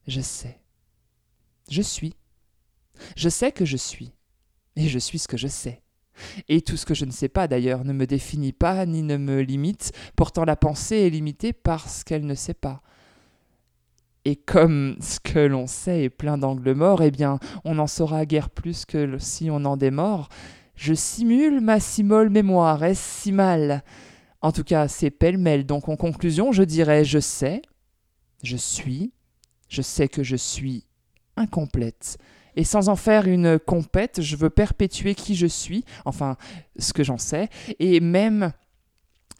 Je 0.07 0.21
sais. 0.21 0.59
Je 1.69 1.81
suis. 1.81 2.15
Je 3.15 3.29
sais 3.29 3.51
que 3.51 3.65
je 3.65 3.77
suis. 3.77 4.11
Et 4.75 4.87
je 4.87 4.99
suis 4.99 5.19
ce 5.19 5.27
que 5.27 5.37
je 5.37 5.47
sais. 5.47 5.83
Et 6.47 6.61
tout 6.61 6.77
ce 6.77 6.85
que 6.85 6.93
je 6.93 7.05
ne 7.05 7.11
sais 7.11 7.29
pas 7.29 7.47
d'ailleurs 7.47 7.85
ne 7.85 7.93
me 7.93 8.05
définit 8.05 8.53
pas 8.53 8.85
ni 8.85 9.03
ne 9.03 9.17
me 9.17 9.41
limite, 9.41 9.91
pourtant 10.15 10.45
la 10.45 10.55
pensée 10.55 10.97
est 10.97 11.09
limitée 11.09 11.53
parce 11.53 12.03
qu'elle 12.03 12.25
ne 12.25 12.35
sait 12.35 12.53
pas. 12.53 12.81
Et 14.29 14.35
comme 14.35 14.95
ce 15.01 15.19
que 15.19 15.39
l'on 15.39 15.65
sait 15.65 16.03
est 16.03 16.09
plein 16.11 16.37
d'angles 16.37 16.75
morts, 16.75 17.01
eh 17.01 17.09
bien, 17.09 17.39
on 17.65 17.73
n'en 17.73 17.87
saura 17.87 18.27
guère 18.27 18.51
plus 18.51 18.85
que 18.85 19.17
si 19.17 19.49
on 19.49 19.65
en 19.65 19.75
démord. 19.75 20.29
Je 20.75 20.93
simule 20.93 21.61
ma 21.61 21.79
si 21.79 22.03
molle 22.03 22.29
mémoire, 22.29 22.83
est-ce 22.83 23.21
si 23.21 23.31
mal? 23.31 23.83
En 24.41 24.51
tout 24.51 24.63
cas, 24.63 24.87
c'est 24.87 25.09
pêle-mêle, 25.09 25.65
donc 25.65 25.89
en 25.89 25.95
conclusion, 25.95 26.51
je 26.51 26.61
dirais 26.61 27.03
je 27.05 27.17
sais, 27.17 27.63
je 28.43 28.55
suis, 28.55 29.13
je 29.67 29.81
sais 29.81 30.07
que 30.07 30.21
je 30.21 30.35
suis 30.35 30.85
incomplète. 31.35 32.19
Et 32.55 32.65
sans 32.65 32.87
en 32.87 32.95
faire 32.95 33.27
une 33.27 33.57
compète, 33.57 34.21
je 34.21 34.35
veux 34.35 34.51
perpétuer 34.51 35.15
qui 35.15 35.33
je 35.33 35.47
suis, 35.47 35.85
enfin, 36.05 36.37
ce 36.77 36.93
que 36.93 37.03
j'en 37.03 37.17
sais, 37.17 37.49
et 37.79 37.99
même 37.99 38.51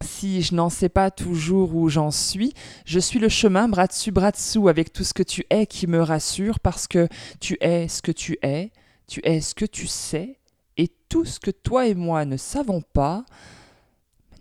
si 0.04 0.42
je 0.42 0.56
n'en 0.56 0.70
sais 0.70 0.90
pas 0.90 1.12
toujours 1.12 1.76
où 1.76 1.90
j'en 1.90 2.12
suis, 2.12 2.54
je 2.86 3.00
suis 3.00 3.20
le 3.20 3.30
chemin 3.30 3.68
bras 3.68 3.88
dessus, 3.88 4.12
bras 4.12 4.32
dessous 4.32 4.68
avec 4.68 4.94
tout 4.94 5.04
ce 5.04 5.14
que 5.14 5.24
tu 5.24 5.46
es 5.50 5.66
qui 5.66 5.88
me 5.88 6.02
rassure 6.02 6.60
parce 6.60 6.88
que 6.88 7.08
tu 7.40 7.58
es 7.62 7.88
ce 7.88 8.02
que 8.02 8.12
tu 8.12 8.38
es, 8.42 8.72
tu 9.08 9.22
es 9.24 9.42
ce 9.42 9.56
que 9.56 9.66
tu 9.66 9.88
sais, 9.88 10.40
et 10.78 10.90
tout 11.10 11.26
ce 11.26 11.40
que 11.40 11.52
toi 11.52 11.88
et 11.88 11.96
moi 11.96 12.26
ne 12.26 12.38
savons 12.38 12.82
pas, 12.82 13.26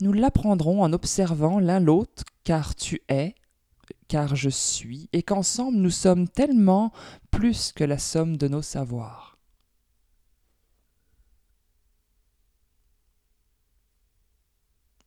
nous 0.00 0.12
l'apprendrons 0.12 0.82
en 0.82 0.92
observant 0.92 1.58
l'un 1.58 1.80
l'autre, 1.80 2.22
car 2.44 2.74
tu 2.76 3.02
es, 3.08 3.34
car 4.06 4.36
je 4.36 4.48
suis, 4.48 5.08
et 5.12 5.22
qu'ensemble 5.22 5.78
nous 5.78 5.90
sommes 5.90 6.28
tellement 6.28 6.92
plus 7.30 7.72
que 7.72 7.84
la 7.84 7.98
somme 7.98 8.36
de 8.36 8.48
nos 8.48 8.62
savoirs. 8.62 9.27